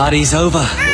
Party's 0.00 0.32
over. 0.32 0.89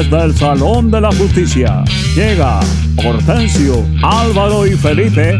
Desde 0.00 0.24
el 0.24 0.34
Salón 0.34 0.90
de 0.90 0.98
la 0.98 1.12
Justicia 1.12 1.84
llega 2.14 2.60
Hortensio, 3.04 3.86
Álvaro 4.02 4.66
y 4.66 4.70
Felipe 4.70 5.38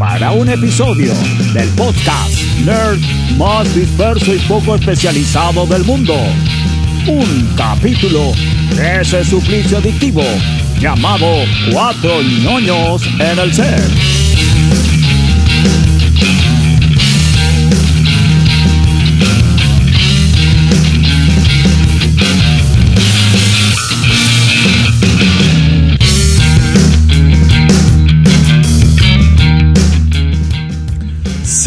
para 0.00 0.32
un 0.32 0.50
episodio 0.50 1.12
del 1.52 1.68
podcast 1.70 2.34
Nerd 2.64 2.98
más 3.38 3.72
disperso 3.72 4.34
y 4.34 4.38
poco 4.48 4.74
especializado 4.74 5.64
del 5.66 5.84
mundo. 5.84 6.16
Un 7.06 7.54
capítulo 7.56 8.32
de 8.74 9.02
ese 9.02 9.24
suplicio 9.24 9.78
adictivo 9.78 10.24
llamado 10.80 11.28
Cuatro 11.72 12.20
ñoños 12.20 13.06
en 13.20 13.38
el 13.38 13.54
set. 13.54 14.19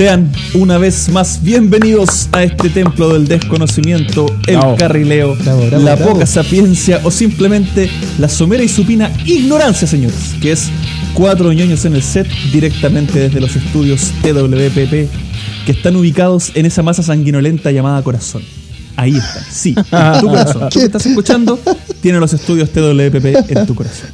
Sean 0.03 0.29
una 0.55 0.77
vez 0.77 1.07
más 1.07 1.41
bienvenidos 1.41 2.27
a 2.33 2.43
este 2.43 2.69
templo 2.69 3.13
del 3.13 3.25
desconocimiento, 3.25 4.25
el 4.47 4.57
Bravo. 4.57 4.75
carrileo, 4.75 5.33
Bravo, 5.37 5.65
bravo, 5.67 5.81
la 5.81 5.95
poca 5.95 6.25
sapiencia 6.25 6.99
o 7.05 7.09
simplemente 7.09 7.89
la 8.19 8.27
somera 8.27 8.61
y 8.63 8.67
supina 8.67 9.09
ignorancia, 9.25 9.87
señores, 9.87 10.35
que 10.41 10.51
es 10.51 10.67
cuatro 11.13 11.53
ñoños 11.53 11.85
en 11.85 11.95
el 11.95 12.03
set 12.03 12.27
directamente 12.51 13.17
desde 13.17 13.39
los 13.39 13.55
estudios 13.55 14.11
TWPP 14.23 15.09
que 15.65 15.71
están 15.71 15.95
ubicados 15.95 16.51
en 16.53 16.65
esa 16.65 16.83
masa 16.83 17.01
sanguinolenta 17.01 17.71
llamada 17.71 18.03
corazón. 18.03 18.41
Ahí 18.95 19.17
están, 19.17 19.43
sí, 19.49 19.75
en 19.77 20.21
tu 20.21 20.27
corazón. 20.27 20.69
Tú 20.71 20.79
que 20.79 20.85
estás 20.85 21.05
escuchando, 21.05 21.59
tiene 22.01 22.19
los 22.19 22.33
estudios 22.33 22.69
TWPP 22.69 23.51
en 23.51 23.65
tu 23.65 23.75
corazón. 23.75 24.09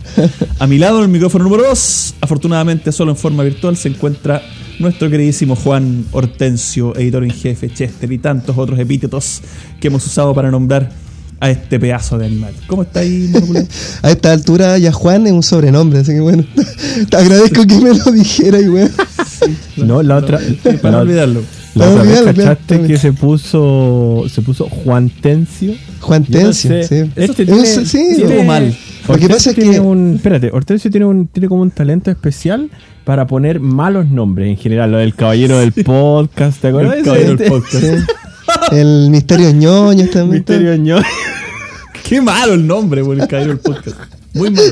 A 0.58 0.68
mi 0.68 0.78
lado, 0.78 1.00
en 1.00 1.06
el 1.06 1.10
micrófono 1.10 1.44
número 1.44 1.64
2, 1.64 2.16
afortunadamente 2.22 2.92
solo 2.92 3.12
en 3.12 3.18
forma 3.18 3.44
virtual, 3.44 3.76
se 3.76 3.90
encuentra 3.90 4.42
nuestro 4.80 5.10
queridísimo 5.10 5.56
Juan 5.56 6.06
Hortensio, 6.12 6.96
editor 6.96 7.24
en 7.24 7.32
jefe, 7.32 7.70
Chester 7.70 8.12
y 8.12 8.18
tantos 8.18 8.58
otros 8.58 8.80
epítetos 8.80 9.42
que 9.80 9.88
hemos 9.88 10.06
usado 10.06 10.34
para 10.34 10.50
nombrar 10.50 10.90
a 11.42 11.50
este 11.50 11.80
pedazo 11.80 12.18
de 12.18 12.26
animal. 12.26 12.54
¿Cómo 12.68 12.84
está 12.84 13.02
ahí? 13.02 13.32
A 14.02 14.12
esta 14.12 14.32
altura 14.32 14.78
ya 14.78 14.92
Juan 14.92 15.26
es 15.28 15.34
un 15.34 15.44
sobrenombre, 15.44 16.00
así 16.00 16.12
que 16.12 16.20
bueno, 16.20 16.46
te 17.10 17.18
agradezco 17.18 17.66
que 17.66 17.80
me 17.80 17.94
lo 17.94 18.12
dijera 18.12 18.60
y 18.60 18.68
weón. 18.68 18.92
No, 19.78 20.04
la 20.04 20.18
otra. 20.18 20.40
Para 20.82 20.98
no 20.98 21.00
olvidarlo. 21.00 21.42
La 21.75 21.86
Para 21.86 21.92
otra 22.02 22.03
vez 22.03 22.36
cachaste 22.36 22.81
que 22.81 22.98
se 22.98 23.14
puso. 23.14 24.25
Se 24.30 24.42
puso 24.42 24.67
Juan 24.70 25.09
Tencio. 25.09 25.73
Juan 26.02 26.26
Yo 26.28 26.39
no 26.39 26.45
Tencio, 26.45 26.70
sé. 26.70 26.84
sí. 26.84 27.11
Este 27.16 27.44
Eso- 27.44 27.53
tiene, 27.53 27.66
sí, 27.86 28.08
tiene- 28.16 28.44
mal. 28.44 28.76
Lo 29.08 29.17
que 29.17 29.28
pasa 29.30 29.50
es 29.52 29.56
tiene 29.56 29.72
que- 29.73 29.80
un. 29.80 30.16
Espérate, 30.16 30.50
Hortensio 30.52 30.92
tiene, 30.92 31.06
un, 31.06 31.28
tiene 31.28 31.48
como 31.48 31.61
un 31.61 31.72
talento 31.72 32.11
especial 32.11 32.70
para 33.05 33.26
poner 33.27 33.60
malos 33.60 34.08
nombres 34.10 34.49
en 34.49 34.58
general. 34.58 34.92
Lo 34.92 34.98
del 34.98 35.16
caballero 35.16 35.58
del 35.60 35.71
podcast, 35.73 36.61
¿te 36.61 36.67
acuerdas? 36.67 36.98
El 36.98 37.04
caballero 37.04 37.36
del 37.36 37.49
podcast. 37.49 37.83
Sí. 37.83 37.92
El 38.71 39.10
misterio 39.10 39.52
ñoños 39.52 40.10
también. 40.11 40.39
Misterio 40.39 40.76
ñoño. 40.76 41.04
Qué 42.08 42.21
malo 42.21 42.54
el 42.55 42.65
nombre, 42.65 43.04
por 43.04 43.20
el 43.20 43.27
caballero 43.27 43.54
del 43.54 43.60
podcast. 43.60 43.98
Muy 44.33 44.52
malo. 44.52 44.64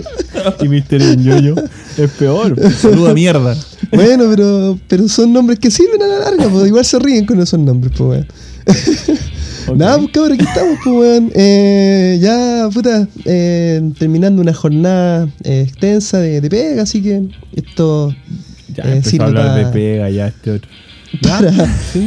y 0.61 0.67
Misterio 0.67 1.13
ñoño 1.15 1.55
es 1.97 2.11
peor. 2.11 2.55
Saluda 2.73 3.13
mierda. 3.13 3.55
Bueno, 3.91 4.25
pero, 4.29 4.79
pero 4.87 5.07
son 5.07 5.33
nombres 5.33 5.59
que 5.59 5.71
sirven 5.71 6.01
a 6.01 6.07
la 6.07 6.19
larga, 6.19 6.49
pues 6.49 6.67
igual 6.67 6.85
se 6.85 6.99
ríen 6.99 7.25
con 7.25 7.39
esos 7.41 7.59
nombres, 7.59 7.93
pues 7.97 8.09
weón. 8.09 8.27
Ok. 9.69 9.75
Nada, 9.75 9.97
pues 9.97 10.11
cabrón, 10.13 10.31
aquí 10.33 10.45
estamos, 10.45 10.77
pues 10.81 10.95
weón. 10.95 11.31
Eh, 11.35 12.19
ya, 12.21 12.69
puta, 12.73 13.05
eh, 13.25 13.81
terminando 13.99 14.41
una 14.41 14.53
jornada 14.53 15.27
eh, 15.43 15.65
extensa 15.67 16.19
de, 16.19 16.39
de 16.39 16.49
pega, 16.49 16.83
así 16.83 17.01
que 17.01 17.23
esto 17.53 18.15
Ya 18.73 18.83
eh, 18.85 18.91
empezó 18.97 19.09
sirve 19.09 19.23
a 19.25 19.27
hablar 19.27 19.47
para- 19.47 19.57
de 19.67 19.73
pega, 19.73 20.09
ya 20.09 20.27
este 20.27 20.51
otro. 20.51 20.71
para, 21.21 21.51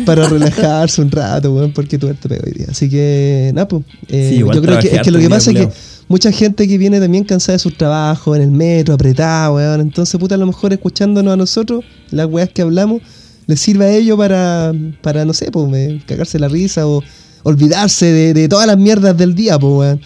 para 0.07 0.29
relajarse 0.29 1.03
un 1.03 1.11
rato, 1.11 1.53
weón, 1.55 1.73
porque 1.75 1.99
tú 1.99 2.07
te 2.15 2.29
pega 2.31 2.43
hoy 2.47 2.53
día. 2.53 2.67
Así 2.71 2.89
que, 2.89 3.51
nada, 3.55 3.69
pues. 3.69 3.83
eh, 4.09 4.29
Sí, 4.33 4.39
yo 4.39 4.47
creo 4.49 4.61
que, 4.61 4.67
trabajé 4.67 4.97
es 4.97 5.03
que 5.03 5.11
lo 5.11 5.19
harto 5.19 5.29
que 5.29 5.35
pasa 5.35 5.51
es 5.51 5.57
que 5.59 5.69
mucha 6.11 6.33
gente 6.33 6.67
que 6.67 6.77
viene 6.77 6.99
también 6.99 7.23
cansada 7.23 7.55
de 7.55 7.61
sus 7.61 7.77
trabajos, 7.79 8.37
en 8.37 8.43
el 8.43 8.51
metro, 8.51 8.95
apretada, 8.95 9.53
weón. 9.53 9.81
Entonces, 9.81 10.19
puta, 10.19 10.35
a 10.35 10.39
lo 10.39 10.47
mejor 10.47 10.73
escuchándonos 10.73 11.33
a 11.33 11.37
nosotros, 11.37 11.85
las 12.11 12.27
weas 12.27 12.49
que 12.49 12.63
hablamos, 12.63 13.01
les 13.47 13.61
sirve 13.61 13.85
a 13.85 13.93
ellos 13.93 14.19
para, 14.19 14.73
para 15.03 15.25
no 15.25 15.33
sé, 15.33 15.53
pues, 15.53 16.03
cagarse 16.07 16.41
la 16.41 16.49
risa 16.49 16.85
o 16.85 17.01
olvidarse 17.45 18.07
de, 18.07 18.35
de 18.35 18.49
todas 18.49 18.67
las 18.67 18.77
mierdas 18.77 19.17
del 19.17 19.37
día, 19.37 19.57
pues, 19.57 19.73
weón. 19.73 20.01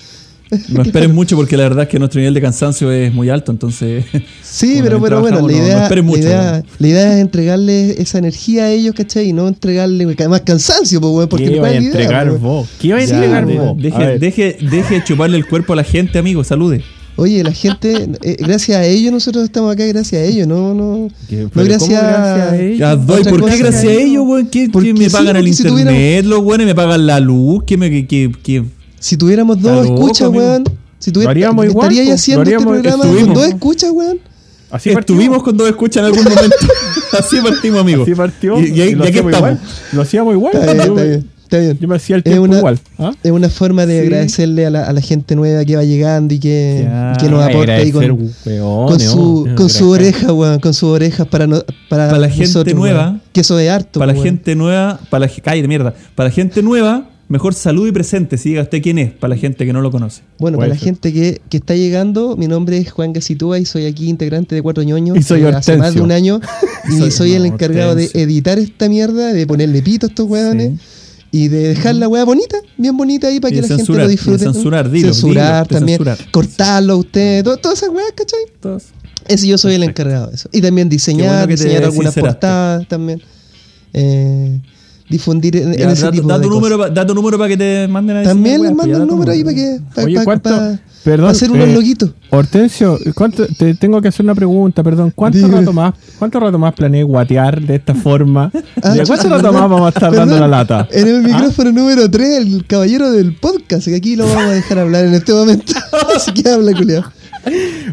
No 0.69 0.83
esperen 0.85 1.15
mucho 1.15 1.37
porque 1.37 1.57
la 1.57 1.65
verdad 1.65 1.85
es 1.85 1.89
que 1.89 1.99
nuestro 1.99 2.21
nivel 2.21 2.35
de 2.35 2.41
cansancio 2.41 2.93
es 2.93 3.13
muy 3.13 3.29
alto, 3.31 3.51
entonces. 3.51 4.05
Sí, 4.43 4.79
pero, 4.83 5.01
pero 5.01 5.21
bueno, 5.21 5.37
la 5.37 5.43
no- 5.43 5.49
no 5.49 5.53
idea, 5.57 5.83
esperen 5.85 6.05
mucho, 6.05 6.23
la, 6.23 6.29
idea, 6.29 6.63
la 6.79 6.89
idea 6.89 7.15
es 7.17 7.21
entregarle 7.21 8.01
esa 8.03 8.19
energía 8.19 8.65
a 8.65 8.71
ellos, 8.71 8.95
¿cachai? 8.95 9.29
Y 9.29 9.33
no 9.33 9.49
entregarle 9.49 10.07
más 10.29 10.41
cansancio, 10.43 11.01
pues, 11.01 11.13
weón, 11.13 11.29
porque 11.29 11.45
¿Qué 11.45 11.51
no 11.51 11.57
iba 11.57 11.69
a 11.69 11.71
la 11.71 11.77
idea, 11.77 11.87
entregar 11.89 12.29
pues, 12.29 12.41
vos? 12.41 12.69
¿Qué 12.81 12.89
iba 12.89 12.99
a 12.99 13.05
Ya, 13.05 13.15
entregar 13.15 13.47
de- 13.47 13.55
vos? 13.59 13.77
A 13.79 13.81
deje, 13.81 14.19
deje, 14.19 14.57
deje 14.71 14.95
de 14.97 15.05
chuparle 15.05 15.37
el 15.37 15.47
cuerpo 15.47 15.73
a 15.73 15.77
la 15.77 15.85
gente, 15.85 16.19
amigo. 16.19 16.45
Salude. 16.45 16.83
Oye, 17.17 17.45
la 17.45 17.53
gente, 17.53 18.09
eh, 18.23 18.37
gracias 18.41 18.77
a 18.77 18.85
ellos 18.85 19.13
nosotros 19.13 19.45
estamos 19.45 19.73
acá, 19.73 19.85
gracias 19.87 20.21
a 20.21 20.25
ellos, 20.25 20.49
no, 20.49 20.75
no, 20.75 21.09
¿Qué? 21.29 21.37
no 21.45 21.49
¿Pero 21.55 21.67
gracias, 21.67 22.03
a 22.03 22.57
ellos? 22.57 22.79
Ya 22.81 22.97
doy, 22.97 23.21
Otra 23.21 23.31
¿por 23.31 23.45
qué 23.49 23.57
gracias 23.57 23.85
a 23.85 23.93
ellos, 23.93 24.25
weón? 24.27 24.47
¿Qué, 24.49 24.69
qué 24.69 24.93
me 24.93 25.05
sí, 25.09 25.11
pagan 25.13 25.37
el 25.37 25.47
internet, 25.47 26.25
los 26.25 26.41
weones? 26.41 26.67
¿Me 26.67 26.75
pagan 26.75 27.07
la 27.07 27.21
luz? 27.21 27.63
¿Qué 27.67 27.77
me.? 27.77 27.89
Que, 28.07 28.33
que- 28.43 28.65
Si 29.05 29.19
tuviéramos 29.19 29.61
dos 29.61 29.87
loco, 29.87 30.01
escuchas, 30.01 30.29
amigo. 30.29 30.45
weón, 30.45 30.65
si 30.99 31.13
haríamos 31.27 31.67
igual, 31.67 31.91
estaría 31.93 32.15
haciendo 32.15 32.43
este 32.43 32.59
programa 32.65 33.05
con 33.05 33.35
dos 33.35 33.47
escuchas, 33.47 33.91
weón. 33.91 34.19
Así 34.71 34.89
Estuvimos 34.91 35.37
partimos. 35.39 35.43
con 35.43 35.57
dos 35.59 35.69
escuchas 35.69 36.01
en 36.01 36.05
algún 36.07 36.25
momento. 36.25 36.57
Así 37.19 37.37
partimos, 37.43 37.81
amigo. 37.83 38.03
Así 38.05 38.15
partió. 38.15 38.59
Y, 38.59 38.65
y, 38.65 38.95
lo 38.95 39.05
y 39.05 39.09
aquí 39.09 39.19
hacíamos 39.19 39.33
estamos. 39.33 39.37
igual. 39.37 39.59
Lo 39.93 40.03
hacíamos 40.03 40.35
igual. 40.35 40.55
Está 40.55 40.73
bien, 40.73 40.81
está 40.89 41.03
bien, 41.03 41.31
está 41.43 41.59
bien. 41.59 41.79
yo 41.79 41.89
me 41.89 41.97
hacía 41.97 42.17
el 42.17 42.21
Es 42.21 42.25
tiempo 42.25 42.43
una- 42.45 42.59
igual. 42.59 42.79
¿ah? 42.99 43.13
Es 43.23 43.31
una 43.31 43.49
forma 43.51 43.85
de 43.87 44.01
Sí. 44.01 44.07
agradecerle 44.07 44.67
a 44.67 44.71
la, 44.71 44.85
a 44.87 44.93
la 44.95 45.01
gente 45.03 45.37
nueva 45.37 45.65
que 45.67 45.77
va 45.77 45.85
llegando 45.85 46.33
y 46.35 46.41
que, 46.41 46.81
Ya, 46.89 47.13
que 47.21 47.29
nos 47.29 47.45
aporta 47.45 47.75
ahí 47.75 47.93
con, 47.93 48.05
weón, 48.47 49.01
su, 49.01 49.47
no, 49.47 49.55
con 49.55 49.69
su 49.69 49.91
oreja, 49.91 50.33
weón, 50.33 50.59
con 50.61 50.73
sus 50.73 50.89
orejas 50.89 51.27
para, 51.29 51.47
no- 51.47 51.63
para, 51.91 52.07
Para 52.09 52.19
la 52.19 52.29
gente 52.31 52.47
nosotros, 52.47 52.75
nueva. 52.75 53.03
weón. 53.11 53.23
Que 53.35 53.43
eso 53.43 53.59
es 53.59 53.71
harto, 53.71 54.01
Para 54.01 54.15
la 54.15 54.21
gente 54.23 54.57
nueva, 54.57 54.99
para 55.11 55.27
la 55.27 55.33
cállate 55.43 55.69
mierda. 55.69 55.95
Para 56.15 56.31
la 56.31 56.35
gente 56.35 56.63
nueva, 56.63 57.11
mejor 57.29 57.55
salud 57.55 57.87
y 57.89 57.93
presente. 57.93 58.39
Si 58.39 58.51
diga 58.51 58.63
usted 58.63 58.83
quién 58.83 58.99
es, 58.99 59.13
para 59.13 59.35
la 59.35 59.41
gente 59.41 59.65
que 59.67 59.73
no 59.73 59.81
lo 59.81 59.91
conoce. 59.91 60.23
Bueno, 60.39 60.59
para 60.59 60.69
la 60.69 60.77
gente 60.77 61.13
que, 61.13 61.41
que 61.49 61.57
está 61.57 61.75
llegando, 61.75 62.37
mi 62.37 62.47
nombre 62.49 62.79
es 62.79 62.91
Juan 62.93 63.13
Gasitúa 63.13 63.59
y 63.59 63.65
soy 63.65 63.87
aquí 63.87 64.09
integrante 64.09 64.55
de 64.55 64.63
Cuatro 64.63 64.83
Ñoños 64.83 65.17
Y 65.17 65.23
soy 65.23 65.43
eh, 65.43 65.49
hace 65.49 65.77
más 65.77 65.95
de 65.95 66.01
un 66.01 66.13
año 66.13 66.41
y 66.89 66.99
Soy- 66.99 67.11
soy, 67.11 67.33
el 67.33 67.47
encargado 67.47 67.95
de 67.95 68.11
editar 68.15 68.59
esta 68.59 68.89
mierda, 68.89 69.33
de 69.33 69.47
ponerle 69.47 69.83
pito 69.83 70.07
a 70.07 70.09
estos 70.11 70.29
weones 70.29 70.81
y 71.33 71.49
de 71.49 71.69
dejar 71.69 71.97
la 71.97 72.07
weá 72.09 72.25
bonita, 72.25 72.57
bien 72.77 72.97
bonita 72.97 73.27
ahí 73.27 73.41
para 73.41 73.53
Y 73.53 73.57
que 73.57 73.63
la 73.63 73.69
censurar, 73.69 74.03
gente 74.09 74.25
lo 74.25 74.33
disfrute. 74.37 74.45
censurar, 74.53 74.91
dilo, 74.91 75.13
censurar 75.13 75.67
dilo, 75.67 75.79
también, 75.81 75.99
censurar. 75.99 76.31
cortarlo 76.31 76.93
a 76.93 76.97
usted, 76.97 77.43
to- 77.43 77.57
todas 77.57 77.79
esas 77.79 77.91
weas, 77.91 78.13
¿cachai? 78.15 78.39
Todos. 78.61 78.85
Ese 79.27 79.49
yo 79.49 79.57
soy 79.59 79.75
el 79.75 79.83
encargado 79.83 80.29
de 80.29 80.35
eso. 80.37 80.49
Y 80.53 80.61
también 80.61 80.89
diseñar, 80.89 81.47
bueno 81.47 81.57
diseñar 81.57 81.83
algunas 81.85 82.15
portadas 82.15 82.87
también. 82.87 83.21
Eh, 83.95 84.61
difundir 85.15 85.57
en, 85.57 85.73
en 85.73 85.79
Ya, 85.79 85.93
ese 85.93 86.05
da, 86.07 86.11
tipo 86.11 86.29
da 86.29 86.39
de 86.39 86.45
tu 86.45 86.49
cosas. 86.51 86.71
número, 86.71 86.91
da 86.91 87.07
tu 87.07 87.15
número 87.15 87.39
para 87.39 87.49
que 87.49 87.57
te 87.57 87.89
manden 87.89 88.17
a 88.19 88.23
También 88.23 88.63
les 88.63 88.75
mando 88.75 88.99
tu 88.99 89.07
número 89.07 89.33
ahí 89.33 89.43
para 89.45 89.55
que 89.57 89.79
para, 89.95 90.07
Oye, 90.07 90.25
¿cuánto? 90.25 90.51
para- 90.51 90.81
Perdón, 91.05 91.27
para 91.27 91.33
hacer 91.33 91.51
unos 91.51 91.69
eh, 91.69 91.75
loguitos. 91.75 92.11
Hortensio, 92.31 92.99
¿cuánto, 93.15 93.47
te 93.47 93.75
tengo 93.75 94.01
que 94.01 94.09
hacer 94.09 94.25
una 94.25 94.35
pregunta, 94.35 94.83
perdón. 94.83 95.13
¿Cuánto 95.15 95.37
Dime. 95.37 95.59
rato 95.59 95.73
más, 95.75 95.93
cuánto 96.19 96.41
rato 96.41 96.59
más 96.59 96.73
planeé 96.73 97.03
guatear 97.03 97.61
de 97.61 97.75
esta 97.77 97.95
forma? 97.95 98.51
Ah, 98.83 98.91
¿De 98.95 99.05
¿Cuánto 99.05 99.29
rato 99.29 99.53
más 99.53 99.63
vamos 99.63 99.87
a 99.87 99.89
estar 99.91 100.13
dando 100.15 100.39
la 100.39 100.49
lata? 100.49 100.89
En 100.91 101.07
el 101.09 101.17
¿Ah? 101.17 101.29
micrófono 101.29 101.73
número 101.73 102.11
3, 102.11 102.39
el 102.47 102.67
caballero 102.67 103.11
del 103.13 103.35
podcast, 103.37 103.85
que 103.87 103.95
aquí 103.97 104.17
lo 104.17 104.27
vamos 104.27 104.45
a 104.45 104.51
dejar 104.55 104.79
hablar 104.79 105.05
en 105.05 105.15
este 105.15 105.33
momento. 105.33 105.73
Así 106.17 106.33
que 106.33 106.49
habla, 106.51 106.73
culiao. 106.73 107.05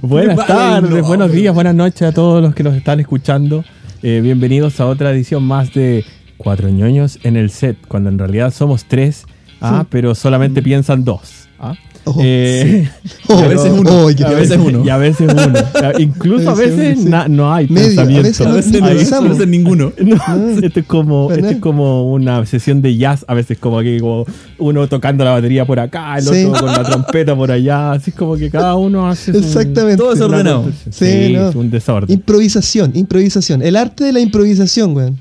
Buenas 0.02 0.38
Vale, 0.38 0.48
tardes, 0.48 1.02
no, 1.02 1.08
buenos 1.08 1.32
días, 1.34 1.54
buenas 1.54 1.76
noches 1.76 2.02
a 2.04 2.12
todos 2.14 2.42
los 2.42 2.56
que 2.56 2.64
nos 2.64 2.76
están 2.76 3.00
escuchando. 3.02 3.64
Eh, 4.04 4.20
bienvenidos 4.24 4.80
a 4.80 4.88
otra 4.88 5.12
edición 5.12 5.44
más 5.44 5.74
de 5.74 6.04
Cuatro 6.44 6.70
ñoños 6.70 7.20
en 7.24 7.38
el 7.38 7.50
set, 7.50 7.78
cuando 7.88 8.10
en 8.10 8.18
realidad 8.20 8.54
somos 8.54 8.86
tres 8.86 9.26
Ah, 9.64 9.86
pero 9.90 10.16
solamente 10.16 10.62
piensan 10.64 11.04
dos. 11.04 11.48
¿ah? 11.60 11.76
Oh, 12.06 12.16
Eh, 12.20 12.90
Oh, 13.28 13.38
a 13.38 13.48
veces 13.48 13.72
uno, 13.78 13.90
oh, 14.06 14.10
y 14.10 14.24
a 14.24 14.30
veces 14.30 14.58
uno. 14.58 14.84
Y 14.84 14.90
a 14.90 14.98
veces 14.98 15.32
uno. 15.32 15.54
Incluso 16.00 16.50
a 16.50 16.54
A 16.54 16.56
veces 16.56 16.98
sí. 16.98 17.06
na- 17.08 17.28
no 17.28 17.54
hay 17.54 17.68
Medio, 17.68 18.02
a 18.02 18.06
pensamiento. 18.06 18.24
veces 18.24 18.42
A 18.42 18.50
no- 18.50 18.56
veces 18.56 18.72
no, 18.82 18.86
a 18.86 18.90
pensamos. 18.90 19.30
veces 19.34 19.48
ninguno. 19.48 19.94
No, 20.02 20.16
esto 20.64 20.80
es 20.80 20.86
como, 20.88 21.32
esto 21.32 21.48
es 21.50 21.58
como 21.58 22.12
una 22.12 22.44
sesión 22.48 22.82
de 22.82 22.98
jazz, 22.98 23.24
a 23.28 23.36
veces 23.36 23.60
como 23.60 23.82
que 23.82 24.00
como 24.00 24.26
uno 24.58 24.88
tocando 24.90 25.24
la 25.24 25.32
batería 25.34 25.64
por 25.66 25.80
acá, 25.80 26.18
el 26.18 26.24
Sí. 26.24 26.46
otro 26.46 26.62
con 26.66 26.72
la 26.74 26.84
trompeta 26.84 27.36
por 27.36 27.52
allá, 27.52 27.92
así 27.92 28.10
es 28.10 28.16
como 28.16 28.36
que 28.36 28.50
cada 28.50 28.76
uno 28.78 29.08
hace 29.08 29.30
Exactamente. 29.38 29.98
Todo 29.98 30.08
una 30.08 30.16
desordenado. 30.16 30.72
Sí, 30.90 31.06
Sí, 31.28 31.34
no. 31.34 31.50
es 31.50 31.56
un 31.56 31.70
desorden. 31.70 32.12
Improvisación, 32.12 32.94
improvisación. 32.96 33.62
El 33.62 33.76
arte 33.76 34.06
de 34.06 34.12
la 34.14 34.20
improvisación, 34.22 34.96
weón. 34.96 35.20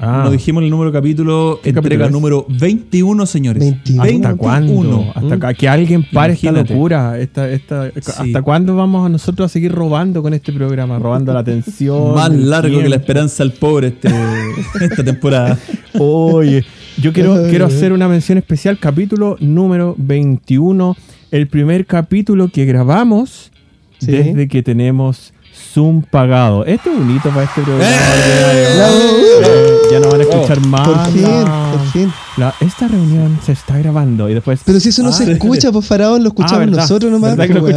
Ah, 0.00 0.22
Nos 0.24 0.32
dijimos 0.32 0.64
el 0.64 0.70
número 0.70 0.90
de 0.90 0.98
capítulo, 0.98 1.60
¿Qué 1.62 1.70
entrega 1.70 2.08
número 2.10 2.44
21, 2.48 3.24
señores. 3.26 3.60
21. 3.62 4.02
¿Hasta 4.02 4.12
21. 4.12 4.36
cuándo? 4.36 5.12
¿Hasta 5.14 5.38
ca- 5.38 5.54
que 5.54 5.68
alguien 5.68 6.04
pare 6.12 6.32
esta 6.32 6.50
locura? 6.50 7.18
Esta, 7.18 7.48
esta, 7.50 7.90
Sí. 7.90 8.00
¿Hasta 8.26 8.42
cuándo 8.42 8.74
vamos 8.74 9.06
a 9.06 9.08
nosotros 9.08 9.46
a 9.46 9.48
seguir 9.52 9.70
robando 9.72 10.22
con 10.22 10.34
este 10.34 10.52
programa? 10.52 10.98
Robando 10.98 11.32
la 11.32 11.40
atención. 11.40 12.14
Más 12.14 12.32
largo 12.32 12.80
que 12.80 12.88
la 12.88 12.96
esperanza 12.96 13.42
al 13.42 13.52
pobre 13.52 13.88
este, 13.88 14.08
esta 14.80 15.04
temporada. 15.04 15.58
Oye, 15.98 16.64
yo 17.00 17.12
quiero, 17.12 17.44
quiero 17.48 17.66
hacer 17.66 17.92
una 17.92 18.08
mención 18.08 18.38
especial, 18.38 18.78
capítulo 18.78 19.36
número 19.40 19.94
21, 19.98 20.96
el 21.30 21.46
primer 21.48 21.86
capítulo 21.86 22.48
que 22.48 22.64
grabamos 22.64 23.50
Sí. 23.98 24.10
desde 24.10 24.48
que 24.48 24.64
tenemos 24.64 25.32
Zoom 25.54 26.02
pagado. 26.02 26.64
Este 26.64 26.90
es 26.90 26.96
un 26.98 27.14
hito 27.14 27.28
para 27.30 27.44
este 27.44 27.62
programa. 27.62 27.90
¡Eh! 27.90 28.82
Eh, 29.44 29.76
ya 29.90 30.00
no 30.00 30.10
van 30.10 30.20
a 30.20 30.24
escuchar 30.24 30.60
más. 30.66 30.88
Por 30.88 31.06
fin, 31.12 31.22
la- 31.22 31.70
por 31.72 31.86
fin. 31.92 32.12
la- 32.36 32.54
esta 32.60 32.88
reunión 32.88 33.38
se 33.44 33.52
está 33.52 33.76
grabando 33.78 34.28
y 34.30 34.34
después... 34.34 34.60
Pero 34.64 34.80
si 34.80 34.88
eso 34.90 35.02
no 35.02 35.10
Ah, 35.10 35.12
se 35.12 35.30
escucha, 35.32 35.70
pues 35.72 35.86
Faraón, 35.86 36.22
lo 36.22 36.28
escuchamos 36.28 36.60
verdad. 36.60 36.78
nosotros 36.82 37.10
nomás. 37.12 37.36
¿Verdad 37.36 37.46
que 37.48 37.54
lo 37.54 37.60
pues. 37.60 37.76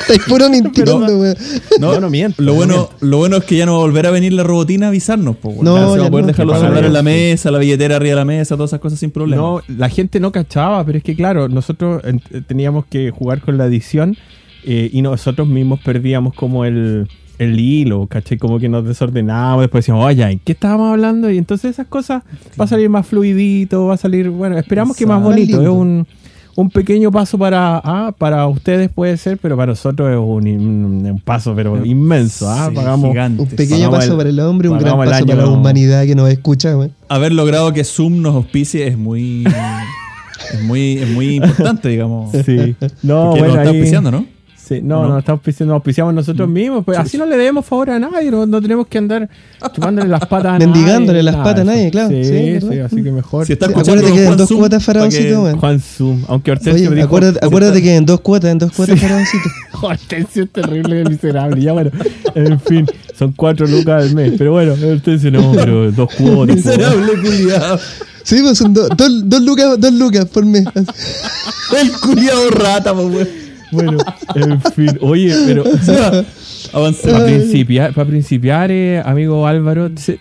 Estáis 0.00 0.20
puro 0.28 0.48
mintiendo, 0.48 0.96
weón. 1.18 1.36
No, 1.78 1.92
Yo 1.94 2.00
no 2.00 2.08
miento, 2.10 2.42
lo 2.42 2.52
no 2.52 2.56
bueno, 2.56 2.74
miento. 2.74 2.94
lo 3.00 3.16
bueno 3.18 3.36
es 3.38 3.44
que 3.44 3.56
ya 3.56 3.66
no 3.66 3.72
va 3.72 3.78
a 3.78 3.82
volver 3.82 4.06
a 4.06 4.10
venir 4.10 4.32
la 4.32 4.42
robotina 4.42 4.86
a 4.86 4.88
avisarnos, 4.88 5.36
po, 5.36 5.50
weón. 5.50 5.64
No, 5.64 5.76
Ya 5.76 5.82
se 5.82 5.90
va 5.90 5.96
ya 5.98 6.06
a 6.06 6.10
poder 6.10 6.22
no. 6.24 6.26
dejar 6.28 6.46
los 6.46 6.54
Que 6.56 6.60
celulares 6.62 6.86
en 6.88 6.92
la 6.94 7.02
mesa, 7.02 7.50
la 7.50 7.58
billetera 7.58 7.96
arriba 7.96 8.10
de 8.12 8.16
la 8.16 8.24
mesa, 8.24 8.54
todas 8.56 8.70
esas 8.70 8.80
cosas 8.80 8.98
sin 8.98 9.10
problema. 9.10 9.42
No, 9.42 9.60
la 9.68 9.88
gente 9.90 10.20
no 10.20 10.32
cachaba, 10.32 10.84
pero 10.84 10.98
es 10.98 11.04
que 11.04 11.14
claro, 11.14 11.48
nosotros 11.48 12.02
eh, 12.04 12.42
teníamos 12.46 12.86
que 12.86 13.10
jugar 13.10 13.40
con 13.42 13.58
la 13.58 13.66
edición 13.66 14.16
eh, 14.64 14.90
y 14.92 15.02
nosotros 15.02 15.46
mismos 15.48 15.80
perdíamos 15.80 16.34
como 16.34 16.64
el, 16.64 17.08
el 17.38 17.58
hilo, 17.58 18.06
¿cachai? 18.06 18.38
Como 18.38 18.58
que 18.58 18.68
nos 18.68 18.84
desordenábamos, 18.84 19.62
después 19.62 19.82
decíamos, 19.84 20.04
oye, 20.06 20.22
¿en 20.30 20.38
qué 20.40 20.52
estábamos 20.52 20.92
hablando? 20.92 21.30
Y 21.30 21.38
entonces 21.38 21.70
esas 21.72 21.86
cosas 21.86 22.22
va 22.60 22.64
a 22.64 22.68
salir 22.68 22.88
más 22.90 23.06
fluidito, 23.06 23.86
va 23.86 23.94
a 23.94 23.96
salir, 23.96 24.30
bueno, 24.30 24.58
esperamos 24.58 24.96
que 24.96 25.06
más 25.06 25.18
Exacto. 25.18 25.30
bonito, 25.30 25.62
es 25.62 25.68
un, 25.68 26.06
un 26.56 26.68
pequeño 26.70 27.10
paso 27.10 27.38
para, 27.38 27.80
ah, 27.82 28.12
para 28.18 28.46
ustedes 28.46 28.90
puede 28.90 29.16
ser, 29.16 29.38
pero 29.38 29.56
para 29.56 29.72
nosotros 29.72 30.10
es 30.10 30.16
un, 30.18 31.06
un- 31.06 31.22
paso 31.24 31.54
pero 31.56 31.82
inmenso, 31.86 32.50
¿ah? 32.50 32.66
Sí, 32.68 32.74
Pagamos. 32.74 33.16
Un 33.38 33.46
pequeño 33.46 33.86
Pagamos 33.86 33.98
paso 34.00 34.10
el- 34.12 34.16
para 34.18 34.28
el 34.28 34.40
hombre, 34.40 34.68
un 34.68 34.78
gran 34.78 34.98
paso 34.98 35.24
para 35.26 35.42
la 35.42 35.48
humanidad 35.48 36.04
que 36.04 36.14
nos 36.14 36.28
escucha, 36.30 36.76
weón. 36.76 36.92
Haber 37.08 37.32
logrado 37.32 37.72
que 37.72 37.84
Zoom 37.84 38.20
nos 38.20 38.34
auspicie 38.34 38.86
es 38.86 38.98
muy. 38.98 39.44
es 40.52 40.62
muy, 40.64 40.98
es 40.98 41.08
muy 41.08 41.36
importante, 41.36 41.88
digamos. 41.88 42.32
Sí. 42.44 42.74
No, 43.02 43.30
Porque 43.30 43.40
bueno, 43.40 43.54
nos 43.64 43.74
está 43.74 43.98
ahí- 43.98 44.02
¿no? 44.10 44.26
Sí, 44.70 44.80
no, 44.84 45.02
¿No? 45.02 45.08
no, 45.08 45.18
estamos 45.18 45.38
auspiciando, 45.40 45.74
nos 45.74 45.80
auspiciamos 45.80 46.14
nosotros 46.14 46.48
mismos. 46.48 46.84
Pues 46.84 46.96
así 46.96 47.18
no 47.18 47.26
le 47.26 47.36
debemos 47.36 47.66
favor 47.66 47.90
a 47.90 47.98
nadie, 47.98 48.30
no, 48.30 48.46
no 48.46 48.62
tenemos 48.62 48.86
que 48.86 48.98
andar 48.98 49.28
chupándole 49.74 50.08
las 50.08 50.20
patas 50.26 50.46
a 50.46 50.58
nadie. 50.60 50.66
Mendigándole 50.68 51.22
las 51.24 51.34
patas 51.34 51.62
a 51.62 51.64
nadie, 51.64 51.90
claro, 51.90 52.08
Sí, 52.10 52.22
sí, 52.60 52.78
así 52.78 53.02
que 53.02 53.10
mejor. 53.10 53.46
Si 53.46 53.54
acuérdate 53.54 54.02
que 54.02 54.10
Juan 54.12 54.26
en 54.26 54.36
dos 54.36 54.48
Zoom, 54.48 54.60
cuotas 54.60 54.84
para 54.84 55.00
que- 55.00 55.10
Faraoncito, 55.10 55.42
weón. 55.42 55.58
Juan 55.58 55.80
Zoom, 55.80 56.22
aunque 56.28 56.52
Hortensio 56.52 56.74
Oye, 56.82 56.88
me 56.90 56.94
dijo... 56.94 57.06
acuérdate, 57.08 57.44
acuérdate 57.44 57.82
que 57.82 57.96
en 57.96 58.06
dos 58.06 58.20
cuotas, 58.20 58.52
en 58.52 58.58
dos 58.58 58.70
cuotas, 58.70 59.00
Faraoncito. 59.00 59.48
Hortensio 59.82 60.44
es 60.44 60.50
terrible, 60.50 61.04
miserable. 61.04 61.60
Ya 61.60 61.72
bueno, 61.72 61.90
en 62.36 62.60
fin, 62.60 62.86
son 63.18 63.32
cuatro 63.32 63.66
lucas 63.66 64.04
al 64.04 64.14
mes. 64.14 64.34
Pero 64.38 64.52
bueno, 64.52 64.74
Hortensio 64.74 65.32
no, 65.32 65.50
pero 65.52 65.90
dos 65.90 66.14
cuotas. 66.14 66.54
Miserable 66.54 67.12
culiado. 67.20 67.80
Sí, 68.22 68.36
pues 68.40 68.56
son 68.56 68.72
do- 68.72 68.86
dos- 68.88 69.28
dos 69.28 69.42
lucas, 69.42 69.80
dos 69.80 69.92
lucas 69.94 70.26
por 70.26 70.46
mes. 70.46 70.64
El 71.80 71.90
culiado 71.92 72.50
rata, 72.50 72.92
weón. 72.92 73.39
Bueno, 73.72 73.98
en 74.34 74.60
fin. 74.60 74.98
Oye, 75.00 75.34
pero... 75.46 75.64
Para 76.72 77.24
principiar, 77.24 77.92
para 77.94 78.06
principiar 78.06 78.70
eh, 78.70 79.02
amigo 79.04 79.46
Álvaro, 79.46 79.90
te 79.90 80.18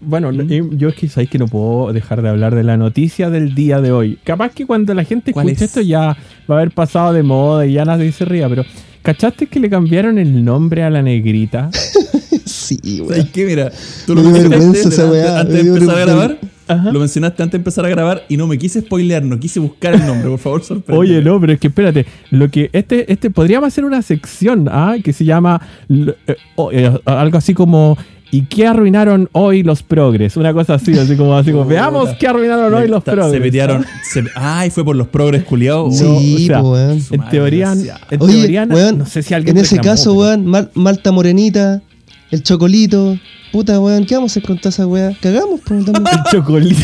bueno, 0.00 0.30
eh, 0.30 0.62
yo 0.72 0.88
es 0.88 0.94
que 0.94 1.08
sabéis 1.08 1.30
que 1.30 1.38
no 1.38 1.46
puedo 1.46 1.92
dejar 1.92 2.22
de 2.22 2.28
hablar 2.28 2.54
de 2.54 2.62
la 2.62 2.76
noticia 2.76 3.28
del 3.28 3.54
día 3.54 3.80
de 3.80 3.92
hoy. 3.92 4.18
Capaz 4.24 4.50
que 4.50 4.66
cuando 4.66 4.94
la 4.94 5.04
gente 5.04 5.32
¿Cuál 5.32 5.48
escuche 5.48 5.64
es? 5.64 5.70
esto 5.70 5.80
ya 5.80 6.16
va 6.48 6.54
a 6.54 6.60
haber 6.60 6.70
pasado 6.70 7.12
de 7.12 7.22
moda 7.22 7.66
y 7.66 7.74
ya 7.74 7.84
nadie 7.84 8.12
se 8.12 8.24
ría, 8.24 8.48
pero 8.48 8.64
¿cachaste 9.02 9.46
que 9.46 9.60
le 9.60 9.68
cambiaron 9.68 10.18
el 10.18 10.44
nombre 10.44 10.84
a 10.84 10.90
la 10.90 11.02
negrita? 11.02 11.70
Sí, 12.76 12.98
¿Sabes 12.98 13.00
weón. 13.18 13.28
qué? 13.32 13.46
Mira, 13.46 13.70
tú 14.06 14.14
Me 14.14 14.22
lo 14.22 14.22
dio 14.22 14.30
mencionaste 14.32 14.58
vergüenza 14.66 14.88
esa 14.88 15.02
delante- 15.10 15.12
weá, 15.28 15.40
antes 15.40 15.54
me 15.56 15.62
de 15.62 15.68
empezar 15.70 15.96
a 15.96 16.04
grabar. 16.04 16.38
Ajá. 16.68 16.92
Lo 16.92 17.00
mencionaste 17.00 17.42
antes 17.42 17.52
de 17.52 17.56
empezar 17.58 17.84
a 17.84 17.88
grabar 17.88 18.22
y 18.28 18.36
no 18.36 18.46
me 18.46 18.56
quise 18.56 18.80
spoilear, 18.80 19.24
no 19.24 19.40
quise 19.40 19.58
buscar 19.58 19.92
el 19.94 20.06
nombre, 20.06 20.28
por 20.30 20.38
favor, 20.38 20.62
sorprende. 20.62 21.00
Oye, 21.00 21.20
no, 21.20 21.40
pero 21.40 21.52
es 21.54 21.58
que 21.58 21.66
espérate, 21.66 22.06
lo 22.30 22.48
que 22.48 22.70
este, 22.72 23.12
este 23.12 23.28
podríamos 23.30 23.66
hacer 23.66 23.84
una 23.84 24.02
sección, 24.02 24.68
¿ah? 24.70 24.94
que 25.02 25.12
se 25.12 25.24
llama 25.24 25.60
eh, 25.88 26.14
o- 26.54 26.70
eh, 26.70 26.92
algo 27.06 27.38
así 27.38 27.54
como 27.54 27.98
¿y 28.30 28.42
qué 28.42 28.68
arruinaron 28.68 29.28
hoy 29.32 29.64
los 29.64 29.82
progres? 29.82 30.36
Una 30.36 30.52
cosa 30.54 30.74
así, 30.74 30.96
así 30.96 31.16
como 31.16 31.36
así 31.36 31.50
como 31.50 31.64
veamos 31.66 32.10
qué 32.20 32.28
arruinaron 32.28 32.72
hoy 32.72 32.86
los 32.86 33.02
progres. 33.02 33.32
Se 33.32 33.40
petearon. 33.40 33.84
se- 34.08 34.22
ay, 34.36 34.70
fue 34.70 34.84
por 34.84 34.94
los 34.94 35.08
progres 35.08 35.42
culiados. 35.42 36.00
No, 36.00 36.20
Sí, 36.20 36.44
o 36.44 36.46
sea, 36.46 36.62
weón. 36.62 37.00
Su 37.00 37.14
En 37.14 37.28
teoría, 37.30 37.72
en 37.72 38.22
Oye, 38.22 38.32
teoría 38.42 38.66
no- 38.66 38.76
weón, 38.76 38.98
no 38.98 39.06
sé 39.06 39.24
si 39.24 39.34
alguien 39.34 39.56
en 39.56 39.64
ese 39.64 39.74
reclamó, 39.74 39.96
caso, 39.96 40.10
pero- 40.16 40.20
weón, 40.44 40.68
Malta 40.74 41.10
Morenita, 41.10 41.82
el 42.30 42.42
Chocolito, 42.42 43.18
puta, 43.52 43.80
weón, 43.80 44.04
¿qué 44.06 44.14
vamos 44.14 44.30
a 44.30 44.32
hacer 44.32 44.42
con 44.44 44.56
toda 44.58 44.70
esa 44.70 44.86
weá? 44.86 45.12
Cagamos, 45.20 45.60
pues, 45.66 45.84
también. 45.84 46.06
El 46.16 46.30
chocolito. 46.30 46.80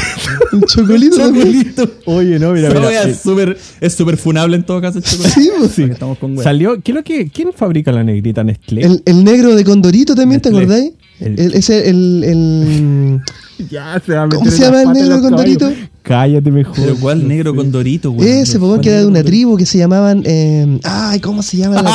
El 0.52 0.60
Chocolito. 0.64 1.16
Chocolito. 1.16 1.90
Oye, 2.06 2.38
no, 2.38 2.52
mira, 2.52 2.70
mira. 2.70 3.02
es 3.04 3.20
súper 3.20 3.56
es 3.80 3.92
súper 3.94 4.16
funable 4.16 4.56
en 4.56 4.64
todo 4.64 4.80
caso 4.80 4.98
el 4.98 5.04
chocolate. 5.04 5.34
Sí, 5.40 5.50
pues. 5.58 5.70
Porque 5.76 5.92
Estamos 5.92 6.18
con 6.18 6.34
wea. 6.36 6.42
salió, 6.44 6.80
¿qué 6.82 6.92
es 6.92 6.94
lo 6.96 7.04
que, 7.04 7.28
¿quién 7.30 7.50
fabrica 7.54 7.92
la 7.92 8.02
negrita 8.02 8.42
Nestlé? 8.42 8.82
El, 8.82 9.02
el 9.04 9.22
negro 9.24 9.54
de 9.54 9.64
Condorito 9.64 10.14
también, 10.14 10.40
¿te 10.40 10.48
acordáis? 10.48 10.92
El- 11.20 11.38
El- 11.40 11.54
ese, 11.54 11.88
el, 11.88 12.24
el... 12.24 13.20
ya 13.70 14.00
se 14.04 14.12
va 14.14 14.24
a 14.24 14.28
¿Cómo 14.28 14.44
meter 14.44 14.58
se 14.58 14.64
en 14.66 14.72
llama 14.72 14.82
el 14.82 14.92
negro 14.98 15.08
los 15.14 15.20
con 15.22 15.30
caballos. 15.30 15.58
Dorito? 15.58 15.80
Cállate 16.02 16.50
mejor. 16.50 16.74
Pero 16.76 16.96
cuál 16.96 17.26
negro 17.26 17.52
sé. 17.52 17.56
con 17.56 17.72
Dorito, 17.72 18.10
weón. 18.10 18.28
Ese, 18.30 18.58
pues, 18.58 18.68
weón, 18.70 18.80
que 18.82 18.90
era 18.90 19.00
de 19.00 19.06
una 19.06 19.22
tribu 19.22 19.56
que 19.56 19.64
se 19.66 19.78
llamaban... 19.78 20.22
eh, 20.26 20.78
ay, 20.84 21.20
¿cómo 21.20 21.42
se 21.42 21.56
llama 21.58 21.80
la 21.82 21.92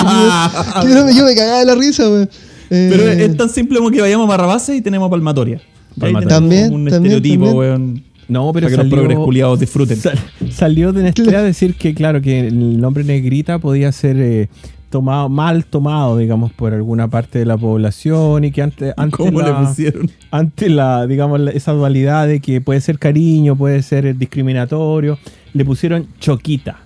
tribu? 0.81 0.93
No 0.95 1.05
me- 1.05 1.13
yo 1.15 1.25
me 1.25 1.35
cagaba 1.35 1.59
de 1.59 1.65
la 1.65 1.75
risa, 1.75 2.09
weón. 2.09 2.29
Eh, 2.73 2.87
Pero 2.89 3.03
es 3.07 3.19
es 3.19 3.37
tan 3.37 3.49
simple 3.49 3.79
como 3.79 3.91
que 3.91 3.99
vayamos 4.01 4.25
a 4.25 4.29
Barrabase 4.29 4.75
y 4.77 4.81
tenemos 4.81 5.09
Palmatoria. 5.09 5.59
Palmatoria. 5.99 6.27
tenemos 6.29 6.29
También, 6.29 6.73
un 6.73 6.85
también, 6.85 6.93
estereotipo, 7.13 7.45
también. 7.45 7.57
weón. 7.59 8.03
No, 8.29 8.53
pero 8.53 8.67
Para 8.67 8.77
que 8.77 8.83
los 8.83 8.93
progres 8.93 9.17
culiados 9.17 9.59
disfruten. 9.59 9.97
sal- 9.97 10.17
salió 10.51 10.93
de 10.93 11.03
Nestlé 11.03 11.35
a 11.35 11.43
decir 11.43 11.75
que, 11.75 11.93
claro, 11.93 12.21
que 12.21 12.47
el 12.47 12.79
nombre 12.79 13.03
negrita 13.03 13.59
podía 13.59 13.91
ser 13.91 14.15
eh, 14.21 14.47
tomado, 14.89 15.27
mal 15.27 15.65
tomado, 15.65 16.15
digamos, 16.17 16.53
por 16.53 16.73
alguna 16.73 17.09
parte 17.09 17.39
de 17.39 17.45
la 17.45 17.57
población 17.57 18.45
y 18.45 18.51
que 18.51 18.61
ante, 18.61 18.93
ante 18.97 19.17
¿Cómo 19.17 19.41
le 19.41 19.49
la, 19.49 19.67
pusieron? 19.67 20.09
ante 20.31 20.69
la, 20.69 21.05
digamos, 21.07 21.41
la- 21.41 21.51
esa 21.51 21.73
dualidad 21.73 22.25
de 22.27 22.39
que 22.39 22.61
puede 22.61 22.79
ser 22.79 22.99
cariño, 22.99 23.57
puede 23.57 23.81
ser 23.83 24.05
eh, 24.05 24.13
discriminatorio, 24.13 25.17
le 25.53 25.65
pusieron 25.65 26.07
choquita. 26.21 26.79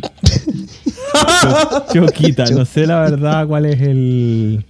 Cho- 1.42 1.84
choquita, 1.92 2.44
no 2.50 2.64
sé 2.64 2.86
la 2.86 3.00
verdad 3.00 3.46
cuál 3.48 3.66
es 3.66 3.80
el 3.80 4.64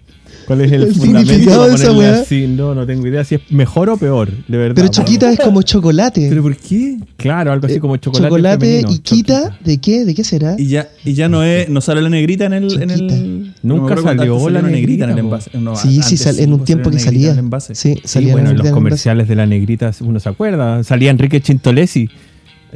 cuál 0.47 0.61
es 0.63 0.73
el, 0.73 0.83
El 0.85 0.95
fundamento 0.95 1.33
de 1.67 1.75
esa 1.75 1.87
ponerle 1.89 1.99
weá. 2.11 2.21
así, 2.21 2.47
no, 2.47 2.75
no 2.75 2.87
tengo 2.87 3.07
idea 3.07 3.25
si 3.25 3.35
es 3.37 3.41
mejor 3.51 3.91
o 3.91 3.97
peor, 3.97 4.31
de 4.49 4.57
verdad. 4.57 4.75
Pero 4.77 4.89
bueno. 4.89 4.93
Choquita 4.93 5.31
es 5.33 5.39
como 5.41 5.63
chocolate. 5.63 6.27
¿Pero 6.29 6.43
por 6.43 6.57
qué? 6.57 6.99
Claro, 7.17 7.53
algo 7.53 7.67
así 7.67 7.77
Eh, 7.77 7.81
como 7.81 7.97
chocolate, 7.97 8.27
chocolate 8.29 8.67
femenino, 8.67 8.91
y 8.93 8.99
quita, 8.99 9.43
choquita. 9.43 9.59
¿de 9.65 9.79
qué? 9.79 10.05
¿De 10.05 10.15
qué 10.15 10.25
será? 10.25 10.55
Y 10.59 10.67
ya, 10.69 10.89
y 11.05 11.15
ya 11.15 11.29
no 11.29 11.43
es, 11.43 11.69
no 11.69 11.81
sale 11.81 12.03
la 12.03 12.09
negrita 12.09 12.45
en 12.47 12.53
el, 12.55 12.83
en 12.83 12.91
el 12.91 12.99
Chiquita. 13.01 13.15
no 13.17 13.75
me 13.75 13.81
Nunca 13.81 13.95
cuando 13.97 14.23
salió 14.25 14.51
la 14.51 14.63
negrita 14.63 15.05
en 15.05 15.11
el 15.11 15.19
envase. 15.19 15.51
No, 15.59 15.77
sí, 15.77 15.89
antes 15.89 16.05
sí, 16.07 16.17
sal- 16.17 16.39
en 16.41 16.53
un 16.53 16.65
tiempo 16.65 16.91
que 16.91 16.99
salía. 16.99 17.29
en 17.29 17.33
el 17.35 17.39
envase. 17.41 17.75
Sí, 17.75 17.95
Sí, 17.95 18.01
salía 18.05 18.33
bueno, 18.33 18.51
la 18.51 18.57
en 18.57 18.59
los 18.59 18.71
comerciales 18.73 19.29
de 19.29 19.35
la 19.37 19.47
negrita 19.47 19.91
uno 20.01 20.21
se 20.21 20.29
acuerda. 20.29 20.83
Salía 20.85 21.11
Enrique 21.11 21.41
Chintolesi. 21.41 22.09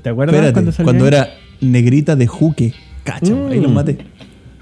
¿Te 0.02 0.08
acuerdas 0.10 0.36
Espérate, 0.46 0.82
cuando 0.84 1.06
era 1.06 1.28
negrita 1.60 2.14
de 2.16 2.26
juque. 2.26 2.72
Cacha, 3.04 3.32
Mm. 3.34 3.48
ahí 3.50 3.60
los 3.60 3.72
maté. 3.72 3.98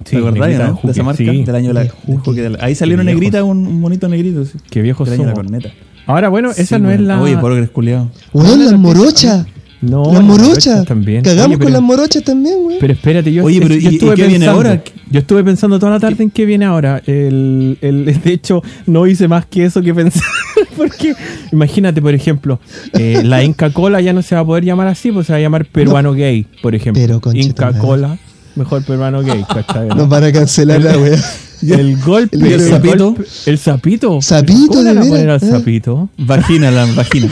Sí, 0.06 0.16
¿Te 0.16 0.16
acordás, 0.18 0.38
negrita 0.48 0.68
no? 0.68 0.80
de 0.82 0.90
esa 0.92 1.02
marca, 1.02 1.18
sí. 1.18 1.44
del 1.44 1.54
año 1.54 1.68
de 1.68 1.74
la, 1.74 1.90
Juque. 1.90 2.40
De 2.48 2.56
Ahí 2.60 2.74
salió 2.74 2.96
Qué 2.96 3.02
una 3.02 3.10
viejos. 3.10 3.20
negrita, 3.20 3.44
un, 3.44 3.66
un 3.66 3.82
bonito 3.82 4.08
negrito. 4.08 4.44
Sí, 4.44 4.52
Qué 4.70 4.80
viejos 4.82 5.08
del 5.10 5.14
año 5.20 5.22
de 5.24 5.28
la 5.30 5.34
corneta. 5.34 5.70
Ahora, 6.06 6.28
bueno, 6.28 6.50
esa 6.52 6.76
Sí, 6.76 6.82
no 6.82 6.90
es 6.90 7.00
la. 7.00 7.20
Oye, 7.20 7.36
por 7.36 7.70
culiado. 7.70 8.10
Weón, 8.32 8.64
las 8.64 8.78
morochas. 8.78 9.46
No, 9.82 10.10
las 10.12 10.22
morochas. 10.22 10.86
también. 10.86 11.22
Cagamos 11.22 11.56
Oye, 11.56 11.64
con 11.64 11.72
las 11.72 11.82
morochas 11.82 12.22
también, 12.24 12.54
weón. 12.64 12.78
Pero 12.80 12.92
espérate, 12.94 13.32
yo, 13.32 13.44
Oye, 13.44 13.60
pero 13.60 13.74
yo 13.74 13.90
¿y- 13.90 13.98
qué 13.98 14.26
viene 14.26 14.46
ahora? 14.46 14.82
Yo 15.10 15.20
estuve 15.20 15.44
pensando 15.44 15.78
toda 15.78 15.92
la 15.92 16.00
tarde 16.00 16.22
en 16.24 16.30
qué 16.30 16.46
viene 16.46 16.64
ahora. 16.64 17.02
El, 17.06 17.76
el, 17.82 18.04
de 18.24 18.32
hecho, 18.32 18.62
no 18.86 19.06
hice 19.06 19.28
más 19.28 19.44
que 19.46 19.64
eso 19.64 19.82
que 19.82 19.92
pensar. 19.94 20.22
Porque, 20.76 21.14
imagínate, 21.52 22.00
por 22.00 22.14
ejemplo, 22.14 22.58
eh, 22.94 23.20
la 23.24 23.42
Inca 23.44 23.70
Cola 23.70 24.00
ya 24.00 24.12
no 24.12 24.22
se 24.22 24.34
va 24.34 24.42
a 24.42 24.46
poder 24.46 24.64
llamar 24.64 24.88
así, 24.88 25.10
pues 25.12 25.26
se 25.26 25.32
va 25.32 25.38
a 25.38 25.42
llamar 25.42 25.66
peruano 25.66 26.12
gay, 26.14 26.46
por 26.62 26.74
ejemplo. 26.74 27.02
Pero, 27.02 27.20
conchita 27.20 27.46
Inca 27.46 27.66
madre. 27.66 27.78
Cola, 27.80 28.18
mejor 28.56 28.82
peruano 28.84 29.22
gay, 29.22 29.44
¿cachai? 29.48 29.88
Nos 29.88 30.08
van 30.08 30.24
a 30.24 30.32
cancelar 30.32 30.80
la 30.82 30.98
weá. 30.98 31.18
El 31.62 31.96
golpe, 32.02 32.36
El 32.36 32.46
el, 32.52 32.60
sapito. 32.60 33.14
el 33.46 33.58
sapito. 33.58 34.20
Sapito, 34.20 34.68
¿Cómo 34.68 34.82
le 34.82 34.92
van 34.94 34.98
a 34.98 35.08
poner 35.08 35.30
al 35.30 35.40
sapito? 35.40 36.08
Vagina, 36.18 36.70
la 36.70 36.84
vagina. 36.86 37.28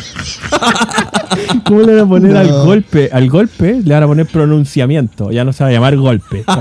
¿Cómo 1.67 1.81
le 1.83 1.93
van 1.97 2.05
a 2.05 2.09
poner 2.09 2.37
al 2.37 2.51
golpe? 2.65 3.11
Al 3.13 3.29
golpe 3.29 3.81
le 3.85 3.95
van 3.95 4.03
a 4.03 4.07
poner 4.07 4.27
pronunciamiento. 4.27 5.31
Ya 5.31 5.45
no 5.45 5.53
se 5.53 5.63
va 5.65 5.71
a 5.71 5.73
llamar 5.73 5.97
golpe. 5.97 6.45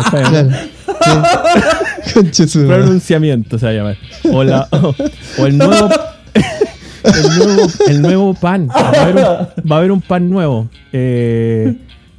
pronunciamiento 2.67 3.58
se 3.60 3.65
va 3.65 3.72
a 3.72 3.75
llamar. 3.75 3.98
O, 4.32 4.43
la- 4.43 4.67
o- 4.72 4.96
o 5.41 5.46
el 5.46 5.58
nuevo. 5.58 5.89
El 7.03 7.36
nuevo, 7.38 7.67
el 7.89 8.01
nuevo 8.01 8.34
pan. 8.34 8.70
Va 8.70 8.79
a 8.79 9.01
haber 9.03 9.15
un, 9.17 9.22
va 9.70 9.75
a 9.75 9.79
haber 9.79 9.91
un 9.91 10.00
pan 10.00 10.29
nuevo. 10.29 10.70
Eh, 10.93 11.75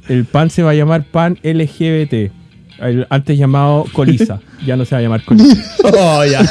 el 0.09 0.25
pan 0.25 0.49
se 0.49 0.63
va 0.63 0.71
a 0.71 0.73
llamar 0.73 1.03
pan 1.05 1.37
LGBT. 1.43 2.31
El- 2.79 3.07
antes 3.09 3.37
llamado 3.37 3.85
coliza. 3.93 4.39
Ya 4.65 4.75
no 4.75 4.85
se 4.85 4.95
va 4.95 4.99
a 4.99 5.01
llamar 5.01 5.23
coliza. 5.23 5.55
Oh, 5.97 6.23
ya. 6.25 6.43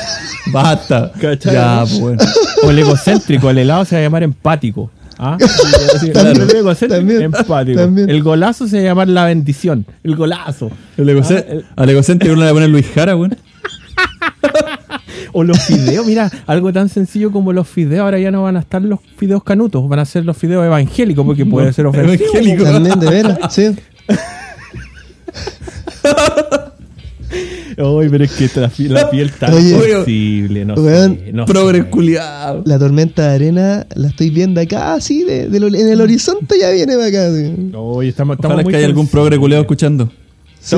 Basta. 0.52 1.10
¿Cachai? 1.20 1.54
Ya, 1.54 1.80
pues 1.80 2.00
bueno. 2.00 2.22
O 2.64 2.70
el 2.70 2.78
egocéntrico. 2.78 3.50
El 3.50 3.58
helado 3.58 3.84
se 3.84 3.96
va 3.96 4.00
a 4.00 4.02
llamar 4.04 4.22
empático. 4.22 4.90
¿Ah? 5.18 5.36
El 6.02 6.16
egocéntrico, 6.56 6.74
también, 6.88 7.22
empático. 7.22 7.78
también. 7.80 8.10
El 8.10 8.22
golazo 8.22 8.66
se 8.66 8.76
va 8.78 8.82
a 8.82 8.84
llamar 8.86 9.08
la 9.08 9.24
bendición. 9.26 9.86
El 10.02 10.16
golazo. 10.16 10.70
El 10.96 11.08
egocé- 11.08 11.44
Ah, 11.48 11.52
el- 11.52 11.64
Al 11.76 11.90
egocéntrico 11.90 12.32
uno 12.34 12.40
le 12.42 12.46
va 12.46 12.50
a 12.50 12.54
poner 12.54 12.68
Luis 12.70 12.86
Jara, 12.94 13.14
weón. 13.16 13.36
O 15.36 15.42
los 15.42 15.58
fideos, 15.62 16.06
mira, 16.06 16.30
algo 16.46 16.72
tan 16.72 16.88
sencillo 16.88 17.32
como 17.32 17.52
los 17.52 17.66
fideos, 17.68 18.04
ahora 18.04 18.18
ya 18.20 18.30
no 18.30 18.44
van 18.44 18.56
a 18.56 18.60
estar 18.60 18.80
los 18.80 19.00
fideos 19.16 19.42
canutos, 19.42 19.86
van 19.88 19.98
a 19.98 20.04
ser 20.04 20.24
los 20.24 20.36
fideos 20.36 20.64
evangélicos, 20.64 21.26
porque 21.26 21.44
puede 21.44 21.72
ser 21.72 21.86
ofensivo. 21.86 22.30
Evangélico. 22.32 22.62
También, 22.64 23.00
de 23.00 23.10
veras, 23.10 23.38
sí. 23.52 23.70
Ay, 27.76 28.08
pero 28.08 28.22
es 28.24 28.30
que 28.32 28.48
la, 28.60 28.68
pi- 28.68 28.88
la 28.88 29.10
piel 29.10 29.32
tan 29.32 29.52
Oye, 29.52 29.76
sensible, 29.80 30.64
no 30.64 30.74
weón, 30.74 31.16
sé, 31.24 31.32
no 31.32 31.46
sé. 31.46 31.52
La 32.64 32.78
tormenta 32.78 33.28
de 33.30 33.34
arena 33.34 33.86
la 33.96 34.08
estoy 34.08 34.30
viendo 34.30 34.60
acá, 34.60 34.94
así, 34.94 35.24
de, 35.24 35.48
de 35.48 35.58
lo- 35.60 35.66
en 35.66 35.88
el 35.88 36.00
horizonte 36.00 36.56
ya 36.60 36.70
viene 36.70 36.94
para 36.94 37.08
acá. 37.08 37.28
Oye, 37.76 38.08
estamos, 38.10 38.36
estamos 38.36 38.54
Ojalá 38.54 38.62
muy 38.62 38.70
que 38.70 38.76
haya 38.76 38.86
algún 38.86 39.08
progre 39.08 39.36
culiado 39.38 39.62
escuchando. 39.62 40.12
sí. 40.60 40.76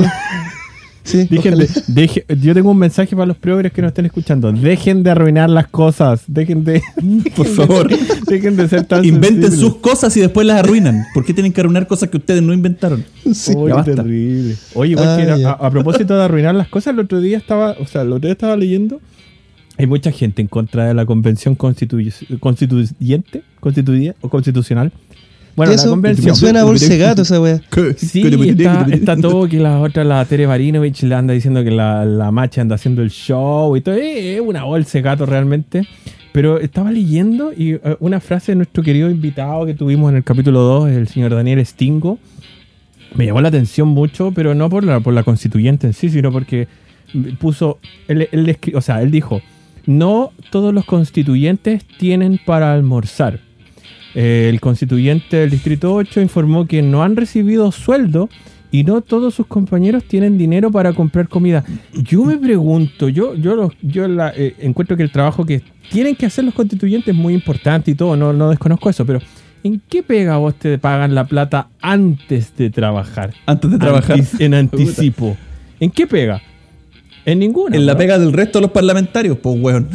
Sí, 1.07 1.27
Dejen 1.31 1.57
de- 1.57 1.69
deje- 1.87 2.25
yo 2.43 2.53
tengo 2.53 2.71
un 2.73 2.79
mensaje 2.79 3.15
para 3.15 3.27
los 3.27 3.37
progres 3.37 3.73
que 3.73 3.81
nos 3.81 3.91
estén 3.91 4.07
escuchando. 4.07 4.51
Dejen 4.53 5.03
de 5.05 5.11
arruinar 5.13 5.49
las 5.49 5.69
cosas. 5.69 6.23
Dejen 6.27 6.65
de. 6.65 6.83
Por 7.37 7.47
favor. 7.47 7.89
Dejen 8.29 8.57
de 8.57 8.69
ser 8.69 8.85
tan 8.85 9.05
Inventen 9.05 9.43
sensibles. 9.51 9.61
sus 9.61 9.77
cosas 9.77 10.17
y 10.17 10.21
después 10.21 10.47
las 10.47 10.59
arruinan. 10.59 11.05
¿Por 11.15 11.25
qué 11.25 11.33
tienen 11.33 11.53
que 11.53 11.61
arruinar 11.61 11.87
cosas 11.87 12.09
que 12.11 12.17
ustedes 12.17 12.43
no 12.43 12.53
inventaron? 12.53 13.05
Sí. 13.33 13.55
Basta. 13.55 13.95
terrible. 13.95 14.57
Oye, 14.75 14.91
igual 14.93 15.17
que 15.17 15.23
Ah, 15.23 15.25
era- 15.25 15.37
ya. 15.39 15.51
a, 15.51 15.53
a 15.53 15.71
propósito 15.71 16.17
de 16.17 16.25
arruinar 16.25 16.55
las 16.57 16.69
cosas, 16.69 16.93
el 16.95 16.99
otro 17.01 17.21
día 17.21 17.39
estaba, 17.39 17.77
o 17.81 17.87
sea, 17.87 18.03
el 18.03 18.09
otro 18.09 18.27
día 18.27 18.33
estaba 18.33 18.57
leyendo. 18.57 19.01
Hay 19.79 19.87
mucha 19.87 20.11
gente 20.11 20.43
en 20.43 20.49
contra 20.49 20.87
de 20.89 20.95
la 20.95 21.05
convención 21.07 21.57
constitu- 21.57 22.39
constituyente, 22.41 23.43
constituye- 23.61 24.15
o 24.23 24.29
constitucional. 24.29 24.91
Bueno, 25.57 25.73
la 25.73 25.77
Eso 25.77 25.91
convención. 25.91 26.27
me 26.29 26.35
suena 26.37 26.61
a 26.61 26.65
bolsa 26.65 26.89
de 26.89 26.99
gato 26.99 27.23
esa 27.23 27.41
wea. 27.41 27.61
Sí, 27.97 28.23
está, 28.51 28.87
está 28.93 29.17
todo 29.17 29.49
que 29.49 29.59
la 29.59 29.81
otra, 29.81 30.05
la 30.05 30.25
Tere 30.27 30.47
Marinovich, 30.47 31.03
le 31.03 31.15
anda 31.15 31.33
diciendo 31.33 31.65
que 31.65 31.71
la, 31.71 32.05
la 32.05 32.31
macha 32.31 32.61
anda 32.61 32.75
haciendo 32.75 33.03
el 33.03 33.11
show 33.11 33.75
y 33.77 33.81
todo. 33.81 33.95
Eh, 33.95 34.35
Es 34.35 34.41
una 34.41 34.65
bolsa 34.65 34.99
de 34.99 35.03
gato 35.03 35.25
realmente. 35.27 35.87
Pero 36.33 36.61
estaba 36.61 36.93
leyendo 36.93 37.53
y 37.57 37.73
eh, 37.73 37.81
una 38.01 38.21
frase 38.21 38.53
de 38.53 38.57
nuestro 38.57 38.83
querido 38.83 39.09
invitado 39.09 39.65
que 39.65 39.73
tuvimos 39.73 40.11
en 40.11 40.17
el 40.19 40.25
capítulo 40.25 40.61
2, 40.61 40.91
el 40.91 41.09
señor 41.09 41.35
Daniel 41.35 41.65
Stingo, 41.65 42.19
me 43.15 43.25
llamó 43.25 43.41
la 43.41 43.49
atención 43.49 43.89
mucho, 43.89 44.33
pero 44.35 44.55
no 44.55 44.69
por 44.69 44.85
la, 44.85 45.01
por 45.01 45.15
la 45.15 45.23
constituyente 45.23 45.87
en 45.87 45.95
sí, 45.95 46.11
sino 46.11 46.31
porque 46.31 46.69
puso, 47.39 47.79
él, 48.09 48.29
él 48.33 48.59
o 48.75 48.83
sea, 48.83 49.01
él 49.01 49.11
dijo, 49.11 49.41
no 49.87 50.33
todos 50.51 50.75
los 50.75 50.85
constituyentes 50.85 51.83
tienen 51.99 52.39
para 52.45 52.75
almorzar. 52.75 53.41
El 54.19 54.61
constituyente 54.61 55.37
del 55.37 55.51
Distrito 55.51 55.93
8 55.95 56.23
informó 56.23 56.67
que 56.67 56.81
no 56.81 57.03
han 57.03 57.17
recibido 57.17 57.71
sueldo 57.71 58.31
y 58.73 58.83
no 58.83 59.03
todos 59.03 59.35
sus 59.35 59.47
compañeros 59.47 60.05
tienen 60.05 60.39
dinero 60.39 60.71
para 60.71 60.95
comprar 60.95 61.29
comida. 61.29 61.63
Yo 61.93 62.25
me 62.25 62.37
pregunto, 62.39 63.09
yo, 63.11 63.35
yo, 63.35 63.71
yo 63.83 64.09
la- 64.09 64.33
eh, 64.35 64.55
encuentro 64.61 64.97
que 64.97 65.03
el 65.03 65.11
trabajo 65.13 65.45
que 65.45 65.61
tienen 65.91 66.17
que 66.17 66.25
hacer 66.25 66.45
los 66.45 66.55
constituyentes 66.55 67.15
es 67.15 67.21
muy 67.21 67.35
importante 67.35 67.91
y 67.91 67.95
todo, 67.95 68.17
no, 68.17 68.33
no 68.33 68.49
desconozco 68.49 68.89
eso, 68.89 69.05
pero 69.05 69.21
¿en 69.63 69.83
qué 69.89 70.03
pega 70.03 70.39
vos 70.39 70.55
te 70.55 70.79
pagan 70.79 71.15
la 71.15 71.25
plata 71.27 71.69
antes 71.83 72.57
de 72.57 72.71
trabajar? 72.71 73.35
Antes 73.45 73.71
de 73.71 73.79
trabajar. 73.79 74.17
Antis- 74.19 74.41
en 74.41 74.55
anticipo. 74.55 75.37
¿En 75.79 75.91
qué 75.91 76.07
pega? 76.07 76.41
En 77.27 77.39
ninguna. 77.39 77.77
En 77.77 77.85
la 77.85 77.93
¿no? 77.93 77.99
pega 77.99 78.19
del 78.19 78.33
resto 78.33 78.59
de 78.61 78.63
los 78.63 78.71
parlamentarios, 78.71 79.37
pues, 79.39 79.57
weón. 79.61 79.89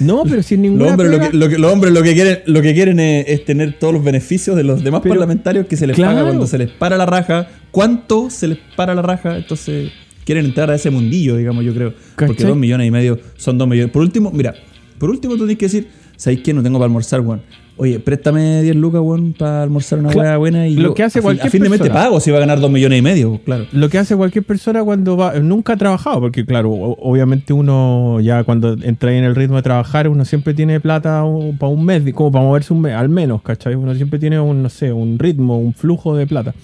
No, 0.00 0.22
pero 0.24 0.42
si 0.42 0.54
en 0.54 0.62
Los 0.62 0.70
ninguna 0.72 0.90
hombres, 0.92 1.10
lo 1.10 1.18
que, 1.20 1.36
lo 1.36 1.48
que- 1.48 1.58
los 1.58 1.72
hombres 1.72 1.92
lo 1.92 2.02
que 2.02 2.14
quieren, 2.14 2.38
lo 2.46 2.62
que 2.62 2.74
quieren 2.74 2.98
es, 2.98 3.26
es 3.28 3.44
tener 3.44 3.78
todos 3.78 3.92
los 3.94 4.02
beneficios 4.02 4.56
de 4.56 4.64
los 4.64 4.82
demás 4.82 5.00
Pero- 5.02 5.12
parlamentarios 5.14 5.66
que 5.66 5.76
se 5.76 5.86
les 5.86 5.94
claro. 5.96 6.12
paga 6.16 6.26
cuando 6.28 6.46
se 6.46 6.58
les 6.58 6.70
para 6.70 6.96
la 6.96 7.06
raja. 7.06 7.48
¿Cuánto 7.70 8.30
se 8.30 8.48
les 8.48 8.58
para 8.76 8.94
la 8.94 9.02
raja? 9.02 9.36
Entonces 9.36 9.90
quieren 10.24 10.46
entrar 10.46 10.70
a 10.70 10.74
ese 10.76 10.90
mundillo, 10.90 11.36
digamos, 11.36 11.64
yo 11.64 11.74
creo. 11.74 11.94
Porque 12.16 12.44
dos 12.44 12.56
millones 12.56 12.86
y 12.88 12.90
medio 12.90 13.18
son 13.36 13.58
dos 13.58 13.68
millones. 13.68 13.92
Por 13.92 14.02
último, 14.02 14.30
mira, 14.32 14.54
por 14.98 15.10
último 15.10 15.34
tú 15.34 15.40
tienes 15.40 15.58
que 15.58 15.66
decir, 15.66 15.88
¿sabéis 16.16 16.40
qué? 16.42 16.54
No 16.54 16.62
tengo 16.62 16.78
para 16.78 16.86
almorzar, 16.86 17.20
weón. 17.20 17.42
Oye, 17.78 17.98
préstame 17.98 18.62
10 18.62 18.76
lucas, 18.76 19.00
weón, 19.02 19.32
para 19.32 19.62
almorzar 19.62 19.98
una 19.98 20.10
Claro, 20.10 20.28
hueá 20.28 20.36
buena 20.36 20.68
y 20.68 20.74
lo 20.76 20.90
yo 20.90 20.94
que 20.94 21.02
hace 21.04 21.18
a 21.18 21.22
fin- 21.22 21.26
cualquier 21.26 21.46
a 21.46 21.50
fin 21.50 21.62
de 21.62 21.68
mes 21.70 21.80
te 21.80 21.90
pago 21.90 22.20
si 22.20 22.30
va 22.30 22.36
a 22.36 22.40
ganar 22.40 22.60
dos 22.60 22.70
millones 22.70 22.98
y 22.98 23.02
medio, 23.02 23.40
claro. 23.44 23.64
Lo 23.72 23.88
que 23.88 23.98
hace 23.98 24.14
cualquier 24.14 24.44
persona 24.44 24.84
cuando 24.84 25.16
va, 25.16 25.34
nunca 25.40 25.72
ha 25.72 25.76
trabajado, 25.76 26.20
porque 26.20 26.44
claro, 26.44 26.70
obviamente 26.70 27.52
uno 27.54 28.20
ya 28.20 28.44
cuando 28.44 28.74
entra 28.82 29.12
en 29.16 29.24
el 29.24 29.34
ritmo 29.34 29.56
de 29.56 29.62
trabajar, 29.62 30.06
uno 30.08 30.24
siempre 30.26 30.52
tiene 30.54 30.80
plata 30.80 31.24
para 31.58 31.72
un 31.72 31.84
mes, 31.84 32.02
como 32.12 32.30
para 32.30 32.44
moverse 32.44 32.74
un 32.74 32.82
mes, 32.82 32.94
al 32.94 33.08
menos, 33.08 33.40
¿cachai? 33.42 33.74
Uno 33.74 33.94
siempre 33.94 34.18
tiene 34.18 34.38
un, 34.38 34.62
no 34.62 34.68
sé, 34.68 34.92
un 34.92 35.18
ritmo, 35.18 35.58
un 35.58 35.72
flujo 35.72 36.14
de 36.14 36.26
plata. 36.26 36.54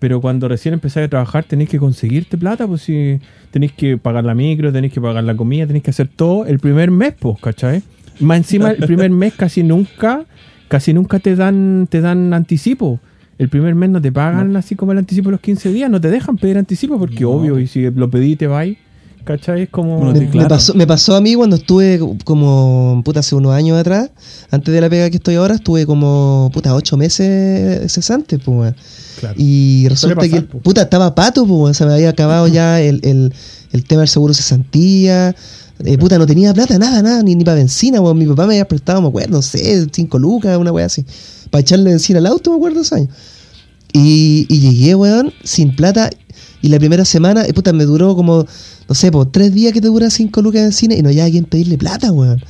Pero 0.00 0.20
cuando 0.20 0.46
recién 0.48 0.74
empezáis 0.74 1.06
a 1.06 1.08
trabajar 1.10 1.44
tenéis 1.44 1.70
que 1.70 1.78
conseguirte 1.78 2.36
plata, 2.36 2.66
pues 2.66 2.82
si 2.82 3.18
tenéis 3.52 3.72
que 3.72 3.96
pagar 3.96 4.24
la 4.24 4.34
micro, 4.34 4.72
tenéis 4.72 4.92
que 4.92 5.00
pagar 5.00 5.24
la 5.24 5.34
comida, 5.36 5.66
tenéis 5.66 5.82
que 5.84 5.90
hacer 5.90 6.08
todo 6.08 6.46
el 6.46 6.58
primer 6.58 6.90
mes, 6.90 7.14
pues, 7.18 7.36
¿cachai? 7.40 7.82
Más 8.20 8.38
encima, 8.38 8.70
el 8.70 8.84
primer 8.84 9.10
mes 9.10 9.34
casi 9.34 9.62
nunca, 9.62 10.24
casi 10.68 10.92
nunca 10.92 11.18
te 11.18 11.36
dan, 11.36 11.86
te 11.90 12.00
dan 12.00 12.32
anticipo. 12.34 13.00
El 13.38 13.48
primer 13.48 13.74
mes 13.76 13.90
no 13.90 14.02
te 14.02 14.10
pagan 14.10 14.56
así 14.56 14.74
como 14.74 14.90
el 14.92 14.98
anticipo 14.98 15.28
de 15.28 15.32
los 15.32 15.40
15 15.40 15.72
días, 15.72 15.88
no 15.90 16.00
te 16.00 16.10
dejan 16.10 16.36
pedir 16.36 16.58
anticipo 16.58 16.98
porque 16.98 17.20
No. 17.20 17.30
obvio, 17.30 17.58
y 17.60 17.68
si 17.68 17.88
lo 17.88 18.10
pedí 18.10 18.34
te 18.34 18.48
vais, 18.48 18.76
¿cachai? 19.22 19.62
Es 19.62 19.68
como... 19.68 20.12
Me, 20.12 20.46
pasó, 20.48 20.74
me 20.74 20.88
pasó 20.88 21.14
a 21.14 21.20
mí 21.20 21.36
cuando 21.36 21.54
estuve 21.54 22.00
como, 22.24 23.00
puta, 23.04 23.20
hace 23.20 23.36
unos 23.36 23.52
años 23.52 23.78
atrás, 23.78 24.10
antes 24.50 24.74
de 24.74 24.80
la 24.80 24.90
pega 24.90 25.08
que 25.10 25.18
estoy 25.18 25.36
ahora, 25.36 25.54
estuve 25.54 25.86
como, 25.86 26.50
puta, 26.52 26.74
ocho 26.74 26.96
meses 26.96 27.92
cesante, 27.92 28.40
pues. 28.40 28.74
Claro. 29.20 29.34
Y 29.38 29.86
resulta 29.88 30.16
pasar, 30.16 30.30
que, 30.30 30.42
po. 30.42 30.58
puta, 30.58 30.82
estaba 30.82 31.14
pato, 31.14 31.46
pues, 31.46 31.76
se 31.76 31.86
me 31.86 31.92
había 31.92 32.08
acabado 32.10 32.48
ya 32.58 32.80
el, 32.80 33.00
el, 33.04 33.32
el 33.70 33.84
tema 33.84 34.00
del 34.00 34.08
seguro 34.08 34.34
cesantía. 34.34 35.36
Eh, 35.84 35.96
puta, 35.96 36.18
no 36.18 36.26
tenía 36.26 36.52
plata, 36.52 36.78
nada, 36.78 37.02
nada, 37.02 37.22
ni, 37.22 37.36
ni 37.36 37.44
para 37.44 37.56
benzina, 37.56 38.00
weón. 38.00 38.18
Mi 38.18 38.26
papá 38.26 38.46
me 38.46 38.54
había 38.54 38.66
prestado, 38.66 39.00
me 39.00 39.08
acuerdo, 39.08 39.30
no 39.30 39.42
sé, 39.42 39.86
cinco 39.92 40.18
lucas, 40.18 40.56
una 40.58 40.72
weá 40.72 40.86
así. 40.86 41.04
Para 41.50 41.60
echarle 41.60 41.90
benzina 41.90 42.18
al 42.18 42.26
auto, 42.26 42.50
me 42.50 42.56
acuerdo 42.56 42.80
esos 42.80 42.92
años. 42.92 43.08
Y, 43.92 44.46
y 44.48 44.60
llegué, 44.60 44.94
weón, 44.94 45.32
sin 45.44 45.74
plata. 45.74 46.10
Y 46.60 46.68
la 46.68 46.78
primera 46.78 47.04
semana, 47.04 47.44
eh, 47.44 47.52
puta, 47.52 47.72
me 47.72 47.84
duró 47.84 48.16
como, 48.16 48.44
no 48.88 48.94
sé, 48.94 49.12
por 49.12 49.30
tres 49.30 49.54
días 49.54 49.72
que 49.72 49.80
te 49.80 49.86
dura 49.86 50.10
cinco 50.10 50.42
lucas 50.42 50.64
de 50.64 50.72
cine 50.72 50.96
y 50.96 51.02
no 51.02 51.08
había 51.08 51.30
quien 51.30 51.44
pedirle 51.44 51.78
plata, 51.78 52.10
weón. 52.10 52.42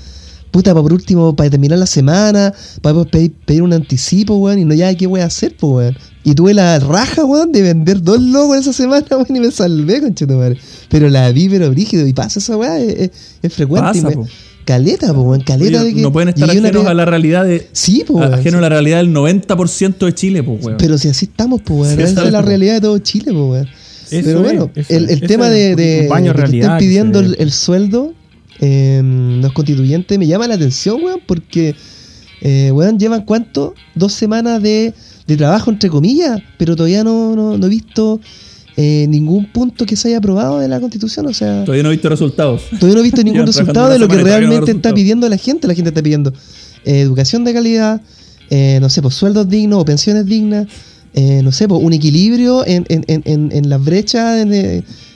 Puta, 0.51 0.73
para 0.73 0.83
por 0.83 0.95
último, 0.95 1.37
para 1.37 1.51
terminar 1.51 1.79
la 1.79 1.87
semana, 1.87 2.55
para 2.81 3.05
pedir, 3.05 3.35
pedir 3.45 3.63
un 3.63 3.75
anticipo, 3.75 4.37
weón, 4.37 4.59
y 4.59 4.65
no 4.65 4.73
ya 4.73 4.95
qué 4.95 5.07
a 5.07 5.25
hacer, 5.27 5.55
pues, 5.57 5.73
weón. 5.73 5.97
Y 6.25 6.35
tuve 6.35 6.53
la 6.53 6.79
raja, 6.81 7.25
weón, 7.25 7.53
de 7.53 7.63
vender 7.63 8.03
dos 8.03 8.21
logos 8.21 8.59
esa 8.59 8.73
semana, 8.73 9.07
weón, 9.11 9.27
y 9.37 9.41
me 9.41 9.51
salvé, 9.51 10.01
conchetumare. 10.01 10.59
Pero 10.89 11.09
la 11.09 11.31
vi, 11.33 11.49
pero 11.49 11.71
brígido, 11.71 12.07
y 12.07 12.13
pasa 12.13 12.39
esa 12.41 12.57
weá, 12.57 12.79
es, 12.81 12.95
es- 12.99 13.11
es 13.43 13.53
frecuente. 13.53 13.99
y 13.99 14.03
Pasa, 14.03 14.09
me- 14.17 14.23
po. 14.25 14.29
caleta, 14.65 15.15
pues, 15.15 15.27
weón, 15.27 15.41
caleta 15.43 15.79
Oye, 15.81 15.89
de 15.89 15.95
que. 15.95 16.03
no 16.03 16.13
pueden 16.13 16.29
estar 16.31 16.45
una 16.51 16.53
ajenos 16.69 16.87
a 16.87 16.93
la 16.95 17.05
realidad 17.05 17.45
de. 17.45 17.69
Sí, 17.73 18.05
pues, 18.07 18.19
weón. 18.21 18.35
ajeno 18.35 18.51
sí. 18.51 18.57
a 18.59 18.61
la 18.61 18.69
realidad 18.69 18.97
del 18.99 19.13
90% 19.15 20.07
de 20.07 20.15
Chile, 20.15 20.43
pues, 20.43 20.65
weón. 20.65 20.77
Pero 20.79 20.99
si 20.99 21.09
así 21.09 21.27
estamos, 21.27 21.63
pues, 21.63 21.81
weón. 21.81 21.97
Sí, 21.97 22.03
Esa 22.03 22.25
es 22.25 22.33
la 22.33 22.41
po. 22.43 22.47
realidad 22.49 22.75
de 22.75 22.81
todo 22.83 22.99
Chile, 22.99 23.27
pues, 23.27 23.37
weón. 23.37 23.69
Eso 24.11 24.23
Pero 24.25 24.41
bueno, 24.43 24.71
el, 24.89 25.21
tema 25.21 25.49
de, 25.51 25.77
de, 25.77 25.85
de 25.85 26.09
que 26.09 26.33
realidad 26.33 26.73
estén 26.73 26.79
pidiendo 26.79 27.21
el 27.21 27.53
sueldo, 27.53 28.15
eh, 28.61 29.01
los 29.43 29.53
constituyentes, 29.53 30.19
me 30.19 30.27
llama 30.27 30.49
la 30.49 30.55
atención, 30.55 31.03
weón, 31.03 31.21
porque, 31.27 31.75
eh, 32.41 32.71
weón, 32.73 32.99
llevan 32.99 33.25
cuánto? 33.27 33.75
Dos 33.95 34.15
semanas 34.15 34.63
de, 34.63 34.95
de 35.29 35.37
trabajo, 35.37 35.71
entre 35.71 35.91
comillas, 35.91 36.41
pero 36.57 36.75
todavía 36.75 37.05
no, 37.05 37.37
no, 37.37 37.59
no 37.59 37.67
he 37.67 37.69
visto 37.69 38.19
eh, 38.77 39.07
ningún 39.09 39.53
punto 39.53 39.85
que 39.85 39.95
se 39.95 40.09
haya 40.09 40.19
aprobado 40.19 40.59
de 40.59 40.69
la 40.69 40.81
constitución. 40.81 41.27
O 41.27 41.35
sea, 41.35 41.65
Todavía 41.65 41.83
no 41.83 41.91
he 41.91 41.93
visto 41.93 42.09
resultados. 42.09 42.63
todavía 42.81 42.95
no 42.95 43.01
he 43.01 43.05
visto 43.05 43.23
ningún 43.29 43.47
resultado 43.47 43.91
de 43.91 43.99
lo 43.99 44.09
que 44.09 44.17
realmente 44.17 44.73
está 44.73 44.95
pidiendo 44.95 45.29
la 45.29 45.37
gente. 45.37 45.69
La 45.69 45.75
gente 45.75 45.91
está 45.91 46.03
pidiendo 46.03 46.33
eh, 46.85 47.01
educación 47.01 47.45
de 47.45 47.53
calidad, 47.53 48.01
eh, 48.51 48.79
no 48.81 48.89
sé, 48.89 49.03
pues 49.03 49.15
sueldos 49.15 49.49
dignos 49.49 49.83
o 49.83 49.85
pensiones 49.85 50.25
dignas, 50.25 50.67
eh, 51.13 51.43
no 51.43 51.53
sé, 51.53 51.69
pues 51.69 51.83
un 51.83 51.93
equilibrio 51.93 52.67
en, 52.67 52.87
en, 52.89 53.05
en, 53.09 53.23
en, 53.27 53.51
en 53.53 53.69
las 53.69 53.85
brechas, 53.85 54.47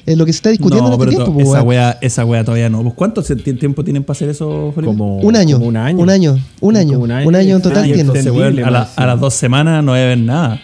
en 0.05 0.19
lo 0.19 0.27
que 0.27 0.33
se 0.33 0.37
está 0.39 0.51
discutiendo 0.51 0.89
No, 0.89 0.95
en 0.95 1.01
este 1.01 1.17
pero 1.17 1.25
tiempo. 1.33 1.41
esa 1.53 1.63
wea, 1.63 1.99
esa 2.01 2.25
wea 2.25 2.45
todavía 2.45 2.69
no. 2.69 2.83
Pues, 2.83 2.95
¿Cuánto 2.95 3.23
tiempo 3.23 3.85
tienen 3.85 4.03
para 4.05 4.17
hacer 4.17 4.29
eso, 4.29 4.73
Felipe? 4.75 4.87
Como, 4.93 5.19
un 5.19 5.37
año, 5.37 5.57
como 5.57 5.69
un 5.69 5.77
año. 5.77 5.99
un 6.03 6.11
año, 6.11 6.39
un 6.61 6.77
año, 6.77 6.99
un 6.99 7.11
un 7.27 7.35
año, 7.37 7.57
en 7.57 7.63
total 7.63 7.85
Ah, 7.85 7.87
y 7.87 7.93
tiene. 7.93 8.01
Entonces, 8.03 8.27
Entendible, 8.27 8.63
weón, 8.63 8.75
a, 8.75 8.89
la- 8.97 9.07
las 9.07 9.21
dos 9.21 9.35
semanas 9.35 9.85
no 9.85 9.95
debe 9.95 10.07
haber 10.07 10.19
nada. 10.19 10.61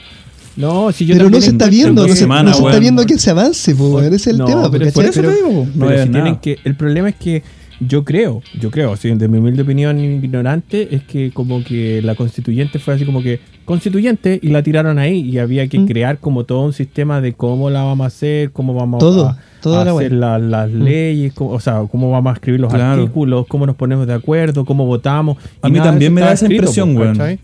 No, 0.57 0.90
si 0.90 1.07
yo 1.07 1.14
Pero 1.16 1.30
no 1.30 1.40
se 1.40 1.50
está 1.50 1.68
viendo, 1.68 2.02
que- 2.02 2.09
no 2.09 2.14
se, 2.14 2.21
semana, 2.21 2.50
no 2.50 2.57
se 2.57 2.64
está 2.64 2.78
viendo 2.80 3.07
que 3.07 3.16
se 3.18 3.30
avance, 3.30 3.75
pues, 3.76 3.90
weón, 3.92 4.07
ese 4.07 4.16
es 4.16 4.26
el 4.26 4.38
No, 4.38 4.47
tema. 4.47 4.71
pero 4.71 4.90
por 4.90 5.04
eso 5.04 5.23
te 5.23 5.30
digo, 5.33 5.66
no 5.75 5.87
pero 5.87 6.02
si 6.02 6.09
tienen 6.11 6.37
que, 6.37 6.59
el 6.64 6.75
problema 6.75 7.09
es 7.11 7.14
que 7.14 7.45
yo 7.78 8.04
creo, 8.04 8.42
yo 8.61 8.73
creo, 8.73 8.92
así, 8.92 9.09
de 9.09 9.28
mi 9.28 9.38
humilde 9.38 9.62
opinión 9.62 10.00
ignorante, 10.00 10.97
es 10.97 11.04
que 11.04 11.30
como 11.33 11.62
que 11.62 12.02
la 12.02 12.16
constituyente 12.16 12.80
fue 12.80 12.95
así 12.95 13.04
como 13.04 13.23
que 13.23 13.38
constituyente 13.68 14.40
y 14.42 14.48
la 14.48 14.62
tiraron 14.62 14.98
ahí 14.98 15.20
y 15.20 15.38
había 15.38 15.68
que 15.68 15.78
Mm. 15.78 15.87
crear 15.87 16.18
como 16.18 16.44
todo 16.44 16.62
un 16.62 16.72
sistema 16.72 17.20
de 17.20 17.34
cómo 17.34 17.70
la 17.70 17.82
vamos 17.84 18.04
a 18.04 18.08
hacer, 18.08 18.50
cómo 18.50 18.75
vamos 18.75 18.98
Todo, 18.98 19.28
a, 19.28 19.38
toda 19.60 19.82
a 19.82 19.84
la 19.84 19.92
hacer 19.92 20.12
la- 20.12 20.38
las 20.38 20.70
Mm. 20.70 20.82
leyes, 20.82 21.32
cómo- 21.34 21.50
o 21.50 21.60
sea, 21.60 21.82
cómo 21.90 22.10
vamos 22.10 22.30
a 22.30 22.34
escribir 22.34 22.60
los 22.60 22.72
Claro. 22.72 23.02
artículos, 23.02 23.46
cómo 23.46 23.66
nos 23.66 23.76
ponemos 23.76 24.06
de 24.06 24.14
acuerdo, 24.14 24.64
cómo 24.64 24.87
votamos. 24.87 25.37
A 25.62 25.68
mí 25.68 25.78
también 25.78 26.12
me 26.12 26.22
da 26.22 26.32
esa 26.32 26.46
escrito, 26.46 26.62
impresión, 26.62 26.94
pues, 26.94 27.04
weón. 27.04 27.16
¿cachai? 27.18 27.38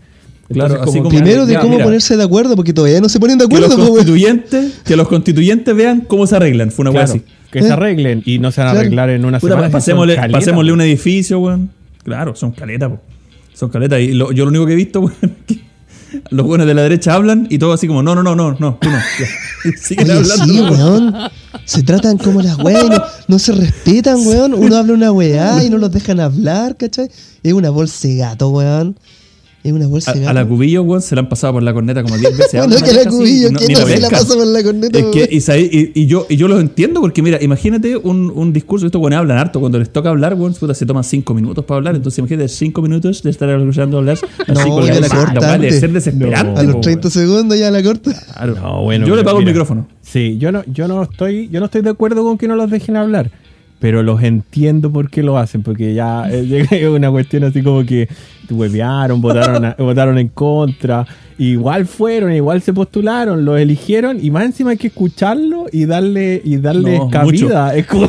Claro, 0.47 0.73
Entonces, 0.75 0.89
así 0.89 0.97
como 0.99 1.09
que- 1.09 1.17
Primero 1.17 1.45
de 1.45 1.55
cómo 1.57 1.71
mira. 1.73 1.83
ponerse 1.85 2.17
de 2.17 2.23
acuerdo, 2.23 2.55
porque 2.55 2.73
todavía 2.73 3.01
no 3.01 3.09
se 3.09 3.19
ponen 3.19 3.37
de 3.37 3.47
Que 3.47 3.55
acuerdo, 3.55 3.67
los 3.67 3.75
pues, 3.77 3.89
constituyentes, 3.89 4.81
que 4.85 4.95
los 4.95 5.07
constituyentes 5.07 5.75
vean 5.75 6.01
cómo 6.01 6.27
se 6.27 6.35
arreglan. 6.35 6.69
Fue 6.71 6.83
una 6.83 6.91
wea 6.91 7.05
Claro, 7.05 7.19
así. 7.19 7.25
que 7.51 7.59
¿Eh? 7.59 7.63
se 7.63 7.71
arreglen 7.73 8.21
y 8.25 8.37
no 8.39 8.51
se 8.51 8.61
van 8.61 8.67
a 8.67 8.71
Claro. 8.73 8.81
arreglar 8.85 9.09
en 9.09 9.25
una 9.25 9.39
Puta, 9.39 9.53
semana. 9.55 9.71
pasémosle, 9.71 10.15
caletas, 10.15 10.39
pasémosle 10.41 10.69
pues. 10.71 10.73
un 10.75 10.81
edificio, 10.81 11.39
weón. 11.39 11.69
Claro, 12.03 12.35
son 12.35 12.51
caletas. 12.51 12.91
Son 13.53 13.69
caletas. 13.69 13.99
Y 14.01 14.13
lo- 14.13 14.31
yo 14.33 14.43
lo 14.45 14.49
único 14.49 14.65
que 14.67 14.73
he 14.73 14.75
visto, 14.75 14.99
weón, 15.01 15.15
es 15.21 15.29
que 15.47 15.61
los 16.29 16.45
buenos 16.45 16.67
de 16.67 16.73
la 16.73 16.83
derecha 16.83 17.13
hablan 17.13 17.47
y 17.49 17.57
todo 17.57 17.73
así 17.73 17.87
como, 17.87 18.03
no, 18.03 18.15
no, 18.15 18.23
no, 18.23 18.35
no, 18.35 18.55
no, 18.59 18.77
tú 18.81 18.89
no. 18.89 18.97
Siguen 19.81 20.09
Oye, 20.09 20.19
hablando. 20.19 20.45
sí, 20.45 20.61
weón. 20.61 21.15
Se 21.65 21.83
tratan 21.83 22.17
como 22.17 22.41
las 22.41 22.57
weas 22.59 22.83
y 22.83 22.89
no, 22.89 23.01
no 23.27 23.39
se 23.39 23.51
respetan, 23.53 24.17
weón. 24.25 24.53
Uno 24.53 24.75
habla 24.77 24.93
una 24.93 25.11
weá 25.11 25.63
y 25.63 25.69
no 25.69 25.77
los 25.77 25.91
dejan 25.91 26.19
hablar, 26.19 26.77
¿cachai? 26.77 27.09
Es 27.43 27.53
una 27.53 27.69
bolsa 27.69 28.07
de 28.07 28.15
gato, 28.17 28.49
weón. 28.49 28.97
Es 29.65 29.71
una 29.71 29.87
bolsa 29.87 30.11
A, 30.11 30.13
de 30.13 30.27
a 30.27 30.31
la 30.33 30.45
cubillo, 30.47 30.83
weón, 30.83 31.01
se 31.01 31.15
la 31.15 31.21
han 31.21 31.29
pasado 31.29 31.53
por 31.53 31.63
la 31.63 31.73
corneta 31.73 32.03
como 32.03 32.15
10 32.17 32.37
veces. 32.37 32.53
Bueno, 32.53 32.75
Hablan 32.75 32.83
que 32.83 32.93
la 33.03 33.09
cubillo, 33.09 33.47
y 33.47 33.51
no- 33.51 33.59
que 33.59 33.67
ni 33.67 33.73
no 33.73 33.79
se 33.87 33.99
la 33.99 34.09
pasa 34.11 34.35
por 34.35 34.45
la 34.45 34.63
corneta, 34.63 34.99
Es 34.99 35.05
que, 35.05 35.27
y, 35.31 35.77
y, 35.77 36.01
y 36.03 36.05
yo, 36.05 36.27
y 36.29 36.35
yo 36.37 36.47
los 36.47 36.61
entiendo 36.61 37.01
porque, 37.01 37.23
mira, 37.23 37.41
imagínate 37.41 37.97
un, 37.97 38.31
un 38.35 38.53
discurso. 38.53 38.85
Estos 38.85 39.01
weones 39.01 39.17
hablan 39.19 39.39
harto. 39.39 39.59
Cuando 39.59 39.79
les 39.79 39.89
toca 39.91 40.09
hablar, 40.09 40.35
weón, 40.35 40.53
puta, 40.53 40.75
se 40.75 40.85
toman 40.85 41.03
5 41.03 41.33
minutos 41.33 41.65
para 41.65 41.77
hablar. 41.77 41.95
Entonces, 41.95 42.19
imagínate 42.19 42.47
5 42.47 42.81
minutos 42.83 43.23
de 43.23 43.31
estar 43.31 43.49
escuchando 43.49 43.97
hablar. 43.97 44.17
Así 44.47 44.69
No, 44.69 44.75
con 44.75 44.85
ya 44.85 44.99
la 44.99 45.09
corta 45.09 45.53
antes. 45.55 45.79
ser 45.79 45.91
desesperante. 45.91 46.59
A 46.59 46.63
los 46.63 46.75
po, 46.75 46.81
30 46.81 47.07
weón. 47.07 47.11
segundos 47.11 47.57
ya 47.57 47.71
la 47.71 47.81
corta. 47.81 48.11
Claro. 48.33 48.55
No, 48.55 48.83
bueno, 48.83 49.07
yo 49.07 49.15
le 49.15 49.23
pago 49.23 49.39
el 49.39 49.45
mira, 49.45 49.53
micrófono. 49.53 49.87
Sí, 50.03 50.37
yo 50.37 50.51
no, 50.51 50.63
yo 50.71 50.87
no 50.87 51.01
estoy, 51.01 51.49
yo 51.49 51.59
no 51.59 51.65
estoy 51.65 51.81
de 51.81 51.89
acuerdo 51.89 52.23
con 52.23 52.37
que 52.37 52.47
no 52.47 52.55
los 52.55 52.69
dejen 52.69 52.95
hablar, 52.97 53.31
pero 53.79 54.01
los 54.03 54.23
entiendo 54.23 54.91
por 54.91 55.09
qué 55.09 55.21
lo 55.23 55.37
hacen, 55.37 55.61
porque 55.63 55.93
ya 55.93 56.29
eh, 56.31 56.45
llega 56.69 56.89
una 56.91 57.11
cuestión 57.11 57.43
así 57.43 57.61
como 57.61 57.85
que 57.85 58.07
huevearon, 58.49 59.21
votaron, 59.21 59.65
a- 59.65 59.75
votaron 59.79 60.17
en 60.17 60.27
contra, 60.29 61.05
igual 61.37 61.85
fueron, 61.85 62.31
igual 62.33 62.61
se 62.61 62.73
postularon, 62.73 63.43
los 63.43 63.59
eligieron 63.59 64.17
y 64.23 64.31
más 64.31 64.45
encima 64.45 64.71
hay 64.71 64.77
que 64.77 64.87
escucharlo 64.87 65.65
y 65.71 65.85
darle 65.85 66.41
y 66.43 66.57
darle 66.57 66.97
No, 66.99 67.09
cabida. 67.09 67.75
Es 67.75 67.85
como 67.87 68.07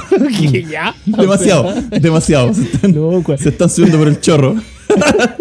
que 0.50 0.62
ya. 0.64 0.94
o 1.12 1.20
Demasiado, 1.20 1.73
sea, 1.73 1.82
demasiado. 2.00 2.54
Se 2.54 2.62
están, 2.62 2.94
No, 2.94 3.11
cua- 3.23 3.37
se 3.38 3.49
están 3.49 3.68
subiendo 3.70 3.99
por 3.99 4.08
el 4.08 4.20
chorro. 4.20 4.54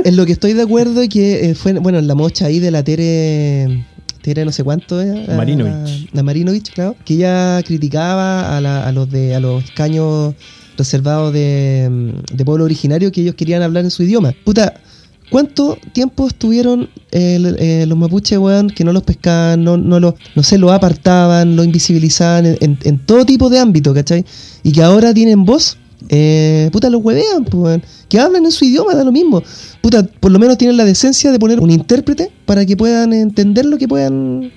En 0.03 0.15
lo 0.17 0.25
que 0.25 0.31
estoy 0.31 0.53
de 0.53 0.63
acuerdo 0.63 1.01
es 1.01 1.09
que 1.09 1.51
eh, 1.51 1.55
fue, 1.55 1.73
bueno, 1.73 1.99
en 1.99 2.07
la 2.07 2.15
mocha 2.15 2.47
ahí 2.47 2.59
de 2.59 2.71
la 2.71 2.83
Tere, 2.83 3.85
Tere 4.25 4.43
no 4.43 4.51
sé 4.51 4.63
cuánto 4.63 4.99
era. 4.99 5.13
la- 5.13 5.37
Marinovich. 5.37 6.09
La, 6.13 6.23
Marinovich, 6.23 6.73
claro. 6.73 6.95
Que 7.05 7.13
ella 7.13 7.61
criticaba 7.63 8.57
a, 8.57 8.59
la- 8.59 8.87
a 8.87 8.91
los 8.91 9.07
de 9.11 9.35
a 9.35 9.39
los 9.39 9.63
escaños 9.63 10.33
reservados 10.77 11.31
de, 11.31 11.87
mm, 11.91 12.35
de 12.35 12.43
pueblo 12.45 12.65
originario 12.65 13.11
que 13.11 13.21
ellos 13.21 13.35
querían 13.35 13.61
hablar 13.61 13.83
en 13.83 13.91
su 13.91 14.01
idioma. 14.01 14.33
Puta, 14.43 14.73
¿cuánto 15.29 15.77
tiempo 15.93 16.27
estuvieron 16.27 16.89
eh, 17.11 17.37
eh, 17.59 17.85
los 17.87 17.97
mapuches, 17.97 18.37
weón, 18.39 18.69
que 18.71 18.83
no 18.83 18.91
los 18.93 19.03
pescaban, 19.03 19.63
no, 19.63 19.77
no, 19.77 19.99
lo, 19.99 20.15
no 20.35 20.41
sé, 20.43 20.57
lo 20.57 20.71
apartaban, 20.71 21.55
lo 21.55 21.63
invisibilizaban 21.63 22.45
en, 22.47 22.57
en- 22.61 22.79
en 22.83 22.97
todo 22.99 23.25
tipo 23.25 23.49
de 23.49 23.59
ámbito, 23.59 23.93
¿cachai? 23.93 24.25
Y 24.63 24.71
que 24.71 24.81
ahora 24.83 25.13
tienen 25.13 25.45
voz, 25.45 25.77
eh, 26.09 26.69
puta, 26.71 26.89
los 26.89 27.03
huevean, 27.03 27.45
pues. 27.45 27.81
Que 28.09 28.19
hablan 28.19 28.45
en 28.45 28.51
su 28.51 28.65
idioma, 28.65 28.93
da 28.95 29.03
lo 29.03 29.11
mismo. 29.11 29.41
Puta, 29.81 30.03
por 30.03 30.31
lo 30.31 30.39
menos 30.39 30.57
tienen 30.57 30.77
la 30.77 30.85
decencia 30.85 31.31
de 31.31 31.39
poner 31.39 31.59
un 31.59 31.71
intérprete 31.71 32.31
para 32.45 32.65
que 32.65 32.77
puedan 32.77 33.13
entender 33.13 33.65
lo 33.65 33.77
que 33.77 33.87
puedan, 33.87 34.51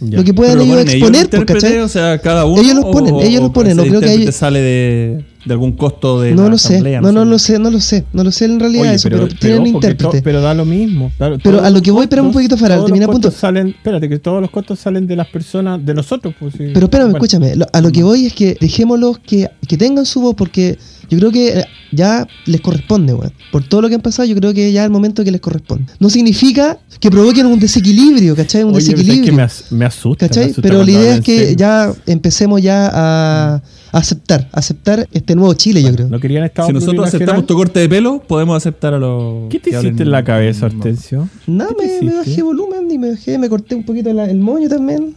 ya. 0.00 0.18
lo 0.18 0.24
que 0.24 0.32
puedan 0.34 0.60
ellos 0.60 0.68
ponen 0.76 0.88
exponer, 0.88 1.28
el 1.32 1.46
pues. 1.46 1.64
O 1.84 1.88
sea, 1.88 2.18
cada 2.18 2.44
uno. 2.46 2.60
Ellos 2.62 2.74
los 2.76 2.84
ponen, 2.86 3.14
o- 3.14 3.20
ellos 3.20 3.42
los 3.42 3.50
ponen, 3.52 3.76
no 3.76 3.84
creo 3.84 4.00
que 4.00 4.12
ellos- 4.12 4.34
sale 4.34 4.60
de, 4.60 5.24
de 5.44 5.52
algún 5.52 5.72
costo 5.72 6.20
de. 6.20 6.34
No 6.34 6.44
la 6.44 6.48
lo 6.50 6.58
sé, 6.58 6.80
no, 6.80 7.12
no 7.12 7.20
sé. 7.22 7.26
lo 7.26 7.38
sé, 7.38 7.58
no 7.58 7.70
lo 7.70 7.80
sé, 7.80 8.04
no 8.12 8.24
lo 8.24 8.30
sé 8.30 8.44
en 8.46 8.60
realidad 8.60 8.82
Oye, 8.84 8.94
eso, 8.94 9.08
pero, 9.08 9.28
tienen 9.28 9.58
ojo, 9.58 9.64
que 9.64 9.70
intérprete. 9.70 10.18
to- 10.18 10.24
pero 10.24 10.40
da 10.40 10.54
lo 10.54 10.64
mismo. 10.64 11.12
da- 11.18 11.36
Pero 11.42 11.62
a 11.62 11.70
lo 11.70 11.82
que 11.82 11.90
voy, 11.90 12.02
espérame 12.04 12.26
un 12.28 12.32
poquito, 12.32 12.56
Farah, 12.56 12.82
termina 12.84 13.06
punto. 13.06 13.30
Salen, 13.30 13.68
espérate, 13.68 14.08
que 14.08 14.18
todos 14.18 14.40
los 14.40 14.50
costos 14.50 14.78
salen 14.78 15.06
de 15.06 15.16
las 15.16 15.26
personas, 15.28 15.84
de 15.84 15.94
nosotros. 15.94 16.34
Pues, 16.38 16.52
sí. 16.54 16.70
Pero 16.72 16.86
espérame, 16.86 17.10
Bueno, 17.10 17.16
escúchame, 17.24 17.56
lo- 17.56 17.66
a 17.72 17.80
lo 17.80 17.90
que 17.92 18.02
voy 18.02 18.26
es 18.26 18.32
que 18.34 18.56
dejémoslos 18.60 19.18
que, 19.18 19.48
que 19.68 19.76
tengan 19.76 20.06
su 20.06 20.20
voz 20.20 20.34
porque 20.34 20.78
yo 21.10 21.18
creo 21.18 21.30
que 21.30 21.62
ya 21.92 22.26
les 22.46 22.60
corresponde, 22.62 23.12
weón. 23.12 23.32
Por 23.52 23.62
todo 23.68 23.82
lo 23.82 23.88
que 23.88 23.94
han 23.96 24.00
pasado, 24.00 24.26
yo 24.26 24.34
creo 24.34 24.54
que 24.54 24.72
ya 24.72 24.80
es 24.80 24.86
el 24.86 24.90
momento 24.90 25.22
que 25.22 25.30
les 25.30 25.40
corresponde. 25.40 25.84
No 26.00 26.08
significa 26.10 26.78
que 26.98 27.10
provoquen 27.10 27.46
un 27.46 27.58
desequilibrio, 27.60 28.34
¿cachai? 28.34 28.62
Un 28.64 28.70
Oye, 28.74 28.80
¿sabes 28.80 28.96
desequilibrio. 28.96 29.30
que 29.30 29.36
me, 29.36 29.42
as- 29.42 29.70
me 29.70 29.84
asusta. 29.84 30.24
me 30.24 30.28
¿Cachai? 30.28 30.44
asusta 30.44 30.62
Pero 30.62 30.82
la 30.82 30.90
idea 30.90 31.14
es 31.16 31.20
que 31.20 31.38
serio. 31.38 31.56
ya 31.56 31.92
empecemos 32.06 32.62
ya 32.62 32.86
a, 32.88 33.54
a 33.56 33.62
aceptar, 33.98 34.48
aceptar 34.52 35.08
este 35.12 35.34
nuevo 35.34 35.54
Chile, 35.54 35.82
yo 35.82 35.92
creo. 35.94 36.08
¿No 36.08 36.18
querían 36.20 36.44
Estado 36.44 36.68
Si 36.68 36.74
nosotros 36.74 37.06
aceptamos 37.08 37.46
tu 37.46 37.54
corte 37.54 37.80
de 37.80 37.88
pelo, 37.88 38.20
podemos 38.20 38.56
aceptar 38.56 38.94
a 38.94 38.98
los. 38.98 39.48
¿Qué 39.50 39.58
te 39.60 39.70
que 39.70 39.78
hiciste 39.78 40.02
en 40.02 40.10
la 40.10 40.22
cabeza, 40.24 40.66
Hortensio? 40.66 41.28
No, 41.46 41.68
¿Qué 41.68 41.74
te 41.86 42.00
me, 42.04 42.10
me 42.10 42.16
bajé 42.18 42.42
volumen 42.42 42.90
y 42.90 42.98
me 42.98 43.10
bajé, 43.10 43.38
me 43.38 43.48
corté 43.48 43.74
un 43.74 43.84
poquito 43.84 44.12
la- 44.12 44.30
el 44.30 44.40
moño 44.40 44.68
también. 44.68 45.14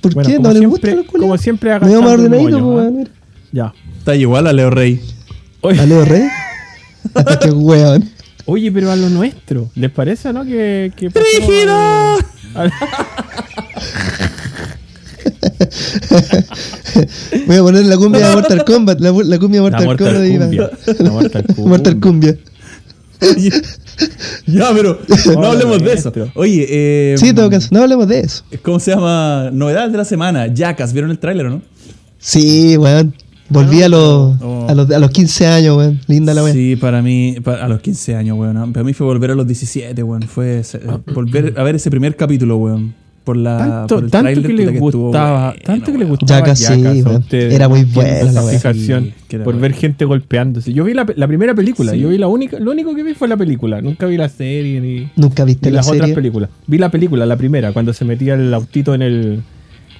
¿Por 0.00 0.14
Bueno, 0.14 0.28
qué? 0.28 0.38
¿No 0.38 0.48
les 0.50 0.58
siempre- 0.58 0.66
gusta 0.68 0.86
los 0.88 1.06
culiados? 1.06 1.20
como 1.20 1.38
siempre 1.38 1.78
Me 1.80 1.86
veo 1.88 2.02
más 2.02 2.12
ordenadito, 2.12 2.50
moño, 2.50 2.64
pues, 2.64 2.76
weón, 2.82 2.96
mira. 2.98 3.10
Ya. 3.52 3.74
Está 3.98 4.16
igual 4.16 4.46
a 4.48 4.52
Leo 4.52 4.70
Rey. 4.70 5.00
Oye, 5.60 5.78
¿A 5.80 5.86
Leo 5.86 6.04
Rey? 6.04 6.24
Qué 7.40 7.50
weón. 7.50 8.08
oye, 8.46 8.72
pero 8.72 8.90
a 8.90 8.96
lo 8.96 9.08
nuestro. 9.10 9.70
¿Les 9.76 9.90
parece, 9.92 10.32
no? 10.32 10.44
Que, 10.44 10.90
que 10.96 11.06
a- 11.06 12.68
Voy 17.46 17.56
a 17.56 17.62
poner 17.62 17.84
la 17.86 17.96
cumbia 17.96 18.28
de 18.28 18.34
Mortal 18.34 18.64
Kombat, 18.64 19.00
la, 19.00 19.12
la 19.12 19.38
cumbia 19.38 19.60
de 19.60 19.70
Mortal, 19.70 19.84
Mortal 19.86 20.14
Kombat. 20.14 20.40
Cumbia. 20.40 20.70
La 20.98 21.10
Mortal 21.10 21.44
Cumbia. 21.54 21.66
Mortal 21.66 22.00
Cumbia. 22.00 22.36
Oye, 23.22 23.52
ya, 24.46 24.70
pero 24.74 24.98
no 25.38 25.46
hablemos 25.46 25.82
de 25.82 25.92
eso. 25.92 26.12
Oye, 26.34 26.66
eh, 26.68 27.14
Sí, 27.18 27.28
en 27.28 27.36
todo 27.36 27.48
caso, 27.50 27.68
no 27.70 27.82
hablemos 27.82 28.08
de 28.08 28.20
eso. 28.20 28.42
¿Cómo 28.62 28.80
se 28.80 28.90
llama? 28.92 29.50
Novedades 29.52 29.92
de 29.92 29.98
la 29.98 30.04
semana. 30.04 30.46
Jackas, 30.52 30.92
¿vieron 30.92 31.10
el 31.12 31.18
tráiler 31.20 31.46
o 31.46 31.50
no? 31.50 31.62
Sí, 32.18 32.76
weón. 32.76 33.14
Volví 33.48 33.82
a 33.82 33.88
los, 33.88 34.40
Oh. 34.40 34.66
a 34.68 34.74
los, 34.74 34.90
a 34.90 34.98
los 34.98 35.10
15 35.10 35.46
años, 35.46 35.76
weón. 35.76 36.00
Linda 36.08 36.34
la 36.34 36.42
weón. 36.42 36.56
Sí, 36.56 36.74
para 36.74 37.00
mí, 37.02 37.36
a 37.44 37.68
los 37.68 37.80
15 37.80 38.16
años, 38.16 38.36
weón. 38.38 38.72
Para 38.72 38.82
mí 38.82 38.92
fue 38.92 39.06
volver 39.06 39.30
a 39.30 39.34
los 39.36 39.46
17, 39.46 40.02
weón. 40.02 40.22
Fue 40.22 40.58
ese- 40.60 40.80
volver 41.14 41.54
a 41.56 41.62
ver 41.62 41.76
ese 41.76 41.90
primer 41.90 42.16
capítulo, 42.16 42.56
weón. 42.56 42.94
Por 43.24 43.36
la. 43.36 43.58
Tanto, 43.58 43.94
por 43.96 44.04
el 44.04 44.10
tanto 44.10 44.42
que 44.42 44.62
estuvo 44.64 45.04
gustaba, 45.06 45.48
bueno, 45.50 45.62
tanto 45.64 45.86
que 45.86 45.92
les 45.92 46.08
weón. 46.08 46.10
gustaba 46.18 46.40
Jackass, 46.40 46.58
sí, 46.58 47.02
ustedes. 47.02 47.54
Era 47.54 47.68
muy 47.68 47.84
buena 47.84 48.32
la 48.32 48.42
fijación 48.42 49.12
Sí, 49.30 49.36
por 49.38 49.56
ver 49.58 49.72
gente 49.74 50.04
golpeándose. 50.04 50.72
Yo 50.72 50.84
vi 50.84 50.92
la, 50.92 51.06
la 51.14 51.28
primera 51.28 51.54
película, 51.54 51.92
Sí. 51.92 52.00
yo 52.00 52.08
vi 52.08 52.18
la 52.18 52.26
única, 52.28 52.58
lo 52.58 52.72
único 52.72 52.94
que 52.94 53.02
vi 53.04 53.14
fue 53.14 53.28
la 53.28 53.36
película. 53.36 53.80
Nunca 53.80 54.06
vi 54.06 54.16
la 54.16 54.28
serie 54.28 54.80
ni, 54.80 55.08
Nunca 55.16 55.44
viste 55.44 55.68
ni 55.68 55.72
la 55.72 55.78
las 55.78 55.88
otras 55.88 56.10
películas. 56.10 56.50
Vi 56.66 56.78
la 56.78 56.90
película, 56.90 57.24
la 57.24 57.36
primera, 57.36 57.72
cuando 57.72 57.92
se 57.92 58.04
metía 58.04 58.34
el 58.34 58.52
autito 58.52 58.94
en 58.94 59.02
el 59.02 59.42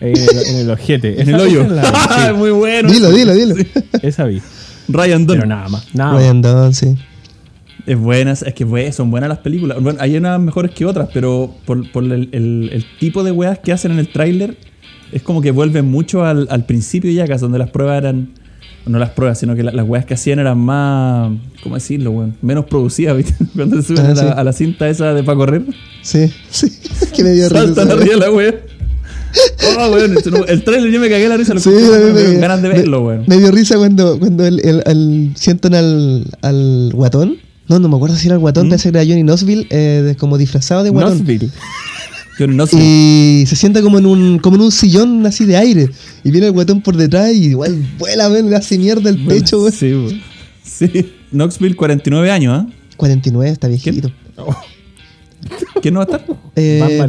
en 0.01 0.17
el, 0.17 0.47
en 0.49 0.57
el 0.57 0.71
ojete. 0.71 1.23
En 1.23 1.29
el 1.29 1.37
hoyo. 1.41 1.65
sí, 1.69 2.33
Muy 2.37 2.51
bueno. 2.51 2.91
Dilo, 2.91 3.11
dilo, 3.13 3.35
dilo. 3.35 3.55
esa 4.03 4.25
vi. 4.25 4.43
Ryan 4.89 5.27
Dunn. 5.27 5.37
Pero 5.37 5.47
nada 5.47 5.69
más. 5.69 5.87
Nada. 5.95 6.19
Ryan 6.19 6.43
Dunn, 6.43 6.75
sí. 6.75 6.97
Es 7.87 7.99
buenas, 7.99 8.43
es 8.43 8.55
que 8.55 8.93
son 8.93 9.11
buenas 9.11 9.29
las 9.29 9.39
películas. 9.39 9.83
Bueno, 9.83 9.99
hay 10.01 10.17
unas 10.17 10.41
mejores 10.41 10.71
que 10.71 10.85
otras, 10.87 11.09
pero 11.13 11.53
por, 11.67 11.91
por 11.91 12.05
el, 12.05 12.29
el- 12.33 12.71
el 12.73 12.85
tipo 13.01 13.25
de 13.25 13.33
weas 13.33 13.59
que 13.59 13.73
hacen 13.73 13.91
en 13.93 13.99
el 13.99 14.09
tráiler, 14.09 14.57
es 15.11 15.23
como 15.23 15.41
que 15.43 15.51
vuelven 15.51 15.87
mucho 15.91 16.25
al, 16.25 16.47
al 16.51 16.65
principio 16.65 17.11
de 17.11 17.17
Jackass, 17.17 17.41
donde 17.41 17.59
las 17.59 17.71
pruebas 17.71 17.99
eran 17.99 18.31
no 18.85 18.99
las 18.99 19.11
pruebas, 19.11 19.39
sino 19.39 19.55
que 19.55 19.63
la- 19.63 19.71
las 19.73 19.87
weas 19.89 20.05
que 20.07 20.15
hacían 20.15 20.41
eran 20.41 20.59
más, 20.59 21.31
¿cómo 21.63 21.77
decirlo, 21.77 22.11
weón? 22.11 22.35
Menos 22.43 22.65
producidas, 22.67 23.17
¿viste? 23.17 23.35
Cuando 23.55 23.77
se 23.81 23.89
suben 23.97 24.07
Ah, 24.07 24.11
a, 24.11 24.15
la, 24.15 24.23
sí. 24.23 24.29
a 24.39 24.45
la 24.45 24.53
cinta 24.53 24.89
esa 24.89 25.15
de 25.15 25.23
para 25.23 25.37
correr, 25.39 25.63
Sí, 26.03 26.29
sí. 26.51 26.67
que 27.15 27.23
me 27.25 27.31
dio 27.31 27.49
risa. 27.49 27.63
saltan 27.65 27.91
arriba 27.93 28.17
la 28.17 28.31
wea. 28.33 28.55
Oh, 29.79 29.93
weón, 29.93 30.15
el 30.49 30.63
trailer 30.65 30.91
yo 30.93 31.01
me 31.01 31.09
cagué 31.09 31.29
la 31.29 31.37
risa, 31.37 31.55
lo 31.55 31.61
Sí, 31.61 31.71
me 31.71 32.13
me- 32.13 32.37
ganas 32.39 32.61
de 32.61 32.69
verlo, 32.69 33.03
weón. 33.03 33.25
Me 33.29 33.39
dio 33.39 33.51
risa 33.51 33.77
cuando, 33.79 34.19
cuando 34.19 34.45
el, 34.47 34.61
el- 34.65 34.83
al- 34.85 35.31
sientan 35.37 35.75
al, 35.75 36.25
al 36.43 36.91
guatón. 36.93 37.37
No, 37.73 37.79
no 37.81 37.89
me 37.89 37.97
acuerdo 37.97 38.17
si 38.17 38.27
era 38.27 38.35
el 38.35 38.41
guatón, 38.41 38.67
¿Mm? 38.67 38.71
parece 38.71 38.93
que 38.93 38.99
era 38.99 39.07
Johnny 39.09 39.23
Knoxville, 39.23 39.67
eh, 39.71 40.03
de- 40.05 40.17
como 40.17 40.37
disfrazado 40.39 40.83
de 40.85 40.91
guatón. 40.91 41.19
Knoxville. 41.19 41.51
No 42.49 42.67
sé. 42.67 42.77
Y 42.81 43.45
se 43.47 43.55
sienta 43.55 43.83
como 43.83 43.99
en 43.99 44.07
un 44.07 44.39
como 44.41 44.57
en 44.57 44.63
un 44.63 44.73
sillón 44.73 45.25
así 45.27 45.45
de 45.45 45.57
aire. 45.57 45.91
Y 46.25 46.33
viene 46.33 46.49
el 46.49 46.53
guatón 46.53 46.81
por 46.81 46.97
detrás 46.97 47.31
y 47.33 47.45
igual 47.51 47.87
vuela, 47.99 48.29
weón, 48.29 48.51
le 48.51 48.57
hace 48.57 48.79
mierda 48.79 49.11
el 49.11 49.25
pecho, 49.25 49.61
weón. 49.61 49.73
Sí. 49.73 50.21
Sí. 50.65 51.13
Knoxville, 51.31 51.77
49 51.77 52.31
años, 52.33 52.53
¿ah? 52.59 52.67
49, 52.97 53.49
está 53.51 53.69
viejito. 53.69 54.11
¿Quién 55.81 55.95
no 55.95 56.01
va 56.01 56.05
a 56.05 56.17
estar? 56.17 56.25
Eh, 56.57 57.05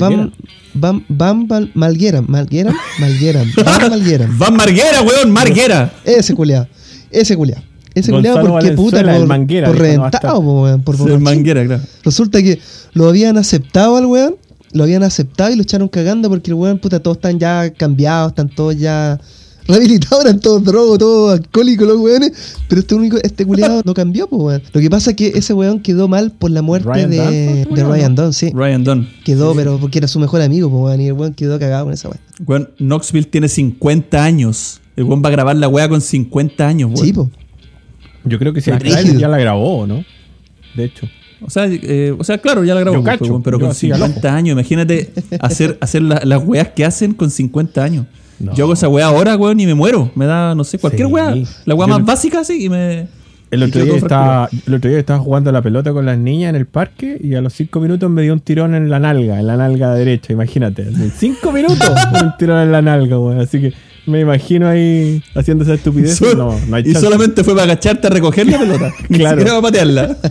Van 0.76 1.04
Bam 1.10 1.48
Val- 1.48 1.72
Malguera, 1.74 2.22
Malguera, 2.22 2.76
Malguera, 3.00 3.44
Bam 3.64 3.82
Malguera. 3.90 4.28
Van 4.38 4.56
Marguera, 4.56 5.02
weón, 5.02 5.32
Marguera. 5.32 5.94
Ese 6.04 6.36
culiado, 6.36 6.68
ese 7.10 7.36
culiado. 7.36 7.64
Ese 7.96 8.12
culiado 8.12 8.42
porque 8.48 8.72
puta 8.72 9.04
por, 9.04 9.28
Manguera, 9.28 9.68
por 9.68 9.76
no 9.76 9.82
reventado, 9.82 10.18
estar. 10.18 10.32
po, 10.34 10.84
por 10.84 10.98
borrachín. 10.98 11.24
Manguera, 11.24 11.66
claro. 11.66 11.84
Resulta 12.04 12.42
que 12.42 12.60
lo 12.94 13.08
habían 13.08 13.38
aceptado 13.38 13.98
al 13.98 14.06
weón, 14.06 14.36
lo 14.72 14.84
habían 14.84 15.04
aceptado 15.04 15.52
y 15.52 15.56
lo 15.56 15.62
echaron 15.62 15.88
cagando 15.88 16.30
porque 16.30 16.52
el 16.52 16.56
weón, 16.56 16.80
puta, 16.80 17.00
todos 17.00 17.18
están 17.18 17.40
ya 17.40 17.72
cambiados, 17.72 18.32
están 18.32 18.50
todos 18.50 18.78
ya 18.78 19.20
rehabilitados, 19.68 20.26
eran 20.26 20.40
todos 20.40 20.64
drogos, 20.64 20.98
todos 20.98 21.40
alcohólicos 21.40 21.88
los 21.88 21.98
weones, 21.98 22.32
pero 22.68 22.82
este 22.82 22.96
único, 22.96 23.18
este 23.22 23.46
culiado 23.46 23.82
no 23.86 23.94
cambió, 23.94 24.28
weón. 24.30 24.62
Lo 24.74 24.82
que 24.82 24.90
pasa 24.90 25.12
es 25.12 25.16
que 25.16 25.28
ese 25.36 25.54
weón 25.54 25.80
quedó 25.80 26.08
mal 26.08 26.32
por 26.32 26.52
la 26.52 26.62
muerte 26.62 26.90
Ryan 26.90 27.10
de, 27.10 27.68
de 27.70 27.84
Ryan 27.84 28.16
¿no? 28.16 28.24
Dunn, 28.24 28.34
sí. 28.34 28.52
Ryan 28.54 28.84
Dunn. 28.84 29.10
Quedó, 29.24 29.54
pero 29.56 29.78
porque 29.80 30.00
era 30.00 30.08
su 30.08 30.20
mejor 30.20 30.42
amigo, 30.42 30.70
pues 30.70 30.84
weón, 30.84 31.02
y 31.02 31.08
el 31.08 31.14
weón 31.14 31.34
quedó 31.34 31.60
cagado 31.60 31.86
con 31.86 31.94
esa 31.94 32.10
weón. 32.10 32.20
Weón, 32.46 32.70
Knoxville 32.80 33.28
tiene 33.28 33.48
50 33.48 34.24
años. 34.24 34.82
El 34.96 35.06
weón 35.06 35.22
va 35.24 35.30
a 35.30 35.32
grabar 35.32 35.56
la 35.56 35.68
weá 35.68 35.88
con 35.88 36.02
50 36.02 36.68
años, 36.68 36.92
weón. 36.94 37.06
Sí, 37.06 37.14
pues. 37.14 37.28
Yo 38.26 38.40
creo 38.40 38.54
que 38.54 38.62
si 38.62 38.72
La 38.72 38.78
el 38.78 39.18
ya 39.18 39.28
la 39.28 39.38
grabó, 39.38 39.86
¿no? 39.88 40.04
De 40.76 40.86
hecho. 40.86 41.08
O 41.42 41.50
sea, 41.50 41.66
eh, 41.70 42.16
o 42.18 42.24
sea, 42.24 42.38
claro, 42.38 42.64
ya 42.64 42.74
la 42.74 42.80
grabó, 42.82 42.98
Yo 42.98 43.04
cacho, 43.04 43.26
weón, 43.26 43.44
pero 43.44 43.60
con 43.60 43.70
así 43.70 43.92
al 43.92 43.98
50 44.00 44.34
años. 44.36 44.54
Imagínate 44.54 45.12
hacer, 45.42 45.78
hacer 45.82 46.02
la- 46.02 46.22
las 46.24 46.42
weas 46.46 46.70
que 46.70 46.86
hacen 46.86 47.14
con 47.14 47.30
50 47.30 47.84
años. 47.84 48.06
No. 48.40 48.54
Yo 48.56 48.64
hago 48.66 48.74
esa 48.74 48.88
wea 48.88 49.08
ahora, 49.08 49.36
weón, 49.36 49.60
y 49.60 49.66
me 49.66 49.74
muero. 49.74 50.12
Me 50.16 50.26
da, 50.26 50.56
no 50.56 50.64
sé, 50.64 50.78
cualquier 50.80 51.08
Sí. 51.08 51.14
wea. 51.14 51.36
La 51.66 51.76
wea 51.76 51.88
Yo 51.88 51.94
más 52.00 52.06
básica, 52.06 52.40
así, 52.40 52.66
y 52.66 52.70
me. 52.70 53.08
El 53.52 53.62
otro, 53.62 53.84
día 53.86 53.96
estaba, 53.98 54.50
el 54.66 54.74
otro 54.74 54.90
día 54.90 54.98
estaba 55.00 55.20
jugando 55.20 55.52
a 55.52 55.54
la 55.54 55.62
pelota 55.62 55.94
con 55.94 56.08
las 56.08 56.18
niñas 56.18 56.50
en 56.50 56.56
el 56.56 56.66
parque 56.66 57.20
y 57.24 57.36
a 57.36 57.42
los 57.42 57.54
cinco 57.54 57.80
minutos 57.82 58.10
me 58.10 58.24
dio 58.24 58.34
un 58.34 58.40
tirón 58.40 58.74
en 58.74 58.90
la 58.90 59.00
nalga, 59.00 59.40
en 59.40 59.46
la 59.46 59.56
nalga 59.58 59.94
derecha, 59.94 60.34
imagínate. 60.34 60.82
En 60.82 61.12
cinco 61.12 61.52
minutos 61.52 61.88
un 62.24 62.36
tirón 62.40 62.60
en 62.64 62.72
la 62.72 62.82
nalga, 62.82 63.20
weón. 63.20 63.40
Así 63.40 63.62
que 63.62 63.74
me 64.06 64.20
imagino 64.22 64.68
ahí 64.68 65.22
haciendo 65.36 65.64
esa 65.64 65.74
estupidez. 65.76 66.22
No, 66.36 66.60
no 66.68 66.76
hay 66.76 66.84
y 66.86 66.94
solamente 66.96 67.44
fue 67.44 67.54
para 67.54 67.64
agacharte 67.66 68.08
a 68.08 68.10
recoger 68.10 68.48
la 68.48 68.60
pelota. 68.60 68.92
Ni 69.10 69.18
Claro. 69.20 69.38
siquiera 69.40 69.62
para 69.62 69.62
patearla. 69.62 70.18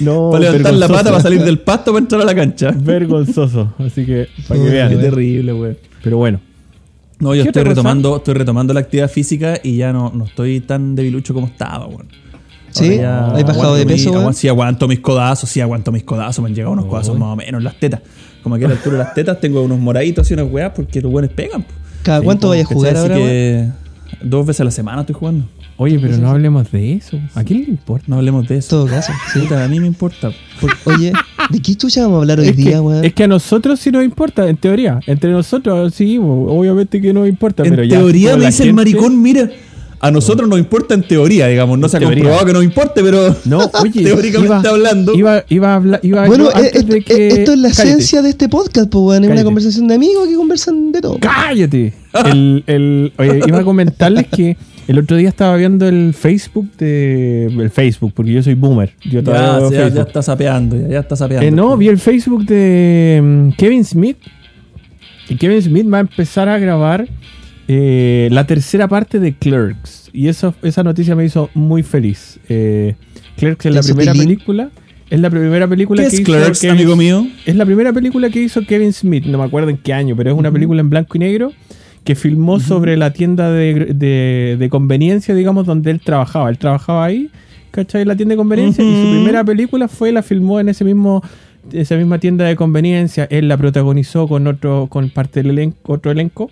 No, 0.00 0.30
para 0.30 0.44
levantar 0.44 0.74
la 0.74 0.88
pata 0.88 1.10
para 1.10 1.20
salir 1.20 1.42
del 1.44 1.58
pasto 1.58 1.92
para 1.92 2.02
entrar 2.02 2.22
a 2.22 2.24
la 2.24 2.34
cancha. 2.34 2.72
Vergonzoso. 2.74 3.74
Así 3.78 4.06
que, 4.06 4.28
para 4.48 4.58
que 4.60 4.66
Qué 4.66 4.72
vean. 4.72 4.88
Qué 4.90 4.96
terrible, 4.96 5.52
weón. 5.52 5.78
Pero 6.02 6.16
bueno. 6.16 6.40
No, 7.18 7.34
yo 7.34 7.42
¿Qué 7.42 7.50
estoy 7.50 7.64
retomando, 7.64 8.16
estoy 8.16 8.32
retomando 8.34 8.72
la 8.72 8.80
actividad 8.80 9.10
física 9.10 9.60
y 9.62 9.76
ya 9.76 9.92
no, 9.92 10.10
no 10.14 10.24
estoy 10.24 10.60
tan 10.60 10.94
debilucho 10.94 11.34
como 11.34 11.46
estaba, 11.48 11.86
weón. 11.86 12.06
Sí, 12.70 12.96
ya 12.96 13.26
¿has 13.32 13.44
bajado 13.44 13.74
de 13.74 13.84
mi- 13.84 13.92
peso, 13.92 14.10
weón? 14.12 14.32
Sí, 14.32 14.48
aguanto 14.48 14.88
mis 14.88 15.00
codazos, 15.00 15.50
sí, 15.50 15.60
aguanto 15.60 15.92
mis 15.92 16.02
codazos. 16.04 16.42
Me 16.42 16.48
han 16.48 16.54
llegado 16.54 16.72
unos 16.72 16.86
codazos 16.86 17.18
más 17.18 17.28
o 17.28 17.36
menos 17.36 17.58
en 17.58 17.64
las 17.64 17.78
tetas. 17.78 18.00
Como 18.42 18.54
aquí 18.54 18.64
a 18.64 18.68
la 18.68 18.74
altura 18.74 18.96
de 18.96 19.04
las 19.04 19.12
tetas 19.12 19.38
tengo 19.38 19.60
unos 19.60 19.78
moraditos 19.78 20.30
y 20.30 20.34
unas 20.34 20.50
weas 20.50 20.72
porque 20.74 21.00
los 21.02 21.12
buenos 21.12 21.30
pegan. 21.32 21.62
po. 21.62 21.74
¿Cada 22.02 22.20
Sí, 22.20 22.24
cuánto 22.24 22.48
vayas 22.48 22.70
a 22.70 22.74
jugar 22.74 22.96
ahora, 22.96 23.14
que 23.16 23.68
Dos 24.22 24.44
veces 24.46 24.60
a 24.60 24.64
la 24.64 24.70
semana 24.70 25.00
estoy 25.02 25.14
jugando. 25.14 25.46
Oye, 25.76 25.98
pero 25.98 26.18
no 26.18 26.28
hablemos 26.30 26.70
de 26.72 26.92
eso. 26.94 27.18
¿A 27.34 27.42
quién 27.42 27.60
le 27.62 27.70
importa? 27.70 28.04
No 28.08 28.16
hablemos 28.16 28.46
de 28.46 28.54
En 28.56 28.58
eso. 28.58 28.68
todo 28.76 28.86
caso, 28.86 29.12
sí. 29.32 29.38
Puta, 29.40 29.64
a 29.64 29.68
mí 29.68 29.80
me 29.80 29.86
importa. 29.86 30.30
Por- 30.60 30.94
oye, 30.94 31.12
¿de 31.48 31.62
qué 31.62 31.74
chucha 31.74 32.02
vamos 32.02 32.16
a 32.16 32.20
hablar 32.20 32.40
hoy 32.40 32.48
Es 32.48 32.56
día, 32.56 32.82
weón? 32.82 33.02
es 33.02 33.14
que 33.14 33.24
a 33.24 33.28
nosotros 33.28 33.80
sí 33.80 33.90
nos 33.90 34.04
importa, 34.04 34.46
en 34.48 34.56
teoría. 34.58 35.00
Entre 35.06 35.30
nosotros 35.30 35.94
sí, 35.94 36.18
obviamente 36.18 37.00
que 37.00 37.14
nos 37.14 37.26
importa. 37.26 37.62
En 37.62 37.70
pero 37.70 37.84
ya 37.84 37.96
teoría 37.98 38.32
con 38.32 38.40
me 38.40 38.46
dice 38.46 38.62
el 38.64 38.68
gente- 38.70 38.76
maricón, 38.76 39.22
mira, 39.22 39.48
a 40.02 40.10
nosotros 40.10 40.48
nos 40.48 40.58
importa 40.58 40.94
en 40.94 41.02
teoría, 41.02 41.46
digamos. 41.46 41.78
No 41.78 41.86
En 41.86 41.90
se 41.90 41.96
ha 41.98 42.00
teoría. 42.00 42.16
comprobado 42.18 42.46
que 42.46 42.52
nos 42.54 42.64
importe, 42.64 43.02
pero 43.02 43.36
No, 43.44 43.58
oye, 43.82 44.02
teóricamente 44.02 44.46
iba, 44.66 44.70
hablando. 44.70 45.14
Iba, 45.14 45.44
iba 45.48 45.72
a 45.72 45.74
hablar. 45.76 46.00
Iba 46.02 46.26
Bueno, 46.26 46.44
yo 46.44 46.50
eh, 46.50 46.54
antes 46.56 46.74
esto, 46.76 46.92
de 46.94 47.00
que- 47.02 47.12
eh, 47.14 47.28
esto 47.40 47.52
es 47.52 47.58
la 47.58 47.68
Cállate. 47.68 47.88
esencia 47.90 48.22
de 48.22 48.30
este 48.30 48.48
podcast, 48.48 48.90
pues. 48.90 49.20
Es 49.22 49.28
una 49.28 49.44
conversación 49.44 49.88
de 49.88 49.94
amigos 49.96 50.26
que 50.28 50.34
conversan 50.36 50.90
de 50.92 51.00
todo. 51.00 51.18
¡Cállate! 51.20 51.92
El, 52.24 52.64
el- 52.66 53.12
oye, 53.18 53.40
iba 53.46 53.58
a 53.58 53.64
comentarles 53.64 54.26
que 54.28 54.56
el 54.88 54.98
otro 54.98 55.16
día 55.16 55.28
estaba 55.28 55.54
viendo 55.56 55.86
el 55.86 56.14
Facebook 56.14 56.68
de. 56.78 57.44
El 57.46 57.70
Facebook, 57.70 58.12
porque 58.14 58.32
yo 58.32 58.42
soy 58.42 58.54
boomer. 58.54 58.92
Yo 59.04 59.22
todavía 59.22 59.48
ya, 59.48 59.60
ya, 59.60 59.68
Facebook. 59.82 59.94
ya 59.96 60.02
está 60.02 60.22
sapeando, 60.22 60.76
ya, 60.80 60.88
ya 60.88 60.98
está 61.00 61.14
sapeando. 61.16 61.46
Eh, 61.46 61.50
no, 61.50 61.76
vi 61.76 61.88
el 61.88 61.98
Facebook 61.98 62.44
de 62.46 63.20
mm, 63.22 63.50
Kevin 63.56 63.84
Smith. 63.84 64.16
Y 65.28 65.36
Kevin 65.36 65.62
Smith 65.62 65.86
va 65.92 65.98
a 65.98 66.00
empezar 66.00 66.48
a 66.48 66.58
grabar 66.58 67.06
eh, 67.72 68.28
la 68.32 68.46
tercera 68.48 68.88
parte 68.88 69.20
de 69.20 69.34
Clerks. 69.34 70.10
Y 70.12 70.26
eso, 70.26 70.54
esa 70.62 70.82
noticia 70.82 71.14
me 71.14 71.24
hizo 71.24 71.50
muy 71.54 71.84
feliz. 71.84 72.40
Eh, 72.48 72.96
Clerks 73.36 73.66
es 73.66 73.74
la 73.74 73.80
¿Eso, 73.80 73.94
primera 73.94 74.12
película. 74.12 74.70
Es 75.08 75.20
la 75.20 75.30
primera 75.30 75.68
película 75.68 76.02
¿Qué 76.02 76.08
que 76.08 76.14
es 76.16 76.20
hizo 76.22 76.32
Clerks, 76.32 76.60
Kevin- 76.60 76.76
amigo 76.76 76.96
mío? 76.96 77.26
Es 77.46 77.54
la 77.54 77.64
primera 77.64 77.92
película 77.92 78.28
que 78.28 78.42
hizo 78.42 78.62
Kevin 78.62 78.92
Smith, 78.92 79.24
no 79.26 79.38
me 79.38 79.44
acuerdo 79.44 79.70
en 79.70 79.76
qué 79.76 79.92
año, 79.92 80.16
pero 80.16 80.30
es 80.32 80.36
una 80.36 80.50
película 80.50 80.80
en 80.80 80.90
blanco 80.90 81.16
y 81.16 81.20
negro 81.20 81.52
que 82.02 82.14
filmó 82.16 82.58
sobre 82.58 82.96
la 82.96 83.12
tienda 83.12 83.52
de, 83.52 83.92
de- 83.94 84.56
de 84.58 84.68
conveniencia, 84.68 85.32
digamos, 85.34 85.64
donde 85.66 85.92
él 85.92 86.00
trabajaba. 86.00 86.50
Él 86.50 86.58
trabajaba 86.58 87.04
ahí, 87.04 87.30
¿cachai? 87.70 88.04
La 88.04 88.16
tienda 88.16 88.32
de 88.32 88.36
conveniencia 88.38 88.82
y 88.84 88.88
su 89.04 89.10
primera 89.12 89.44
película 89.44 89.86
fue, 89.86 90.10
la 90.10 90.22
filmó 90.24 90.58
en 90.58 90.68
ese 90.70 90.84
mismo 90.84 91.22
esa 91.72 91.94
misma 91.96 92.18
tienda 92.18 92.46
de 92.46 92.56
conveniencia. 92.56 93.28
Él 93.30 93.46
la 93.48 93.56
protagonizó 93.56 94.26
con 94.26 94.46
otro 94.48 94.86
con 94.90 95.10
parte 95.10 95.42
del 95.42 95.50
elenco, 95.50 95.92
otro 95.92 96.10
elenco. 96.10 96.50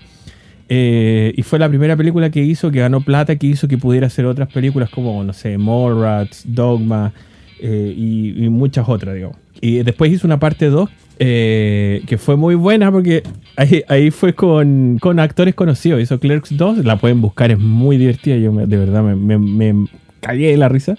Eh, 0.68 1.32
y 1.36 1.42
fue 1.42 1.58
la 1.58 1.68
primera 1.68 1.96
película 1.96 2.30
que 2.30 2.42
hizo, 2.42 2.70
que 2.70 2.80
ganó 2.80 3.00
plata, 3.00 3.36
que 3.36 3.46
hizo 3.46 3.68
que 3.68 3.78
pudiera 3.78 4.06
hacer 4.08 4.26
otras 4.26 4.52
películas 4.52 4.90
como, 4.90 5.24
no 5.24 5.32
sé, 5.32 5.56
Mallrats, 5.56 6.42
Dogma 6.46 7.12
eh, 7.58 7.94
y, 7.96 8.48
muchas 8.50 8.88
otras, 8.88 9.14
digamos. 9.14 9.36
Y 9.60 9.78
después 9.82 10.12
hizo 10.12 10.26
una 10.26 10.38
parte 10.38 10.66
2 10.66 10.88
eh, 11.20 12.02
que 12.06 12.16
fue 12.18 12.36
muy 12.36 12.54
buena 12.54 12.92
porque 12.92 13.22
ahí, 13.56 13.82
ahí 13.88 14.10
fue 14.10 14.34
con, 14.34 14.98
con 15.00 15.18
actores 15.18 15.54
conocidos. 15.54 16.00
Hizo 16.02 16.20
Clerks 16.20 16.56
2, 16.56 16.84
la 16.84 16.96
pueden 16.96 17.20
buscar, 17.20 17.50
es 17.50 17.58
muy 17.58 17.96
divertida. 17.96 18.36
Yo 18.36 18.52
me- 18.52 18.66
de 18.66 18.76
verdad 18.76 19.02
me, 19.02 19.16
me, 19.16 19.38
me 19.38 19.86
cagué 20.20 20.50
de 20.50 20.56
la 20.58 20.68
risa. 20.68 20.96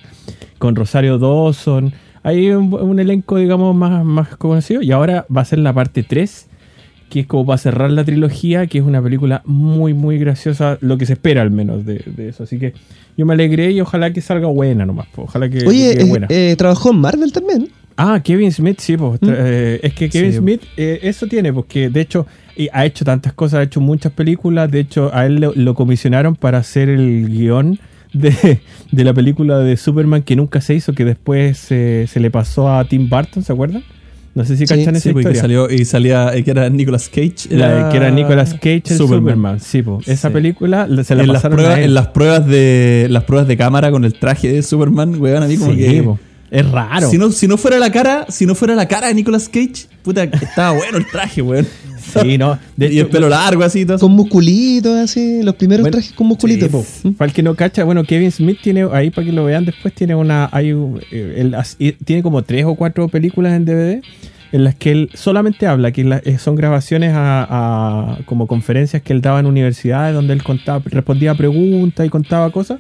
Con 0.57 0.75
Rosario 0.75 1.19
Dawson. 1.19 1.93
Hay 2.23 2.49
un, 2.49 2.73
un 2.73 2.99
elenco, 2.99 3.37
digamos, 3.37 3.73
más, 3.75 4.03
más 4.03 4.35
conocido. 4.35 4.81
Y 4.81 4.91
ahora 4.91 5.25
va 5.33 5.41
a 5.41 5.45
ser 5.45 5.59
la 5.59 5.71
parte 5.71 6.03
3 6.03 6.48
que 7.09 7.21
es 7.21 7.27
como 7.27 7.45
para 7.45 7.57
cerrar 7.57 7.91
la 7.91 8.03
trilogía, 8.03 8.67
que 8.67 8.77
es 8.77 8.83
una 8.83 9.01
película 9.01 9.41
muy, 9.45 9.93
muy 9.93 10.17
graciosa, 10.19 10.77
lo 10.81 10.97
que 10.97 11.05
se 11.05 11.13
espera 11.13 11.41
al 11.41 11.51
menos 11.51 11.85
de, 11.85 12.03
de 12.15 12.29
eso. 12.29 12.43
Así 12.43 12.57
que 12.59 12.73
yo 13.17 13.25
me 13.25 13.33
alegré 13.33 13.71
y 13.71 13.81
ojalá 13.81 14.13
que 14.13 14.21
salga 14.21 14.47
buena 14.47 14.85
nomás. 14.85 15.07
po. 15.07 15.23
Ojalá 15.23 15.49
que, 15.49 15.65
Oye, 15.67 15.95
que 15.97 16.03
eh, 16.03 16.05
buena. 16.05 16.27
eh, 16.29 16.55
trabajó 16.57 16.91
en 16.91 16.99
Marvel 16.99 17.31
también. 17.31 17.67
Ah, 17.97 18.21
Kevin 18.23 18.51
Smith, 18.51 18.79
sí, 18.79 18.95
pues. 18.95 19.19
tra- 19.19 19.35
eh, 19.37 19.79
es 19.83 19.93
que 19.93 20.09
Kevin 20.09 20.31
Sí. 20.31 20.37
Smith, 20.37 20.61
eso 20.77 21.27
tiene, 21.27 21.51
porque 21.51 21.89
de 21.89 21.99
hecho 21.99 22.25
ha 22.71 22.85
hecho 22.85 23.03
tantas 23.03 23.33
cosas, 23.33 23.59
ha 23.59 23.63
hecho 23.63 23.81
muchas 23.81 24.13
películas. 24.13 24.71
De 24.71 24.79
hecho, 24.79 25.11
a 25.13 25.25
él 25.25 25.35
lo, 25.41 25.51
lo 25.55 25.73
comisionaron 25.75 26.35
para 26.37 26.59
hacer 26.59 26.87
el 26.87 27.27
guion 27.27 27.77
de, 28.13 28.61
de 28.91 29.03
la 29.03 29.13
película 29.13 29.59
de 29.59 29.75
Superman 29.75 30.21
que 30.23 30.35
nunca 30.37 30.61
se 30.61 30.75
hizo, 30.75 30.93
que 30.93 31.03
después 31.03 31.57
se 31.57 32.07
le 32.15 32.31
pasó 32.31 32.73
a 32.73 32.85
Tim 32.85 33.09
Burton, 33.09 33.43
¿se 33.43 33.51
acuerdan? 33.51 33.83
No 34.39 34.45
sé 34.45 34.55
si 34.55 34.65
Sí, 34.65 34.73
cachan 34.73 34.95
esa 34.95 35.03
Sí, 35.03 35.09
porque 35.11 35.21
historia. 35.33 35.41
salió 35.41 35.69
y 35.69 35.83
salía 35.83 36.33
eh, 36.33 36.45
que 36.45 36.51
era 36.51 36.69
Nicolas 36.69 37.09
Cage. 37.09 37.49
La- 37.49 37.89
que 37.89 37.97
era 37.97 38.09
Nicolas 38.09 38.53
Cage 38.53 38.83
el 38.89 38.97
Superman. 38.97 39.19
Superman. 39.19 39.59
Sí, 39.59 39.81
po. 39.81 39.99
esa 40.05 40.29
Sí. 40.29 40.33
película 40.33 40.87
la- 40.87 41.03
se 41.03 41.13
la 41.15 41.23
en, 41.23 41.27
las 41.27 41.35
pasaron 41.37 41.57
pruebas, 41.57 41.75
a 41.75 41.79
él. 41.79 41.85
en 41.85 41.93
las 41.93 42.07
pruebas 42.07 42.47
de 42.47 43.07
las 43.09 43.23
pruebas 43.25 43.47
de 43.49 43.57
cámara 43.57 43.91
con 43.91 44.05
el 44.05 44.13
traje 44.13 44.47
de 44.51 44.63
Superman, 44.63 45.19
weón, 45.21 45.43
a 45.43 45.47
mí 45.47 45.57
como 45.57 45.73
Sí, 45.73 45.77
que 45.77 46.03
po. 46.03 46.17
Es 46.51 46.71
raro. 46.71 47.09
si 47.11 47.17
no, 47.17 47.31
si 47.31 47.47
no 47.49 47.57
fuera 47.57 47.77
la 47.79 47.91
cara, 47.91 48.25
si 48.29 48.45
no 48.45 48.55
fuera 48.55 48.73
la 48.75 48.87
cara 48.87 49.09
de 49.09 49.13
Nicolas 49.13 49.49
Cage, 49.49 49.87
puta, 50.03 50.23
estaba 50.23 50.71
bueno 50.77 50.97
el 50.97 51.05
traje, 51.05 51.41
weón. 51.41 51.67
Sí, 52.21 52.37
no. 52.37 52.57
De 52.75 52.91
y 52.93 52.99
el 52.99 53.07
pelo 53.07 53.29
largo 53.29 53.63
así 53.63 53.85
todo. 53.85 53.99
Con 53.99 54.11
musculitos, 54.11 54.95
así. 54.97 55.41
Los 55.43 55.55
primeros 55.55 55.83
Bueno, 55.83 55.97
trajes 55.97 56.13
con 56.13 56.27
musculitos. 56.27 57.01
Para 57.17 57.29
el 57.29 57.33
que 57.33 57.43
no 57.43 57.55
cacha, 57.55 57.83
bueno, 57.83 58.03
Kevin 58.03 58.31
Smith 58.31 58.57
tiene 58.61 58.87
ahí 58.91 59.09
para 59.09 59.25
que 59.25 59.31
lo 59.33 59.45
vean 59.45 59.65
después 59.65 59.93
tiene 59.93 60.15
una 60.15 60.49
hay 60.51 60.69
eh, 61.11 61.35
él 61.37 61.55
tiene 62.05 62.23
como 62.23 62.41
tres 62.43 62.65
o 62.65 62.75
cuatro 62.75 63.07
películas 63.07 63.53
en 63.53 63.65
DVD 63.65 64.01
en 64.51 64.63
las 64.63 64.73
que 64.73 64.91
él 64.91 65.09
solamente 65.13 65.67
habla, 65.67 65.91
que 65.91 66.21
eh, 66.25 66.37
son 66.39 66.55
grabaciones 66.55 67.13
a, 67.13 67.45
a- 68.13 68.17
como 68.25 68.47
conferencias 68.47 69.01
que 69.03 69.13
él 69.13 69.21
daba 69.21 69.39
en 69.39 69.45
universidades 69.45 70.15
donde 70.15 70.33
él 70.33 70.41
contaba, 70.41 70.81
respondía 70.85 71.31
a 71.31 71.35
preguntas 71.35 72.03
y 72.05 72.09
contaba 72.09 72.49
cosas. 72.51 72.79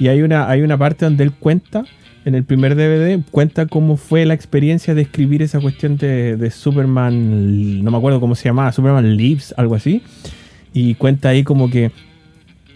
Y 0.00 0.08
hay 0.08 0.22
una, 0.22 0.48
hay 0.50 0.62
una 0.62 0.76
parte 0.76 1.04
donde 1.04 1.22
él 1.24 1.32
cuenta, 1.32 1.84
en 2.26 2.34
el 2.34 2.42
primer 2.42 2.74
DVD, 2.74 3.22
cuenta 3.30 3.66
cómo 3.66 3.96
fue 3.96 4.26
la 4.26 4.34
experiencia 4.34 4.96
de 4.96 5.02
escribir 5.02 5.42
esa 5.42 5.60
cuestión 5.60 5.96
de, 5.96 6.36
de 6.36 6.50
Superman, 6.50 7.84
no 7.84 7.90
me 7.92 7.96
acuerdo 7.96 8.18
cómo 8.18 8.34
se 8.34 8.48
llamaba, 8.48 8.72
Superman 8.72 9.16
Lives, 9.16 9.54
algo 9.56 9.76
así. 9.76 10.02
Y 10.72 10.96
cuenta 10.96 11.28
ahí 11.28 11.44
como 11.44 11.70
que 11.70 11.92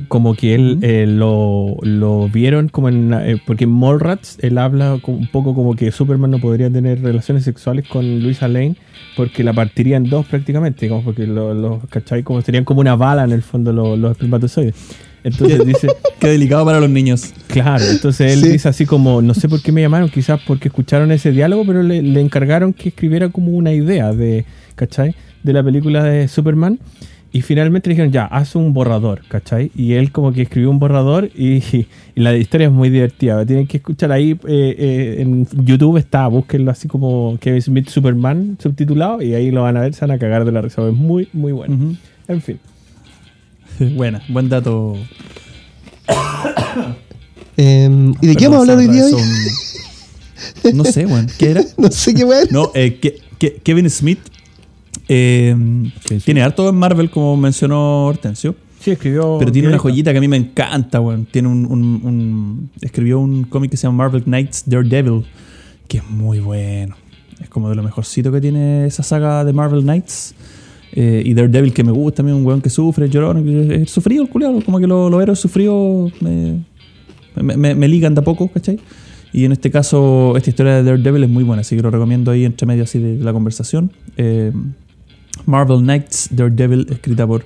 como 0.09 0.35
que 0.35 0.55
él 0.55 0.79
eh, 0.83 1.07
lo, 1.09 1.77
lo 1.83 2.29
vieron 2.29 2.69
como 2.69 2.89
en 2.89 3.13
eh, 3.15 3.41
porque 3.47 3.65
en 3.65 3.71
Mallrats 3.71 4.39
él 4.43 4.59
habla 4.59 4.99
como- 5.03 5.19
un 5.19 5.27
poco 5.29 5.55
como 5.55 5.75
que 5.75 5.91
Superman 5.93 6.31
no 6.31 6.39
podría 6.41 6.71
tener 6.71 7.01
relaciones 7.03 7.45
sexuales 7.45 7.87
con 7.89 8.23
Luisa 8.23 8.49
Lane 8.49 8.77
porque 9.17 9.43
la 9.45 9.53
partiría 9.53 9.97
en 9.97 10.05
dos 10.11 10.27
prácticamente 10.27 10.87
digamos 10.87 11.05
porque 11.05 11.27
los 11.27 11.57
lo, 11.57 11.81
¿cachai? 11.91 12.23
como 12.23 12.41
serían 12.43 12.65
como 12.65 12.81
una 12.81 12.97
bala 12.97 13.25
en 13.25 13.33
el 13.33 13.43
fondo 13.43 13.73
los, 13.73 13.99
los 13.99 14.13
espermatozoides 14.13 14.75
entonces 15.25 15.67
dice 15.67 15.89
Qué 16.21 16.29
delicado 16.29 16.65
para 16.67 16.81
los 16.81 16.91
niños. 16.91 17.33
Claro, 17.47 17.83
entonces 17.91 18.33
él 18.35 18.41
Sí. 18.43 18.49
dice 18.53 18.69
así 18.69 18.85
como, 18.85 19.23
no 19.23 19.33
sé 19.33 19.49
por 19.49 19.63
qué 19.63 19.73
me 19.73 19.81
llamaron, 19.81 20.11
quizás 20.11 20.39
porque 20.47 20.69
escucharon 20.69 21.13
ese 21.13 21.31
diálogo, 21.33 21.65
pero 21.67 21.83
le, 21.83 22.03
le 22.03 22.21
encargaron 22.21 22.75
que 22.75 22.91
escribiera 22.91 23.31
como 23.31 23.53
una 23.53 23.73
idea 23.73 24.13
de, 24.13 24.45
¿cachai? 24.75 25.15
De 25.43 25.53
la 25.55 25.63
película 25.63 26.05
de 26.05 26.29
Superman. 26.29 26.79
Y 27.33 27.43
finalmente 27.43 27.89
le 27.89 27.95
dijeron, 27.95 28.11
ya, 28.13 28.25
haz 28.27 28.57
un 28.57 28.73
borrador, 28.73 29.23
¿cachai? 29.29 29.71
Y 29.77 29.93
él 29.93 30.11
como 30.11 30.33
que 30.33 30.43
escribió 30.43 30.69
un 30.69 30.81
borrador 30.81 31.31
y, 31.37 31.57
y 31.77 31.87
la 32.17 32.37
historia 32.37 32.67
es 32.67 32.73
muy 32.73 32.91
divertida. 32.91 33.47
Tienen 33.47 33.69
que 33.69 33.77
escuchar 33.77 34.11
ahí, 34.11 34.33
eh, 34.33 34.37
eh, 34.79 35.17
en 35.21 35.47
YouTube 35.65 35.97
está, 35.97 36.27
búsquenlo 36.27 36.73
así 36.73 36.89
como 36.89 37.39
Kevin 37.41 37.63
Smith 37.63 37.89
Superman 37.89 38.57
subtitulado 38.61 39.23
y 39.23 39.35
ahí 39.35 39.51
lo 39.53 39.63
van 39.63 39.77
a 39.77 39.81
ver, 39.83 39.95
se 39.95 40.01
van 40.01 40.11
a 40.11 40.19
cagar 40.19 40.45
de 40.45 40.51
la 40.53 40.61
risa. 40.63 40.87
Es 40.89 40.93
muy, 40.93 41.29
muy 41.33 41.53
bueno. 41.53 41.97
En 42.27 42.43
fin. 42.43 42.59
Buena, 43.97 44.21
buen 44.29 44.49
dato. 44.49 44.97
Em, 47.57 48.15
¿Y 48.23 48.27
de 48.29 48.37
qué 48.37 48.45
vamos 48.49 48.59
a 48.69 48.73
hablar 48.73 48.79
hoy 48.79 48.87
día? 48.89 49.05
hoy? 49.05 49.11
Son- 50.63 50.77
No 50.77 50.85
sé, 50.85 51.07
weón. 51.07 51.27
¿Qué 51.39 51.51
era? 51.51 51.63
No 51.77 51.91
sé 51.91 52.15
qué 52.15 52.25
weón. 52.25 52.49
No, 52.51 52.71
eh, 52.75 52.99
Ke- 53.01 53.19
Ke- 53.39 53.61
Kevin 53.63 53.89
Smith 53.91 54.19
eh, 55.13 55.57
tiene 56.25 56.41
harto 56.43 56.69
en 56.69 56.77
Marvel, 56.77 57.11
como 57.11 57.37
mencionó 57.37 58.07
Hortensio. 58.07 58.55
Sí, 58.79 58.93
escribió... 58.93 59.37
Pero 59.39 59.51
tiene 59.53 59.69
una 59.69 59.79
joyita 59.79 60.13
que 60.13 60.19
a 60.19 60.21
mí 60.21 60.29
me 60.29 60.37
encanta, 60.37 61.01
weón. 61.01 61.27
Tiene 61.27 61.49
un, 61.49 61.67
un- 61.67 62.01
un- 62.03 62.71
Escribió 62.81 63.19
un 63.19 63.43
cómic 63.45 63.73
que 63.73 63.77
se 63.77 63.87
llama 63.89 64.05
Marvel 64.05 64.23
Knights 64.23 64.63
Daredevil, 64.67 65.25
que 65.89 65.99
es 65.99 66.09
muy 66.09 66.39
bueno. 66.39 66.95
Es 67.43 67.49
como 67.49 67.69
de 67.69 67.75
lo 67.75 67.83
mejorcito 67.83 68.31
que 68.31 68.41
tiene 68.41 68.87
esa 68.87 69.03
saga 69.03 69.45
de 69.45 69.53
Marvel 69.53 69.83
Knights. 69.83 70.35
Eh, 70.93 71.23
y 71.27 71.35
Daredevil 71.35 71.73
que 71.75 71.85
me 71.85 71.93
gusta, 71.93 72.19
también 72.19 72.37
un 72.39 72.47
weón 72.47 72.61
que 72.63 72.71
sufre, 72.71 73.09
llorón, 73.11 73.47
es 73.73 73.91
sufrido 73.91 74.23
el 74.23 74.29
culiado, 74.29 74.61
como 74.65 74.79
que 74.81 74.87
lo, 74.87 75.09
lo 75.11 75.21
héroes 75.21 75.39
sufridos 75.39 76.13
me, 76.21 76.65
me, 77.37 77.57
me- 77.57 77.75
me 77.75 77.87
ligan 77.89 78.15
de 78.15 78.21
a 78.21 78.25
poco, 78.25 78.49
¿cachai? 78.49 78.79
Y 79.33 79.45
en 79.45 79.53
este 79.53 79.71
caso, 79.71 80.35
esta 80.37 80.51
historia 80.51 80.75
de 80.77 80.83
Daredevil 80.83 81.23
es 81.25 81.31
muy 81.31 81.45
buena, 81.45 81.61
así 81.61 81.77
que 81.77 81.83
lo 81.83 81.91
recomiendo 81.91 82.31
ahí 82.33 82.45
entre 82.45 82.67
medio 82.67 82.83
así 82.85 82.99
de, 82.99 83.19
de 83.19 83.25
la 83.25 83.33
conversación. 83.33 83.93
Eh, 84.17 84.53
Marvel 85.47 85.81
Knights 85.81 86.29
Daredevil, 86.31 86.87
escrita 86.91 87.27
por 87.27 87.45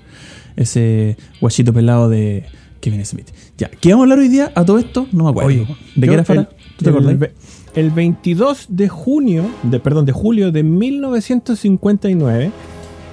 ese 0.57 1.17
guachito 1.41 1.73
pelado 1.73 2.09
de 2.09 2.45
Kevin 2.81 3.05
Smith. 3.05 3.29
Ya, 3.57 3.69
¿qué 3.69 3.91
vamos 3.91 4.03
a 4.03 4.05
hablar 4.05 4.19
hoy 4.19 4.29
día? 4.29 4.53
A 4.55 4.65
todo 4.65 4.79
esto, 4.79 5.07
no 5.13 5.25
me 5.25 5.31
acuerdo. 5.31 5.49
Oye, 5.49 5.67
¿De 5.95 6.07
qué 6.07 6.15
era 6.15 6.25
Fara? 6.25 6.49
¿Tú 6.77 6.85
te 6.85 6.91
el 6.91 6.97
acordás? 6.97 7.31
El 7.75 7.91
22 7.91 8.67
de 8.69 8.89
junio, 8.89 9.51
de, 9.63 9.81
perdón, 9.81 10.07
de 10.07 10.13
julio 10.13 10.53
de 10.53 10.63
1959 10.63 12.53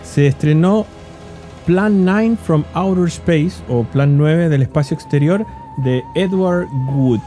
se 0.03 0.27
estrenó 0.27 0.85
Plan 1.65 2.05
9 2.05 2.37
from 2.43 2.63
Outer 2.73 3.07
Space 3.07 3.53
o 3.69 3.83
Plan 3.83 4.17
9 4.17 4.49
del 4.49 4.61
espacio 4.61 4.95
exterior 4.95 5.45
de 5.83 6.03
Edward 6.15 6.67
Wood. 6.93 7.19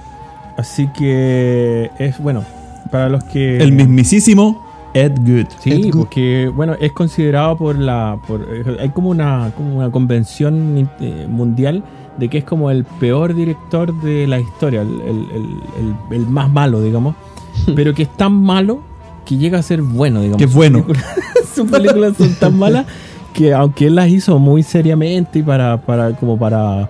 Así 0.57 0.88
que 0.96 1.90
es 1.98 2.18
bueno, 2.18 2.44
para 2.92 3.09
los 3.09 3.24
que 3.24 3.59
El 3.59 3.72
mismísimo 3.72 4.63
Ed 4.94 5.12
Good. 5.18 5.46
Sí, 5.61 5.72
Ed 5.72 5.90
porque 5.92 6.50
bueno, 6.54 6.74
es 6.80 6.92
considerado 6.92 7.57
por 7.57 7.76
la 7.78 8.18
por 8.26 8.42
eh, 8.42 8.76
hay 8.80 8.88
como 8.90 9.11
una 9.11 9.50
como 9.57 9.76
una 9.78 9.90
convención 9.90 10.88
eh, 11.00 11.26
mundial 11.28 11.83
de 12.18 12.28
que 12.28 12.38
es 12.38 12.44
como 12.44 12.70
el 12.70 12.85
peor 12.85 13.35
director 13.35 13.92
de 14.02 14.26
la 14.28 14.38
historia, 14.38 14.83
el, 14.83 14.88
el- 15.00 15.26
el- 15.35 15.87
el- 16.11 16.16
el 16.22 16.26
más 16.28 16.48
malo, 16.50 16.80
digamos, 16.80 17.16
pero 17.74 17.92
que 17.92 18.04
es 18.04 18.16
tan 18.16 18.33
malo 18.33 18.83
que 19.24 19.37
llega 19.37 19.59
a 19.59 19.62
ser 19.62 19.83
bueno, 19.83 20.20
digamos. 20.20 20.38
Que 20.38 20.44
es 20.44 20.54
bueno. 20.54 20.87
Sus 21.54 21.68
películas 21.70 22.16
son 22.16 22.35
tan 22.35 22.57
malas 22.59 22.87
que 23.33 23.52
aunque 23.52 23.87
él 23.88 23.96
las 23.96 24.09
hizo 24.09 24.38
muy 24.38 24.62
seriamente 24.62 25.40
y 25.40 25.42
para, 25.42 25.80
para 25.83 26.12
como 26.16 26.38
para 26.38 26.88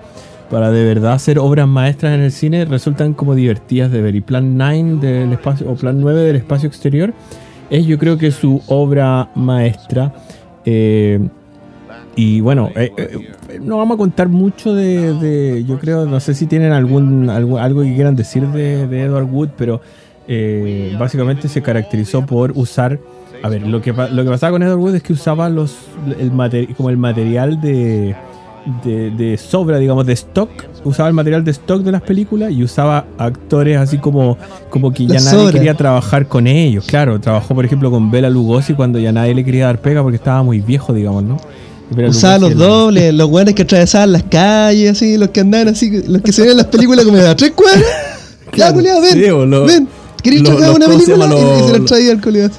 para 0.50 0.70
de 0.70 0.84
verdad 0.84 1.14
hacer 1.14 1.38
obras 1.38 1.66
maestras 1.66 2.12
en 2.14 2.20
el 2.20 2.30
cine 2.30 2.64
resultan 2.66 3.14
como 3.14 3.34
divertidas 3.34 3.90
de 3.90 4.02
ver 4.02 4.14
y 4.14 4.20
Plan 4.20 4.56
9 4.58 4.96
del 5.00 5.32
espacio 5.32 5.70
o 5.70 5.74
Plan 5.74 5.98
9 6.00 6.20
del 6.20 6.36
espacio 6.36 6.68
exterior 6.68 7.14
es 7.70 7.86
yo 7.86 7.98
creo 7.98 8.18
que 8.18 8.30
su 8.30 8.62
obra 8.66 9.28
maestra 9.34 10.12
eh, 10.64 11.20
y 12.16 12.40
bueno 12.40 12.70
eh, 12.76 12.92
eh, 12.96 13.58
no 13.60 13.78
vamos 13.78 13.96
a 13.96 13.98
contar 13.98 14.28
mucho 14.28 14.74
de, 14.74 15.12
de- 15.14 15.64
yo 15.64 15.78
creo 15.78 16.06
no 16.06 16.20
sé 16.20 16.34
si 16.34 16.46
tienen 16.46 16.72
algún, 16.72 17.28
algo, 17.30 17.58
algo 17.58 17.82
que 17.82 17.94
quieran 17.94 18.16
decir 18.16 18.46
de, 18.48 18.82
Edward 19.02 19.24
Wood 19.30 19.48
pero 19.56 19.80
eh, 20.28 20.94
básicamente 20.98 21.48
se 21.48 21.60
caracterizó 21.62 22.24
por 22.24 22.52
usar 22.54 22.98
a 23.42 23.48
ver 23.48 23.66
lo 23.66 23.82
que 23.82 23.92
lo 23.92 24.24
que 24.24 24.30
pasaba 24.30 24.52
con 24.52 24.62
Edward 24.62 24.78
Wood 24.78 24.94
es 24.94 25.02
que 25.02 25.12
usaba 25.12 25.48
los 25.50 25.76
el 26.18 26.32
materi- 26.32 26.74
como 26.74 26.88
el 26.90 26.96
material 26.96 27.60
de 27.60 28.14
de, 28.84 29.10
de 29.10 29.36
sobra, 29.38 29.78
digamos, 29.78 30.06
de 30.06 30.12
stock. 30.14 30.50
Usaba 30.84 31.08
el 31.08 31.14
material 31.14 31.44
de 31.44 31.50
stock 31.52 31.82
de 31.82 31.92
las 31.92 32.02
películas 32.02 32.50
y 32.52 32.62
usaba 32.62 33.06
actores 33.18 33.78
así 33.78 33.98
como, 33.98 34.36
como 34.70 34.92
que 34.92 35.06
ya 35.06 35.14
La 35.14 35.20
nadie 35.20 35.38
sobra. 35.38 35.52
quería 35.52 35.74
trabajar 35.74 36.26
con 36.28 36.46
ellos. 36.46 36.84
Claro, 36.86 37.20
trabajó, 37.20 37.54
por 37.54 37.64
ejemplo, 37.64 37.90
con 37.90 38.10
Bela 38.10 38.28
Lugosi 38.30 38.74
cuando 38.74 38.98
ya 38.98 39.12
nadie 39.12 39.34
le 39.34 39.44
quería 39.44 39.66
dar 39.66 39.80
pega 39.80 40.02
porque 40.02 40.16
estaba 40.16 40.42
muy 40.42 40.60
viejo, 40.60 40.92
digamos, 40.92 41.22
¿no? 41.24 41.38
Usaba 42.08 42.38
los 42.38 42.54
dobles, 42.56 43.12
los 43.14 43.28
weones 43.28 43.54
que 43.54 43.62
atravesaban 43.62 44.12
las 44.12 44.22
calles, 44.24 44.92
así, 44.92 45.16
los 45.18 45.28
que 45.28 45.40
andaban 45.40 45.68
así, 45.68 46.02
los 46.08 46.22
que 46.22 46.32
se 46.32 46.42
ven 46.42 46.52
en 46.52 46.56
las 46.56 46.66
películas 46.66 47.04
como 47.04 47.18
de 47.18 47.34
tres 47.34 47.52
cuadras. 47.52 47.82
Ya, 48.46 48.50
Claro, 48.68 48.74
culiado, 48.74 49.00
ven. 49.00 49.12
sí, 49.12 49.20
ven. 49.66 49.88
¿Queréis 50.22 50.42
los- 50.42 50.52
una 50.54 50.86
¿cómo 50.86 51.00
se 51.00 51.06
película? 51.06 51.26
llama? 51.26 51.34
Y- 51.34 51.42
y, 51.42 51.64
se 51.66 51.72
Lo- 51.72 51.78
los 51.78 51.86
traía 51.86 52.12
al 52.12 52.20
culiado. 52.20 52.50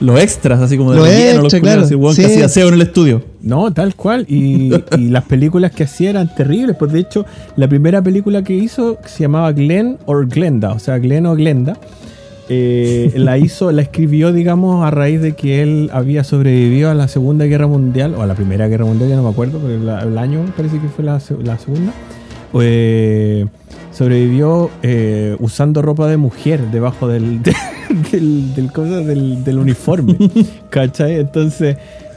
Los 0.00 0.20
extras, 0.20 0.60
así 0.60 0.76
como 0.76 0.90
de 0.92 0.98
Los 0.98 1.08
relleno, 1.08 1.42
los 1.42 1.54
claro. 1.54 1.82
así, 1.82 1.94
weón, 1.94 2.16
que 2.16 2.26
hacía 2.26 2.46
aseo 2.46 2.68
en 2.68 2.74
el 2.74 2.82
estudio. 2.82 3.22
No, 3.42 3.72
tal 3.72 3.94
cual. 3.94 4.26
Y, 4.28 4.72
y 4.98 5.08
las 5.08 5.24
películas 5.24 5.70
que 5.70 5.84
hacía 5.84 6.10
eran 6.10 6.34
terribles. 6.34 6.76
Pues 6.76 6.92
de 6.92 7.00
hecho, 7.00 7.24
la 7.56 7.68
primera 7.68 8.02
película 8.02 8.42
que 8.42 8.54
hizo 8.54 8.98
se 9.06 9.20
llamaba 9.22 9.52
Glenn 9.52 9.98
or 10.06 10.26
Glenda, 10.28 10.72
o 10.72 10.78
sea, 10.78 10.98
Glenn 10.98 11.26
o 11.26 11.34
Glenda. 11.36 11.76
eh, 12.48 13.12
la 13.16 13.38
hizo, 13.38 13.70
la 13.72 13.82
escribió, 13.82 14.32
digamos, 14.32 14.84
a 14.84 14.90
raíz 14.90 15.20
de 15.22 15.32
que 15.32 15.62
él 15.62 15.88
había 15.94 16.24
sobrevivido 16.24 16.90
a 16.90 16.94
la 16.94 17.08
Segunda 17.08 17.44
Guerra 17.46 17.66
Mundial, 17.68 18.14
o 18.16 18.22
a 18.22 18.26
la 18.26 18.34
Primera 18.34 18.68
Guerra 18.68 18.84
Mundial, 18.84 19.08
ya 19.10 19.16
no 19.16 19.22
me 19.22 19.30
acuerdo, 19.30 19.60
pero 19.64 19.78
la- 19.82 20.00
el 20.02 20.18
año 20.18 20.40
parece 20.56 20.78
que 20.78 20.88
fue 20.88 21.04
la, 21.04 21.20
se- 21.20 21.36
la 21.42 21.56
segunda. 21.58 21.92
Eh, 22.60 23.46
sobrevivió 23.92 24.70
eh, 24.82 25.36
usando 25.40 25.82
ropa 25.82 26.06
de 26.08 26.16
mujer 26.16 26.60
debajo 26.70 27.08
del, 27.08 27.40
del, 28.12 28.54
del, 28.54 28.72
cosa- 28.72 29.00
del, 29.00 29.42
del 29.44 29.58
uniforme. 29.58 30.16
¿Cachai? 30.70 31.16
Entonces, 31.20 31.76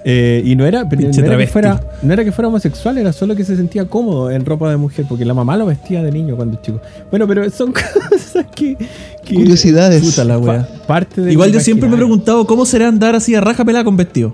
eh, 0.10 0.42
y 0.46 0.56
no 0.56 0.66
era, 0.66 0.84
no 0.84 0.90
era, 1.26 1.38
que 1.38 1.48
fuera, 1.48 1.82
no 2.02 2.14
era 2.14 2.24
que 2.24 2.32
fuera 2.32 2.48
homosexual, 2.48 2.98
era 2.98 3.12
solo 3.12 3.36
que 3.36 3.44
se 3.44 3.56
sentía 3.58 3.86
cómodo 3.90 4.32
en 4.32 4.46
ropa 4.46 4.70
de 4.70 4.78
mujer, 4.78 5.06
porque 5.10 5.26
la 5.26 5.34
mamá 5.34 5.58
lo 5.58 5.66
vestía 5.66 6.02
de 6.02 6.12
niño 6.12 6.36
cuando 6.38 6.62
chico. 6.62 6.80
Bueno, 7.10 7.28
pero 7.28 7.50
son 7.50 7.74
cosas 8.12 8.46
que. 8.56 8.78
que- 9.26 9.36
Curiosidades. 9.36 10.02
Puta 10.04 10.24
la 10.24 10.38
wea. 10.40 10.68
pa- 10.68 10.86
parte 10.88 11.22
de 11.22 11.32
Igual 11.34 11.52
yo 11.52 11.60
siempre 11.60 11.90
me 11.90 11.96
he 11.96 11.98
preguntado 11.98 12.46
cómo 12.48 12.66
será 12.66 12.88
andar 12.88 13.16
así 13.16 13.36
a 13.36 13.42
raja 13.42 13.66
pelada 13.66 13.84
con 13.84 13.98
vestido. 13.98 14.34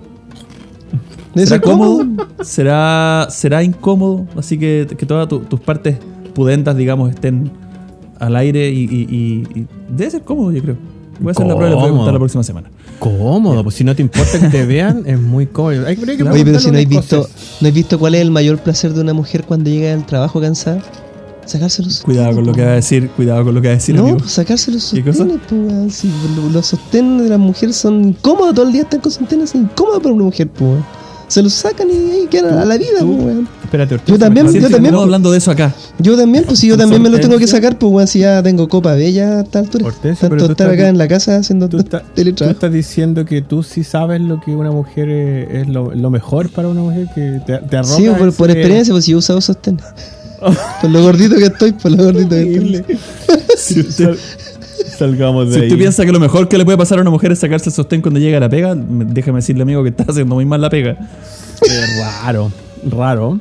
¿Será 1.34 1.48
ser 1.48 1.62
cómodo? 1.62 2.06
¿Será, 2.44 3.26
¿Será 3.32 3.64
incómodo? 3.64 4.28
Así 4.38 4.60
que, 4.60 4.86
que 4.96 5.06
todas 5.08 5.28
tu- 5.28 5.40
tus 5.40 5.60
partes 5.60 5.98
pudentas, 6.36 6.78
digamos, 6.78 7.10
estén 7.10 7.50
al 8.20 8.36
aire 8.36 8.70
y, 8.70 8.84
y- 8.84 9.08
y- 9.10 9.60
y 9.62 9.68
debe 9.90 10.12
ser 10.12 10.22
cómodo, 10.22 10.52
yo 10.52 10.62
creo. 10.62 10.78
Voy 11.20 11.30
a 11.30 11.32
hacer 11.32 11.46
la 11.46 11.56
prueba 11.56 11.70
y 11.70 11.74
les 11.76 11.80
voy 11.82 11.90
a 11.90 11.96
contar 11.98 12.14
la 12.14 12.20
próxima 12.20 12.44
semana. 12.44 12.70
Cómodo, 13.00 13.64
pues 13.64 13.76
si 13.76 13.84
no 13.84 13.96
te 13.96 14.02
importa 14.02 14.40
que 14.40 14.48
te 14.50 14.66
vean, 14.68 15.04
es 15.06 15.20
muy 15.20 15.46
cómodo. 15.48 15.86
Hay, 15.86 15.96
hay 16.08 16.18
que 16.18 16.24
Oye, 16.24 16.46
pero 16.46 16.60
si 16.60 16.72
no 16.72 16.78
has 16.78 16.88
visto, 16.88 17.30
no 17.62 17.68
has 17.68 17.74
visto 17.74 18.00
cuál 18.00 18.16
es 18.16 18.22
el 18.22 18.32
mayor 18.32 18.60
placer 18.60 18.94
de 18.94 19.02
una 19.02 19.14
mujer 19.14 19.44
cuando 19.44 19.70
llega 19.70 19.94
al 19.94 20.06
trabajo 20.06 20.42
cansada, 20.42 20.82
sacarse 21.46 21.84
los 21.84 22.02
Cuidado 22.02 22.36
con 22.36 22.46
lo 22.46 22.54
que 22.54 22.64
va 22.64 22.72
a 22.72 22.76
decir, 22.76 23.10
cuidado 23.10 23.44
con 23.46 23.54
lo 23.56 23.62
que 23.62 23.68
va 23.68 23.74
a 23.74 23.78
decir, 23.78 23.96
no, 23.96 24.02
amigo. 24.04 24.18
pues 24.20 24.32
sacarse 24.32 24.72
los 24.72 24.92
¿Qué 24.92 25.04
cosa? 25.04 25.26
sostenes, 25.28 25.40
pues, 25.50 26.52
los 26.54 26.66
sostenes 26.66 27.24
de 27.24 27.30
las 27.30 27.40
mujeres 27.40 27.76
son 27.76 28.04
incómodos, 28.06 28.56
todo 28.56 28.66
el 28.66 28.72
día 28.74 28.84
están 28.84 29.02
con 29.02 29.12
sostenes, 29.12 29.50
son 29.52 29.64
incómodos 29.64 30.02
para 30.02 30.16
una 30.16 30.24
mujer, 30.26 30.48
pues. 30.50 30.80
Se 31.34 31.42
los 31.42 31.54
sacan 31.54 31.88
y 31.90 32.12
ahí 32.12 32.28
quedan 32.30 32.58
a 32.60 32.66
la 32.66 32.78
vida, 32.78 33.00
pues, 33.00 33.10
weón. 33.24 33.48
espérate, 33.64 33.96
Hortensia, 33.96 34.14
Yo 34.16 34.20
también, 34.20 34.46
yo 34.46 34.52
también. 34.62 34.86
Estamos 34.86 35.04
hablando 35.04 35.32
de 35.32 35.38
eso 35.40 35.50
acá. 35.50 35.74
Yo 35.98 36.16
también, 36.16 36.44
pues 36.46 36.60
si 36.60 36.68
yo 36.68 36.78
también 36.78 37.02
me 37.02 37.10
lo 37.10 37.20
tengo 37.20 37.38
que 37.40 37.48
sacar, 37.48 37.80
pues 37.80 37.92
weón, 37.92 38.08
si 38.08 38.20
ya 38.20 38.44
tengo 38.44 38.68
copa 38.68 38.94
bella 38.94 39.40
a 39.40 39.42
esta 39.42 39.60
altura. 39.60 39.88
Hortensia, 39.88 40.30
pero 40.30 40.42
Tanto 40.42 40.46
tú 40.46 40.52
estar 40.52 40.68
estás- 40.68 40.80
acá 40.80 40.90
en 40.90 40.98
la 41.00 41.08
casa 41.08 41.38
haciendo 41.38 41.70
Tú, 41.70 41.78
estás- 41.80 42.04
tú 42.36 42.44
estás 42.46 42.72
diciendo 42.72 43.26
que 43.26 43.42
tú 43.42 43.64
sí 43.64 43.84
sabes 43.84 44.22
lo 44.22 44.40
que 44.40 44.56
una 44.56 44.70
mujer 44.72 45.10
es, 45.10 45.62
es 45.64 45.68
lo, 45.70 45.92
lo 45.96 46.10
mejor 46.12 46.50
para 46.52 46.68
una 46.68 46.82
mujer 46.82 47.08
que 47.16 47.42
te, 47.48 47.58
te 47.58 47.78
arroja 47.78 47.96
Sí, 47.96 48.08
por, 48.38 48.52
experiencia, 48.52 48.94
pues 48.94 49.06
si 49.06 49.12
yo 49.12 49.18
he 49.18 49.20
usado 49.20 49.42
sostén. 49.42 49.80
por 50.82 50.90
lo 50.92 51.02
gordito 51.02 51.36
que 51.36 51.46
estoy, 51.46 51.72
por 51.72 51.92
lo 51.92 52.04
gordito 52.04 52.30
que 52.30 52.56
estoy. 52.78 52.98
Si 53.58 53.80
usted- 53.80 54.16
Salgamos 54.98 55.48
de 55.50 55.54
Si 55.54 55.60
ahí. 55.62 55.66
usted 55.68 55.78
piensa 55.80 56.06
que 56.06 56.12
lo 56.12 56.20
mejor 56.20 56.48
que 56.48 56.58
le 56.58 56.66
puede 56.66 56.78
pasar 56.78 56.98
a 57.00 57.02
una 57.02 57.10
mujer 57.12 57.32
es 57.32 57.40
sacarse 57.40 57.70
el 57.70 57.74
sostén 57.76 58.02
cuando 58.02 58.20
llega 58.20 58.38
a 58.38 58.40
la 58.42 58.50
pega, 58.50 58.76
me- 58.76 59.06
déjame 59.06 59.38
decirle, 59.40 59.64
amigo, 59.64 59.84
que 59.84 59.90
está 59.90 60.06
haciendo 60.08 60.36
muy 60.36 60.46
mal 60.46 60.62
la 60.62 60.70
pega. 60.70 60.98
Es 61.62 62.00
raro, 62.24 62.52
raro. 62.90 63.40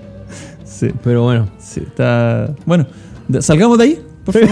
Sí, 0.64 0.88
Pero 1.04 1.22
bueno. 1.24 1.48
sí, 1.60 1.80
está. 1.86 2.50
Bueno, 2.66 2.86
salgamos 3.40 3.78
de 3.78 3.84
ahí, 3.84 3.98
por 4.24 4.34
favor. 4.34 4.48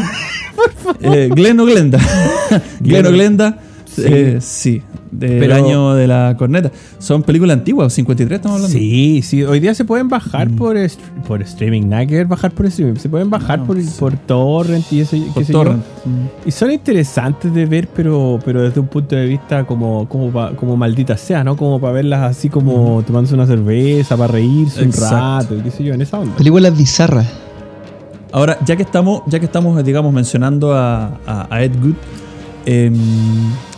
Eh, 1.00 1.28
Glenn 1.34 1.58
o 1.60 1.64
Glenda. 1.64 1.98
Glenn 2.80 3.06
o 3.06 3.10
Glenda. 3.10 3.58
Sí. 3.86 4.02
eh, 4.06 4.38
sí, 4.40 4.82
del 5.10 5.38
Pero- 5.40 5.54
año 5.54 5.94
de 5.94 6.06
la 6.06 6.36
corneta. 6.38 6.70
Son 6.98 7.22
películas 7.22 7.56
antiguas, 7.58 7.92
53 7.92 8.36
estamos 8.38 8.56
hablando. 8.56 8.78
Sí, 8.78 9.22
sí. 9.22 9.42
Hoy 9.42 9.58
día 9.60 9.74
se 9.74 9.84
pueden 9.84 10.08
bajar 10.08 10.48
por, 10.50 10.76
est- 10.76 11.00
por 11.26 11.42
streaming. 11.42 11.88
Nada 11.88 12.06
que 12.06 12.16
ver 12.16 12.26
bajar 12.26 12.52
por 12.52 12.66
streaming. 12.66 12.96
Se 12.98 13.08
pueden 13.08 13.28
bajar 13.30 13.58
No, 13.60 13.66
por, 13.66 13.80
sí. 13.82 13.90
por 13.98 14.16
torrent 14.16 14.84
y 14.92 15.00
eso. 15.00 15.16
Por 15.16 15.34
qué 15.34 15.44
sé 15.44 15.52
yo. 15.52 15.58
torrent. 15.58 15.82
Mm. 16.04 16.48
Y 16.48 16.50
son 16.52 16.70
interesantes 16.70 17.52
de 17.52 17.66
ver, 17.66 17.88
pero, 17.94 18.38
pero 18.44 18.62
desde 18.62 18.80
un 18.80 18.86
punto 18.86 19.16
de 19.16 19.26
vista 19.26 19.64
como, 19.64 20.08
como, 20.08 20.30
pa- 20.30 20.52
como 20.54 20.76
maldita 20.76 21.16
sea, 21.16 21.42
¿no? 21.44 21.56
Como 21.56 21.80
para 21.80 21.92
verlas 21.94 22.22
así 22.22 22.48
como 22.48 23.02
tomándose 23.06 23.34
una 23.34 23.46
cerveza, 23.46 24.16
para 24.16 24.32
reírse 24.34 24.82
Exacto. 24.82 25.14
un 25.16 25.20
rato, 25.20 25.56
y 25.56 25.60
qué 25.62 25.70
sé 25.70 25.84
yo, 25.84 25.94
en 25.94 26.02
esa 26.02 26.18
onda. 26.20 26.36
Películas 26.36 26.76
bizarras. 26.76 27.26
Ahora, 28.32 28.58
ya 28.64 28.76
que 28.76 28.84
estamos, 28.84 29.22
ya 29.26 29.40
que 29.40 29.46
estamos, 29.46 29.82
digamos, 29.84 30.12
mencionando 30.14 30.72
a, 30.72 31.18
a- 31.26 31.48
a 31.50 31.62
Ed 31.64 31.72
Good, 31.82 31.94
em, 32.64 32.94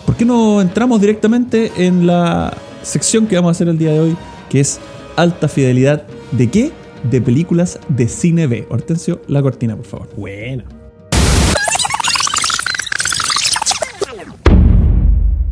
¿por 0.07 0.17
qué 0.17 0.25
no 0.25 0.61
entramos 0.61 1.01
directamente 1.01 1.71
en 1.87 2.07
la 2.07 2.57
sección 2.83 3.27
que 3.27 3.37
vamos 3.37 3.51
a 3.51 3.53
hacer 3.53 3.69
el 3.69 3.79
día 3.79 3.93
de 3.93 4.01
hoy, 4.01 4.17
que 4.49 4.61
es 4.61 4.81
alta 5.17 5.49
fidelidad 5.49 6.03
de 6.33 6.51
qué? 6.51 6.73
De 7.11 7.21
películas 7.21 7.79
de 7.89 8.09
cine 8.09 8.47
B. 8.47 8.67
Hortensio, 8.71 9.23
la 9.27 9.43
cortina, 9.43 9.77
por 9.77 9.87
favor. 9.87 10.09
Bueno. 10.17 10.65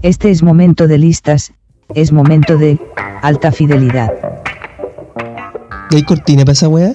Este 0.03 0.31
es 0.31 0.43
momento 0.43 0.87
de 0.89 0.97
listas, 0.99 1.53
es 1.95 2.11
momento 2.13 2.57
de 2.57 2.79
alta 3.23 3.53
fidelidad. 3.53 4.11
¿Y 5.91 5.97
hay 5.97 6.03
cortina 6.05 6.43
para 6.45 6.53
esa 6.53 6.69
weá? 6.69 6.95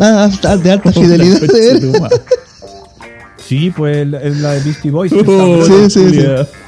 Ah, 0.00 0.24
alta- 0.24 0.56
de 0.56 0.70
alta 0.70 0.92
fidelidad. 0.92 1.40
Sí, 3.48 3.72
pues 3.74 4.06
la- 4.06 4.20
es 4.20 4.36
la 4.40 4.52
de 4.52 4.60
Beastie 4.60 4.90
Boys. 4.90 5.10
Oh, 5.26 5.64
Sí, 5.66 5.72
sí, 5.88 6.10
sí. 6.10 6.20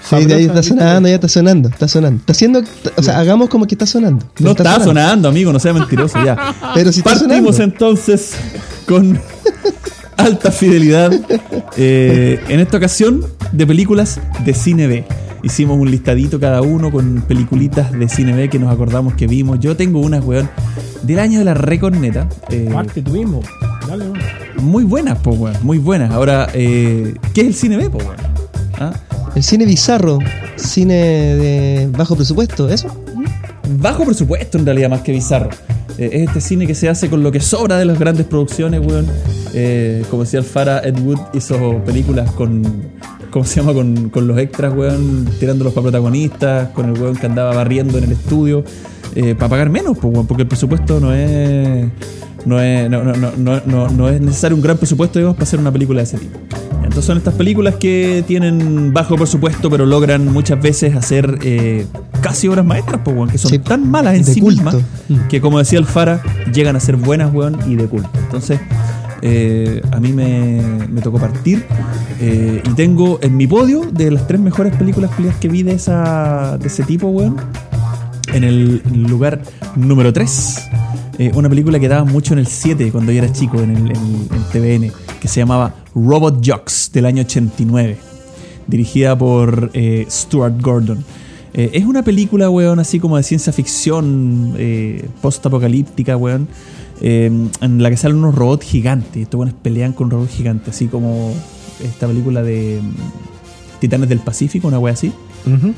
Sí, 0.09 0.25
de 0.25 0.35
ahí 0.35 0.45
está 0.47 0.63
sonando, 0.63 1.09
ya 1.09 1.17
está 1.17 1.29
sonando, 1.29 1.69
está 1.69 1.87
sonando. 1.87 2.21
Está 2.21 2.33
haciendo, 2.33 2.63
o 2.97 3.03
sea, 3.03 3.19
hagamos 3.19 3.49
como 3.51 3.67
que 3.67 3.75
está 3.75 3.85
sonando. 3.87 4.25
No 4.39 4.53
está 4.53 4.83
sonando, 4.83 5.29
amigo, 5.29 5.53
no 5.53 5.59
sea 5.61 5.75
mentiroso 5.75 6.19
ya. 6.25 6.55
Pero 6.75 6.91
si 6.91 7.01
está 7.01 7.11
Partimos 7.11 7.57
sonando. 7.57 7.63
entonces 7.65 8.33
con 8.87 9.21
alta 10.17 10.51
fidelidad. 10.51 11.13
eh, 11.77 12.41
en 12.49 12.61
esta 12.61 12.79
ocasión, 12.79 13.25
de 13.53 13.67
películas 13.67 14.19
de 14.45 14.55
cine 14.55 14.87
B. 14.87 15.05
Hicimos 15.43 15.79
un 15.79 15.91
listadito 15.91 16.39
cada 16.39 16.61
uno 16.63 16.91
con 16.91 17.23
peliculitas 17.27 17.93
de 17.93 18.09
cine 18.09 18.33
B 18.35 18.49
que 18.51 18.59
nos 18.59 18.73
acordamos 18.73 19.15
que 19.15 19.27
vimos. 19.27 19.59
Yo 19.61 19.77
tengo 19.77 20.01
unas, 20.01 20.25
weón, 20.25 20.49
del 21.03 21.19
año 21.19 21.39
de 21.41 21.45
la 21.47 21.55
recorneta. 21.55 22.29
eh, 22.51 22.69
Parte 22.73 23.03
weón. 23.03 23.41
Muy 24.63 24.85
buenas, 24.85 25.19
po, 25.19 25.31
weón, 25.33 25.57
muy 25.63 25.79
buenas. 25.79 26.11
Ahora, 26.11 26.49
eh, 26.55 27.15
¿qué 27.35 27.43
es 27.43 27.47
el 27.47 27.55
cine 27.55 27.77
B, 27.77 27.91
po, 27.91 27.99
weón? 27.99 28.17
¿Ah? 28.79 28.93
El 29.35 29.43
cine 29.43 29.65
bizarro, 29.65 30.19
cine 30.57 30.95
de 30.95 31.89
bajo 31.97 32.17
presupuesto, 32.17 32.69
¿eso? 32.69 32.89
Bajo 33.79 34.05
presupuesto 34.05 34.59
en 34.59 34.65
realidad, 34.67 34.91
más 34.91 35.03
que 35.03 35.13
bizarro. 35.13 35.51
Eh, 35.99 36.11
es 36.13 36.29
este 36.29 36.41
cine 36.41 36.67
que 36.67 36.75
se 36.75 36.89
hace 36.89 37.09
con 37.09 37.23
lo 37.23 37.31
que 37.31 37.41
sobra 37.41 37.77
de 37.77 37.85
las 37.85 37.99
grandes 37.99 38.27
producciones, 38.27 38.81
weón. 38.81 39.07
Eh, 39.55 40.05
como 40.11 40.25
decía 40.25 40.41
Alfara, 40.41 40.81
Ed 40.81 40.99
Wood 40.99 41.19
hizo 41.35 41.83
películas 41.85 42.31
con. 42.33 42.63
¿Cómo 43.31 43.45
se 43.45 43.61
llama? 43.61 43.75
Con, 43.75 44.11
con 44.11 44.27
los 44.27 44.39
extras, 44.39 44.75
weón, 44.75 45.29
tirándolos 45.39 45.73
para 45.73 45.85
protagonistas, 45.85 46.71
con 46.71 46.87
el 46.87 47.01
weón 47.01 47.17
que 47.17 47.27
andaba 47.27 47.55
barriendo 47.55 47.99
en 47.99 48.05
el 48.05 48.13
estudio, 48.13 48.65
para 49.39 49.49
pagar 49.49 49.71
menos, 49.71 49.97
porque 49.99 50.43
el 50.43 50.49
presupuesto 50.49 51.01
no 51.01 51.13
es. 51.13 51.89
No 52.47 52.59
es, 52.59 52.89
no, 52.89 53.05
no, 53.05 53.15
no, 53.67 53.89
no, 53.91 54.09
es 54.09 54.19
necesario 54.19 54.57
un 54.57 54.63
gran 54.63 54.79
presupuesto, 54.79 55.19
digamos, 55.19 55.37
para 55.37 55.45
hacer 55.45 55.61
una 55.61 55.71
película 55.71 55.99
de 55.99 56.05
ese 56.05 56.17
tipo. 56.17 56.39
Entonces 56.77 57.05
son 57.05 57.19
estas 57.19 57.35
películas 57.35 57.75
que 57.75 58.25
tienen 58.27 58.95
bajo 58.95 59.15
presupuesto, 59.17 59.69
pero 59.69 59.85
logran 59.85 60.25
muchas 60.33 60.59
veces 60.61 60.97
hacer 60.97 61.39
eh, 61.43 61.85
casi 62.23 62.49
obras 62.49 62.65
maestras, 62.65 63.03
pues, 63.05 63.15
weón, 63.15 63.29
que 63.29 63.37
son 63.37 63.51
Sí, 63.51 63.59
tan 63.59 63.91
malas 63.91 64.15
en 64.17 64.25
sí 64.25 64.41
culto. 64.41 64.63
mismas 64.63 64.77
Mm. 65.11 65.29
que, 65.29 65.41
como 65.43 65.59
decía 65.59 65.79
el 65.79 65.85
Fara, 65.85 66.23
llegan 66.51 66.77
a 66.77 66.81
ser 66.81 66.97
buenas, 66.97 67.31
weón, 67.33 67.59
y 67.69 67.77
de 67.77 67.85
culto. 67.85 68.09
Entonces, 68.25 68.59
eh, 69.21 69.83
a 69.93 70.01
mí 70.01 70.15
me, 70.15 70.63
me 70.91 71.03
tocó 71.03 71.19
partir 71.19 71.67
eh, 72.23 72.63
y 72.67 72.71
tengo 72.71 73.19
en 73.21 73.37
mi 73.37 73.47
podio 73.47 73.83
de 73.93 74.11
las 74.13 74.27
tres 74.27 74.41
mejores 74.41 74.75
películas 74.77 75.11
que 75.41 75.49
vi 75.49 75.63
de, 75.63 75.73
esa, 75.73 76.57
de 76.59 76.69
ese 76.69 76.85
tipo, 76.85 77.09
weón, 77.09 77.37
en 78.35 78.45
el 78.45 78.83
lugar 79.09 79.43
número 79.77 80.13
3. 80.13 80.69
una 81.35 81.49
película 81.49 81.79
que 81.79 81.89
daba 81.89 82.05
mucho 82.05 82.33
en 82.33 82.41
el 82.41 82.47
7 82.47 82.91
cuando 82.93 83.13
yo 83.13 83.23
era 83.23 83.33
chico 83.33 83.61
en 83.61 83.77
el 83.77 84.45
TVN, 84.53 84.93
que 85.21 85.29
se 85.29 85.41
llamaba 85.41 85.75
Robot 85.95 86.45
Jocks 86.45 86.91
del 86.93 87.07
año 87.07 87.23
89, 87.23 87.97
dirigida 88.67 89.17
por 89.17 89.71
eh, 89.75 90.07
Stuart 90.09 90.61
Gordon. 90.61 91.05
Eh, 91.53 91.71
es 91.75 91.85
una 91.85 92.03
película, 92.03 92.49
weón, 92.49 92.79
así 92.79 93.01
como 93.01 93.17
de 93.17 93.23
ciencia 93.23 93.53
ficción 93.53 94.55
eh, 94.57 95.09
post-apocalíptica, 95.21 96.17
weón, 96.17 96.49
eh, 97.01 97.31
en 97.61 97.83
la 97.83 97.91
que 97.91 97.97
salen 97.97 98.19
unos 98.19 98.35
robots 98.35 98.65
gigantes. 98.65 99.23
Estos 99.23 99.39
weones 99.39 99.55
pelean 99.61 99.93
con 99.93 100.11
robots 100.11 100.33
gigantes, 100.33 100.75
así 100.75 100.87
como 100.87 101.35
esta 101.83 102.07
película 102.07 102.43
de 102.43 102.81
mm, 102.83 103.81
Titanes 103.81 104.09
del 104.09 104.21
Pacífico, 104.21 104.69
una 104.69 104.79
wea 104.79 104.95
así. 104.95 105.13
Ujú. 105.47 105.75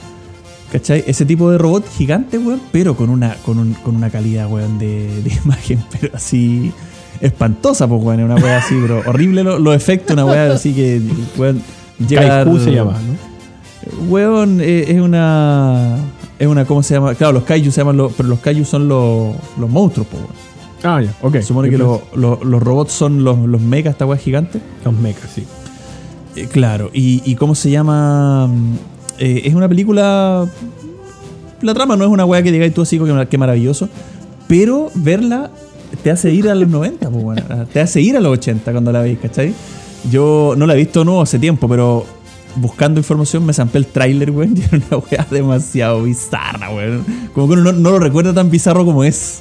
¿Cachai? 0.72 1.04
Ese 1.06 1.26
tipo 1.26 1.50
de 1.50 1.58
robot 1.58 1.84
gigante, 1.96 2.38
weón, 2.38 2.60
pero 2.72 2.96
con 2.96 3.10
una, 3.10 3.34
con 3.44 3.58
un- 3.58 3.74
con 3.74 3.94
una 3.94 4.08
calidad, 4.08 4.48
weón, 4.50 4.78
de, 4.78 5.22
de 5.22 5.30
imagen, 5.44 5.84
pero 6.00 6.14
así 6.16 6.72
espantosa, 7.20 7.86
pues, 7.86 8.02
weón, 8.02 8.22
una 8.22 8.36
weá 8.36 8.56
así, 8.58 8.74
pero 8.80 9.02
horrible 9.06 9.44
lo- 9.44 9.58
los 9.58 9.76
efectos, 9.76 10.14
una 10.14 10.24
weá 10.24 10.50
así 10.52 10.72
que, 10.72 11.00
weón, 11.36 11.60
llega 12.08 12.42
Kaiku 12.44 12.58
se 12.58 12.72
llama, 12.72 12.92
¿no? 12.92 14.08
Weón, 14.08 14.60
eh, 14.60 14.84
es 14.88 15.00
una. 15.00 15.96
Es 16.38 16.46
una, 16.48 16.64
¿cómo 16.64 16.82
se 16.82 16.94
llama? 16.94 17.14
Claro, 17.14 17.32
los 17.34 17.42
kaiju 17.44 17.70
se 17.70 17.80
llaman 17.82 17.96
los. 17.96 18.12
Pero 18.14 18.28
los 18.28 18.38
kaiju 18.40 18.64
son 18.64 18.88
los, 18.88 19.34
los 19.58 19.68
monstruos, 19.70 20.06
pues, 20.10 20.22
weón. 20.22 20.34
Ah, 20.84 21.00
ya, 21.02 21.12
ok. 21.20 21.34
Se 21.34 21.42
supone 21.42 21.68
que 21.70 21.78
los, 21.78 22.00
los- 22.14 22.42
los 22.44 22.62
robots 22.62 22.92
son 22.92 23.22
los, 23.24 23.38
los 23.40 23.60
mega, 23.60 23.90
esta 23.90 24.06
weá 24.06 24.18
gigante. 24.18 24.60
Los 24.84 24.94
mechas, 24.94 25.30
sí. 25.34 25.44
Eh, 26.34 26.48
claro, 26.50 26.90
y, 26.92 27.22
y 27.24 27.34
cómo 27.36 27.54
se 27.54 27.70
llama. 27.70 28.48
Eh, 29.18 29.42
es 29.44 29.54
una 29.54 29.68
película. 29.68 30.46
La 31.60 31.74
trama 31.74 31.96
no 31.96 32.04
es 32.04 32.10
una 32.10 32.24
weá 32.24 32.42
que 32.42 32.50
digáis 32.50 32.74
tú 32.74 32.82
así, 32.82 32.98
que, 32.98 33.26
que 33.28 33.38
maravilloso. 33.38 33.88
Pero 34.48 34.90
verla 34.94 35.50
te 36.02 36.10
hace 36.10 36.32
ir 36.32 36.48
a 36.48 36.54
los 36.54 36.68
90, 36.68 37.10
pues, 37.10 37.22
bueno, 37.22 37.42
te 37.72 37.80
hace 37.80 38.00
ir 38.00 38.16
a 38.16 38.20
los 38.20 38.32
80 38.32 38.72
cuando 38.72 38.92
la 38.92 39.02
veis, 39.02 39.18
¿cachai? 39.18 39.54
Yo 40.10 40.54
no 40.56 40.66
la 40.66 40.74
he 40.74 40.76
visto 40.76 41.04
no 41.04 41.20
hace 41.20 41.38
tiempo, 41.38 41.68
pero 41.68 42.04
buscando 42.56 43.00
información 43.00 43.44
me 43.46 43.52
zampé 43.52 43.78
el 43.78 43.86
tráiler, 43.86 44.30
weón, 44.30 44.56
y 44.56 44.62
era 44.62 44.86
una 44.90 45.04
weá 45.10 45.26
demasiado 45.30 46.02
bizarra, 46.02 46.70
weón. 46.70 47.04
Como 47.34 47.48
que 47.48 47.52
uno 47.54 47.72
no, 47.72 47.72
no 47.72 47.90
lo 47.90 47.98
recuerda 47.98 48.32
tan 48.34 48.50
bizarro 48.50 48.84
como 48.84 49.04
es. 49.04 49.40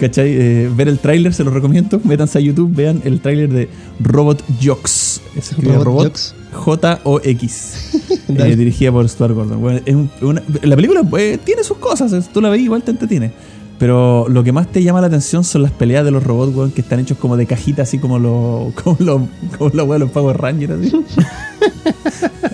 ¿Cachai? 0.00 0.30
Eh, 0.32 0.70
ver 0.76 0.88
el 0.88 0.98
tráiler 0.98 1.34
se 1.34 1.42
lo 1.44 1.50
recomiendo. 1.50 2.00
Métanse 2.04 2.38
a 2.38 2.40
YouTube, 2.40 2.72
vean 2.74 3.00
el 3.04 3.20
tráiler 3.20 3.48
de 3.52 3.68
Robot 4.00 4.42
Jocks. 4.62 5.20
Escribe 5.36 5.78
Robot. 5.78 6.18
J-O-X. 6.52 8.02
Eh, 8.28 8.56
dirigida 8.56 8.92
por 8.92 9.08
Stuart 9.08 9.32
Gordon. 9.34 9.58
Bueno, 9.58 9.80
es 9.86 9.94
un- 9.94 10.10
una- 10.20 10.42
la 10.62 10.76
película 10.76 11.00
eh, 11.18 11.38
tiene 11.42 11.64
sus 11.64 11.78
cosas. 11.78 12.12
es- 12.12 12.28
Tú 12.28 12.42
la 12.42 12.50
ves 12.50 12.60
igual 12.60 12.82
te 12.82 12.90
entretiene. 12.90 13.32
Pero 13.78 14.26
lo 14.28 14.42
que 14.42 14.50
más 14.52 14.70
te 14.72 14.82
llama 14.82 15.00
la 15.00 15.06
atención 15.06 15.44
son 15.44 15.62
las 15.62 15.70
peleas 15.70 16.04
de 16.04 16.10
los 16.10 16.22
robots, 16.24 16.54
weón, 16.54 16.70
que 16.72 16.80
están 16.80 16.98
hechos 16.98 17.16
como 17.18 17.36
de 17.36 17.46
cajita, 17.46 17.82
así 17.82 17.98
como 17.98 18.18
los 18.18 18.72
como 18.82 18.96
los 18.98 19.22
como 19.56 19.70
los, 19.72 19.86
weón, 19.88 20.00
los 20.00 20.10
Power 20.10 20.36
Rangers, 20.36 20.72
así. 20.72 20.92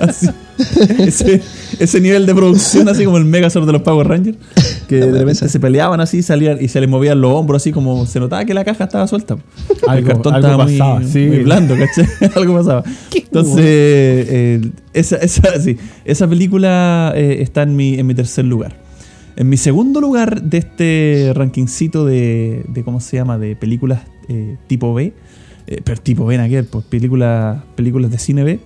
Así. 0.00 0.28
Ese, 0.98 1.40
ese 1.78 2.00
nivel 2.00 2.26
de 2.26 2.34
producción, 2.34 2.88
así 2.88 3.04
como 3.04 3.16
el 3.16 3.24
Megazord 3.24 3.64
de 3.66 3.72
los 3.72 3.82
Power 3.82 4.06
Rangers, 4.06 4.37
que 4.88 4.96
de 4.96 5.12
repente 5.12 5.48
se 5.48 5.60
peleaban 5.60 6.00
así 6.00 6.22
salían 6.22 6.58
y 6.60 6.68
se 6.68 6.80
les 6.80 6.88
movían 6.90 7.20
los 7.20 7.32
hombros, 7.32 7.62
así 7.62 7.72
como 7.72 8.04
se 8.06 8.20
notaba 8.20 8.44
que 8.44 8.54
la 8.54 8.64
caja 8.64 8.84
estaba 8.84 9.06
suelta. 9.06 9.34
el 9.34 9.88
Algo- 9.88 10.06
cartón 10.08 10.34
algo 10.34 10.46
estaba 10.48 10.64
muy, 10.64 10.78
pasaba, 10.78 11.02
sí. 11.04 11.26
muy 11.26 11.38
blando, 11.44 11.74
¿cachai? 11.76 12.06
algo 12.37 12.54
pasaba. 12.58 12.82
Entonces, 13.14 13.56
eh, 13.64 14.70
esa, 14.92 15.16
esa, 15.16 15.60
sí, 15.60 15.76
esa 16.05 16.28
película 16.28 17.12
eh, 17.14 17.38
está 17.40 17.62
en 17.62 17.76
mi, 17.76 17.99
en 17.99 18.07
mi 18.07 18.14
tercer 18.14 18.44
lugar. 18.44 18.76
En 19.37 19.49
mi 19.49 19.57
segundo 19.57 20.01
lugar 20.01 20.43
de 20.43 20.59
este 20.59 21.32
rankingcito 21.35 22.05
de, 22.07 22.64
de 22.68 22.85
¿cómo 22.85 23.01
se 23.01 23.16
llama? 23.16 23.37
De 23.39 23.57
películas 23.57 24.03
eh, 24.28 24.57
tipo 24.68 24.95
B, 24.95 25.12
eh, 25.66 25.80
pero 25.85 26.01
tipo 26.01 26.24
B 26.24 26.37
en 26.37 26.41
aquel, 26.43 26.64
pues 26.66 26.85
películas, 26.85 27.62
películas 27.74 28.11
de 28.11 28.18
cine 28.18 28.45
B, 28.45 28.61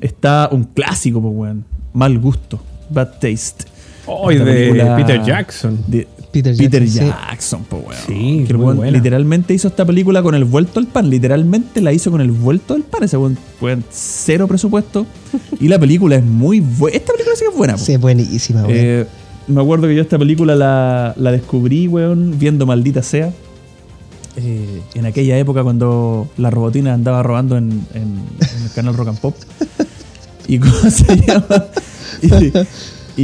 está 0.00 0.48
un 0.52 0.64
clásico, 0.64 1.20
pues 1.20 1.34
weón, 1.34 1.64
Mal 1.92 2.18
Gusto, 2.18 2.60
Bad 2.90 3.14
Taste. 3.14 3.64
Hoy 4.06 4.34
Esta 4.36 4.44
de 4.46 4.94
Peter 4.96 5.22
Jackson. 5.24 5.78
de 5.86 6.08
Peter 6.32 6.56
Peter 6.56 6.84
Jackson, 6.86 7.64
pues 7.68 7.82
weón. 7.84 8.00
Sí, 8.06 8.44
Que 8.46 8.54
muy 8.54 8.64
weón 8.66 8.76
buena. 8.78 8.92
literalmente 8.96 9.54
hizo 9.54 9.68
esta 9.68 9.84
película 9.84 10.22
con 10.22 10.34
el 10.36 10.44
vuelto 10.44 10.78
al 10.80 10.86
pan, 10.86 11.10
literalmente 11.10 11.80
la 11.80 11.92
hizo 11.92 12.10
con 12.12 12.20
el 12.20 12.30
vuelto 12.30 12.74
al 12.74 12.82
pan, 12.82 13.02
ese 13.02 13.16
weón, 13.16 13.36
weón, 13.60 13.84
cero 13.90 14.46
presupuesto. 14.46 15.04
y 15.60 15.66
la 15.68 15.78
película 15.80 16.14
es 16.16 16.24
muy 16.24 16.60
buena. 16.60 16.96
Esta 16.96 17.12
película 17.12 17.34
sí 17.36 17.44
que 17.44 17.50
es 17.50 17.56
buena, 17.56 17.72
po. 17.74 17.80
Sí, 17.80 17.92
es 17.92 18.00
buenísima, 18.00 18.62
weón. 18.62 18.72
Eh, 18.74 19.06
me 19.48 19.60
acuerdo 19.60 19.88
que 19.88 19.94
yo 19.94 20.02
esta 20.02 20.18
película 20.18 20.54
la, 20.54 21.14
la 21.16 21.32
descubrí, 21.32 21.88
weón, 21.88 22.38
viendo 22.38 22.66
Maldita 22.66 23.02
Sea. 23.02 23.32
Eh, 24.36 24.80
en 24.94 25.04
aquella 25.04 25.36
época 25.38 25.62
cuando 25.62 26.26
la 26.38 26.48
robotina 26.50 26.94
andaba 26.94 27.22
robando 27.22 27.58
en, 27.58 27.70
en- 27.92 28.18
en 28.40 28.62
el 28.64 28.70
canal 28.74 28.96
Rock 28.96 29.08
and 29.08 29.20
Pop. 29.20 29.34
¿Y 30.48 30.58
cómo 30.58 30.72
se 30.90 31.16
llama? 31.16 31.66
Y, 32.22 32.52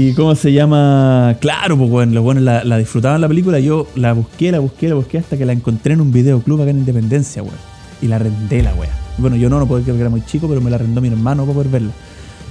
y 0.09 0.13
cómo 0.13 0.35
se 0.35 0.53
llama? 0.53 1.37
Claro, 1.41 1.79
pues 1.79 1.91
weón, 1.91 2.13
los 2.15 2.23
buenos 2.23 2.43
la, 2.45 2.63
la 2.65 2.77
disfrutaban 2.79 3.21
la 3.21 3.29
película. 3.29 3.59
Yo 3.59 3.87
la 3.95 4.13
busqué, 4.13 4.53
la 4.53 4.59
busqué, 4.59 4.89
la 4.89 4.97
busqué 4.97 5.19
hasta 5.19 5.39
que 5.39 5.47
la 5.47 5.53
encontré 5.53 5.95
en 5.95 6.01
un 6.03 6.13
videoclub 6.13 6.61
acá 6.61 6.71
en 6.71 6.79
Independencia, 6.79 7.43
weón. 7.43 7.57
Y 8.03 8.07
la 8.09 8.17
arrendé 8.17 8.63
la 8.63 8.75
weá. 8.75 8.91
Bueno, 9.17 9.37
yo 9.37 9.49
no, 9.51 9.59
no 9.59 9.67
puedo 9.67 9.83
creer 9.83 9.97
que 9.97 10.01
era 10.03 10.11
muy 10.11 10.25
chico, 10.25 10.47
pero 10.47 10.61
me 10.61 10.71
la 10.71 10.77
arrendó 10.77 11.01
mi 11.01 11.09
hermano 11.09 11.43
para 11.45 11.55
poder 11.55 11.69
verla. 11.71 11.91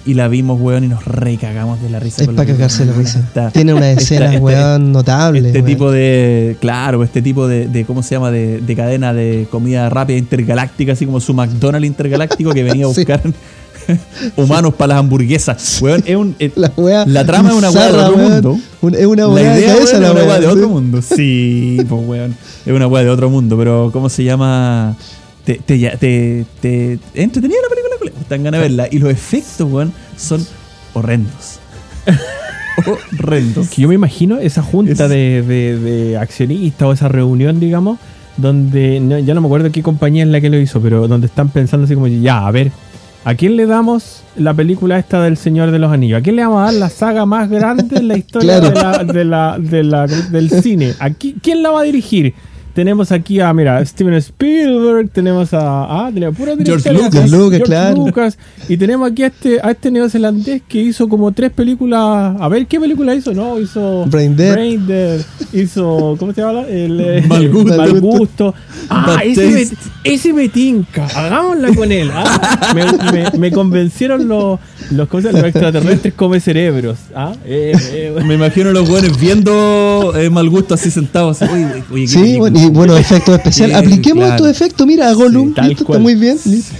Y 0.08 0.14
la 0.14 0.28
vimos, 0.30 0.60
weón, 0.60 0.86
y 0.86 0.88
nos 0.88 1.04
recagamos 1.06 1.82
de 1.82 1.90
la 1.90 2.00
risa. 2.00 2.22
es 2.24 2.30
para 2.30 2.46
cagarse 2.46 2.86
la 2.86 2.94
risa. 2.94 3.20
Está- 3.20 3.52
Tiene 3.52 3.74
una 3.74 3.92
está- 3.92 4.02
escena, 4.02 4.26
este- 4.28 4.40
weón, 4.40 4.92
notable. 4.94 5.40
Este 5.40 5.60
weón. 5.60 5.66
tipo 5.66 5.92
de, 5.92 6.56
claro, 6.62 7.04
este 7.04 7.22
tipo 7.22 7.48
de, 7.48 7.68
de 7.68 7.84
¿cómo 7.86 8.02
se 8.02 8.16
llama? 8.16 8.32
De, 8.32 8.60
de 8.62 8.76
cadena 8.76 9.14
de 9.14 9.48
comida 9.52 9.90
rápida 9.90 10.18
intergaláctica, 10.18 10.94
así 10.94 11.06
como 11.06 11.20
su 11.20 11.34
McDonald's 11.34 11.86
intergaláctico 11.88 12.52
que 12.54 12.64
venía 12.64 12.86
a 12.86 12.88
buscar 12.96 13.22
humanos 14.36 14.74
para 14.76 14.94
las 14.94 15.00
hamburguesas. 15.00 15.80
Weón, 15.82 16.04
es 16.06 16.16
un, 16.16 16.36
es- 16.40 16.52
La, 16.56 16.72
weá 16.78 17.06
la 17.06 17.26
trama 17.26 17.50
es 17.50 17.56
una 17.56 17.70
weá 17.70 17.92
de 17.92 17.98
otro 17.98 18.16
weón. 18.16 18.32
mundo. 18.32 18.60
Un- 18.82 18.96
es 18.96 19.06
una 19.06 19.24
la 19.24 19.30
weá 19.30 19.54
de 19.56 19.66
es 19.66 19.94
una 19.94 20.14
de 20.40 20.48
otro 20.48 20.70
mundo. 20.70 21.02
Sí, 21.02 21.78
pues 21.88 22.02
weón. 22.08 22.36
Es 22.66 22.74
una 22.74 22.88
weá 22.88 23.04
de 23.04 23.10
otro 23.10 23.30
mundo, 23.30 23.58
pero 23.58 23.90
¿cómo 23.92 24.10
se 24.10 24.24
llama? 24.24 24.96
Te, 25.44 25.56
te, 25.66 25.78
te, 25.98 26.46
te- 26.62 26.94
es 26.94 27.00
entretenida 27.16 27.60
la 27.64 27.70
película, 27.70 27.87
Te 28.10 28.26
dan 28.30 28.44
ganas 28.44 28.60
de 28.62 28.68
verla. 28.68 28.88
Y 28.92 29.00
los 29.00 29.10
efectos, 29.10 29.72
weón, 29.72 29.94
son 30.16 30.46
horrendos. 30.94 31.60
horrendos. 33.18 33.70
Que 33.70 33.82
yo 33.82 33.88
me 33.88 33.96
imagino 33.96 34.38
esa 34.38 34.62
junta 34.62 34.92
Es- 34.92 35.10
de, 35.10 35.42
de- 35.42 35.80
de 35.80 36.18
accionistas 36.18 36.88
o 36.88 36.92
esa 36.94 37.08
reunión, 37.08 37.60
digamos, 37.60 37.98
donde 38.38 39.00
no- 39.00 39.18
ya 39.20 39.34
no 39.34 39.42
me 39.42 39.48
acuerdo 39.48 39.72
qué 39.72 39.82
compañía 39.82 40.24
es 40.24 40.30
la 40.30 40.42
que 40.42 40.50
lo 40.50 40.58
hizo, 40.60 40.80
pero 40.82 41.08
donde 41.08 41.28
están 41.28 41.50
pensando 41.50 41.86
así 41.86 41.96
como, 41.96 42.08
ya, 42.08 42.46
a 42.46 42.52
ver, 42.52 42.72
¿a 43.26 43.34
quién 43.36 43.58
le 43.58 43.66
damos 43.66 44.22
la 44.36 44.54
película 44.54 45.00
esta 45.00 45.22
del 45.24 45.38
Señor 45.38 45.72
de 45.72 45.80
los 45.80 45.92
Anillos? 45.92 46.20
¿A 46.20 46.24
quién 46.24 46.36
le 46.36 46.44
vamos 46.44 46.62
a 46.62 46.66
dar 46.66 46.74
la 46.76 46.90
saga 46.90 47.26
más 47.26 47.50
grande 47.50 47.98
en 47.98 48.08
la 48.08 48.18
historia 48.18 48.60
Claro. 48.60 49.06
de 49.12 49.26
la- 49.26 49.58
de 49.60 49.84
la- 49.84 50.08
de 50.08 50.08
la- 50.08 50.08
del 50.08 50.50
cine? 50.62 50.94
¿A 51.00 51.10
qui- 51.10 51.36
¿Quién 51.42 51.64
la 51.64 51.72
va 51.72 51.82
a 51.82 51.84
dirigir? 51.84 52.34
Tenemos 52.78 53.12
aquí 53.12 53.40
a, 53.40 53.52
mira, 53.56 53.84
Steven 53.84 54.14
Spielberg, 54.14 55.10
tenemos 55.10 55.52
a, 55.52 56.06
ah, 56.06 56.12
tenemos 56.14 56.38
George 56.38 56.94
Lucas. 56.94 57.32
Lucas, 57.32 57.32
George 57.32 57.62
claro. 57.64 57.96
Lucas, 58.06 58.38
y 58.70 58.78
tenemos 58.78 59.10
aquí 59.10 59.24
a 59.24 59.28
este, 59.28 59.60
a 59.64 59.72
este 59.72 59.90
neozelandés 59.90 60.62
que 60.70 60.80
hizo 60.84 61.10
como 61.10 61.32
tres 61.32 61.52
películas. 61.52 62.36
A 62.40 62.48
ver, 62.48 62.68
¿qué 62.68 62.80
película 62.80 63.16
hizo? 63.16 63.34
No, 63.34 63.60
hizo 63.60 64.06
Brain 64.06 64.36
Dead. 64.36 64.54
Brain 64.54 64.86
Dead, 64.86 65.22
hizo, 65.54 66.16
¿cómo 66.20 66.34
se 66.34 66.42
llama? 66.42 66.68
El, 66.70 67.02
eh, 67.02 67.22
Mal 67.28 67.50
Gusto. 67.50 67.78
Mal 67.78 68.00
Gusto. 68.00 68.54
Ah, 68.92 69.22
ese 69.24 69.50
me, 69.50 69.68
ese 70.04 70.34
me 70.34 70.48
tinca. 70.48 71.08
Hagámosla 71.08 71.74
con 71.74 71.92
él. 71.92 72.12
Ah, 72.14 72.74
me, 72.76 72.84
me- 73.12 73.40
me 73.40 73.52
convencieron 73.52 74.28
los, 74.28 74.60
los, 74.92 75.08
¿cómo 75.08 75.22
se 75.22 75.30
llama? 75.30 75.40
los 75.40 75.48
extraterrestres 75.50 76.14
come 76.14 76.40
cerebros. 76.40 77.00
Ah, 77.16 77.34
eh, 77.44 77.74
eh, 77.92 78.16
Me 78.24 78.36
imagino 78.36 78.72
los 78.72 78.88
buenos 78.88 79.20
viendo 79.20 80.14
eh, 80.16 80.30
mal 80.30 80.48
gusto 80.48 80.76
así 80.76 80.92
sentados. 80.92 81.42
Oye, 81.42 81.84
oye, 81.92 82.02
qué 82.04 82.08
Sí, 82.08 82.38
bueno, 82.38 82.60
y 82.60 82.67
buenos 82.70 83.00
efectos 83.00 83.36
especiales. 83.36 83.78
Sí, 83.78 83.84
Apliquemos 83.84 84.26
claro. 84.26 84.36
estos 84.46 84.50
efectos, 84.62 84.88
mira, 84.88 85.10
a 85.10 85.14
Gollum. 85.14 85.54
listo, 85.68 85.86
cual. 85.86 85.98
está 85.98 86.00
muy 86.00 86.16
bien. 86.16 86.38
listo. 86.46 86.76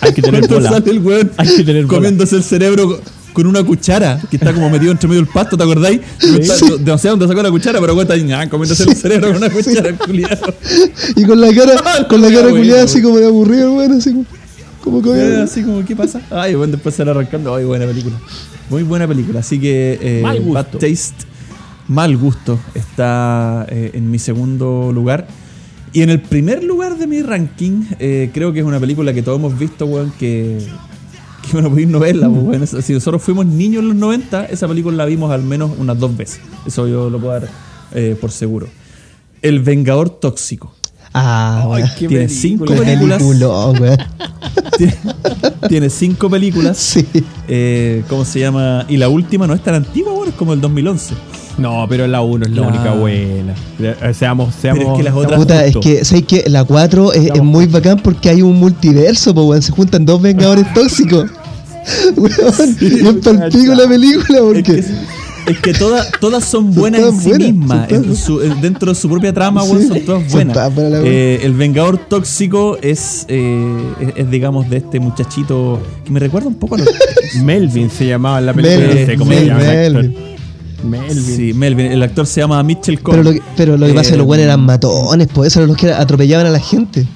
hay 0.00 0.12
que 0.12 0.22
tener 0.22 0.48
bola. 0.48 0.70
sale 0.70 0.90
el 0.90 0.98
weón 0.98 1.30
Hay 1.36 1.46
que 1.56 1.62
tener 1.64 1.86
bola. 1.86 1.96
comiéndose 1.98 2.36
el 2.36 2.42
cerebro 2.42 2.88
co- 2.88 3.00
con 3.32 3.46
una 3.46 3.62
cuchara 3.64 4.20
que 4.30 4.36
está 4.36 4.52
como 4.52 4.70
metido 4.70 4.92
entre 4.92 5.08
medio 5.08 5.22
del 5.22 5.30
pasto, 5.32 5.56
¿te 5.56 5.62
acordáis? 5.64 6.00
No, 6.22 6.36
está- 6.38 6.66
no- 6.66 6.78
no 6.78 6.98
sé 6.98 7.08
dónde 7.08 7.26
sacó 7.26 7.42
la 7.42 7.50
cuchara, 7.50 7.80
pero 7.80 7.94
ahí, 8.12 8.32
ah, 8.32 8.48
comiéndose 8.48 8.84
el 8.84 8.94
cerebro 8.96 9.28
con 9.28 9.36
una 9.38 9.50
cuchara, 9.50 9.92
culiado. 9.96 10.54
Y 11.16 11.24
con 11.24 11.40
la 11.40 11.52
cara, 11.52 12.06
con 12.08 12.20
la 12.22 12.30
cara 12.32 12.50
culiada 12.50 12.84
así 12.84 13.02
como 13.02 13.18
de 13.18 13.26
aburrido, 13.26 13.72
bueno, 13.72 13.96
así 13.96 14.10
como, 14.12 14.24
como 14.82 15.14
Eh. 15.14 15.42
Así 15.42 15.62
como, 15.62 15.84
¿qué 15.84 15.96
pasa? 15.96 16.20
Ay, 16.30 16.54
bueno, 16.54 16.72
después 16.72 16.94
sale 16.94 17.10
arrancando. 17.10 17.54
Ay, 17.54 17.64
buena 17.64 17.86
película. 17.86 18.16
Muy 18.70 18.82
buena 18.84 19.06
película. 19.08 19.40
Así 19.40 19.58
que 19.58 19.98
eh. 20.00 20.22
Bad 20.52 20.66
Taste, 20.72 21.14
Mal 21.88 22.16
Gusto, 22.16 22.58
está 22.74 23.66
eh, 23.68 23.90
en 23.94 24.10
mi 24.10 24.18
segundo 24.18 24.90
lugar. 24.92 25.26
Y 25.92 26.02
en 26.02 26.10
el 26.10 26.20
primer 26.20 26.64
lugar 26.64 26.96
de 26.98 27.06
mi 27.06 27.22
ranking, 27.22 27.82
eh, 27.98 28.30
creo 28.34 28.52
que 28.52 28.60
es 28.60 28.64
una 28.64 28.80
película 28.80 29.12
que 29.12 29.22
todos 29.22 29.38
hemos 29.38 29.56
visto, 29.58 29.86
weón, 29.86 30.12
que, 30.18 30.58
que 31.42 31.52
bueno, 31.52 31.70
podéis 31.70 31.88
no 31.88 31.98
verla, 32.00 32.28
pues, 32.28 32.42
weón. 32.42 32.82
Si 32.82 32.92
nosotros 32.92 33.22
fuimos 33.22 33.46
niños 33.46 33.82
en 33.82 33.88
los 33.88 33.96
90, 33.96 34.46
esa 34.46 34.66
película 34.66 34.96
la 34.96 35.04
vimos 35.04 35.30
al 35.30 35.42
menos 35.44 35.70
unas 35.78 35.98
dos 35.98 36.16
veces. 36.16 36.40
Eso 36.66 36.88
yo 36.88 37.10
lo 37.10 37.18
puedo 37.20 37.34
dar 37.38 37.48
eh, 37.94 38.16
por 38.20 38.30
seguro. 38.32 38.66
El 39.40 39.60
Vengador 39.60 40.08
Tóxico. 40.10 40.74
Ah, 41.12 41.68
Ay, 41.72 41.84
qué 41.96 42.08
Tiene 42.08 42.26
película. 42.26 42.40
cinco 42.40 42.64
películas. 42.74 43.22
Tiene, 44.76 44.96
tiene 45.68 45.90
cinco 45.90 46.28
películas. 46.28 46.76
Sí. 46.78 47.06
Eh, 47.46 48.02
¿Cómo 48.08 48.24
se 48.24 48.40
llama? 48.40 48.84
Y 48.88 48.96
la 48.96 49.08
última 49.08 49.46
no 49.46 49.54
es 49.54 49.62
tan 49.62 49.76
antigua, 49.76 50.12
bueno, 50.12 50.30
es 50.30 50.36
como 50.36 50.54
el 50.54 50.60
2011. 50.60 51.14
No, 51.58 51.86
pero 51.88 52.06
la 52.06 52.20
1 52.22 52.46
es 52.46 52.52
la 52.52 52.62
La- 52.62 52.68
única 52.68 52.92
buena. 52.94 53.54
Eh, 53.78 54.12
Seamos, 54.14 54.54
seamos. 54.54 54.82
Pero 54.82 54.92
es 54.92 54.98
que 54.98 55.02
las 55.04 55.14
otras- 55.14 55.38
Puta, 55.38 55.64
es 55.64 55.76
que, 55.76 56.04
¿sabes 56.04 56.24
qué? 56.26 56.44
La 56.48 56.64
4 56.64 57.12
es, 57.12 57.30
es 57.34 57.42
muy 57.42 57.66
bacán 57.66 58.00
porque 58.02 58.28
hay 58.30 58.42
un 58.42 58.58
multiverso, 58.58 59.32
weón. 59.32 59.62
Se 59.62 59.70
juntan 59.72 60.04
dos 60.04 60.20
vengadores 60.20 60.66
tóxicos. 60.74 61.30
Weón, 62.16 62.76
y 62.80 62.86
es 63.06 63.14
palpico 63.22 63.74
la 63.74 63.86
película 63.86 64.38
Es 64.38 64.44
porque. 64.44 64.62
que, 64.62 64.84
es 65.52 65.58
que 65.60 65.74
todas, 65.74 66.10
todas 66.18 66.42
son 66.42 66.72
buenas 66.74 67.00
en 67.02 67.06
todas 67.08 67.22
sí 67.22 67.28
buenas, 67.28 67.48
mismas. 67.52 67.88
son 67.90 68.04
En 68.04 68.16
su- 68.16 68.40
en- 68.42 68.60
dentro 68.62 68.92
de 68.92 68.98
su 68.98 69.08
propia 69.10 69.34
trama, 69.34 69.62
Sí, 69.64 69.70
weón, 69.72 69.88
son 69.88 70.00
todas 70.00 70.22
son 70.22 70.30
buenas. 70.32 70.56
la 70.56 70.68
weón. 70.68 71.02
Eh, 71.04 71.40
el 71.42 71.52
Vengador 71.52 71.98
Tóxico 71.98 72.78
es, 72.80 73.26
eh, 73.28 73.78
es, 74.00 74.08
es, 74.16 74.30
digamos, 74.30 74.70
de 74.70 74.78
este 74.78 74.98
muchachito 74.98 75.78
que 76.06 76.10
me 76.10 76.20
recuerda 76.20 76.48
un 76.48 76.54
poco 76.54 76.76
a 76.76 76.78
los. 76.78 76.88
Melvin 77.42 77.90
se 77.90 78.06
llamaba 78.06 78.38
en 78.38 78.46
la 78.46 78.54
película. 78.54 78.78
Melvin, 78.86 79.00
no 79.02 79.06
sé 79.06 79.16
cómo 79.18 79.30
Melvin, 79.30 79.48
se 79.48 79.50
llama. 79.58 79.64
Melvin. 79.72 80.14
Melvin. 80.84 81.22
Sí, 81.36 81.52
Melvin. 81.54 81.86
El 81.86 82.02
actor 82.02 82.26
se 82.26 82.40
llama 82.40 82.62
Mitchell 82.62 82.98
Pero 83.02 83.18
lo, 83.18 83.22
Cohen. 83.30 83.38
que, 83.38 83.44
pero 83.56 83.76
lo 83.76 83.86
que 83.86 83.92
pasa 83.94 84.02
es 84.06 84.10
que 84.12 84.16
los 84.18 84.26
Eh, 84.26 84.30
weones 84.30 84.44
eran 84.46 84.60
matones, 84.60 85.28
pues 85.32 85.48
eso 85.48 85.60
eran 85.60 85.68
los 85.68 85.76
que 85.76 85.92
atropellaban 85.92 86.46
a 86.46 86.50
la 86.50 86.60
gente. 86.60 87.06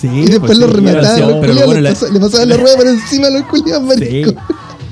Sí, 0.00 0.08
Y 0.08 0.20
después 0.26 0.40
pues, 0.40 0.58
los 0.58 0.70
sí, 0.70 0.76
remataban, 0.76 1.04
hacían- 1.06 1.20
los 1.30 1.38
pero 1.38 1.52
culiados, 1.52 1.66
bueno, 1.66 1.80
le, 1.80 1.88
la- 1.88 1.94
pasa- 1.94 2.12
le 2.12 2.20
pasaban 2.20 2.48
la 2.48 2.56
rueda 2.56 2.76
por 2.76 2.86
encima 2.88 3.26
a 3.26 3.30
los 3.30 3.42
culiados, 3.44 3.82
Sí. 3.94 4.00
marico. 4.00 4.42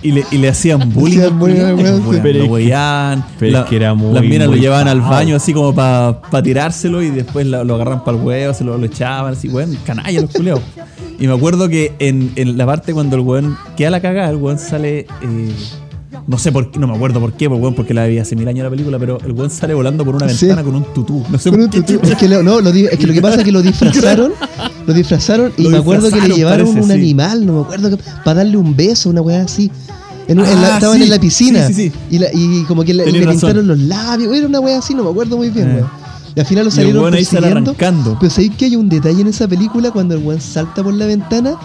Y 0.03 0.13
le, 0.13 0.25
y 0.31 0.39
le 0.39 0.49
hacían 0.49 0.93
bullying. 0.95 1.19
hacían 1.19 1.33
al 1.33 1.39
bullying 1.39 1.57
sí. 1.57 2.19
Pero 2.23 2.39
lo 2.39 2.45
es 2.45 2.45
que- 2.47 2.53
weían, 2.55 3.25
pero 3.39 3.59
es 3.59 3.65
que 3.67 3.77
era 3.77 3.93
muy, 3.93 4.15
Las 4.15 4.23
minas 4.23 4.49
lo 4.49 4.57
llevaban 4.57 4.89
al 4.89 5.01
baño 5.03 5.37
así 5.37 5.53
como 5.53 5.75
para 5.75 6.43
tirárselo 6.43 7.03
y 7.03 7.11
después 7.11 7.47
lo, 7.47 7.65
lo 7.65 7.75
agarran 7.75 8.03
para 8.03 8.17
el 8.17 8.23
huevo, 8.25 8.55
se 8.55 8.65
lo, 8.65 8.79
lo 8.79 8.87
echaban 8.87 9.35
así, 9.35 9.49
weón, 9.49 9.77
canalla 9.85 10.23
los 10.23 10.31
culeos. 10.31 10.61
Y 11.19 11.27
me 11.27 11.35
acuerdo 11.35 11.69
que 11.69 11.93
en, 11.99 12.33
en 12.37 12.57
la 12.57 12.65
parte 12.65 12.95
cuando 12.95 13.17
el 13.17 13.23
weón 13.23 13.59
queda 13.77 13.91
la 13.91 14.01
cagada, 14.01 14.31
el 14.31 14.37
weón 14.37 14.59
sale. 14.59 15.01
eh, 15.01 15.55
no 16.27 16.39
sé 16.39 16.53
por 16.53 16.71
qué, 16.71 16.79
no 16.79 16.87
me 16.87 16.95
acuerdo 16.95 17.21
por 17.21 17.33
qué, 17.33 17.49
pues, 17.49 17.61
weón, 17.61 17.75
porque 17.75 17.93
la 17.95 18.07
vi 18.07 18.19
hace 18.19 18.37
mil 18.37 18.47
años 18.49 18.65
la 18.65 18.71
película, 18.71 18.99
pero 18.99 19.19
el 19.25 19.33
weón 19.33 19.51
sale 19.51 19.75
volando 19.75 20.05
por 20.05 20.15
una 20.17 20.29
Sí. 20.29 20.47
ventana 20.47 20.65
con 20.65 20.75
un 20.77 20.85
tutú. 20.95 21.25
No 21.31 21.39
sé 21.39 21.51
Con 21.51 21.59
por 21.59 21.65
un 21.67 21.71
qué. 21.71 21.81
tutú. 21.83 22.01
Es 22.07 22.17
que, 22.17 22.29
lo, 22.29 22.43
no, 22.43 22.61
lo 22.61 22.71
es 22.71 22.99
que 22.99 23.07
lo 23.07 23.13
que 23.13 23.23
pasa 23.23 23.39
es 23.39 23.45
que 23.45 23.53
lo 23.53 23.63
disfrazaron, 23.63 24.33
lo 24.87 24.93
disfrazaron 24.95 25.53
y 25.57 25.63
Lo 25.65 25.71
me 25.71 25.79
acuerdo 25.79 26.11
que 26.11 26.21
le 26.21 26.35
llevaron 26.35 26.67
parece, 26.67 26.81
un 26.83 26.87
sí. 26.89 26.93
animal, 26.93 27.47
no 27.47 27.53
me 27.55 27.61
acuerdo, 27.63 27.91
que, 27.91 28.03
para 28.25 28.35
darle 28.39 28.57
un 28.57 28.75
beso, 28.77 29.11
una 29.11 29.21
weá 29.23 29.43
así. 29.43 29.71
En 30.29 30.39
en 30.39 30.45
la- 30.45 30.51
Ah, 30.51 30.75
estaban 30.75 30.99
sí, 30.99 31.03
en 31.05 31.11
la 31.11 31.19
piscina 31.19 31.67
sí, 31.67 31.75
sí, 31.75 31.89
sí. 31.91 31.93
Y, 32.13 32.19
la- 32.21 32.29
y 32.33 32.63
como 32.69 32.85
que 32.85 32.95
le, 32.95 33.05
pintaron 33.05 33.67
los 33.67 33.79
labios, 33.79 34.33
era 34.35 34.47
una 34.47 34.61
weá 34.61 34.79
así, 34.79 34.95
no 34.95 35.03
me 35.05 35.11
acuerdo 35.11 35.37
muy 35.37 35.51
bien, 35.51 35.69
Eh. 35.71 35.75
weón. 35.77 35.89
Y 36.37 36.39
al 36.39 36.47
final 36.47 36.65
lo 36.67 36.71
salieron 36.71 37.11
persiguiendo. 37.11 38.17
Pero 38.21 38.31
sabéis 38.31 38.53
que 38.57 38.67
hay 38.67 38.77
un 38.77 38.89
detalle 38.89 39.21
en 39.23 39.27
esa 39.27 39.49
película 39.49 39.91
cuando 39.91 40.15
el 40.15 40.23
weón 40.23 40.41
salta 40.41 40.85
por 40.85 40.95
la 40.95 41.07
ventana. 41.07 41.57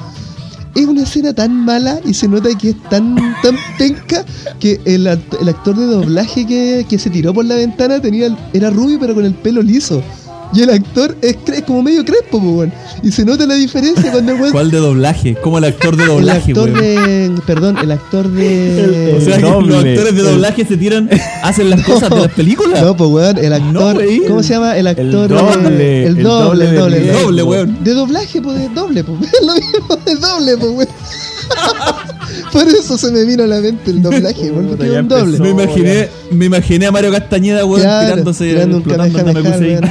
Es 0.76 0.86
una 0.86 1.04
escena 1.04 1.34
tan 1.34 1.66
mala 1.66 2.00
y 2.06 2.14
se 2.14 2.28
nota 2.28 2.50
que 2.58 2.72
es 2.72 2.84
tan, 2.90 3.16
tan 3.42 3.56
penca 3.78 4.26
que 4.60 4.80
el, 4.86 5.08
el 5.08 5.50
actor 5.50 5.76
de 5.78 5.86
doblaje 5.86 6.46
que, 6.46 6.86
que 6.88 7.00
se 7.00 7.10
tiró 7.10 7.34
por 7.34 7.46
la 7.46 7.56
ventana 7.56 8.02
tenía 8.02 8.36
era 8.54 8.70
rubio 8.70 9.00
pero 9.00 9.16
con 9.16 9.26
el 9.26 9.34
pelo 9.34 9.62
liso. 9.62 10.04
Y 10.56 10.62
el 10.62 10.70
actor 10.70 11.18
es, 11.22 11.36
cre- 11.40 11.56
es 11.56 11.64
como 11.64 11.82
medio 11.84 12.06
crespo, 12.06 12.40
po, 12.40 12.52
weón. 12.52 12.72
Y 13.04 13.12
se 13.12 13.26
nota 13.26 13.46
la 13.46 13.56
diferencia 13.56 14.12
cuando 14.12 14.32
el 14.32 14.40
weón. 14.40 14.52
¿Cuál 14.54 14.72
de 14.72 14.78
doblaje? 14.78 15.36
Como 15.36 15.58
el 15.58 15.66
actor 15.66 15.98
de 15.98 16.04
El 16.06 16.10
doblaje, 16.10 16.52
actor 16.52 16.70
weón. 16.72 16.82
de. 16.82 17.42
Perdón, 17.46 17.78
el 17.84 17.92
actor 17.92 18.30
de. 18.30 19.16
O 19.18 19.22
sea, 19.22 19.36
que 19.36 19.42
los 19.42 19.52
doble. 19.68 19.78
actores 19.92 20.16
de 20.16 20.22
El- 20.22 20.26
doblaje 20.28 20.66
se 20.66 20.78
tiran, 20.78 21.10
hacen 21.44 21.70
las 21.70 21.82
cosas 21.84 22.10
de 22.10 22.16
las 22.22 22.32
películas. 22.36 22.82
No, 22.82 22.96
pues 22.96 23.10
weón, 23.10 23.38
el 23.38 23.52
actor. 23.54 23.96
güey. 23.96 24.20
¿Cómo 24.26 24.42
se 24.44 24.54
llama? 24.54 24.78
El 24.78 24.88
actor. 24.88 25.28
doble, 25.28 26.04
eh, 26.04 26.08
el 26.08 26.18
el 26.18 26.24
doble, 26.24 26.66
doble 26.66 26.70
el 26.70 26.76
doble. 26.78 26.98
El 26.98 27.04
riesgo. 27.04 27.22
doble, 27.24 27.44
weón. 27.44 27.84
De 27.84 27.92
doblaje, 27.94 28.42
pues 28.42 28.58
de 28.58 28.70
doble, 28.70 29.04
pues. 29.04 29.20
Es 29.34 29.46
lo 29.46 29.54
mismo 29.54 29.96
de 30.06 30.16
doble, 30.16 30.58
pues, 30.58 30.72
weón. 30.72 30.88
Por 32.52 32.68
eso 32.68 32.98
se 32.98 33.12
me 33.12 33.24
vino 33.26 33.44
a 33.44 33.48
la 33.48 33.60
mente 33.60 33.92
el 33.92 34.02
doblaje, 34.02 34.52
weón, 34.52 34.68
porque 34.70 34.90
un 34.90 35.08
doble. 35.08 35.38
Me 35.40 35.46
No, 35.54 35.62
imaginé, 35.62 36.08
me 36.32 36.46
imaginé 36.46 36.86
a 36.88 36.92
Mario 36.92 37.12
Castañeda, 37.12 37.66
weón, 37.66 37.82
Claro, 37.82 38.08
tirándose, 38.10 38.46
tirando 38.46 38.78
un 38.78 38.84
explotando 38.84 39.20
el. 39.56 39.82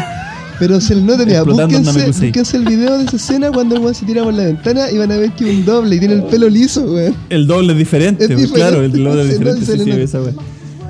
Pero 0.59 0.81
se 0.81 0.95
le 0.95 1.03
nota, 1.03 1.25
mira, 1.27 1.43
búsquense, 1.43 2.57
el 2.57 2.65
video 2.65 2.99
de 2.99 3.05
esa 3.05 3.17
escena 3.17 3.51
cuando 3.51 3.75
el 3.77 3.81
weón 3.83 3.95
se 3.95 4.07
tira 4.07 4.23
por 4.23 4.33
la 4.35 4.45
ventana 4.45 4.91
y 4.91 4.99
van 4.99 5.11
a 5.11 5.17
ver 5.17 5.33
que 5.33 5.45
un 5.45 5.65
doble 5.65 5.97
y 5.97 5.99
tiene 5.99 6.15
el 6.15 6.23
pelo 6.25 6.49
liso, 6.49 6.83
weón. 6.85 7.15
El 7.29 7.47
doble 7.47 7.73
es 7.73 7.79
diferente, 7.79 8.25
Es 8.25 8.31
weón, 8.31 8.43
diferente, 8.43 8.71
claro, 8.71 8.83
el 8.85 8.93
doble 8.93 9.23
es 9.23 9.39
diferente. 9.39 9.67
Sí, 9.67 9.79
sí, 9.93 10.01
esa 10.01 10.21
weón. 10.21 10.37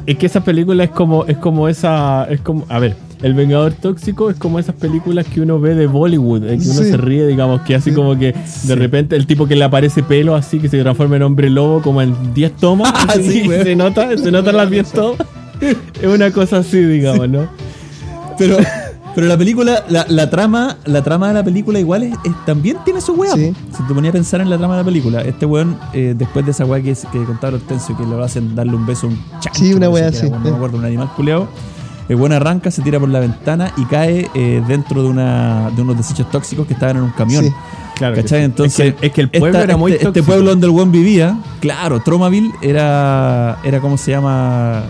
Es 0.07 0.19
que 0.19 0.27
esa 0.27 0.45
película 0.45 0.85
es 0.85 0.91
como, 0.91 1.25
es 1.25 1.39
como 1.39 1.67
esa, 1.69 2.25
es 2.31 2.41
como, 2.43 2.67
a 2.69 2.79
ver, 2.79 2.95
El 3.23 3.33
Vengador 3.33 3.73
Tóxico 3.73 4.29
es 4.29 4.37
como 4.37 4.59
esas 4.59 4.75
películas 4.75 5.25
que 5.27 5.41
uno 5.41 5.59
ve 5.59 5.75
de 5.75 5.87
Bollywood, 5.87 6.45
en 6.47 6.61
que 6.61 6.69
uno 6.69 6.83
Sí. 6.83 6.91
se 6.91 6.97
ríe, 6.99 7.27
digamos, 7.27 7.63
que 7.63 7.75
así 7.75 7.91
como 7.93 8.19
que 8.19 8.35
de 8.65 8.75
repente 8.75 9.17
el 9.17 9.27
tipo 9.27 9.47
que 9.47 9.57
le 9.57 9.65
aparece 9.65 10.03
pelo 10.03 10.35
así, 10.35 10.59
que 10.59 10.69
se 10.69 10.79
transforma 10.83 11.17
en 11.17 11.23
hombre 11.23 11.49
lobo 11.49 11.81
como 11.81 12.03
en 12.03 12.35
10 12.35 12.53
tomas, 12.57 12.93
Ah, 12.95 13.07
así, 13.09 13.41
sí, 13.45 13.49
se 13.49 13.75
nota, 13.77 14.15
se 14.19 14.31
notan 14.31 14.57
las 14.59 14.71
10 14.71 14.91
tomas. 14.93 15.27
Es 15.63 16.07
una 16.07 16.31
cosa 16.33 16.59
así, 16.59 16.77
digamos, 16.83 17.27
¿no? 17.31 17.49
Pero, 18.37 18.59
pero 19.15 19.27
la 19.27 19.37
película, 19.39 19.85
la, 19.89 20.05
la 20.09 20.29
trama, 20.31 20.77
la 20.87 21.03
trama 21.03 21.29
de 21.29 21.35
la 21.35 21.45
película 21.45 21.79
igual 21.79 22.03
es, 22.05 22.15
es- 22.25 22.45
también 22.47 22.79
tiene 22.85 23.01
su 23.01 23.13
weá. 23.15 23.33
Sí. 23.35 23.55
Si 23.77 23.83
te 23.85 23.95
ponía 23.95 24.11
a 24.11 24.13
pensar 24.13 24.41
en 24.41 24.51
la 24.51 24.59
trama 24.59 24.75
de 24.77 24.81
la 24.83 24.85
película, 24.85 25.21
este 25.23 25.47
weón, 25.47 25.79
eh, 25.93 26.15
después 26.17 26.45
de 26.45 26.51
esa 26.53 26.65
weá 26.65 26.83
que, 26.83 26.91
es- 26.93 27.07
que 27.13 27.23
contaba 27.25 27.55
Hortensio, 27.55 27.97
que 27.97 28.05
le 28.05 28.23
hacen 28.23 28.55
darle 28.55 28.75
un 28.75 28.85
beso 28.87 29.07
a 29.07 29.11
un 29.11 29.19
chancho. 29.41 29.61
Sí, 29.61 29.73
una 29.75 29.89
weá 29.89 30.11
que 30.11 30.17
así, 30.19 30.31
No 30.31 30.39
me 30.41 30.51
acuerdo, 30.51 30.79
un 30.79 30.85
animal 30.85 31.11
culeado. 31.17 31.49
El 32.09 32.17
weón 32.17 32.33
arranca, 32.33 32.71
se 32.71 32.83
tira 32.83 33.01
por 33.01 33.09
la 33.09 33.21
ventana 33.21 33.73
y 33.79 33.85
cae 33.87 34.29
eh, 34.35 34.63
dentro 34.69 35.03
de, 35.03 35.09
una, 35.09 35.71
de 35.75 35.81
unos 35.81 35.97
desechos 35.97 36.31
tóxicos 36.31 36.67
que 36.67 36.75
estaban 36.75 36.97
en 36.99 37.03
un 37.05 37.11
camión. 37.13 37.45
Sí. 37.45 37.51
Claro. 37.97 38.15
que 38.17 38.23
¿Cachai? 38.23 38.41
sí. 38.41 38.45
Entonces, 38.45 38.87
es 38.89 38.95
que, 39.01 39.07
es 39.07 39.13
que 39.13 39.21
el 39.23 39.31
pueblo 39.31 39.47
esta- 39.59 39.63
era 39.63 39.77
muy 39.79 39.93
este, 39.93 40.07
este 40.09 40.23
pueblo 40.23 40.51
donde 40.51 40.67
el 40.67 40.73
buen 40.73 40.91
vivía, 40.93 41.39
claro, 41.61 42.01
Tromaville 42.01 42.51
era, 42.61 43.59
era 43.65 43.81
como 43.81 43.97
se 43.97 44.11
llama, 44.11 44.83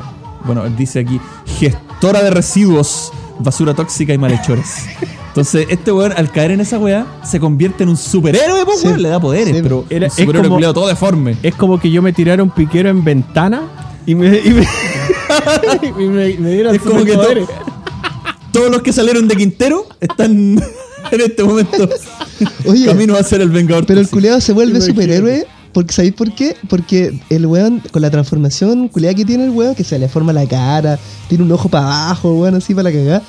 bueno, 0.44 0.64
dice 0.70 1.00
aquí, 1.00 1.20
gestora 1.58 2.22
de 2.22 2.30
residuos, 2.30 3.12
basura 3.38 3.74
tóxica 3.74 4.12
y 4.14 4.18
malhechores. 4.18 4.84
Entonces, 5.28 5.66
este 5.68 5.90
weón, 5.90 6.12
al 6.16 6.30
caer 6.30 6.52
en 6.52 6.60
esa 6.60 6.78
weá, 6.78 7.06
se 7.24 7.40
convierte 7.40 7.82
en 7.82 7.88
un 7.88 7.96
superhéroe, 7.96 8.64
pues, 8.64 8.80
Sí. 8.80 8.86
weón, 8.86 9.02
le 9.02 9.08
da 9.08 9.20
poderes, 9.20 9.56
Sí. 9.56 9.62
pero 9.62 9.84
Era- 9.90 10.06
un 10.06 10.06
es 10.06 10.12
superhéroe 10.14 10.42
como- 10.44 10.54
culiao 10.56 10.72
todo 10.74 10.86
deforme. 10.86 11.36
Es 11.42 11.54
como 11.56 11.80
que 11.80 11.90
yo 11.90 12.02
me 12.02 12.12
tirara 12.12 12.42
un 12.42 12.50
piquero 12.50 12.88
en 12.88 13.02
ventana 13.02 13.62
y 14.06 14.14
me, 14.14 14.38
y 14.38 14.50
me, 14.50 14.66
y 15.98 16.04
me, 16.04 16.34
me 16.38 16.50
dieran 16.50 16.74
Es 16.76 16.82
como 16.82 17.04
que 17.04 17.12
to-. 17.14 17.48
Todos 18.52 18.70
los 18.70 18.82
que 18.82 18.92
salieron 18.92 19.26
de 19.26 19.34
Quintero 19.34 19.86
están 20.00 20.30
en 21.10 21.20
este 21.20 21.42
momento 21.42 21.88
Oye, 22.66 22.86
camino 22.86 23.16
a 23.16 23.22
ser 23.24 23.40
el 23.40 23.50
Vengador. 23.50 23.84
pero 23.86 24.00
el 24.00 24.08
culeado 24.08 24.40
se 24.40 24.52
vuelve 24.52 24.80
superhéroe. 24.80 25.46
Porque, 25.74 25.92
¿sabéis 25.92 26.14
por 26.14 26.34
qué? 26.34 26.56
Porque 26.68 27.12
el 27.28 27.44
weón, 27.44 27.82
con 27.92 28.00
la 28.00 28.10
transformación 28.10 28.88
culeada 28.88 29.14
que 29.14 29.24
tiene 29.26 29.44
el 29.44 29.50
weón, 29.50 29.74
que 29.74 29.84
se 29.84 29.98
le 29.98 30.08
forma 30.08 30.32
la 30.32 30.46
cara, 30.46 30.98
tiene 31.28 31.44
un 31.44 31.52
ojo 31.52 31.68
para 31.68 31.84
abajo, 32.06 32.32
weón, 32.34 32.54
así 32.54 32.74
para 32.74 32.90
la 32.90 32.96
cagada. 32.96 33.22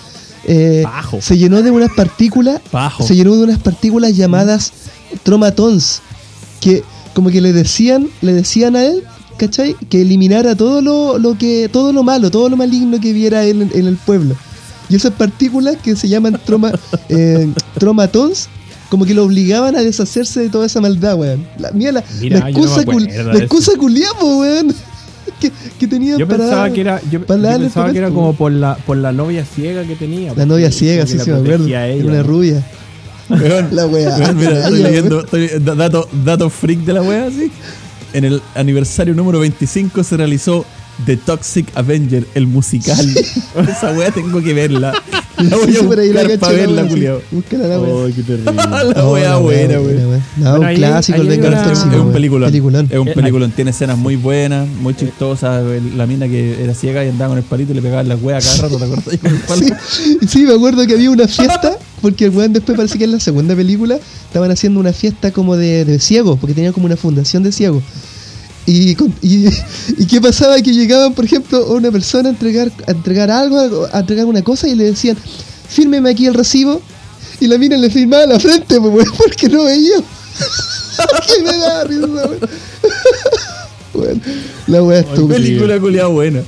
eh, 0.45 0.85
se 1.19 1.37
llenó 1.37 1.61
de 1.63 1.71
unas 1.71 1.91
partículas 1.91 2.61
se 3.03 3.15
llenó 3.15 3.35
de 3.35 3.43
unas 3.43 3.57
partículas 3.59 4.15
llamadas 4.15 4.71
tromatons 5.23 6.01
que 6.61 6.83
como 7.15 7.29
que 7.31 7.41
le 7.41 7.51
decían 7.51 8.09
le 8.21 8.33
decían 8.33 8.75
a 8.75 8.83
él 8.85 9.03
¿cachai? 9.37 9.75
que 9.89 10.01
eliminara 10.01 10.55
todo 10.55 10.81
lo, 10.81 11.17
lo 11.17 11.35
que 11.35 11.67
todo 11.71 11.91
lo 11.93 12.03
malo 12.03 12.29
todo 12.29 12.47
lo 12.49 12.57
maligno 12.57 12.99
que 12.99 13.11
viera 13.11 13.43
él 13.43 13.63
en, 13.63 13.71
en 13.73 13.87
el 13.87 13.95
pueblo 13.97 14.35
y 14.87 14.95
esas 14.95 15.13
partículas 15.13 15.77
que 15.81 15.95
se 15.95 16.07
llaman 16.07 16.39
troma, 16.45 16.71
eh, 17.09 17.49
tromatons 17.79 18.49
como 18.95 19.05
que 19.05 19.13
lo 19.13 19.25
obligaban 19.25 19.75
a 19.75 19.81
deshacerse 19.83 20.39
de 20.39 20.49
toda 20.49 20.65
esa 20.67 20.79
maldad, 20.79 21.15
weón. 21.17 21.45
La, 21.59 21.71
mira, 21.71 21.91
la, 21.91 22.03
Mira, 22.21 22.39
no 22.39 22.47
excusa, 22.47 22.81
cul- 22.85 23.07
acuerdo 23.09 23.33
la 23.33 23.39
excusa 23.39 23.71
weón. 24.39 24.73
que, 25.41 25.51
que 25.77 25.87
tenía 25.87 26.17
Yo 26.17 26.25
para 26.27 26.37
pensaba 26.39 26.61
dar- 26.61 26.71
que 26.73 26.81
era, 26.81 27.01
yo, 27.11 27.25
para 27.25 27.37
yo 27.39 27.43
darle 27.45 27.65
pensaba 27.65 27.91
que 27.91 27.97
era 27.97 28.09
como 28.09 28.31
po. 28.31 28.37
por 28.37 28.51
la, 28.53 28.75
por 28.77 28.95
la 28.95 29.11
novia 29.11 29.43
ciega 29.45 29.83
que 29.83 29.95
tenía. 29.97 30.33
La 30.33 30.45
novia 30.45 30.71
ciega, 30.71 31.05
sí, 31.05 31.15
la 31.17 31.25
sí, 31.25 31.29
me 31.31 31.37
acuerdo. 31.37 31.67
Era 31.67 32.05
una 32.05 32.17
¿no? 32.17 32.23
rubia. 32.23 32.63
Weón, 33.29 33.67
La 33.75 33.85
wea. 33.87 34.17
weón, 34.17 34.37
mira, 34.37 34.59
estoy 34.63 34.79
leyendo 34.83 35.23
estoy- 35.25 35.49
dato, 35.59 36.07
dato 36.23 36.49
freak 36.49 36.79
de 36.79 36.93
la 36.93 37.01
wea, 37.01 37.25
así. 37.25 37.51
En 38.13 38.23
el 38.23 38.41
aniversario 38.55 39.13
número 39.13 39.39
25 39.41 40.03
se 40.05 40.15
realizó 40.15 40.63
The 41.05 41.17
Toxic 41.17 41.67
Avenger, 41.75 42.25
el 42.33 42.47
musical. 42.47 43.05
Esa 43.69 43.91
wea 43.91 44.11
tengo 44.11 44.41
que 44.41 44.53
verla. 44.53 44.93
La 45.37 45.57
voy 45.57 45.75
a 45.75 46.01
ahí 46.01 46.13
la 46.13 46.37
para 46.39 46.53
la 46.53 46.59
verla, 46.59 46.81
wea, 46.83 46.89
culiao. 46.89 47.21
Búscala 47.31 47.67
la 47.67 47.79
wea. 47.79 48.05
Ay, 48.05 48.13
qué 48.13 48.23
terrible. 48.23 48.53
La 48.95 49.09
wea 49.09 49.35
buena, 49.37 49.79
wey. 49.81 49.95
No, 50.37 50.59
un 50.61 50.73
clásico 50.75 51.21
una- 51.21 51.63
Tóxico. 51.63 51.95
Es 51.95 52.01
un 52.01 52.11
peliculón. 52.13 52.87
Es 52.89 52.99
un 52.99 53.07
Eh, 53.07 53.13
peliculón. 53.13 53.51
Tiene 53.51 53.71
escenas 53.71 53.97
muy 53.97 54.15
buenas, 54.15 54.67
muy 54.67 54.95
chistosas. 54.95 55.63
La 55.95 56.05
mina 56.07 56.27
que 56.27 56.63
era 56.63 56.73
ciega 56.73 57.03
y 57.05 57.09
andaba 57.09 57.29
con 57.29 57.37
el 57.37 57.43
palito 57.43 57.71
y 57.71 57.75
le 57.75 57.81
pegaba 57.81 58.03
las 58.03 58.21
weas 58.21 58.45
cada 58.45 58.61
rato, 58.63 58.77
¿te 58.77 58.83
acuerdas? 58.85 59.13
Y 59.13 59.17
con 59.17 59.31
el 59.31 59.39
palo. 59.41 59.65
Sí, 59.89 60.17
sí, 60.27 60.39
me 60.43 60.53
acuerdo 60.53 60.85
que 60.87 60.93
había 60.93 61.11
una 61.11 61.27
fiesta, 61.27 61.77
porque 62.01 62.25
el 62.25 62.31
weón 62.31 62.53
después 62.53 62.77
parece 62.77 62.97
que 62.97 63.03
en 63.03 63.11
la 63.11 63.19
segunda 63.19 63.55
película 63.55 63.97
estaban 64.27 64.51
haciendo 64.51 64.79
una 64.79 64.93
fiesta 64.93 65.31
como 65.31 65.57
de, 65.57 65.85
de 65.85 65.99
ciegos, 65.99 66.39
porque 66.39 66.53
tenían 66.53 66.71
como 66.73 66.85
una 66.85 66.95
fundación 66.97 67.43
de 67.43 67.51
ciegos. 67.51 67.83
Y, 68.67 68.91
y, 69.21 69.47
y 69.97 70.05
qué 70.07 70.19
pasaba 70.19 70.59
que 70.61 70.71
llegaban, 70.73 71.13
por 71.13 71.25
ejemplo, 71.25 71.73
una 71.73 71.91
persona 71.91 72.29
a 72.29 72.31
entregar, 72.31 72.71
a 72.87 72.91
entregar 72.91 73.29
algo, 73.29 73.87
a 73.91 73.99
entregar 73.99 74.25
una 74.25 74.41
cosa 74.43 74.67
y 74.67 74.75
le 74.75 74.85
decían, 74.85 75.15
fírmeme 75.67 76.09
aquí 76.09 76.25
el 76.25 76.33
recibo. 76.33 76.81
Y 77.39 77.47
la 77.47 77.57
mina 77.57 77.77
le 77.77 77.89
firmaba 77.89 78.25
la 78.25 78.39
frente, 78.39 78.79
pues, 78.79 79.07
porque 79.17 79.49
no 79.49 79.65
veía. 79.65 79.97
que 81.27 81.43
me 81.43 81.57
daba 81.57 81.83
risa. 81.83 82.07
Bueno, 83.93 84.21
la 84.67 84.83
weá 84.83 84.99
estúpida. 84.99 85.37
Película 85.37 85.79
culiada 85.79 86.07
buena. 86.07 86.41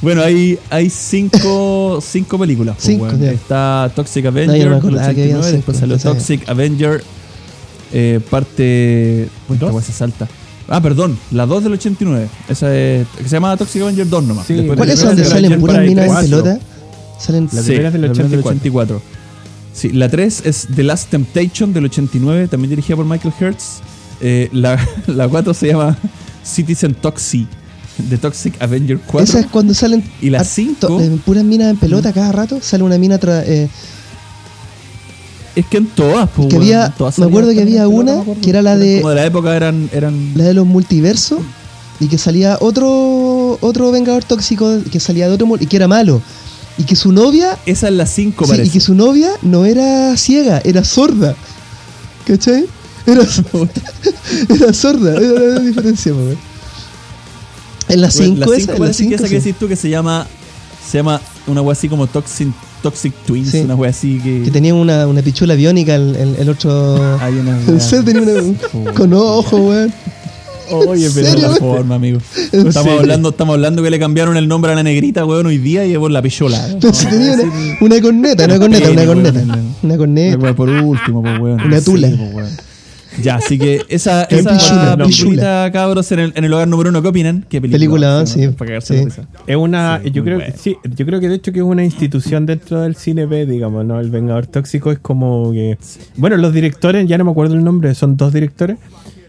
Bueno, 0.00 0.22
hay, 0.22 0.58
hay 0.70 0.90
cinco, 0.90 1.98
cinco 2.06 2.38
películas. 2.38 2.76
po, 2.76 2.82
Cinco. 2.82 3.06
Está 3.08 3.90
Toxic 3.94 4.26
Avenger, 4.26 4.58
no 4.58 4.64
me 4.64 4.70
del 4.70 4.78
acordaba 4.78 5.14
que 5.14 5.22
habían 5.22 5.38
89, 5.38 5.52
después 5.56 5.76
cinco, 5.76 5.80
salió 5.80 5.96
entonces- 5.96 6.38
Toxic 6.38 6.48
Avenger, 6.48 7.04
eh, 7.92 8.20
parte... 8.30 9.28
Se 9.84 9.92
salta. 9.92 10.28
Ah, 10.68 10.80
perdón, 10.80 11.18
la 11.30 11.44
2 11.46 11.64
del 11.64 11.72
89. 11.74 12.28
Esa 12.48 12.74
es, 12.74 13.06
que 13.18 13.24
se 13.24 13.30
llama 13.30 13.56
Toxic 13.56 13.82
Avenger 13.82 14.08
2 14.08 14.24
nomás. 14.24 14.46
Sí, 14.46 14.66
¿Cuál 14.74 14.88
de 14.88 14.94
es 14.94 15.02
donde 15.02 15.24
salen 15.24 15.60
puras 15.60 15.80
minas 15.86 16.08
en 16.08 16.30
pelota? 16.30 16.58
Salen 17.20 17.48
La 17.52 17.60
Sí, 17.62 17.66
primera 17.66 17.88
es 17.88 17.92
del 17.92 18.02
la 18.02 18.12
primera 18.12 18.40
84. 18.40 19.02
Sí, 19.72 19.90
la 19.90 20.08
3 20.08 20.42
es 20.46 20.68
The 20.74 20.82
Last 20.84 21.10
Temptation 21.10 21.72
del 21.72 21.84
89, 21.86 22.48
también 22.48 22.70
dirigida 22.70 22.96
por 22.96 23.04
Michael 23.04 23.34
Hertz. 23.38 23.64
Eh, 24.20 24.48
la, 24.52 24.78
la 25.08 25.28
4 25.28 25.52
se 25.52 25.66
llama 25.68 25.98
Citizen 26.44 26.94
Toxi, 26.94 27.46
The 28.08 28.16
Toxic 28.18 28.60
Avenger 28.62 28.98
4. 29.06 29.20
Esa 29.22 29.40
es 29.40 29.46
cuando 29.46 29.74
salen 29.74 30.02
Y 30.22 30.30
la 30.30 30.40
a- 30.40 30.44
cinco- 30.44 30.86
to- 30.86 31.00
eh, 31.00 31.18
puras 31.24 31.44
minas 31.44 31.70
en 31.70 31.76
pelota 31.76 32.12
cada 32.12 32.32
rato. 32.32 32.58
Sale 32.62 32.84
una 32.84 32.96
mina 32.98 33.18
tra- 33.20 33.42
eh, 33.46 33.68
Es 35.56 35.66
que 35.66 35.76
en 35.76 35.86
todas, 35.86 36.28
pues, 36.30 36.48
que 36.48 36.56
había, 36.56 36.90
todas 36.90 37.18
me 37.18 37.26
acuerdo 37.26 37.52
que 37.52 37.62
había 37.62 37.86
una 37.86 38.16
no 38.16 38.36
que 38.42 38.50
era 38.50 38.60
la 38.60 38.76
de 38.76 39.00
Como 39.00 39.10
de 39.10 39.16
la 39.16 39.26
época 39.26 39.54
eran. 39.54 39.88
eran 39.92 40.32
la 40.34 40.44
de 40.44 40.54
los 40.54 40.66
multiversos 40.66 41.38
y 42.00 42.08
que 42.08 42.18
salía 42.18 42.58
otro 42.60 43.56
otro 43.60 43.92
vengador 43.92 44.24
tóxico 44.24 44.78
que 44.90 44.98
salía 44.98 45.28
de 45.28 45.34
otro 45.34 45.48
y 45.60 45.66
que 45.66 45.76
era 45.76 45.86
malo 45.86 46.20
y 46.76 46.84
que 46.84 46.96
su 46.96 47.12
novia 47.12 47.56
esa 47.66 47.88
es 47.88 47.94
la 47.94 48.06
5, 48.06 48.44
sí, 48.44 48.50
parece. 48.50 48.68
y 48.68 48.70
que 48.70 48.80
su 48.80 48.94
novia 48.94 49.30
no 49.42 49.64
era 49.64 50.16
ciega, 50.16 50.60
era 50.64 50.82
sorda. 50.84 51.36
¿Cachai? 52.26 52.66
Era, 53.06 53.22
era 54.48 54.72
sorda, 54.72 55.14
era 55.14 55.40
la 55.40 55.60
diferencia, 55.60 56.12
weón. 56.12 56.38
En 57.88 58.00
la 58.00 58.08
Bueno, 58.08 58.36
5 58.36 58.38
la 58.40 58.46
esa, 58.46 58.56
5 58.56 58.72
en 58.72 58.78
la 58.78 58.78
parece 58.78 59.02
que 59.04 59.10
5 59.10 59.14
esa 59.14 59.28
que 59.28 59.40
decís 59.40 59.54
tú 59.58 59.68
que 59.68 59.76
se 59.76 59.90
llama. 59.90 60.26
Se 60.90 60.98
llama 60.98 61.20
una 61.46 61.60
wea 61.62 61.72
así 61.72 61.88
como 61.88 62.06
Toxic, 62.06 62.48
Toxic 62.82 63.12
Twins, 63.26 63.50
Sí. 63.50 63.60
una 63.60 63.74
wea 63.74 63.90
así 63.90 64.18
que. 64.22 64.42
que 64.44 64.50
tenía 64.50 64.74
una, 64.74 65.06
una 65.06 65.22
pichula 65.22 65.54
biónica 65.54 65.94
el, 65.94 66.16
el, 66.16 66.36
el 66.36 66.48
otro 66.48 66.96
Hay 67.20 67.34
una 67.34 67.58
wea- 67.66 67.80
ser 67.80 68.04
tenía 68.04 68.22
una, 68.22 68.32
un- 68.42 68.56
con 68.94 69.12
ojo, 69.12 69.56
weón. 69.58 69.92
Oye, 70.70 71.06
¿En 71.08 71.12
pero 71.14 71.28
otra 71.30 71.50
forma, 71.56 71.96
amigo. 71.96 72.18
¿En 72.52 72.66
Estamos 72.68 72.72
serio? 72.84 73.00
hablando, 73.00 73.28
estamos 73.28 73.52
hablando 73.54 73.82
que 73.82 73.90
le 73.90 73.98
cambiaron 73.98 74.38
el 74.38 74.48
nombre 74.48 74.72
a 74.72 74.74
la 74.74 74.82
negrita, 74.82 75.26
weón, 75.26 75.44
hoy 75.44 75.58
día 75.58 75.84
y 75.84 75.92
es 75.92 75.98
por 75.98 76.10
la 76.10 76.22
pichola. 76.22 76.58
Si 76.92 77.06
tenía 77.06 77.32
una, 77.34 77.44
una 77.82 78.00
corneta, 78.00 78.44
una 78.46 78.58
corneta, 78.58 78.90
una 78.90 79.04
corneta. 79.06 79.38
weón. 79.40 79.74
Una 79.82 79.96
corneta. 79.98 80.54
Por 80.54 80.70
último, 80.70 81.20
pues, 81.22 81.38
weón. 81.40 81.60
Una 81.60 81.78
Sí, 81.80 81.84
tula. 81.84 82.08
pues, 82.08 82.34
weón. 82.34 82.50
Ya, 83.22 83.36
así 83.36 83.58
que 83.58 83.82
esa, 83.88 84.24
esa 84.30 84.96
pichula, 84.96 85.70
cabros, 85.72 86.10
en 86.12 86.18
el, 86.18 86.32
en 86.34 86.44
el 86.44 86.52
hogar 86.52 86.66
número 86.68 86.90
uno, 86.90 87.00
¿qué 87.02 87.08
opinan? 87.08 87.44
¿Qué 87.48 87.60
película? 87.60 87.78
Película, 87.78 88.26
sí, 88.26 88.48
Para 88.48 88.68
cagarse 88.68 88.94
la 88.94 88.98
sí. 89.00 89.04
risa. 89.06 89.28
Es 89.46 89.56
una, 89.56 90.00
Sí, 90.02 90.10
yo 90.10 90.24
creo, 90.24 90.40
sí, 90.56 90.76
yo 90.96 91.06
creo 91.06 91.20
que 91.20 91.28
de 91.28 91.34
hecho 91.36 91.52
que 91.52 91.60
es 91.60 91.64
una 91.64 91.84
institución 91.84 92.46
dentro 92.46 92.80
del 92.80 92.96
cine 92.96 93.26
B, 93.26 93.46
digamos, 93.46 93.84
¿no? 93.84 94.00
El 94.00 94.10
Vengador 94.10 94.46
Tóxico 94.46 94.90
es 94.90 94.98
como 94.98 95.52
que, 95.52 95.78
bueno, 96.16 96.36
los 96.36 96.52
directores, 96.52 97.06
ya 97.08 97.16
no 97.18 97.24
me 97.24 97.30
acuerdo 97.30 97.54
el 97.54 97.62
nombre, 97.64 97.94
son 97.94 98.16
dos 98.16 98.32
directores. 98.32 98.78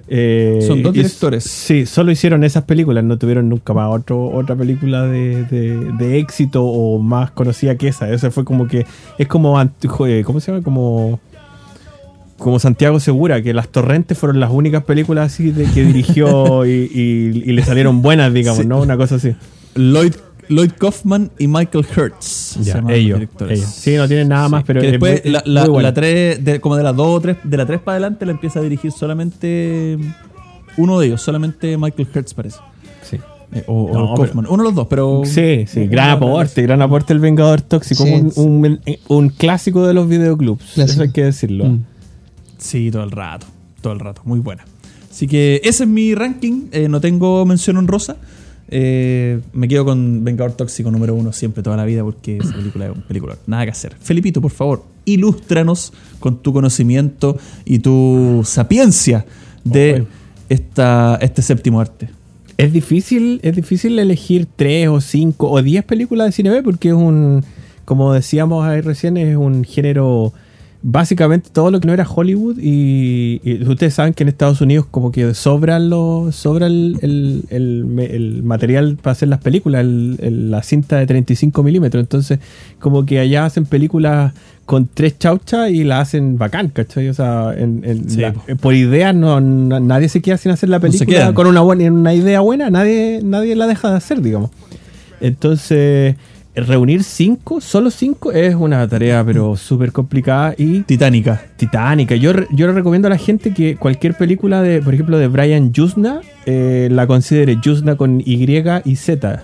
eh, 0.08 0.60
Son 0.68 0.84
dos 0.84 0.94
y- 0.96 1.00
directores. 1.00 1.44
Sí, 1.44 1.86
solo 1.88 2.12
hicieron 2.12 2.44
esas 2.44 2.64
películas, 2.64 3.04
no 3.04 3.18
tuvieron 3.18 3.50
nunca 3.50 3.74
más 3.74 3.90
otro, 3.92 4.28
otra 4.30 4.56
película 4.56 5.04
de, 5.04 5.44
de- 5.46 5.92
de 5.98 6.20
éxito 6.20 6.64
o 6.64 7.00
más 7.00 7.32
conocida 7.32 7.76
que 7.76 7.88
esa. 7.88 8.10
Esa 8.12 8.30
fue 8.32 8.46
como 8.46 8.68
que, 8.68 8.86
es 9.18 9.28
como, 9.28 9.60
joder, 9.88 10.24
¿cómo 10.26 10.40
se 10.40 10.52
llama? 10.52 10.64
Como 10.64 11.20
como 12.38 12.60
Santiago 12.60 13.00
Segura, 13.00 13.42
que 13.42 13.54
Las 13.54 13.70
Torrentes 13.70 14.18
fueron 14.18 14.40
las 14.40 14.52
únicas 14.52 14.84
películas 14.84 15.34
así 15.34 15.52
de 15.52 15.66
que 15.66 15.84
dirigió 15.86 16.66
y, 16.66 16.70
y- 16.94 17.44
y 17.46 17.52
le 17.54 17.64
salieron 17.64 18.02
buenas, 18.02 18.34
digamos, 18.34 18.62
Sí. 18.62 18.68
¿no? 18.68 18.82
Una 18.82 18.98
cosa 18.98 19.16
así. 19.16 19.36
Lloyd, 19.76 20.14
Lloyd 20.50 20.72
Kaufman 20.78 21.32
y 21.40 21.48
Michael 21.48 21.86
Hertz. 21.96 22.58
Ya, 22.62 22.84
ellos, 22.90 23.20
directores. 23.20 23.60
ellos. 23.60 23.70
Sí, 23.72 23.96
no 23.96 24.08
tienen 24.08 24.28
nada 24.30 24.48
más, 24.50 24.64
pero 24.64 24.80
que 24.82 24.92
después 24.92 25.22
la, 25.26 25.40
es 25.40 25.48
la, 25.48 25.62
muy 25.62 25.70
buena. 25.70 25.90
la 25.90 25.94
tres, 25.94 26.44
de, 26.44 26.60
como 26.60 26.76
de 26.76 26.84
las 26.84 26.96
2 26.96 27.08
o 27.08 27.20
3, 27.22 27.38
de 27.44 27.58
la 27.58 27.66
3 27.66 27.80
para 27.82 27.94
adelante 27.94 28.26
la 28.26 28.32
empieza 28.34 28.60
a 28.60 28.62
dirigir 28.64 28.92
solamente 28.92 29.98
uno 30.78 31.00
de 31.00 31.08
ellos, 31.08 31.22
solamente 31.22 31.78
Michael 31.78 32.08
Hertz 32.14 32.34
parece. 32.34 32.58
Sí. 33.02 33.18
Eh, 33.54 33.64
o, 33.68 33.84
o 33.86 33.94
No, 33.94 34.14
Kaufman, 34.16 34.46
uno 34.50 34.58
de 34.64 34.70
los 34.70 34.76
dos, 34.76 34.88
pero... 34.90 35.22
Sí, 35.26 35.66
sí, 35.68 35.88
gran 35.88 36.20
dos. 36.20 36.30
aporte, 36.30 36.62
gran 36.64 36.82
aporte 36.82 37.14
el 37.14 37.20
Vengador 37.20 37.62
Tóxico, 37.62 38.04
Sí, 38.04 38.12
un, 38.14 38.32
sí. 38.32 38.40
un- 38.42 38.80
un 39.08 39.30
clásico 39.30 39.88
de 39.88 39.94
los 39.94 40.08
videoclubs, 40.10 40.64
Clásico. 40.74 40.94
eso 40.94 41.02
hay 41.04 41.12
que 41.12 41.24
decirlo. 41.24 41.66
Mm. 41.66 41.84
Sí, 42.66 42.90
todo 42.90 43.04
el 43.04 43.12
rato, 43.12 43.46
todo 43.80 43.94
el 43.94 44.00
rato, 44.00 44.24
muy 44.26 44.40
buena. 44.40 44.66
Así 45.12 45.28
que 45.28 45.62
ese 45.64 45.84
es 45.84 45.90
mi 45.90 46.16
ranking, 46.16 46.64
eh, 46.72 46.90
no 46.90 47.00
tengo 47.00 47.46
mención 47.46 47.78
honrosa. 47.78 48.18
Eh, 48.70 49.40
me 49.54 49.68
quedo 49.68 49.86
con 49.86 50.24
Vengador 50.24 50.54
Tóxico 50.54 50.90
número 50.90 51.14
uno 51.14 51.32
siempre, 51.32 51.62
toda 51.62 51.78
la 51.78 51.86
vida, 51.86 52.04
porque 52.04 52.38
esa 52.38 52.56
película 52.56 52.88
es 52.88 52.92
una 52.92 53.08
película. 53.08 53.38
Nada 53.46 53.66
que 53.66 53.70
hacer. 53.70 53.96
Felipito, 54.02 54.42
por 54.42 54.50
favor, 54.50 54.84
ilústranos 55.06 55.94
con 56.20 56.42
tu 56.42 56.54
conocimiento 56.54 57.38
y 57.66 57.80
tu 57.80 58.42
sapiencia 58.44 59.28
de 59.64 60.08
esta, 60.50 61.20
este 61.22 61.44
séptimo 61.44 61.80
arte. 61.80 62.10
Es 62.58 62.74
difícil, 62.74 63.42
es 63.44 63.56
difícil 63.56 64.00
elegir 64.00 64.48
tres 64.56 64.88
o 64.88 65.02
cinco 65.02 65.52
o 65.52 65.62
diez 65.62 65.84
películas 65.84 66.26
de 66.26 66.32
cine 66.32 66.50
B 66.50 66.64
porque 66.64 66.88
es 66.88 66.96
un, 66.96 67.44
como 67.86 68.12
decíamos 68.12 68.66
ahí 68.66 68.82
recién, 68.82 69.18
es 69.18 69.38
un 69.38 69.64
género 69.64 70.34
básicamente 70.88 71.50
todo 71.52 71.72
lo 71.72 71.80
que 71.80 71.88
no 71.88 71.94
era 71.94 72.08
Hollywood 72.08 72.60
y, 72.62 73.42
y 73.44 73.64
ustedes 73.68 73.96
saben 73.96 74.14
que 74.14 74.22
en 74.22 74.30
Estados 74.30 74.62
Unidos 74.62 74.86
como 74.92 75.12
que 75.12 75.34
sobra 75.34 75.80
lo, 75.80 76.32
sobra 76.32 76.68
el, 76.68 77.00
el- 77.02 77.44
el 77.50 77.86
me- 77.86 78.06
el 78.06 78.44
material 78.44 78.96
para 79.02 79.14
hacer 79.14 79.30
las 79.30 79.40
películas, 79.40 79.82
el- 79.82 80.18
el- 80.22 80.52
la 80.52 80.62
cinta 80.62 80.98
de 80.98 81.08
35 81.08 81.64
milímetros, 81.64 82.04
entonces 82.04 82.38
como 82.80 83.04
que 83.04 83.18
allá 83.18 83.46
hacen 83.46 83.66
películas 83.66 84.34
con 84.66 84.88
tres 84.94 85.18
chauchas 85.18 85.72
y 85.72 85.84
la 85.84 86.02
hacen 86.02 86.38
bacán, 86.38 86.70
¿cachai? 86.70 87.10
O 87.10 87.16
sea, 87.16 87.56
en- 87.58 87.82
en 87.84 88.08
Sí, 88.08 88.22
la- 88.22 88.34
po. 88.34 88.42
por 88.62 88.76
idea 88.76 89.12
no, 89.12 89.42
na- 89.42 89.80
nadie 89.80 90.08
se 90.08 90.22
queda 90.22 90.38
sin 90.38 90.52
hacer 90.52 90.70
la 90.70 90.80
película 90.80 91.34
con 91.34 91.48
una 91.48 91.62
buena 91.62 91.92
una 91.92 92.14
idea 92.14 92.42
buena, 92.42 92.70
nadie, 92.70 93.22
nadie 93.24 93.56
la 93.56 93.66
deja 93.66 93.90
de 93.90 93.98
hacer, 93.98 94.22
digamos. 94.22 94.52
Entonces, 95.20 96.16
reunir 96.56 97.04
cinco, 97.04 97.60
solo 97.62 97.92
cinco, 97.92 98.32
es 98.32 98.56
una 98.56 98.88
tarea 98.88 99.24
pero 99.26 99.56
súper 99.56 99.92
complicada 99.92 100.56
y 100.58 100.82
Titánica. 100.82 101.42
titánica. 101.58 102.16
Yo, 102.16 102.32
yo 102.52 102.68
le 102.68 102.74
recomiendo 102.74 103.08
a 103.08 103.10
la 103.10 103.18
gente 103.18 103.54
que 103.54 103.76
cualquier 103.76 104.16
película 104.16 104.62
de, 104.62 104.82
por 104.82 104.94
ejemplo, 104.94 105.18
de 105.18 105.28
Brian 105.28 105.74
Yuzna, 105.74 106.22
eh, 106.46 106.88
la 106.92 107.08
considere 107.08 107.58
Yuzna 107.62 107.96
con 107.96 108.22
Y 108.22 108.46
y 108.86 108.96
Z. 108.96 109.44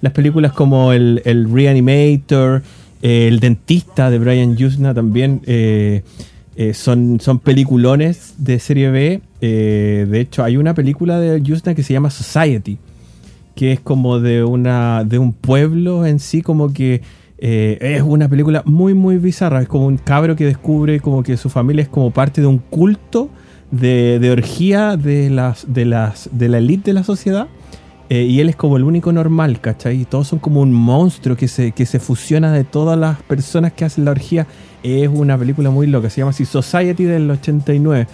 Las 0.00 0.12
películas 0.12 0.52
como 0.52 0.92
el, 0.92 1.22
el 1.24 1.52
Reanimator, 1.52 2.62
eh, 3.02 3.28
el 3.28 3.40
Dentista 3.40 4.10
de 4.10 4.18
Brian 4.18 4.56
Yuzna 4.56 4.94
también 4.94 5.40
eh, 5.46 6.02
son, 6.74 7.18
son 7.20 7.38
peliculones 7.38 8.34
de 8.38 8.58
serie 8.58 8.90
B. 8.90 9.20
De 9.40 10.20
hecho, 10.20 10.44
hay 10.44 10.56
una 10.56 10.74
película 10.74 11.18
de 11.18 11.42
Yuzna 11.42 11.74
que 11.74 11.82
se 11.82 11.92
llama 11.92 12.10
Society 12.10 12.78
que 13.54 13.72
es 13.72 13.80
como 13.80 14.20
de 14.20 14.44
una 14.44 15.04
de 15.04 15.18
un 15.18 15.32
pueblo 15.32 16.06
en 16.06 16.18
sí 16.20 16.42
como 16.42 16.72
que 16.72 17.02
eh, 17.38 17.78
es 17.80 18.02
una 18.02 18.28
película 18.28 18.62
muy 18.64 18.94
muy 18.94 19.18
bizarra. 19.18 19.62
Es 19.62 19.68
como 19.68 19.86
un 19.86 19.98
cabro 19.98 20.36
que 20.36 20.44
descubre 20.44 21.00
como 21.00 21.22
que 21.22 21.36
su 21.36 21.48
familia 21.48 21.82
es 21.82 21.88
como 21.88 22.10
parte 22.10 22.40
de 22.40 22.46
un 22.46 22.58
culto 22.58 23.30
de, 23.70 24.18
de 24.18 24.30
orgía 24.30 24.96
de 24.96 25.30
las 25.30 25.72
de 25.72 25.84
las 25.84 26.28
de 26.32 26.48
la 26.48 26.58
élite 26.58 26.90
de 26.90 26.94
la 26.94 27.04
sociedad 27.04 27.48
eh, 28.10 28.24
y 28.24 28.40
él 28.40 28.50
es 28.50 28.56
como 28.56 28.76
el 28.76 28.84
único 28.84 29.10
normal 29.10 29.60
¿cachai? 29.62 30.02
y 30.02 30.04
todos 30.04 30.28
son 30.28 30.38
como 30.38 30.60
un 30.60 30.70
monstruo 30.70 31.34
que 31.34 31.48
se, 31.48 31.72
que 31.72 31.86
se 31.86 31.98
fusiona 31.98 32.52
de 32.52 32.62
todas 32.62 32.98
las 32.98 33.22
personas 33.22 33.72
que 33.72 33.86
hacen 33.86 34.04
la 34.04 34.10
orgía. 34.10 34.46
Es 34.82 35.08
una 35.08 35.38
película 35.38 35.70
muy 35.70 35.86
loca 35.86 36.10
se 36.10 36.20
llama 36.20 36.30
así 36.30 36.44
Society 36.44 37.04
del 37.04 37.30
89 37.30 38.06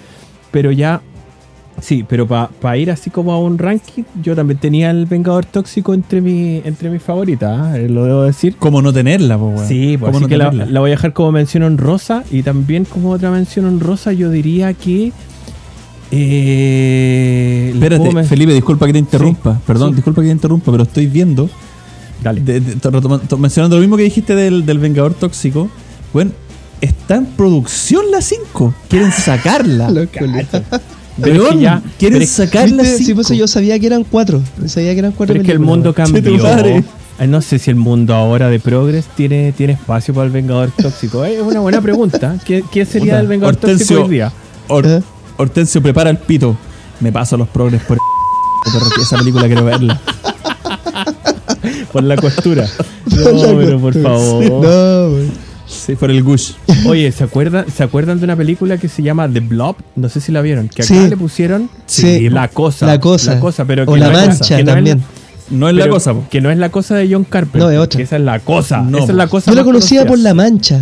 pero 0.50 0.70
ya 0.70 1.02
Sí, 1.80 2.04
pero 2.08 2.26
para 2.26 2.76
ir 2.76 2.90
así 2.90 3.08
como 3.10 3.32
a 3.32 3.38
un 3.40 3.56
ranking, 3.58 4.02
yo 4.22 4.34
también 4.34 4.58
tenía 4.58 4.90
el 4.90 5.06
Vengador 5.06 5.44
Tóxico 5.44 5.94
entre, 5.94 6.20
mi, 6.20 6.60
entre 6.64 6.90
mis 6.90 7.02
favoritas, 7.02 7.76
¿eh? 7.76 7.88
lo 7.88 8.04
debo 8.04 8.22
decir. 8.24 8.56
¿Cómo 8.58 8.82
no 8.82 8.92
tenerla, 8.92 9.38
po, 9.38 9.48
weón? 9.48 9.66
Sí, 9.68 9.96
pues, 9.96 10.08
¿Cómo 10.10 10.18
así 10.18 10.22
no 10.24 10.28
que 10.28 10.36
la, 10.36 10.50
tenerla? 10.50 10.72
la 10.72 10.80
voy 10.80 10.90
a 10.90 10.94
dejar 10.94 11.12
como 11.12 11.32
mención 11.32 11.62
honrosa 11.62 12.24
y 12.30 12.42
también 12.42 12.84
como 12.84 13.10
otra 13.10 13.30
mención 13.30 13.64
honrosa 13.66 14.12
yo 14.12 14.30
diría 14.30 14.74
que... 14.74 15.12
Eh, 16.10 17.70
Espérate, 17.74 18.24
Felipe, 18.24 18.52
disculpa 18.54 18.86
que 18.86 18.92
te 18.94 18.98
interrumpa. 18.98 19.60
Perdón, 19.66 19.90
sí. 19.90 19.96
disculpa 19.96 20.22
que 20.22 20.28
te 20.28 20.32
interrumpa, 20.32 20.70
pero 20.72 20.84
estoy 20.84 21.06
viendo 21.06 21.48
Dale. 22.22 22.40
de- 22.40 22.60
de- 22.60 22.76
to- 22.76 22.90
retoma- 22.90 23.20
to- 23.20 23.38
mencionando 23.38 23.76
lo 23.76 23.80
mismo 23.80 23.96
que 23.96 24.02
dijiste 24.04 24.34
del, 24.34 24.64
del 24.66 24.78
Vengador 24.78 25.14
Tóxico, 25.14 25.68
bueno, 26.12 26.30
está 26.80 27.16
en 27.16 27.26
producción 27.26 28.04
la 28.10 28.20
5. 28.22 28.74
Quieren 28.88 29.12
sacarla. 29.12 29.88
Pero 31.20 31.44
es 31.44 31.50
que 31.54 31.60
ya- 31.60 31.82
quieren 31.98 32.26
sacar 32.26 32.70
la 32.70 32.82
¿Viste? 32.82 32.98
Sí, 32.98 33.04
5. 33.06 33.16
pues 33.22 33.38
yo 33.38 33.46
sabía 33.46 33.78
que 33.78 33.86
eran 33.86 34.04
cuatro. 34.04 34.40
Sabía 34.66 34.92
que 34.92 34.98
eran 35.00 35.12
cuatro 35.12 35.32
Pero 35.34 35.42
es 35.42 35.46
que 35.46 35.52
el 35.52 35.58
mundo 35.60 35.92
cambió. 35.94 36.84
No 37.26 37.42
sé 37.42 37.58
si 37.58 37.70
el 37.70 37.76
mundo 37.76 38.14
ahora 38.14 38.48
de 38.48 38.60
Progress 38.60 39.06
tiene, 39.16 39.52
tiene 39.52 39.72
espacio 39.72 40.14
para 40.14 40.26
el 40.26 40.32
Vengador 40.32 40.70
Tóxico. 40.70 41.24
Eh, 41.24 41.34
Es 41.36 41.42
una 41.42 41.58
buena 41.60 41.80
pregunta. 41.80 42.36
¿Qué, 42.44 42.62
qué 42.70 42.84
sería 42.84 43.14
Puta, 43.14 43.20
el 43.20 43.26
Vengador 43.26 43.54
Hortensio. 43.56 43.86
Tóxico 43.96 44.04
hoy 44.04 44.10
día? 44.10 44.32
Hor- 44.68 44.86
¿Eh? 44.86 45.02
Hortensio, 45.36 45.82
prepara 45.82 46.10
el 46.10 46.18
pito. 46.18 46.56
Me 47.00 47.10
paso 47.10 47.36
los 47.36 47.48
progres 47.48 47.82
por 47.82 47.96
el 48.96 49.02
esa 49.02 49.18
película 49.18 49.46
quiero 49.46 49.64
verla. 49.64 50.00
Por 51.92 52.02
la 52.02 52.16
costura. 52.16 52.66
No, 53.06 53.56
pero 53.56 53.80
por 53.80 53.94
favor. 54.02 54.44
No. 54.44 55.47
Sí, 55.68 55.94
por 55.96 56.10
el 56.10 56.22
gush. 56.22 56.52
Oye, 56.86 57.12
¿se 57.12 57.24
acuerdan, 57.24 57.66
¿se 57.70 57.82
acuerdan 57.82 58.18
de 58.18 58.24
una 58.24 58.36
película 58.36 58.78
que 58.78 58.88
se 58.88 59.02
llama 59.02 59.28
The 59.28 59.40
Blob? 59.40 59.76
No 59.96 60.08
sé 60.08 60.20
si 60.20 60.32
la 60.32 60.40
vieron. 60.40 60.68
Que 60.68 60.82
acá 60.82 60.94
Sí. 60.94 61.08
le 61.08 61.16
pusieron 61.16 61.68
Sí. 61.86 62.28
la 62.30 62.48
cosa. 62.48 62.86
La 62.86 62.98
cosa. 62.98 63.34
La 63.34 63.40
cosa, 63.40 63.64
pero 63.66 63.84
O 63.84 63.92
que 63.94 64.00
la 64.00 64.08
no 64.10 64.18
es 64.18 64.28
mancha 64.28 64.56
que 64.56 64.64
no 64.64 64.70
es 64.70 64.74
también. 64.76 65.02
No 65.50 65.68
es 65.68 65.74
la 65.74 65.88
cosa, 65.88 66.14
po. 66.14 66.26
Que 66.30 66.40
no 66.40 66.50
es 66.50 66.58
la 66.58 66.70
cosa 66.70 66.96
de 66.96 67.08
John 67.12 67.24
Carpenter. 67.24 67.62
No, 67.62 67.70
es 67.70 67.78
otra. 67.78 67.96
que 67.98 68.02
esa 68.04 68.16
es 68.16 68.22
la 68.22 68.38
cosa. 68.40 68.82
No, 68.82 68.98
esa 68.98 69.12
es 69.12 69.16
la 69.16 69.26
cosa 69.28 69.50
Yo 69.50 69.56
la 69.56 69.64
conocía 69.64 70.06
por. 70.06 70.18
La 70.18 70.34
Mancha. 70.34 70.80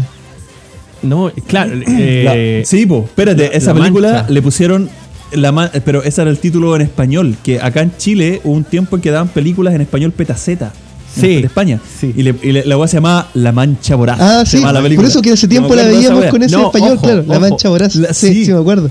No, 1.03 1.31
claro. 1.47 1.73
eh, 1.87 2.61
La- 2.61 2.67
sí, 2.67 2.87
po, 2.87 3.05
espérate, 3.05 3.49
la- 3.49 3.55
esa 3.55 3.73
La 3.75 3.81
película 3.81 4.13
Mancha. 4.13 4.31
le 4.33 4.43
pusieron 4.43 4.89
la 5.33 5.71
pero 5.85 6.03
ese 6.03 6.23
era 6.23 6.31
el 6.31 6.39
título 6.39 6.75
en 6.77 6.83
español, 6.83 7.37
que 7.43 7.61
acá 7.61 7.83
en 7.83 7.97
Chile 7.97 8.41
hubo 8.45 8.55
un 8.55 8.65
tiempo 8.65 8.97
en 8.97 9.03
que 9.03 9.11
daban 9.11 9.29
películas 9.29 9.75
en 9.75 9.81
español 9.83 10.13
petaceta. 10.13 10.73
Sí, 11.21 11.41
De 11.41 11.47
España. 11.47 11.81
sí. 11.99 12.13
Y, 12.17 12.23
le- 12.23 12.35
y 12.43 12.53
le- 12.53 12.65
la 12.67 12.77
weá 12.77 12.87
se 12.89 12.97
llamaba 12.99 13.29
La 13.35 13.53
Mancha 13.53 13.95
Voraz. 13.97 14.19
Ah, 14.21 14.45
sí. 14.47 14.61
la 14.61 14.73
Por 14.81 15.05
eso 15.05 15.23
que 15.23 15.33
hace 15.33 15.49
tiempo 15.49 15.75
la 15.75 15.85
veíamos 15.85 16.27
con 16.27 16.43
ese 16.43 16.55
No, 16.57 16.67
español, 16.67 16.93
ojo, 16.95 17.03
claro. 17.03 17.25
La. 17.27 17.41
Mancha 17.41 17.69
Voraz. 17.69 17.95
La- 17.97 18.13
sí, 18.15 18.29
sí. 18.35 18.45
sí, 18.47 18.53
me 18.53 18.61
acuerdo. 18.61 18.91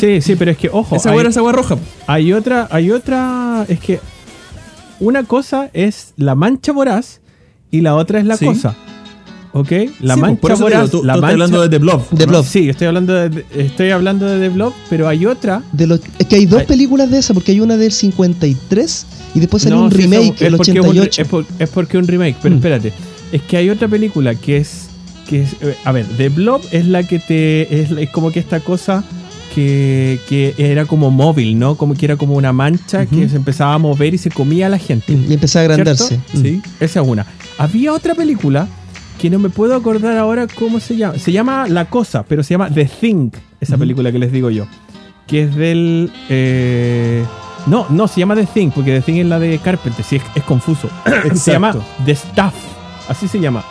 Sí, 0.00 0.20
sí, 0.20 0.36
pero 0.36 0.50
es 0.50 0.58
que, 0.58 0.68
ojo, 0.70 0.96
Esa 0.96 1.10
weá 1.12 1.20
era 1.20 1.30
esa 1.30 1.42
weá 1.42 1.52
roja. 1.52 1.76
hay 2.06 2.32
otra, 2.32 2.68
hay 2.70 2.90
otra, 2.90 3.64
es 3.68 3.78
que 3.80 4.00
una 5.00 5.24
cosa 5.24 5.70
es 5.72 6.12
la 6.16 6.34
mancha 6.34 6.72
voraz 6.72 7.20
y 7.70 7.80
la 7.80 7.94
otra 7.94 8.18
es 8.20 8.26
la 8.26 8.36
Sí. 8.36 8.44
cosa. 8.46 8.76
¿Ok? 9.54 9.70
La 10.00 10.14
Sí, 10.14 10.20
po, 10.20 10.26
mancha 10.26 10.40
por 10.40 10.52
eso 10.52 10.64
te 10.64 10.70
digo, 10.70 10.78
voraz, 10.78 10.90
tú, 10.90 10.98
tú 10.98 11.04
la 11.04 11.12
estás 11.14 11.20
mancha... 11.22 11.32
hablando 11.32 11.62
de 11.62 11.68
The 11.68 11.78
Blob. 11.78 12.08
The 12.10 12.26
¿no? 12.26 12.32
Blob. 12.32 12.44
Sí, 12.46 12.68
estoy 12.68 12.86
hablando 12.88 13.14
de, 13.14 13.44
estoy 13.56 13.90
hablando 13.90 14.26
de 14.26 14.40
The 14.40 14.48
Blob, 14.54 14.72
pero 14.90 15.08
hay 15.08 15.24
otra... 15.26 15.62
De 15.72 15.86
los, 15.86 16.00
es 16.18 16.26
que 16.26 16.36
hay 16.36 16.46
dos 16.46 16.64
películas 16.64 17.10
de 17.10 17.18
esa, 17.18 17.32
porque 17.34 17.52
hay 17.52 17.60
una 17.60 17.76
del 17.76 17.92
53 17.92 19.06
y 19.36 19.40
después 19.40 19.62
salió 19.62 19.80
un 19.80 19.90
sí, 19.92 19.96
remake 19.98 20.38
del 20.38 20.56
porque 20.56 20.72
es 20.72 20.78
un 20.78 20.82
re- 20.84 20.88
88. 21.00 21.22
Es, 21.22 21.28
por- 21.28 21.46
es 21.58 21.68
porque 21.70 21.96
es 21.96 22.02
un 22.02 22.08
remake, 22.08 22.36
pero 22.42 22.54
Mm. 22.54 22.58
espérate. 22.58 22.92
Es 23.32 23.42
que 23.42 23.56
hay 23.56 23.70
otra 23.70 23.88
película 23.88 24.34
que 24.34 24.56
es... 24.58 24.86
Que 25.28 25.42
es 25.42 25.52
eh, 25.62 25.74
a 25.84 25.92
ver, 25.92 26.04
The 26.16 26.28
Blob 26.28 26.60
es 26.70 26.86
la 26.86 27.02
que 27.04 27.18
te... 27.18 27.80
Es, 27.82 27.90
es 27.92 28.10
como 28.10 28.30
que 28.32 28.40
esta 28.40 28.60
cosa 28.60 29.04
que, 29.54 30.18
que 30.28 30.54
era 30.58 30.84
como 30.84 31.10
móvil, 31.12 31.58
¿no? 31.58 31.76
Como 31.76 31.94
que 31.94 32.06
era 32.06 32.16
como 32.16 32.34
una 32.34 32.52
mancha 32.52 33.06
que 33.06 33.28
se 33.28 33.36
empezaba 33.36 33.74
a 33.74 33.78
mover 33.78 34.12
y 34.14 34.18
se 34.18 34.30
comía 34.30 34.66
a 34.66 34.68
la 34.68 34.78
gente. 34.78 35.12
Y 35.12 35.32
empezó 35.32 35.60
a 35.60 35.62
agrandarse. 35.62 36.08
¿Cierto? 36.08 36.38
Mm. 36.38 36.42
Sí. 36.42 36.62
Esa 36.80 37.00
es 37.02 37.06
una. 37.08 37.24
Había 37.56 37.92
otra 37.92 38.14
película 38.16 38.66
que 39.24 39.30
no 39.30 39.38
me 39.38 39.48
puedo 39.48 39.74
acordar 39.74 40.18
ahora 40.18 40.46
cómo 40.46 40.80
se 40.80 40.96
llama. 40.98 41.18
Se 41.18 41.32
llama 41.32 41.66
La 41.66 41.86
Cosa, 41.86 42.24
pero 42.24 42.42
se 42.42 42.52
llama 42.52 42.68
The 42.68 42.84
Thing, 42.84 43.30
esa 43.58 43.78
película 43.78 44.12
que 44.12 44.18
les 44.18 44.30
digo 44.30 44.50
yo. 44.50 44.66
que 45.26 45.44
es 45.44 45.56
del... 45.56 46.12
eh, 46.28 47.24
no, 47.66 47.86
no, 47.88 48.06
se 48.06 48.20
llama 48.20 48.34
The 48.34 48.44
Thing, 48.44 48.68
porque 48.70 48.90
The 48.92 49.00
Thing 49.00 49.20
es 49.20 49.26
la 49.26 49.38
de 49.38 49.58
Carpenter, 49.60 50.04
sí, 50.04 50.16
es, 50.16 50.22
es 50.34 50.42
confuso. 50.42 50.90
se 51.36 51.52
llama 51.52 51.74
The 52.04 52.12
Staff, 52.12 52.52
así 53.08 53.26
se 53.26 53.40
llama. 53.40 53.64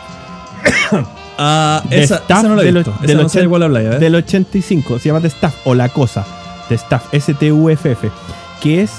The 1.88 2.02
esa, 2.02 2.16
Staff 2.16 2.38
esa 2.40 2.48
no 2.48 2.56
la 2.56 2.62
he 2.62 2.64
del 2.64 2.74
visto. 2.74 2.90
och- 2.90 2.96
Esa 2.98 3.06
del 3.06 3.16
no 3.22 3.28
sé 3.28 3.38
de 3.38 3.44
ochen- 3.46 3.50
cuál 3.50 3.62
habláis, 3.62 3.86
¿eh? 3.90 3.98
Del 4.00 4.14
85, 4.16 4.98
se 4.98 5.08
llama 5.08 5.20
The 5.20 5.28
Staff, 5.28 5.54
o 5.66 5.74
La 5.76 5.88
Cosa, 5.88 6.26
The 6.68 6.74
Staff, 6.74 7.14
S-T-U-F-F, 7.14 8.10
que 8.60 8.82
es 8.82 8.90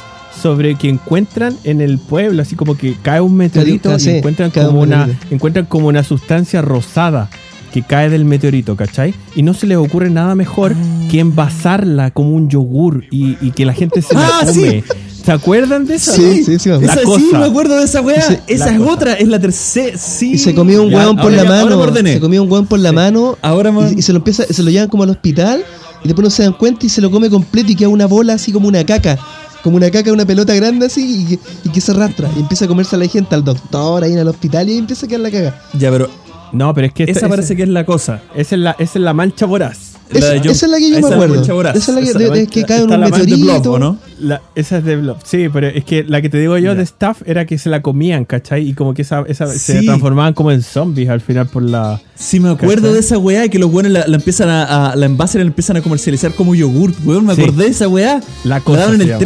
sobre 0.41 0.75
que 0.75 0.89
encuentran 0.89 1.55
en 1.63 1.81
el 1.81 1.97
pueblo, 1.99 2.41
así 2.41 2.55
como 2.55 2.77
que 2.77 2.95
cae 3.01 3.21
un 3.21 3.35
meteorito 3.35 3.95
y 3.95 3.99
sí, 3.99 4.09
encuentran 4.11 4.51
cae 4.51 4.63
un 4.65 4.69
como, 4.69 4.81
una, 4.81 5.07
encuentran 5.31 5.65
como 5.65 5.87
una 5.87 6.03
sustancia 6.03 6.61
rosada 6.61 7.29
que 7.73 7.81
cae 7.83 8.09
del 8.09 8.23
meteorito, 8.25 8.75
¿cachai? 8.75 9.13
Y 9.35 9.43
no 9.43 9.53
se 9.53 9.67
les 9.67 9.77
ocurre 9.77 10.09
nada 10.09 10.35
mejor 10.35 10.73
Ah. 10.75 11.07
que 11.11 11.19
envasarla 11.19 12.11
como 12.11 12.31
un 12.31 12.49
yogur 12.49 13.03
y, 13.11 13.37
y 13.45 13.51
que 13.51 13.65
la 13.65 13.73
gente 13.73 14.01
se 14.01 14.13
la 14.13 14.27
Ah, 14.27 14.45
come. 14.45 14.83
¿Se 15.25 15.31
acuerdan 15.31 15.85
de 15.87 15.95
eso? 15.95 16.11
Sí, 16.13 16.43
sí, 16.43 16.59
sí. 16.59 16.69
Esa 16.69 16.99
sí, 16.99 17.29
me 17.33 17.45
acuerdo 17.45 17.77
de 17.77 17.85
esa 17.85 17.99
weá. 18.01 18.17
Esa 18.47 18.69
es 18.71 18.77
cosa. 18.77 18.91
otra, 18.91 19.13
es 19.13 19.27
la 19.27 19.39
tercera. 19.39 19.97
Sí. 19.97 20.33
Y 20.33 20.37
se 20.37 20.53
comió 20.53 20.83
un 20.83 20.93
hueón 20.93 21.15
por 21.15 21.31
ahora 21.33 21.43
la 21.43 21.49
mano. 21.65 21.93
Se 22.03 22.19
comió 22.19 22.43
un 22.43 22.51
hueón 22.51 22.67
por 22.67 22.77
la 22.79 22.91
mano. 22.91 23.35
Ahora 23.41 23.73
y, 23.91 23.99
y 23.99 24.01
se 24.03 24.13
lo 24.13 24.19
empieza, 24.19 24.43
se 24.45 24.61
lo 24.61 24.69
llevan 24.69 24.87
como 24.87 25.01
al 25.03 25.09
hospital. 25.09 25.63
Y 26.03 26.07
después 26.07 26.23
no 26.23 26.29
se 26.29 26.43
dan 26.43 26.53
cuenta 26.53 26.85
y 26.85 26.89
se 26.89 27.01
lo 27.01 27.09
come 27.09 27.31
completo 27.31 27.71
y 27.71 27.75
queda 27.75 27.89
una 27.89 28.05
bola 28.05 28.33
así 28.33 28.51
como 28.51 28.67
una 28.67 28.85
caca. 28.85 29.17
Como 29.65 29.77
una 29.77 29.89
caca, 29.89 30.13
una 30.13 30.25
pelota 30.27 30.53
grande 30.53 30.85
así 30.85 31.23
y 31.23 31.25
que, 31.25 31.39
y 31.63 31.69
que 31.71 31.81
se 31.81 31.91
arrastra. 31.91 32.29
Y 32.37 32.39
empieza 32.41 32.65
a 32.65 32.67
comerse 32.67 32.95
a 32.95 32.99
la 32.99 33.07
gente, 33.07 33.33
al 33.33 33.43
doctor, 33.43 34.03
ahí 34.03 34.13
en 34.13 34.19
el 34.19 34.27
hospital 34.27 34.69
y 34.69 34.73
ahí 34.73 34.77
empieza 34.77 35.07
a 35.07 35.09
quedar 35.09 35.21
la 35.21 35.31
caga. 35.31 35.59
Ya, 35.73 35.89
pero 35.89 36.07
No, 36.53 36.71
pero 36.75 36.85
es 36.85 36.93
que 36.93 37.03
esta- 37.05 37.17
esa 37.21 37.27
parece 37.29 37.55
que 37.55 37.63
es 37.63 37.69
la 37.69 37.83
cosa. 37.83 38.21
esa 38.35 38.53
es 38.55 38.61
la, 38.61 38.71
esa 38.77 38.99
es 38.99 39.03
la 39.03 39.13
mancha 39.13 39.47
voraz. 39.47 39.94
Esa, 40.19 40.29
de 40.31 40.39
John- 40.39 40.47
esa 40.51 40.65
es 40.65 40.71
la 40.71 40.77
que 40.77 40.89
yo 40.91 40.97
esa 40.97 41.07
me 41.09 41.15
acuerdo. 41.15 41.41
Esa 41.41 41.77
es 41.77 41.87
la 41.89 42.01
que, 42.01 42.07
Esa 42.09 42.19
de- 42.19 42.27
la 42.27 42.33
de 42.33 42.39
mancha- 42.41 42.51
que 42.51 42.63
cae 42.63 42.77
en 42.77 42.83
un 42.83 42.89
la 42.91 42.97
mancha 42.97 43.17
de 43.19 43.23
meteorito. 43.37 43.61
Blob, 43.61 43.73
¿o 43.75 43.79
no? 43.79 43.97
La- 44.19 44.41
esa 44.55 44.77
es 44.77 44.83
de 44.85 44.95
Blob. 44.95 45.17
Sí, 45.23 45.47
pero 45.51 45.67
es 45.67 45.83
que 45.85 46.03
la 46.03 46.21
que 46.21 46.29
te 46.29 46.37
digo 46.39 46.57
yo 46.57 46.75
de 46.75 46.83
Staff 46.83 47.21
era 47.25 47.45
que 47.45 47.57
se 47.57 47.69
la 47.69 47.81
comían, 47.81 48.25
¿cachai? 48.25 48.67
Y 48.67 48.73
como 48.73 48.93
que 48.93 49.01
esa, 49.03 49.23
esa 49.27 49.47
se 49.47 49.81
transformaban 49.83 50.33
como 50.33 50.51
en 50.51 50.61
zombies 50.61 51.09
al 51.09 51.21
final 51.21 51.47
por 51.47 51.63
la. 51.63 51.99
Sí, 52.15 52.39
me 52.39 52.49
acuerdo 52.49 52.83
¿Cachai? 52.83 52.93
de 52.93 52.99
esa 52.99 53.17
weá 53.17 53.45
y 53.45 53.49
que 53.49 53.59
los 53.59 53.71
weones 53.71 53.91
la, 53.91 54.07
la 54.07 54.15
empiezan 54.15 54.49
a, 54.49 54.91
a- 54.91 54.95
la 54.95 55.05
envasen 55.05 55.41
y 55.41 55.43
la 55.43 55.47
empiezan 55.49 55.77
a 55.77 55.81
comercializar 55.81 56.33
como 56.33 56.55
yogurt, 56.55 56.95
weón. 57.05 57.25
Me 57.25 57.35
Sí. 57.35 57.41
acordé 57.41 57.65
de 57.65 57.69
esa 57.71 57.87
weá. 57.87 58.21
La 58.43 58.55
La 58.55 58.61
cosa. 58.61 58.79
daban 58.81 58.95
en 58.95 59.01
el 59.01 59.07
llama. 59.07 59.19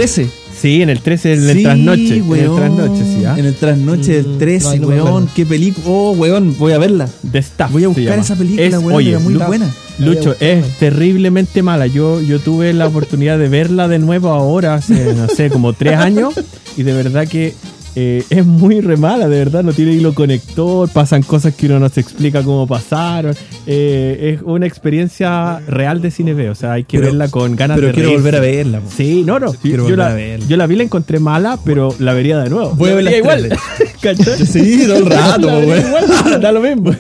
13. 0.60 0.62
Sí, 0.62 0.82
en 0.82 0.89
el 0.89 0.99
13, 1.01 1.34
en 1.34 1.49
el 1.49 1.57
Sí, 1.57 1.64
trasnoche. 1.64 2.18
En 2.18 2.34
el 2.34 2.55
trasnoche, 2.55 3.03
sí, 3.03 3.26
¿ah? 3.26 3.36
En 3.38 3.45
el 3.45 3.55
trasnoche 3.55 4.12
del 4.24 4.28
Mm, 4.28 4.38
13, 4.39 4.64
no, 4.66 4.70
ahí 4.72 4.80
no 4.80 4.88
me 4.88 5.01
weón. 5.01 5.30
Qué 5.36 5.45
película. 5.45 5.86
Oh, 5.88 6.12
weón, 6.12 6.55
voy 6.57 6.74
a 6.74 6.78
verla. 6.78 7.10
Staff. 7.34 7.72
Voy 7.72 7.84
a 7.84 7.88
buscar 7.88 8.20
esa 8.20 8.36
película, 8.36 8.64
Es- 8.68 8.74
weón, 8.78 8.93
Oye, 8.93 9.10
era 9.12 9.20
muy 9.20 9.34
buena. 9.36 9.70
Lucho, 9.99 10.36
es 10.39 10.66
terriblemente 10.80 11.62
mala. 11.62 11.86
Yo, 11.88 12.22
yo 12.22 12.39
tuve 12.39 12.72
la 12.74 12.88
oportunidad 12.88 13.38
de 13.38 13.49
verla 13.49 13.88
de 13.88 13.99
nuevo 13.99 14.30
ahora, 14.30 14.76
hace, 14.76 15.14
no 15.14 15.28
sé, 15.28 15.49
como 15.49 15.74
tres 15.74 15.95
años. 15.97 16.34
Y 16.78 16.84
de 16.84 16.93
verdad 16.93 17.28
que 17.28 17.53
eh, 17.95 18.23
es 18.29 18.45
muy 18.45 18.81
re 18.81 18.97
mala, 18.97 19.27
de 19.27 19.37
verdad. 19.39 19.63
No 19.63 19.73
tiene 19.73 19.91
hilo 19.93 20.13
conector, 20.13 20.89
pasan 20.89 21.23
cosas 21.23 21.53
que 21.55 21.65
uno 21.65 21.79
no 21.79 21.89
se 21.89 21.99
explica 22.01 22.43
cómo 22.43 22.67
pasaron. 22.67 23.35
Eh, 23.67 24.35
es 24.35 24.41
una 24.43 24.65
experiencia 24.65 25.59
real 25.67 26.01
de 26.01 26.11
cine 26.11 26.33
B. 26.33 26.49
O 26.49 26.55
sea, 26.55 26.73
hay 26.73 26.83
que 26.83 26.97
Pero- 26.97 27.07
verla 27.11 27.27
con 27.29 27.55
ganas 27.55 27.75
Pero 27.75 27.87
de 27.87 27.93
quiero 27.93 28.09
reírse. 28.09 28.23
volver 28.23 28.35
a 28.35 28.39
verla. 28.41 28.79
po. 28.81 28.89
Sí, 28.95 29.23
no, 29.25 29.39
no. 29.39 29.53
Quiero 29.53 29.87
yo, 29.89 29.95
la, 29.95 30.13
verla. 30.13 30.45
yo 30.47 30.57
la 30.57 30.67
vi, 30.67 30.75
la 30.75 30.83
encontré 30.83 31.19
mala, 31.19 31.57
pero 31.65 31.93
la 31.99 32.13
vería 32.13 32.37
de 32.39 32.49
nuevo. 32.49 32.71
Voy 32.75 32.91
a 32.91 32.95
ver 32.95 33.03
La 33.03 33.11
las 33.11 33.21
vería 33.21 33.47
igual. 33.47 33.59
Sí, 34.47 34.83
todo 34.87 34.97
el 34.97 35.05
rato, 35.09 35.61
igual, 35.61 36.41
Da 36.41 36.51
lo 36.51 36.61
mismo. 36.61 36.95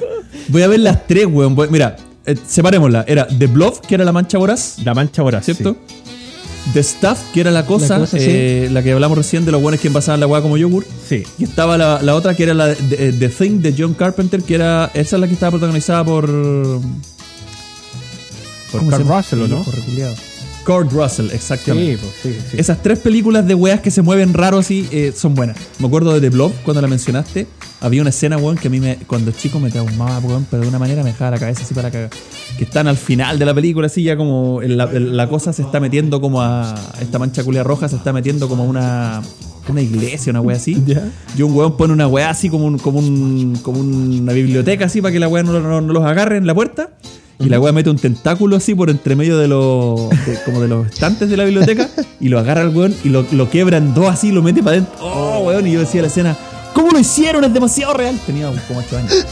Voy 0.49 0.61
a 0.63 0.67
ver 0.67 0.79
las 0.81 1.07
tres, 1.07 1.25
weón. 1.27 1.55
Mira, 1.71 1.95
eh, 2.25 2.35
separémosla. 2.45 3.05
Era 3.07 3.27
The 3.27 3.47
Bluff, 3.47 3.79
que 3.79 3.95
era 3.95 4.03
la 4.03 4.11
mancha 4.11 4.37
voraz, 4.37 4.77
La 4.83 4.93
mancha 4.93 5.21
voraz. 5.21 5.45
¿cierto? 5.45 5.77
The 6.73 6.83
Stuff, 6.83 7.17
que 7.33 7.41
era 7.41 7.51
la 7.51 7.65
cosa, 7.65 7.95
La 7.95 7.99
cosa, 8.01 8.17
eh, 8.19 8.69
la 8.71 8.83
que 8.83 8.91
hablamos 8.91 9.17
recién 9.17 9.43
de 9.45 9.51
los 9.51 9.61
buenos 9.61 9.81
que 9.81 9.87
envasaban 9.87 10.19
la 10.19 10.27
weá 10.27 10.41
como 10.41 10.57
yogur. 10.57 10.85
Sí. 11.07 11.23
Y 11.37 11.43
estaba 11.45 11.77
la, 11.77 12.01
la 12.01 12.15
otra 12.15 12.35
que 12.35 12.43
era 12.43 12.53
la 12.53 12.67
de, 12.67 12.75
de- 12.75 13.13
The 13.13 13.29
Thing 13.29 13.61
de 13.61 13.73
John 13.77 13.93
Carpenter, 13.93 14.41
que 14.43 14.55
era. 14.55 14.91
Esa 14.93 15.15
es 15.15 15.19
la 15.19 15.27
que 15.27 15.33
estaba 15.33 15.51
protagonizada 15.51 16.03
por. 16.03 16.25
Por 18.71 18.81
¿cómo 18.81 18.91
se 18.91 18.97
Kurt 18.97 19.07
llama? 19.07 19.17
Russell, 19.21 19.41
¿o 19.41 19.47
no? 19.47 19.63
Kurt 20.65 20.91
Russell, 20.91 21.29
exactamente. 21.31 21.97
Sí, 21.97 22.03
pues, 22.21 22.35
sí, 22.35 22.41
sí. 22.51 22.57
Esas 22.59 22.81
tres 22.83 22.99
películas 22.99 23.47
de 23.47 23.55
weas 23.55 23.79
que 23.81 23.89
se 23.91 24.01
mueven 24.01 24.33
raro 24.33 24.59
así 24.59 24.87
eh, 24.91 25.13
son 25.15 25.33
buenas. 25.35 25.57
Me 25.79 25.87
acuerdo 25.87 26.13
de 26.13 26.21
The 26.21 26.29
Blob 26.29 26.51
cuando 26.63 26.81
la 26.81 26.87
mencionaste. 26.87 27.47
Había 27.81 28.01
una 28.01 28.09
escena, 28.09 28.37
weón, 28.37 28.57
que 28.57 28.67
a 28.67 28.71
mí 28.71 28.79
me, 28.79 28.97
cuando 29.07 29.31
chico 29.31 29.59
me 29.59 29.71
traumaba, 29.71 30.19
weón, 30.19 30.45
pero 30.51 30.63
de 30.63 30.69
una 30.69 30.79
manera 30.79 31.01
me 31.03 31.11
dejaba 31.11 31.31
la 31.31 31.39
cabeza 31.39 31.63
así 31.63 31.73
para 31.73 31.89
cagar. 31.89 32.09
Que 32.57 32.65
están 32.65 32.87
al 32.87 32.97
final 32.97 33.39
de 33.39 33.45
la 33.45 33.53
película, 33.53 33.87
así 33.87 34.03
ya 34.03 34.17
como 34.17 34.59
la, 34.61 34.85
la 34.91 35.29
cosa 35.29 35.53
se 35.53 35.61
está 35.61 35.79
metiendo 35.79 36.19
como 36.21 36.41
a. 36.41 36.75
Esta 37.01 37.17
mancha 37.19 37.43
culia 37.43 37.63
roja 37.63 37.87
se 37.87 37.95
está 37.95 38.11
metiendo 38.13 38.47
como 38.49 38.63
a 38.63 38.65
una. 38.67 39.21
Una 39.69 39.81
iglesia, 39.81 40.31
una 40.31 40.41
wea 40.41 40.57
así. 40.57 40.73
Y 41.37 41.41
un 41.43 41.53
weón 41.55 41.77
pone 41.77 41.93
una 41.93 42.07
wea 42.07 42.31
así 42.31 42.49
como, 42.49 42.65
un, 42.65 42.79
como, 42.79 42.97
un, 42.99 43.57
como 43.61 43.79
una 43.79 44.33
biblioteca 44.33 44.85
así 44.85 44.99
para 45.01 45.11
que 45.13 45.19
la 45.19 45.27
wea 45.27 45.43
no, 45.43 45.59
no- 45.59 45.79
no 45.81 45.93
los 45.93 46.03
agarre 46.03 46.37
en 46.37 46.47
la 46.47 46.55
puerta. 46.55 46.89
Y 47.39 47.47
la 47.47 47.59
wea 47.59 47.71
mete 47.71 47.89
un 47.89 47.97
tentáculo 47.97 48.55
así 48.57 48.75
por 48.75 48.89
entre 48.89 49.15
medio 49.15 49.37
de 49.37 49.47
los 49.47 50.09
de- 50.09 50.39
como 50.45 50.59
de 50.61 50.67
los 50.67 50.87
estantes 50.87 51.29
de 51.29 51.37
la 51.37 51.45
biblioteca 51.45 51.89
y 52.19 52.27
lo 52.29 52.37
agarra 52.37 52.61
al 52.61 52.75
weón 52.75 52.93
y 53.03 53.09
lo, 53.09 53.25
lo 53.31 53.49
quiebra 53.49 53.77
en 53.77 53.93
dos 53.93 54.07
así 54.09 54.27
y 54.27 54.31
lo 54.31 54.41
mete 54.43 54.61
para 54.61 54.77
adentro. 54.77 54.93
Oh, 55.01 55.39
weón, 55.47 55.65
y 55.65 55.71
yo 55.71 55.79
decía 55.79 56.01
la 56.01 56.07
escena, 56.09 56.35
¿cómo 56.73 56.91
lo 56.91 56.99
hicieron? 56.99 57.43
Es 57.45 57.53
demasiado 57.53 57.93
real. 57.93 58.19
Tenía 58.25 58.51
como 58.67 58.79
8 58.81 58.97
años. 58.97 59.25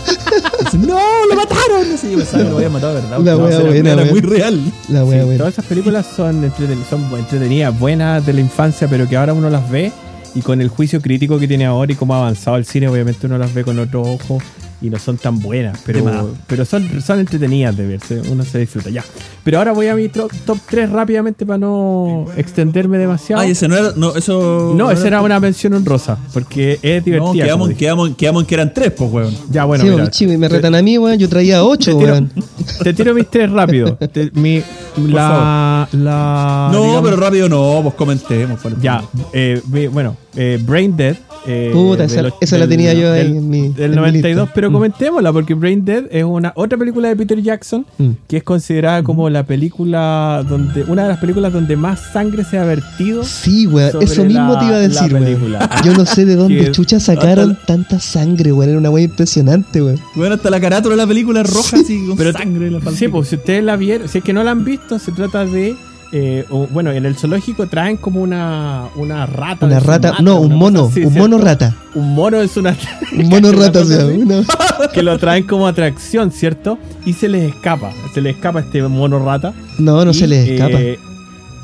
Dice, 0.64 0.78
no, 0.78 0.97
lo 1.30 1.36
mataron. 1.36 1.89
No 1.91 1.97
sé, 1.97 2.12
yo 2.12 2.18
pensaba 2.18 2.43
que 2.43 2.49
lo 2.49 2.55
habían 2.55 2.72
matado 2.72 2.93
verdad. 2.93 3.20
La 3.20 3.32
No, 3.34 3.38
wea 3.45 3.55
era, 3.60 3.66
buena, 3.70 3.89
era 3.91 4.01
weón. 4.03 4.10
muy 4.10 4.22
real. 4.22 4.62
La 4.88 5.03
Sí. 5.03 5.38
Todas 5.38 5.53
esas 5.53 5.66
películas 5.66 6.05
son, 6.16 6.43
entreten- 6.49 6.84
son 6.89 7.03
entretenidas, 7.20 7.78
buenas 7.78 8.26
de 8.26 8.32
la 8.34 8.39
infancia, 8.39 8.88
pero 8.89 9.08
que 9.10 9.18
ahora 9.18 9.34
uno 9.34 9.49
las 9.49 9.70
ve 9.70 9.91
y 10.34 10.41
con 10.41 10.62
el 10.62 10.70
juicio 10.70 11.01
crítico 11.01 11.39
que 11.39 11.47
tiene 11.47 11.66
ahora 11.66 11.91
y 11.91 11.95
cómo 11.95 12.14
ha 12.16 12.20
avanzado 12.20 12.55
el 12.55 12.66
cine, 12.66 12.88
obviamente 12.88 13.26
uno 13.28 13.38
las 13.38 13.53
ve 13.53 13.64
con 13.66 13.78
otro 13.80 14.01
ojo 14.03 14.38
y 14.80 14.90
no 14.92 15.00
son 15.00 15.18
tan 15.18 15.40
buenas, 15.40 15.80
pero, 15.86 16.30
pero 16.46 16.64
son, 16.64 17.02
son 17.02 17.20
entretenidas 17.20 17.76
de 17.76 17.88
verse, 17.88 18.22
uno 18.30 18.44
se 18.46 18.60
disfruta. 18.60 18.90
Ya. 18.92 19.04
Pero 19.44 19.58
ahora 19.58 19.72
voy 19.72 19.88
a 19.88 19.96
mi 19.96 20.08
tro- 20.10 20.30
top 20.46 20.60
3 20.70 20.92
rápidamente 20.92 21.46
para 21.48 21.58
no 21.58 22.26
extenderme 22.38 22.98
demasiado. 23.00 23.42
Ay, 23.42 23.52
ese 23.52 23.68
no 23.68 23.76
era, 23.76 23.94
no, 23.96 24.16
eso. 24.16 24.74
no, 24.76 24.92
esa 24.92 25.08
era 25.08 25.22
una 25.22 25.40
mención 25.40 25.74
honrosa, 25.74 26.18
porque 26.34 26.80
es 26.84 27.00
No, 27.02 27.06
divertida. 27.06 27.46
quedamos, 27.46 27.54
como 27.58 27.68
dije. 27.70 27.80
quedamos, 27.80 28.10
quedamos 28.18 28.42
en 28.44 28.48
que 28.48 28.56
eran 28.56 28.74
tres, 28.74 28.92
pues, 28.92 29.12
weón. 29.12 29.34
Ya, 29.50 29.66
bueno, 29.66 29.84
sí, 29.84 29.90
mira, 29.90 30.04
pues, 30.04 30.16
chivo, 30.18 30.34
y 30.34 30.38
me 30.38 30.48
retan 30.48 30.76
a 30.76 30.82
mí, 30.84 30.98
weón. 30.98 31.18
Yo 31.18 31.28
traía 31.28 31.64
ocho, 31.64 31.94
te 31.94 31.98
tiro, 31.98 32.12
weón. 32.14 32.32
te 32.84 32.94
tiro 32.94 33.14
mis 33.16 33.28
tres 33.30 33.50
rápido. 33.52 33.96
Te- 34.14 34.30
mi, 34.36 34.62
la, 35.08 35.88
la, 35.92 36.70
no, 36.72 36.84
digamos- 36.84 37.04
pero 37.04 37.18
rápido 37.18 37.50
no, 37.50 37.80
pues 37.84 37.96
comentemos. 37.96 38.60
por 38.60 38.80
Ya, 38.80 39.04
eh, 39.34 39.62
bueno, 39.92 40.16
eh, 40.38 40.60
Brain 40.64 40.96
Dead. 40.96 41.16
eh, 41.50 41.70
Puta, 41.72 42.04
esa- 42.04 42.24
los- 42.24 42.34
esa 42.42 42.58
la 42.58 42.68
tenía 42.68 42.94
yo 42.94 43.10
ahí 43.12 43.20
del- 43.24 43.38
en 43.38 43.50
mi- 43.50 43.70
Del 43.70 43.92
mi 43.92 43.96
92, 43.96 44.42
lista. 44.44 44.54
pero 44.54 44.70
Mm. 44.70 44.74
comentémosla 44.74 45.32
porque 45.32 45.54
Brain 45.54 45.86
Dead 45.86 46.04
es 46.12 46.24
una 46.26 46.52
otra 46.56 46.78
película 46.78 47.08
de 47.08 47.16
Peter 47.16 47.42
Jackson 47.42 47.86
Mm. 47.98 48.10
que 48.28 48.38
es 48.38 48.44
considerada 48.44 49.02
como 49.02 49.30
la 49.30 49.44
película 49.44 50.44
donde 50.48 50.84
una 50.84 51.04
de 51.04 51.10
las 51.10 51.20
películas 51.20 51.54
donde 51.54 51.76
más 51.78 52.00
sangre 52.12 52.44
se 52.44 52.58
ha 52.58 52.66
vertido. 52.66 53.24
Sí, 53.24 53.64
sobre 53.66 54.06
Eso 54.06 54.26
mismo 54.26 54.54
la- 54.54 54.60
te 54.60 54.66
iba 54.66 54.76
a 54.76 54.80
decir, 54.80 55.12
película. 55.12 55.70
Yo 55.86 55.94
no 55.94 56.06
sé 56.06 56.26
de 56.26 56.36
dónde 56.36 56.72
chucha 56.74 57.00
sacaron 57.00 57.58
tanta 57.66 58.00
sangre, 58.00 58.52
weón. 58.52 58.70
Era 58.70 58.78
una 58.80 58.90
wea 58.90 59.06
impresionante, 59.06 59.82
weón. 59.82 60.00
Bueno, 60.16 60.36
hasta 60.36 60.50
la 60.50 60.60
carátula 60.60 60.96
de 60.96 61.02
la 61.02 61.08
película 61.08 61.42
es 61.42 61.54
roja, 61.54 61.78
así, 61.78 62.06
con 62.08 62.18
Pero- 62.18 62.34
sangre 62.34 62.68
en 62.68 62.74
la 62.74 62.80
Sí, 62.80 62.86
palpita. 62.86 63.12
pues 63.12 63.28
si 63.30 63.36
ustedes 63.36 63.64
la 63.64 63.78
vieron, 63.78 64.10
si 64.10 64.18
es 64.18 64.24
que 64.24 64.34
no 64.34 64.44
la 64.44 64.52
han 64.52 64.66
visto, 64.66 65.00
se 65.00 65.12
trata 65.14 65.46
de 65.46 65.76
eh, 66.14 66.45
o- 66.49 66.68
bueno, 66.68 66.91
en 66.91 67.05
el 67.05 67.16
zoológico 67.16 67.68
traen 67.68 67.97
como 67.97 68.22
una, 68.22 68.86
una 68.95 69.26
rata. 69.26 69.66
Una 69.66 69.80
rata, 69.80 70.12
mata, 70.12 70.24
no, 70.24 70.39
un 70.39 70.55
mono, 70.55 70.86
así, 70.89 71.01
un 71.03 71.12
¿cierto? 71.12 71.20
mono 71.30 71.38
rata. 71.43 71.76
Un 71.95 72.16
mono 72.16 72.41
es 72.41 72.55
una. 72.58 72.76
Un 73.18 73.30
mono 73.30 73.51
rata, 73.53 73.80
o 73.82 73.86
sea, 73.86 74.05
una- 74.05 74.43
que 74.93 75.01
lo 75.03 75.18
traen 75.18 75.43
como 75.45 75.68
atracción, 75.68 76.32
¿cierto? 76.32 76.78
Y 77.05 77.14
se 77.14 77.28
les 77.28 77.53
escapa, 77.53 77.91
se 78.14 78.22
les 78.22 78.36
escapa 78.36 78.60
este 78.62 78.82
mono 78.84 79.20
rata. 79.20 79.53
No, 79.80 80.03
no 80.05 80.12
Y, 80.12 80.14
se 80.14 80.28
les 80.28 80.47
escapa. 80.47 80.80
eh, 80.80 80.97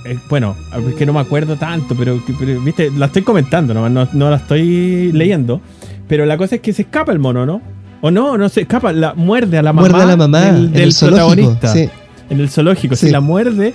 eh, 0.06 0.18
bueno, 0.30 0.56
es 0.90 0.96
que 0.96 1.06
no 1.06 1.14
me 1.14 1.20
acuerdo 1.22 1.56
tanto, 1.56 1.96
pero, 1.96 2.22
pero, 2.40 2.60
viste, 2.62 2.92
la 2.92 3.06
estoy 3.08 3.22
comentando, 3.22 3.74
nomás, 3.74 3.92
no, 3.92 4.08
no 4.14 4.30
la 4.30 4.38
estoy 4.38 5.12
leyendo. 5.14 5.62
Pero 6.08 6.26
la 6.26 6.38
cosa 6.38 6.56
es 6.56 6.62
que 6.62 6.74
se 6.74 6.82
escapa 6.84 7.12
el 7.14 7.20
mono, 7.20 7.46
¿no? 7.46 7.62
O 8.02 8.12
no, 8.12 8.38
no 8.38 8.50
se 8.50 8.62
escapa, 8.62 8.92
la 8.92 9.14
muerde 9.14 9.58
a 9.58 9.62
la 9.62 9.72
mamá, 9.72 9.88
Muerde 9.88 10.04
a 10.04 10.08
la 10.08 10.18
mamá 10.18 10.42
del, 10.42 10.72
del 10.74 10.82
el 10.90 10.96
protagonista. 11.00 11.72
Sí. 11.72 11.90
En 12.30 12.40
el 12.42 12.50
zoológico, 12.50 12.96
sí. 12.98 13.06
Sí. 13.08 13.12
la 13.14 13.22
muerde 13.22 13.74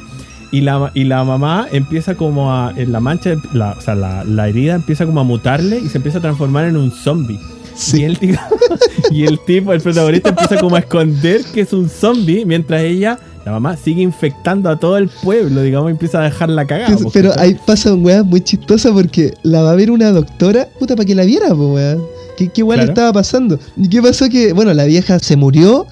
y 0.50 0.62
la, 0.62 0.90
y 0.94 1.04
la 1.04 1.24
mamá 1.24 1.68
empieza 1.70 2.14
como 2.14 2.52
a. 2.52 2.72
En 2.76 2.92
la 2.92 3.00
mancha, 3.00 3.34
la, 3.52 3.72
o 3.72 3.80
sea, 3.80 3.94
la, 3.94 4.24
la 4.24 4.48
herida 4.48 4.74
empieza 4.74 5.04
como 5.04 5.20
a 5.20 5.24
mutarle 5.24 5.78
y 5.78 5.88
se 5.88 5.98
empieza 5.98 6.18
a 6.18 6.20
transformar 6.20 6.66
en 6.66 6.76
un 6.76 6.90
zombie. 6.90 7.38
Sí. 7.74 8.00
Y, 8.00 8.04
el 8.04 8.18
tipo, 8.18 8.40
y 9.10 9.24
el 9.24 9.38
tipo, 9.44 9.72
el 9.72 9.80
protagonista, 9.80 10.30
empieza 10.30 10.58
como 10.58 10.76
a 10.76 10.80
esconder 10.80 11.42
que 11.54 11.60
es 11.60 11.72
un 11.72 11.88
zombie 11.88 12.44
mientras 12.44 12.82
ella, 12.82 13.18
la 13.44 13.52
mamá, 13.52 13.76
sigue 13.76 14.02
infectando 14.02 14.68
a 14.68 14.78
todo 14.78 14.96
el 14.96 15.08
pueblo, 15.08 15.62
digamos, 15.62 15.90
y 15.90 15.92
empieza 15.92 16.20
a 16.20 16.24
dejarla 16.24 16.66
cagada. 16.66 16.96
Pero 17.12 17.30
¿cachai? 17.30 17.46
ahí 17.50 17.56
pasa 17.66 17.92
un 17.92 18.04
weá 18.04 18.22
muy 18.22 18.40
chistosa 18.40 18.92
porque 18.92 19.34
la 19.42 19.62
va 19.62 19.72
a 19.72 19.74
ver 19.74 19.90
una 19.90 20.10
doctora, 20.10 20.66
puta, 20.78 20.96
para 20.96 21.06
que 21.06 21.14
la 21.14 21.24
viera, 21.24 21.48
po, 21.50 21.74
weá. 21.74 21.96
¿Qué, 22.36 22.48
qué 22.48 22.62
weá 22.62 22.78
le 22.78 22.84
estaba 22.84 23.12
pasando? 23.12 23.58
¿Y 23.76 23.88
qué 23.88 24.00
pasó? 24.00 24.28
Que, 24.28 24.52
bueno, 24.52 24.72
la 24.72 24.84
vieja 24.84 25.18
se 25.18 25.36
murió, 25.36 25.86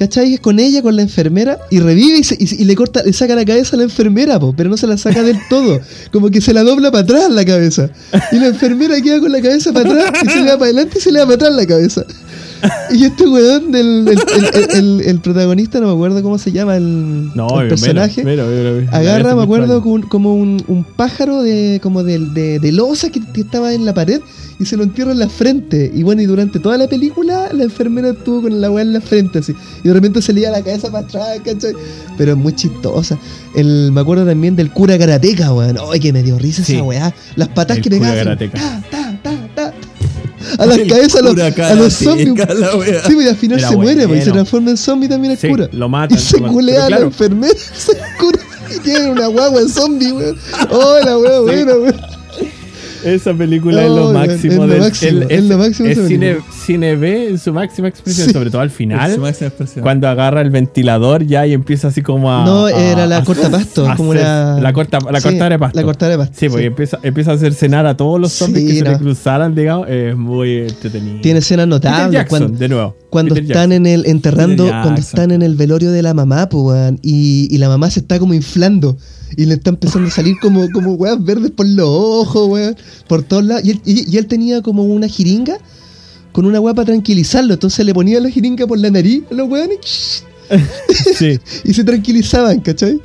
¿Cachai? 0.00 0.32
Es 0.32 0.40
con 0.40 0.58
ella, 0.58 0.80
con 0.80 0.96
la 0.96 1.02
enfermera, 1.02 1.58
y 1.70 1.78
revive 1.78 2.18
y, 2.20 2.24
se- 2.24 2.34
y- 2.40 2.62
y 2.62 2.64
le 2.64 2.74
corta, 2.74 3.02
le 3.02 3.12
saca 3.12 3.34
la 3.34 3.44
cabeza 3.44 3.76
a 3.76 3.78
la 3.78 3.82
enfermera, 3.84 4.40
po, 4.40 4.54
pero 4.56 4.70
no 4.70 4.78
se 4.78 4.86
la 4.86 4.96
saca 4.96 5.22
del 5.22 5.36
todo. 5.50 5.78
Como 6.10 6.30
que 6.30 6.40
se 6.40 6.54
la 6.54 6.62
dobla 6.62 6.90
para 6.90 7.02
atrás 7.04 7.30
la 7.30 7.44
cabeza. 7.44 7.90
Y 8.32 8.36
la 8.36 8.46
enfermera 8.46 8.98
queda 9.02 9.20
con 9.20 9.30
la 9.30 9.42
cabeza 9.42 9.74
para 9.74 9.90
atrás, 9.90 10.22
y 10.24 10.28
se 10.30 10.36
le 10.40 10.44
va 10.52 10.52
para 10.58 10.64
adelante 10.70 10.96
y 10.96 11.00
se 11.02 11.12
le 11.12 11.18
va 11.18 11.26
para 11.26 11.34
atrás 11.34 11.54
la 11.54 11.66
cabeza. 11.66 12.04
Y 12.92 13.04
este 13.04 13.26
weón 13.28 13.72
del 13.72 14.08
el, 14.08 14.08
el- 14.08 14.54
el- 14.54 14.76
el- 14.76 15.00
el 15.06 15.20
protagonista, 15.20 15.80
no 15.80 15.88
me 15.88 15.92
acuerdo 15.92 16.22
cómo 16.22 16.38
se 16.38 16.50
llama 16.50 16.76
el, 16.78 17.30
No, 17.34 17.48
personaje. 17.68 18.24
mira, 18.24 18.44
mira, 18.46 18.70
mira. 18.72 18.90
Agarra, 18.96 19.34
me 19.34 19.42
acuerdo, 19.42 19.76
extraño. 19.76 19.82
con- 19.82 20.02
como 20.08 20.34
un, 20.34 20.62
un 20.66 20.82
pájaro 20.84 21.42
de 21.42 21.78
como 21.82 22.04
de, 22.04 22.18
de, 22.18 22.58
de 22.58 22.72
losa 22.72 23.10
que, 23.10 23.20
que 23.34 23.42
estaba 23.42 23.72
en 23.74 23.84
la 23.84 23.92
pared 23.94 24.20
y 24.60 24.66
se 24.66 24.76
lo 24.76 24.84
entierra 24.84 25.10
en 25.12 25.18
la 25.18 25.28
frente. 25.28 25.90
Y 25.94 26.02
bueno, 26.02 26.20
y 26.22 26.26
durante 26.26 26.60
toda 26.60 26.76
la 26.78 26.86
película 26.86 27.48
la 27.52 27.64
enfermera 27.64 28.10
estuvo 28.10 28.42
con 28.42 28.60
la 28.60 28.70
weá 28.70 28.82
en 28.82 28.92
la 28.92 29.00
frente 29.00 29.38
así. 29.40 29.54
Y 29.82 29.88
de 29.88 29.94
repente 29.94 30.20
se 30.22 30.32
le 30.32 30.42
iba 30.42 30.50
la 30.50 30.62
cabeza 30.62 30.90
para 30.92 31.04
atrás, 31.06 31.40
¿cachai? 31.44 31.72
Pero 32.18 32.32
es 32.32 32.36
muy 32.38 32.54
chistosa. 32.54 33.18
El, 33.56 33.90
me 33.92 34.02
acuerdo 34.02 34.24
también 34.26 34.54
del 34.54 34.70
cura 34.70 34.98
karateca, 34.98 35.52
weón. 35.52 35.78
Ay, 35.92 35.98
que 35.98 36.12
me 36.12 36.22
dio 36.22 36.38
risa 36.38 36.62
Sí. 36.62 36.74
esa 36.74 36.82
weá. 36.84 37.14
Las 37.36 37.48
patas 37.48 37.78
El 37.78 37.82
que 37.82 37.88
cura 37.90 38.00
pegaban. 38.10 38.24
karateca. 38.24 38.58
Ta, 38.58 38.82
ta, 38.90 39.18
ta, 39.22 39.54
ta. 39.54 39.74
A 40.58 40.66
las 40.66 40.78
El 40.78 40.88
cabezas 40.88 41.16
a 41.16 41.22
los, 41.22 41.38
a 41.38 41.74
los 41.74 41.92
zombies. 41.94 42.28
Sí, 42.28 43.12
pues, 43.14 43.26
y 43.26 43.28
al 43.28 43.36
final 43.36 43.58
Era 43.58 43.68
se 43.68 43.76
muere, 43.76 44.08
pues, 44.08 44.22
y 44.22 44.24
se 44.24 44.30
transforma 44.32 44.70
en 44.70 44.76
zombie 44.76 45.08
también 45.08 45.32
el 45.32 45.38
Sí, 45.38 45.48
cura. 45.48 45.68
lo 45.72 45.88
matan, 45.88 46.18
Y 46.18 46.20
se 46.20 46.38
lo 46.40 46.48
culea 46.48 46.86
a 46.86 46.90
la 46.90 46.98
enfermera, 47.00 47.54
se 47.76 47.92
cura 48.18 48.38
y 48.74 48.78
tiene 48.80 49.10
una 49.10 49.26
guagua 49.26 49.60
zombie, 49.68 50.12
weón. 50.12 50.36
Oh, 50.70 50.96
la 51.04 51.18
weá 51.18 51.40
buena, 51.40 51.74
weón. 51.74 51.94
Esa 53.04 53.32
película 53.34 53.82
es 53.82 53.88
lo 53.88 53.94
weón, 54.10 54.12
máximo 54.14 54.52
es 54.52 54.58
lo 54.58 54.66
del- 54.66 54.80
máximo, 54.80 55.22
es 55.28 55.44
lo 55.44 55.58
máximo 55.58 55.88
es 55.88 55.98
cine, 56.06 56.36
cine 56.66 56.96
B 56.96 57.28
en 57.30 57.38
su 57.38 57.52
máxima 57.52 57.88
expresión, 57.88 58.26
Sí. 58.26 58.32
sobre 58.32 58.50
todo 58.50 58.60
al 58.60 58.70
final. 58.70 59.14
Su 59.14 59.20
máxima 59.20 59.48
expresión. 59.48 59.82
Cuando 59.82 60.08
agarra 60.08 60.40
el 60.42 60.50
ventilador 60.50 61.24
ya 61.24 61.46
y 61.46 61.52
empieza 61.54 61.88
así 61.88 62.02
como 62.02 62.30
a. 62.32 62.44
No, 62.44 62.66
a- 62.66 62.72
era 62.72 63.06
la 63.06 63.18
a- 63.18 63.24
cortapasto, 63.24 63.88
a 63.88 63.96
como 63.96 64.12
hacer- 64.12 64.24
una. 64.24 64.60
La, 64.60 64.72
corta, 64.72 64.98
la 65.10 65.20
Sí, 65.20 65.24
cortadora 65.28 65.48
de 65.54 65.58
pasto. 65.58 65.78
La 65.80 65.84
cortadora 65.84 66.16
de 66.16 66.18
pasto. 66.24 66.36
Sí, 66.38 66.48
porque 66.48 66.62
sí. 66.62 66.66
empieza, 66.66 66.98
empieza 67.02 67.30
a 67.30 67.34
hacer 67.34 67.54
cenar 67.54 67.86
a 67.86 67.96
todos 67.96 68.20
los 68.20 68.32
zombies 68.32 68.64
Sí, 68.64 68.70
que 68.72 68.78
se 68.78 68.84
no. 68.84 68.90
le 68.92 68.98
cruzaran, 68.98 69.54
digamos. 69.54 69.88
Es 69.88 70.16
muy 70.16 70.58
entretenido. 70.58 71.20
Tiene 71.20 71.38
escenas 71.38 71.66
Peter 71.66 71.90
notables. 71.90 72.12
Jackson, 72.12 72.38
Cuando, 72.40 72.58
de 72.58 72.68
nuevo. 72.68 72.96
cuando 73.08 73.34
Peter 73.34 73.50
están 73.50 73.72
en 73.72 73.86
el 73.86 74.06
enterrando, 74.06 74.66
cuando 74.66 75.00
están 75.00 75.30
en 75.30 75.42
el 75.42 75.54
velorio 75.54 75.90
de 75.90 76.02
la 76.02 76.12
mamá, 76.14 76.48
pues, 76.48 76.92
y 77.02 77.56
la 77.58 77.68
mamá 77.68 77.90
se 77.90 78.00
está 78.00 78.18
como 78.18 78.34
inflando. 78.34 78.96
Y 79.36 79.46
le 79.46 79.54
está 79.54 79.70
empezando 79.70 80.08
a 80.08 80.10
salir 80.10 80.36
como, 80.40 80.68
como 80.72 80.92
weas 80.94 81.22
verdes 81.22 81.50
por 81.52 81.66
los 81.66 81.86
ojos, 81.88 82.48
weón, 82.48 82.76
por 83.08 83.22
todos 83.22 83.44
lados. 83.44 83.64
Y 83.64 83.70
él, 83.70 83.80
y- 83.84 84.10
y 84.14 84.16
él 84.18 84.26
tenía 84.26 84.60
como 84.62 84.84
una 84.84 85.06
jiringa 85.08 85.58
con 86.32 86.46
una 86.46 86.60
weá 86.60 86.74
para 86.74 86.86
tranquilizarlo. 86.86 87.54
Entonces 87.54 87.84
le 87.86 87.94
ponía 87.94 88.20
la 88.20 88.30
jiringa 88.30 88.66
por 88.66 88.78
la 88.78 88.90
nariz 88.90 89.22
a 89.30 89.34
los 89.34 89.48
weones. 89.48 90.24
Sí. 91.16 91.38
y 91.64 91.72
se 91.74 91.84
tranquilizaban, 91.84 92.60
¿cachai? 92.60 93.00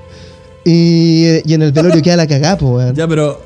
Y, 0.65 1.26
y 1.45 1.53
en 1.53 1.61
el 1.61 1.71
velorio 1.71 2.01
queda 2.03 2.15
la 2.17 2.28
cagá, 2.28 2.57
pues, 2.57 2.71
weón. 2.71 2.95
Ya, 2.95 3.07
pero, 3.07 3.39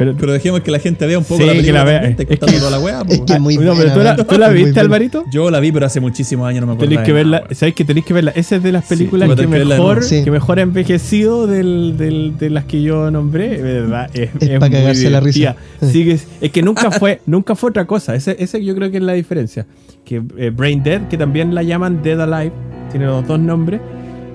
Pero, 0.00 0.14
pero 0.18 0.32
dejemos 0.32 0.60
que 0.62 0.70
la 0.70 0.78
gente 0.78 1.06
vea 1.06 1.18
un 1.18 1.24
poco 1.24 1.42
Sí, 1.42 1.46
la 1.46 1.52
que 1.52 1.58
película. 1.58 1.78
la 1.80 1.84
vea. 1.84 2.08
Es 2.08 2.16
que- 2.16 2.36
toda 2.38 2.70
la 2.70 2.78
wea, 2.80 3.02
es 3.06 3.20
que 3.20 3.38
muy 3.38 3.56
no, 3.56 3.60
pero 3.60 3.74
buena, 3.74 3.92
¿tú 3.92 4.00
la, 4.00 4.16
tú 4.16 4.38
la 4.38 4.46
Muy 4.48 4.54
viste, 4.56 4.70
buena. 4.72 4.80
Alvarito? 4.80 5.24
Yo 5.30 5.50
la 5.50 5.60
vi, 5.60 5.72
pero 5.72 5.84
hace 5.84 6.00
muchísimos 6.00 6.48
años 6.48 6.62
no 6.62 6.68
me 6.68 6.72
acuerdo. 6.72 6.88
Tenéis 6.88 7.06
que 7.06 7.12
verla, 7.12 7.40
nada, 7.42 7.54
¿sabéis 7.54 7.74
que 7.74 7.84
tenéis 7.84 8.06
que 8.06 8.14
verla? 8.14 8.32
Esa 8.34 8.56
es 8.56 8.62
de 8.62 8.72
las 8.72 8.86
películas 8.86 9.28
a 9.30 9.34
que 9.36 9.42
que 9.42 9.46
mejor. 9.46 10.02
Sí. 10.02 10.24
que 10.24 10.30
mejor 10.30 10.58
ha 10.58 10.62
envejecido 10.62 11.46
del, 11.46 11.96
del- 11.98 12.38
de 12.38 12.48
las 12.48 12.64
que 12.64 12.80
yo 12.80 13.10
nombré, 13.10 13.60
¿verdad? 13.60 14.10
Es, 14.14 14.30
Es 14.40 14.48
es 14.48 14.58
pa' 14.58 14.68
muy 14.68 14.78
cagarse 14.78 15.10
la 15.10 15.20
risa. 15.20 15.56
Sí, 15.82 16.04
que 16.06 16.12
es, 16.12 16.26
es 16.40 16.50
que 16.50 16.62
nunca 16.62 16.90
fue, 16.90 17.20
nunca 17.26 17.54
fue 17.54 17.68
otra 17.68 17.84
cosa. 17.86 18.14
Ese, 18.14 18.36
ese 18.38 18.64
yo 18.64 18.74
creo 18.74 18.90
que 18.90 18.96
es 18.96 19.02
la 19.02 19.12
diferencia. 19.12 19.66
Que 20.06 20.22
eh, 20.38 20.48
Brain 20.50 20.82
Dead, 20.82 21.08
que 21.08 21.18
también 21.18 21.54
la 21.54 21.62
llaman 21.62 22.02
Dead 22.02 22.18
Alive, 22.18 22.52
tiene 22.90 23.04
los 23.04 23.26
dos 23.28 23.38
nombres. 23.38 23.82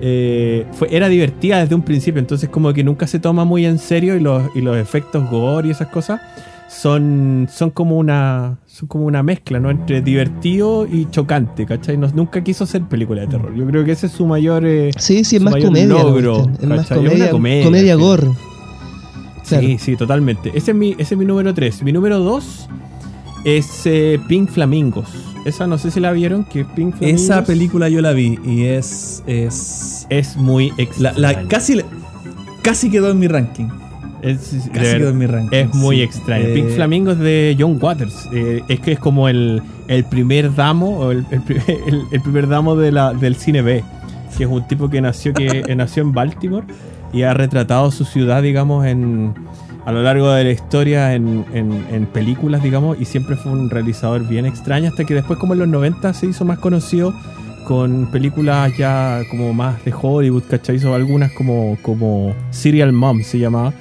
Eh, 0.02 0.66
fue, 0.74 0.88
era 0.96 1.08
divertida 1.10 1.60
desde 1.60 1.76
un 1.76 1.82
principio, 1.84 2.20
entonces 2.20 2.50
como 2.50 2.74
que 2.74 2.84
nunca 2.84 3.08
se 3.08 3.20
toma 3.20 3.46
muy 3.46 3.66
en 3.66 3.80
serio 3.80 4.16
y 4.16 4.20
los, 4.20 4.44
y 4.56 4.62
los 4.62 4.78
efectos 4.78 5.30
gore 5.30 5.68
y 5.68 5.72
esas 5.72 5.88
cosas 5.90 6.22
son, 6.70 7.48
son 7.52 7.70
como 7.70 7.98
una 7.98 8.58
son 8.66 8.90
como 8.90 9.06
una 9.06 9.24
mezcla, 9.24 9.60
¿no? 9.60 9.70
Entre 9.70 10.02
divertido 10.02 10.86
y 10.86 11.08
chocante, 11.10 11.66
¿cachai? 11.66 11.96
No- 11.98 12.10
nunca 12.14 12.44
quiso 12.44 12.66
ser 12.66 12.82
película 12.84 13.22
de 13.22 13.28
terror. 13.28 13.56
Yo 13.56 13.66
creo 13.68 13.86
que 13.86 13.94
ese 13.94 14.08
es 14.08 14.12
su 14.12 14.26
mayor... 14.28 14.66
eh, 14.66 14.92
Sí, 14.98 15.24
sí, 15.24 15.38
es 15.38 15.42
más 15.42 15.56
comedia. 15.56 15.88
logro, 15.88 16.42
es 16.62 16.68
más 16.68 16.80
¿cachai? 16.88 17.06
Es 17.06 17.16
una 17.16 17.30
comedia, 17.30 17.96
gore. 17.96 18.28
Claro. 19.48 19.66
Sí, 19.66 19.78
sí, 19.78 19.96
totalmente. 19.96 20.52
Ese 20.56 20.72
es 20.72 20.78
mi, 20.78 20.92
ese 20.98 21.14
es 21.14 21.18
mi 21.18 21.24
número 21.24 21.54
3. 21.54 21.84
Mi 21.84 21.94
número 21.94 22.20
2 22.20 22.68
es 23.46 23.82
eh, 23.86 24.20
Pink 24.28 24.50
Flamingos. 24.50 25.08
Esa 25.46 25.68
no 25.68 25.78
sé 25.78 25.92
si 25.92 26.00
la 26.00 26.12
vieron, 26.12 26.44
que 26.44 26.66
Pink 26.66 26.96
Flamingos 26.98 27.22
Esa 27.22 27.44
película 27.46 27.88
yo 27.88 28.02
la 28.02 28.12
vi 28.14 28.40
y 28.44 28.64
es. 28.64 29.24
es 29.28 30.08
es 30.10 30.36
muy 30.38 30.74
la, 31.00 31.14
la- 31.14 31.48
casi, 31.48 31.82
casi 32.64 32.90
quedó 32.90 33.12
en 33.12 33.20
mi 33.20 33.28
ranking. 33.28 33.68
Es, 34.22 34.40
Casi 34.74 34.98
quedó 34.98 35.10
en 35.10 35.18
mi 35.20 35.28
ranking. 35.28 35.56
es 35.56 35.74
muy 35.76 35.98
sí. 35.98 36.02
extraño. 36.02 36.46
Eh, 36.48 36.54
Pink 36.56 36.70
Flamingos 36.70 37.20
de 37.20 37.56
John 37.60 37.78
Waters. 37.80 38.28
Eh, 38.34 38.64
es 38.68 38.80
que 38.80 38.94
es 38.94 39.00
como 39.00 39.28
el, 39.30 39.62
el 39.88 40.04
primer 40.06 40.56
damo, 40.56 40.98
o 40.98 41.12
el, 41.12 41.26
el 41.30 41.42
pri- 41.42 41.62
el- 41.88 42.02
el 42.12 42.22
primer 42.22 42.48
damo 42.48 42.76
de 42.76 42.92
la, 42.92 43.14
del 43.14 43.36
cine 43.36 43.62
B. 43.62 43.84
Que 44.36 44.46
es 44.46 44.50
un 44.50 44.68
tipo 44.68 44.90
que 44.90 45.00
nació, 45.00 45.32
que 45.34 45.76
nació 45.78 46.02
en 46.04 46.12
Baltimore 46.12 46.66
y 47.14 47.22
ha 47.22 47.34
retratado 47.36 47.92
su 47.92 48.04
ciudad, 48.04 48.42
digamos, 48.42 48.86
en, 48.86 49.34
a 49.86 49.92
lo 49.92 50.02
largo 50.04 50.32
de 50.32 50.44
la 50.44 50.52
historia 50.52 51.14
en, 51.14 51.46
en- 51.54 52.06
películas, 52.08 52.64
digamos, 52.64 53.00
y 53.00 53.06
siempre 53.06 53.36
fue 53.36 53.52
un 53.52 53.70
realizador 53.70 54.28
bien 54.28 54.46
extraño, 54.46 54.90
hasta 54.90 55.06
que 55.06 55.14
después, 55.14 55.38
como 55.40 55.54
en 55.54 55.60
los 55.60 55.68
90, 55.68 56.14
se 56.14 56.26
hizo 56.28 56.44
más 56.46 56.60
conocido 56.60 57.14
con 57.68 58.08
películas 58.12 58.72
ya 58.78 59.22
como 59.30 59.54
más 59.54 59.84
de 59.86 59.94
Hollywood, 60.00 60.44
¿cachai? 60.50 60.76
Hizo 60.76 60.94
algunas 60.94 61.32
como, 61.34 61.78
como 61.82 62.34
Serial 62.52 62.92
Mom 62.94 63.22
se 63.24 63.40
llamaba. 63.40 63.74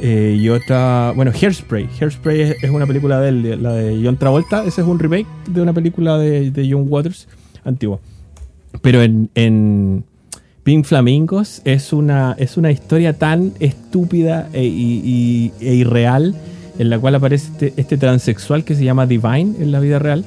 Eh, 0.00 0.36
y 0.40 0.48
otra, 0.48 1.12
bueno, 1.14 1.30
Hairspray. 1.32 1.88
Hairspray 2.00 2.40
es, 2.40 2.56
es 2.62 2.70
una 2.70 2.86
película 2.86 3.20
de 3.20 3.30
de- 3.32 3.56
la 3.56 3.72
de 3.72 4.00
John 4.04 4.16
Travolta. 4.16 4.64
Ese 4.64 4.80
es 4.80 4.86
un 4.86 4.98
remake 4.98 5.26
de 5.48 5.60
una 5.60 5.72
película 5.72 6.18
de, 6.18 6.50
de 6.50 6.68
John 6.72 6.86
Waters 6.88 7.28
antigua. 7.64 7.98
Pero 8.80 9.02
en, 9.02 9.28
en 9.34 10.04
Pink 10.64 10.84
Flamingos 10.84 11.60
es 11.64 11.92
una, 11.92 12.34
es 12.38 12.56
una 12.56 12.70
historia 12.70 13.14
tan 13.14 13.52
estúpida 13.58 14.48
e, 14.52 14.64
y- 14.64 15.02
y- 15.04 15.52
e 15.66 15.74
irreal 15.74 16.34
en 16.78 16.88
la 16.90 16.98
cual 16.98 17.16
aparece 17.16 17.48
este, 17.52 17.72
este 17.76 17.96
transexual 17.98 18.64
que 18.64 18.74
se 18.74 18.84
llama 18.84 19.06
Divine 19.06 19.54
en 19.60 19.72
la 19.72 19.80
vida 19.80 19.98
real. 19.98 20.24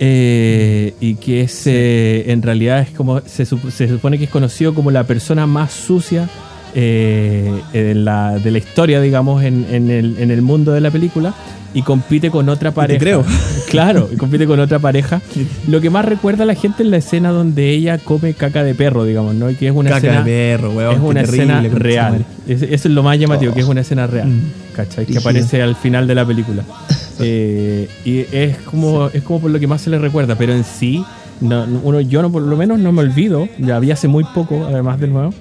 Eh, 0.00 0.94
y 1.00 1.16
que 1.16 1.40
es 1.40 1.66
eh, 1.66 2.30
en 2.30 2.40
realidad 2.42 2.78
es 2.82 2.90
como 2.90 3.20
se, 3.22 3.44
se 3.44 3.88
supone 3.88 4.16
que 4.16 4.24
es 4.24 4.30
conocido 4.30 4.72
como 4.72 4.92
la 4.92 5.02
persona 5.04 5.44
más 5.48 5.72
sucia 5.72 6.28
eh, 6.74 7.50
en 7.72 8.04
la- 8.04 8.38
de 8.38 8.50
la 8.50 8.58
historia, 8.58 9.00
digamos, 9.00 9.42
en, 9.42 9.66
en 9.70 9.90
el, 9.90 10.16
en 10.18 10.30
el 10.30 10.42
mundo 10.42 10.72
de 10.72 10.80
la 10.80 10.90
película 10.90 11.34
y 11.74 11.82
compite 11.82 12.30
con 12.30 12.48
otra 12.48 12.70
pareja. 12.72 12.98
creo. 13.00 13.24
Claro, 13.68 14.08
y 14.10 14.16
compite 14.16 14.46
con 14.46 14.58
otra 14.60 14.78
pareja. 14.78 15.20
Lo 15.66 15.82
que 15.82 15.90
más 15.90 16.02
recuerda 16.02 16.44
a 16.44 16.46
la 16.46 16.54
gente 16.54 16.82
es 16.84 16.88
la 16.88 16.96
escena 16.96 17.28
donde 17.32 17.68
ella 17.68 17.98
come 17.98 18.32
caca 18.32 18.64
de 18.64 18.74
perro, 18.74 19.04
digamos, 19.04 19.34
¿no? 19.34 19.50
Y 19.50 19.56
que 19.56 19.66
es 19.66 19.74
una 19.74 19.90
Caca 19.90 19.98
escena 20.06 20.22
de 20.22 20.30
perro, 20.56 20.70
weón. 20.72 20.94
es 20.94 21.00
una 21.02 21.20
terrible, 21.22 21.42
escena 21.68 21.78
real. 21.78 22.24
Es- 22.48 22.62
Eso 22.62 22.88
es 22.88 22.94
lo 22.94 23.02
más 23.02 23.18
llamativo, 23.18 23.52
Oh. 23.52 23.54
que 23.54 23.60
es 23.60 23.66
una 23.66 23.82
escena 23.82 24.06
real. 24.06 24.26
Mm. 24.28 24.40
¿Cachai? 24.74 25.04
Que 25.04 25.18
aparece 25.18 25.60
al 25.60 25.76
final 25.76 26.06
de 26.06 26.14
la 26.14 26.24
película. 26.24 26.62
Eh, 27.20 27.88
y 28.04 28.20
es 28.30 28.58
como, 28.58 29.08
es 29.08 29.22
como 29.24 29.40
por 29.40 29.50
lo 29.50 29.58
que 29.58 29.66
más 29.66 29.80
se 29.82 29.90
le 29.90 29.98
recuerda, 29.98 30.36
pero 30.36 30.52
en 30.54 30.62
sí, 30.62 31.04
no, 31.40 31.66
no- 31.66 31.80
uno, 31.82 32.00
yo 32.00 32.22
no, 32.22 32.30
por 32.30 32.42
lo 32.42 32.56
menos 32.56 32.78
no 32.78 32.92
me 32.92 33.00
olvido, 33.02 33.48
ya 33.58 33.80
vi 33.80 33.90
hace 33.90 34.06
muy 34.06 34.22
poco, 34.22 34.66
además 34.66 35.00
de 35.00 35.08
nuevo, 35.08 35.34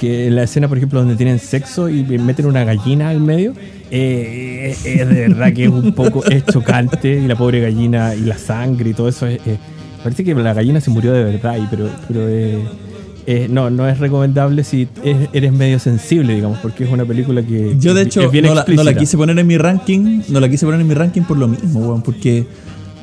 que 0.00 0.26
en 0.26 0.34
la 0.34 0.42
escena, 0.44 0.66
por 0.66 0.78
ejemplo, 0.78 0.98
donde 0.98 1.14
tienen 1.14 1.38
sexo 1.38 1.88
y 1.88 2.02
meten 2.02 2.46
una 2.46 2.64
gallina 2.64 3.10
al 3.10 3.20
medio, 3.20 3.52
eh, 3.90 4.74
es 4.84 5.08
de 5.08 5.28
verdad 5.28 5.52
que 5.52 5.64
es 5.64 5.70
un 5.70 5.92
poco 5.92 6.24
es 6.30 6.44
chocante 6.46 7.20
y 7.20 7.26
la 7.28 7.36
pobre 7.36 7.60
gallina 7.60 8.14
y 8.14 8.20
la 8.22 8.38
sangre 8.38 8.90
y 8.90 8.94
todo 8.94 9.08
eso. 9.08 9.26
es- 9.26 9.40
es- 9.46 9.58
parece 10.02 10.24
que 10.24 10.34
la 10.34 10.54
gallina 10.54 10.80
se 10.80 10.90
murió 10.90 11.12
de 11.12 11.22
verdad, 11.24 11.56
y, 11.62 11.66
pero, 11.70 11.88
pero 12.08 12.28
eh, 12.28 12.58
eh, 13.26 13.48
no, 13.50 13.68
no 13.68 13.86
es 13.88 13.98
recomendable 13.98 14.64
si 14.64 14.88
es- 15.04 15.28
eres 15.32 15.52
medio 15.52 15.78
sensible, 15.78 16.34
digamos, 16.34 16.58
porque 16.60 16.84
es 16.84 16.90
una 16.90 17.04
película 17.04 17.42
que 17.42 17.76
Yo 17.78 17.92
de 17.94 18.02
hecho 18.02 18.22
no 18.22 18.54
la, 18.54 18.64
no 18.76 18.82
la 18.84 18.94
quise 18.94 19.16
poner 19.18 19.38
en 19.38 19.46
mi 19.46 19.58
ranking, 19.58 20.22
no 20.30 20.40
la 20.40 20.48
quise 20.48 20.64
poner 20.64 20.80
en 20.80 20.88
mi 20.88 20.94
ranking 20.94 21.22
por 21.22 21.36
lo 21.36 21.46
mismo, 21.48 21.80
weón, 21.80 22.02
porque 22.02 22.46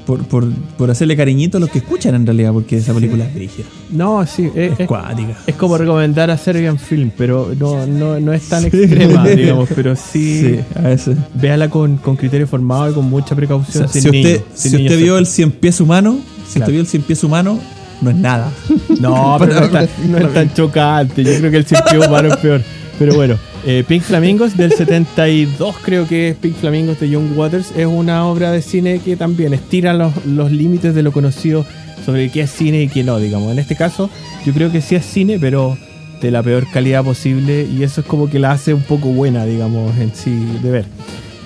por, 0.07 0.23
por, 0.25 0.49
por 0.77 0.89
hacerle 0.89 1.15
cariñito 1.15 1.57
a 1.57 1.59
los 1.59 1.69
que 1.69 1.79
escuchan 1.79 2.15
en 2.15 2.25
realidad, 2.25 2.53
porque 2.53 2.77
esa 2.77 2.93
película 2.93 3.25
es 3.25 3.33
brígida, 3.35 3.65
No, 3.91 4.25
sí, 4.25 4.49
es, 4.55 4.79
es 4.79 4.87
cuática. 4.87 5.37
es 5.45 5.55
como 5.55 5.77
recomendar 5.77 6.31
a 6.31 6.37
Serbian 6.37 6.79
Film, 6.79 7.11
pero 7.15 7.51
no, 7.59 7.85
no, 7.85 8.19
no 8.19 8.33
es 8.33 8.43
tan 8.49 8.65
extrema, 8.65 9.27
digamos, 9.27 9.69
pero 9.75 9.95
sí, 9.95 10.39
Sí, 10.39 10.59
a 10.75 10.81
veces. 10.83 11.17
véala 11.35 11.69
con, 11.69 11.97
con 11.97 12.15
criterio 12.15 12.47
formado 12.47 12.89
y 12.89 12.93
con 12.93 13.05
mucha 13.09 13.33
O 13.33 13.37
precaución. 13.37 13.87
sea, 13.87 13.87
sin 13.87 14.01
si 14.01 14.07
usted, 14.07 14.23
niños, 14.23 14.41
sin 14.55 14.75
usted 14.81 14.97
vio 14.97 15.17
el 15.17 15.27
cien 15.27 15.51
pies 15.51 15.79
humano, 15.81 16.17
si 16.47 16.53
Claro. 16.53 16.61
usted 16.63 16.71
vio 16.71 16.81
el 16.81 16.87
cien 16.87 17.03
pies 17.03 17.23
humano, 17.23 17.59
no 18.01 18.09
es 18.09 18.15
nada. 18.15 18.49
No, 19.01 19.35
pero 19.39 19.53
no 19.59 19.65
es, 19.65 19.71
tan, 19.71 19.87
no 20.11 20.17
es 20.17 20.33
tan 20.33 20.53
chocante. 20.53 21.23
Yo 21.23 21.37
creo 21.37 21.51
que 21.51 21.57
el 21.57 21.65
cien 21.65 21.81
humano 22.07 22.29
es 22.29 22.37
peor. 22.37 22.61
Pero 22.97 23.13
bueno, 23.15 23.35
eh, 23.69 23.83
Pink 23.87 24.01
Flamingos 24.03 24.55
del 24.55 24.71
72, 24.71 25.75
creo 25.83 26.07
que 26.07 26.29
es 26.29 26.35
Pink 26.37 26.55
Flamingos 26.55 26.99
de 27.01 27.13
John 27.13 27.33
Waters, 27.35 27.73
es 27.75 27.85
una 27.85 28.25
obra 28.25 28.51
de 28.51 28.61
cine 28.61 28.99
que 28.99 29.17
también 29.17 29.53
estira 29.53 29.93
los, 29.93 30.25
los 30.25 30.51
límites 30.51 30.95
de 30.95 31.03
lo 31.03 31.11
conocido 31.11 31.65
sobre 32.05 32.29
qué 32.31 32.41
es 32.41 32.49
cine 32.49 32.83
y 32.83 32.87
qué 32.87 33.03
no, 33.03 33.19
digamos. 33.19 33.51
En 33.51 33.59
este 33.59 33.75
caso, 33.75 34.09
yo 34.45 34.53
creo 34.53 34.71
que 34.71 34.79
sí 34.81 34.95
es 34.95 35.05
cine, 35.05 35.37
pero 35.39 35.77
de 36.21 36.31
la 36.31 36.41
peor 36.41 36.65
calidad 36.71 37.03
posible 37.03 37.67
y 37.69 37.83
eso 37.83 38.01
es 38.01 38.07
como 38.07 38.29
que 38.29 38.39
la 38.39 38.51
hace 38.51 38.73
un 38.73 38.81
poco 38.83 39.09
buena, 39.09 39.45
digamos, 39.45 39.95
en 39.97 40.15
sí 40.15 40.33
de 40.63 40.71
ver. 40.71 40.85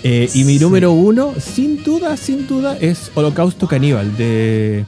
Eh, 0.04 0.30
y 0.34 0.44
mi 0.44 0.58
Sí. 0.58 0.64
número 0.64 0.92
uno, 0.92 1.34
sin 1.40 1.84
duda, 1.84 2.16
sin 2.18 2.46
duda, 2.48 2.78
es 2.80 3.12
Holocausto 3.16 3.68
Caníbal 3.68 4.16
de, 4.16 4.86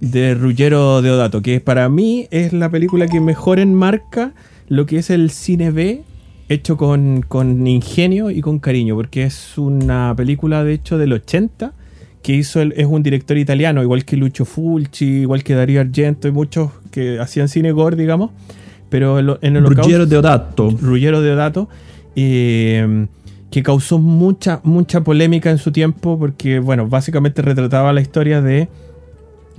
de 0.00 0.34
Ruggero 0.34 1.02
Deodato, 1.02 1.42
que 1.42 1.60
para 1.60 1.88
mí 1.88 2.28
es 2.30 2.52
la 2.52 2.70
película 2.70 3.06
que 3.08 3.20
mejor 3.20 3.58
enmarca 3.58 4.32
lo 4.68 4.86
que 4.86 4.98
es 4.98 5.10
el 5.10 5.30
cine 5.30 5.70
B 5.72 6.02
hecho 6.48 6.76
con, 6.76 7.22
con 7.26 7.66
ingenio 7.66 8.30
y 8.30 8.40
con 8.40 8.58
cariño, 8.58 8.94
porque 8.96 9.24
es 9.24 9.58
una 9.58 10.14
película 10.16 10.64
de 10.64 10.72
hecho 10.74 10.96
del 10.98 11.12
80 11.12 11.72
que 12.22 12.32
hizo 12.34 12.60
el- 12.60 12.72
es 12.76 12.86
un 12.86 13.02
director 13.02 13.36
italiano, 13.38 13.82
igual 13.82 14.04
que 14.04 14.16
Lucio 14.16 14.44
Fulci, 14.44 15.04
igual 15.22 15.44
que 15.44 15.54
Dario 15.54 15.80
Argento 15.80 16.26
y 16.28 16.32
muchos 16.32 16.70
que 16.90 17.18
hacían 17.20 17.48
cine 17.48 17.70
gore, 17.72 17.96
digamos, 17.96 18.30
pero 18.90 19.18
en, 19.18 19.30
en 19.42 19.56
el 19.56 19.64
Ruggiero 19.66 20.06
Deodato. 20.06 20.70
Ruggiero 20.80 21.20
Deodato, 21.20 21.68
eh, 22.16 23.06
que 23.50 23.62
causó 23.62 23.98
mucha, 23.98 24.60
mucha 24.64 25.02
polémica 25.02 25.50
en 25.50 25.58
su 25.58 25.70
tiempo 25.72 26.18
porque, 26.18 26.58
bueno, 26.58 26.86
básicamente 26.88 27.40
retrataba 27.42 27.92
la 27.92 28.00
historia 28.00 28.42
de 28.42 28.68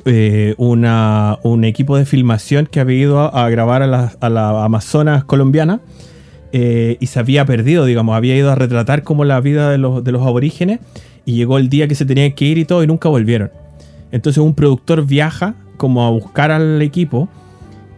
eh, 0.06 0.54
una, 0.58 1.38
un 1.44 1.64
equipo 1.64 1.98
de 1.98 2.06
filmación 2.06 2.68
que 2.70 2.80
había 2.80 2.98
ido 3.00 3.20
a, 3.20 3.46
a 3.46 3.50
grabar 3.50 3.82
a 3.84 3.88
la, 3.88 4.14
a 4.20 4.30
la 4.30 4.64
Amazonas 4.64 5.24
colombiana 5.24 5.80
eh, 6.52 6.98
y 7.00 7.08
se 7.08 7.20
había 7.20 7.46
perdido, 7.46 7.86
digamos, 7.86 8.16
había 8.16 8.36
ido 8.36 8.52
a 8.52 8.56
retratar 8.56 9.04
como 9.04 9.24
la 9.26 9.40
vida 9.40 9.70
de 9.70 9.78
los, 9.78 10.04
de 10.04 10.12
los 10.12 10.26
aborígenes 10.26 10.80
y 11.26 11.36
llegó 11.36 11.58
el 11.58 11.70
día 11.70 11.88
que 11.88 11.96
se 11.96 12.06
tenían 12.06 12.32
que 12.32 12.46
ir 12.46 12.58
y 12.58 12.66
todo 12.66 12.84
y 12.84 12.88
nunca 12.88 13.10
volvieron. 13.10 13.52
Entonces 14.12 14.42
un 14.42 14.56
productor 14.56 15.06
viaja 15.06 15.56
como 15.78 16.06
a 16.06 16.10
buscar 16.10 16.52
al 16.52 16.82
equipo 16.82 17.30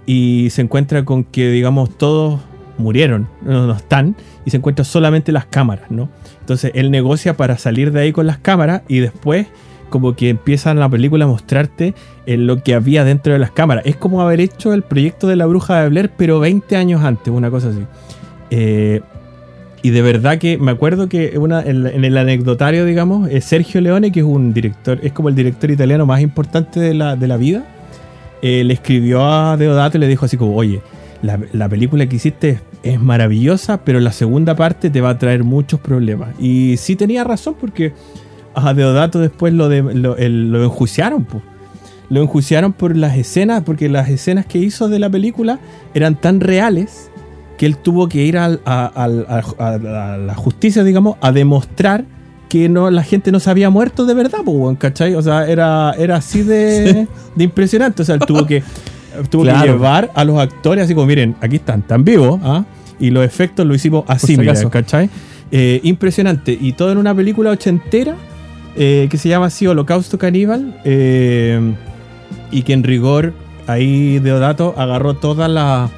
y 0.05 0.49
se 0.51 0.61
encuentra 0.61 1.05
con 1.05 1.23
que, 1.23 1.49
digamos, 1.49 1.97
todos 1.97 2.41
murieron, 2.77 3.27
no, 3.43 3.71
están, 3.71 4.15
y 4.45 4.49
se 4.49 4.57
encuentran 4.57 4.85
solamente 4.85 5.31
las 5.31 5.45
cámaras, 5.45 5.91
¿no? 5.91 6.09
Entonces 6.39 6.71
él 6.75 6.91
negocia 6.91 7.37
para 7.37 7.57
salir 7.57 7.91
de 7.91 8.01
ahí 8.01 8.11
con 8.11 8.27
las 8.27 8.37
cámaras 8.37 8.81
y 8.87 8.99
después 8.99 9.47
como 9.89 10.15
que 10.15 10.29
empiezan 10.29 10.79
la 10.79 10.89
película 10.89 11.25
a 11.25 11.27
mostrarte 11.27 11.93
eh, 12.25 12.37
lo 12.37 12.63
que 12.63 12.73
había 12.73 13.03
dentro 13.03 13.33
de 13.33 13.39
las 13.39 13.51
cámaras. 13.51 13.85
Es 13.85 13.97
como 13.97 14.21
haber 14.21 14.39
hecho 14.39 14.73
el 14.73 14.83
proyecto 14.83 15.27
de 15.27 15.35
la 15.35 15.45
bruja 15.45 15.81
de 15.81 15.89
Blair, 15.89 16.11
pero 16.17 16.39
20 16.39 16.75
años 16.77 17.03
antes, 17.03 17.31
una 17.31 17.51
cosa 17.51 17.69
así. 17.69 17.85
Eh, 18.51 19.01
y 19.81 19.89
de 19.89 20.01
verdad 20.03 20.37
que 20.37 20.59
me 20.59 20.71
acuerdo 20.71 21.09
que 21.09 21.33
en, 21.33 22.05
el 22.05 22.17
anecdotario, 22.17 22.85
digamos, 22.85 23.29
eh, 23.29 23.41
Sergio 23.41 23.81
Leone, 23.81 24.11
que 24.11 24.19
es 24.19 24.25
un 24.25 24.53
director, 24.53 24.99
es 25.01 25.11
como 25.11 25.29
el 25.29 25.35
director 25.35 25.71
italiano 25.71 26.05
más 26.05 26.21
importante 26.21 26.79
de 26.79 26.93
la, 26.93 27.15
de 27.15 27.27
la 27.27 27.37
vida, 27.37 27.65
eh, 28.43 28.63
le 28.63 28.73
escribió 28.73 29.25
a 29.25 29.57
Deodato 29.57 29.97
y 29.97 30.01
le 30.01 30.07
dijo 30.07 30.25
así 30.25 30.37
como, 30.37 30.55
oye, 30.55 30.81
la, 31.23 31.39
la 31.53 31.67
película 31.67 32.05
que 32.07 32.17
hiciste 32.17 32.59
es 32.83 32.99
maravillosa, 32.99 33.83
pero 33.83 33.99
la 33.99 34.11
segunda 34.11 34.55
parte 34.55 34.91
te 34.91 35.01
va 35.01 35.11
a 35.11 35.17
traer 35.17 35.43
muchos 35.43 35.79
problemas. 35.79 36.29
Y 36.39 36.77
sí 36.77 36.95
tenía 36.95 37.23
razón 37.23 37.55
porque 37.59 37.93
a 38.53 38.73
Deodato 38.73 39.19
después 39.19 39.53
lo, 39.53 39.67
de, 39.67 39.81
lo, 39.81 40.15
lo 40.17 40.63
enjuiciaron, 40.63 41.25
pues. 41.25 41.43
Lo 42.09 42.21
enjuiciaron 42.21 42.73
por 42.73 42.97
las 42.97 43.17
escenas, 43.17 43.63
porque 43.63 43.87
las 43.87 44.09
escenas 44.09 44.45
que 44.45 44.57
hizo 44.57 44.89
de 44.89 44.99
la 44.99 45.09
película 45.09 45.59
eran 45.93 46.15
tan 46.15 46.41
reales 46.41 47.10
que 47.61 47.67
él 47.67 47.77
tuvo 47.77 48.09
que 48.09 48.23
ir 48.23 48.39
al- 48.39 48.59
a, 48.65 48.87
al- 48.87 49.27
a- 49.29 49.43
a- 49.63 50.13
a 50.13 50.17
la 50.17 50.33
justicia, 50.33 50.83
digamos, 50.83 51.17
a 51.21 51.31
demostrar 51.31 52.05
que 52.49 52.67
no, 52.69 52.89
la 52.89 53.03
gente 53.03 53.31
no 53.31 53.39
se 53.39 53.51
había 53.51 53.69
muerto 53.69 54.07
de 54.07 54.15
verdad, 54.15 54.39
pues, 54.43 54.77
¿cachai? 54.79 55.13
O 55.13 55.21
sea, 55.21 55.47
era, 55.47 55.93
era 55.95 56.15
así 56.15 56.41
de, 56.41 57.05
de 57.35 57.43
impresionante. 57.43 58.01
O 58.01 58.05
sea, 58.05 58.15
él 58.15 58.21
tuvo 58.25 58.47
que, 58.47 58.63
tuvo 59.29 59.43
que 59.43 59.51
llevar 59.67 60.09
a 60.15 60.23
los 60.25 60.39
actores 60.39 60.85
así 60.85 60.95
como, 60.95 61.05
miren, 61.05 61.35
aquí 61.39 61.57
están, 61.57 61.83
tan 61.83 62.03
vivos, 62.03 62.39
¿ah? 62.43 62.65
Y 62.99 63.11
los 63.11 63.23
efectos 63.23 63.63
lo 63.67 63.75
hicimos 63.75 64.05
así, 64.07 64.35
mira. 64.37 64.53
¿cachai? 64.71 65.07
Eh, 65.51 65.81
impresionante. 65.83 66.57
Y 66.59 66.73
todo 66.73 66.91
en 66.91 66.97
una 66.97 67.13
película 67.13 67.51
ochentera 67.51 68.15
eh, 68.75 69.07
que 69.11 69.19
se 69.19 69.29
llama 69.29 69.45
así 69.45 69.67
Holocausto 69.67 70.17
Caníbal. 70.17 70.81
eh, 70.83 71.75
y 72.49 72.63
que 72.63 72.73
en 72.73 72.83
rigor 72.83 73.33
ahí 73.67 74.17
Deodato 74.19 74.73
agarró 74.77 75.13
toda 75.13 75.47
la 75.47 75.89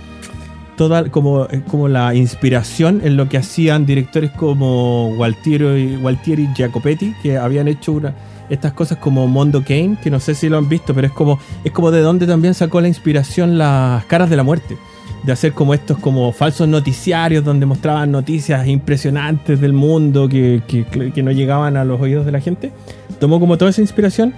toda 0.78 1.10
como, 1.10 1.46
eh, 1.46 1.62
como 1.68 1.88
la 1.88 2.16
inspiración 2.16 3.02
en 3.04 3.18
lo 3.18 3.30
que 3.30 3.38
hacían 3.38 3.86
directores 3.86 4.32
como 4.32 5.14
Gualtieri, 5.16 5.98
Gualtieri 5.98 6.44
y 6.44 6.56
Jacopetti 6.56 7.14
que 7.22 7.38
habían 7.38 7.68
hecho 7.68 7.94
una, 7.94 8.14
estas 8.50 8.74
cosas 8.74 8.98
como 8.98 9.28
Mondo 9.28 9.64
Kane 9.64 9.98
que 10.02 10.10
no 10.10 10.20
sé 10.20 10.36
si 10.36 10.50
lo 10.50 10.58
han 10.58 10.70
visto 10.70 10.94
pero 10.94 11.08
es 11.08 11.14
como 11.14 11.40
es 11.64 11.72
como 11.72 11.92
de 11.92 12.02
donde 12.02 12.28
también 12.28 12.54
sacó 12.54 12.82
la 12.82 12.88
inspiración 12.88 13.58
las 13.58 14.06
caras 14.06 14.30
de 14.30 14.38
la 14.38 14.44
muerte 14.44 14.78
de 15.24 15.32
hacer 15.32 15.54
como 15.54 15.74
estos 15.74 15.98
como 16.00 16.32
falsos 16.34 16.68
noticiarios 16.68 17.44
donde 17.46 17.66
mostraban 17.66 18.12
noticias 18.12 18.68
impresionantes 18.68 19.62
del 19.62 19.74
mundo 19.74 20.28
que, 20.28 20.62
que 20.68 21.24
no 21.24 21.32
llegaban 21.32 21.78
a 21.78 21.86
los 21.86 22.02
oídos 22.02 22.26
de 22.26 22.32
la 22.32 22.42
gente 22.42 22.72
tomó 23.20 23.40
como 23.40 23.58
toda 23.58 23.72
esa 23.72 23.82
inspiración 23.82 24.34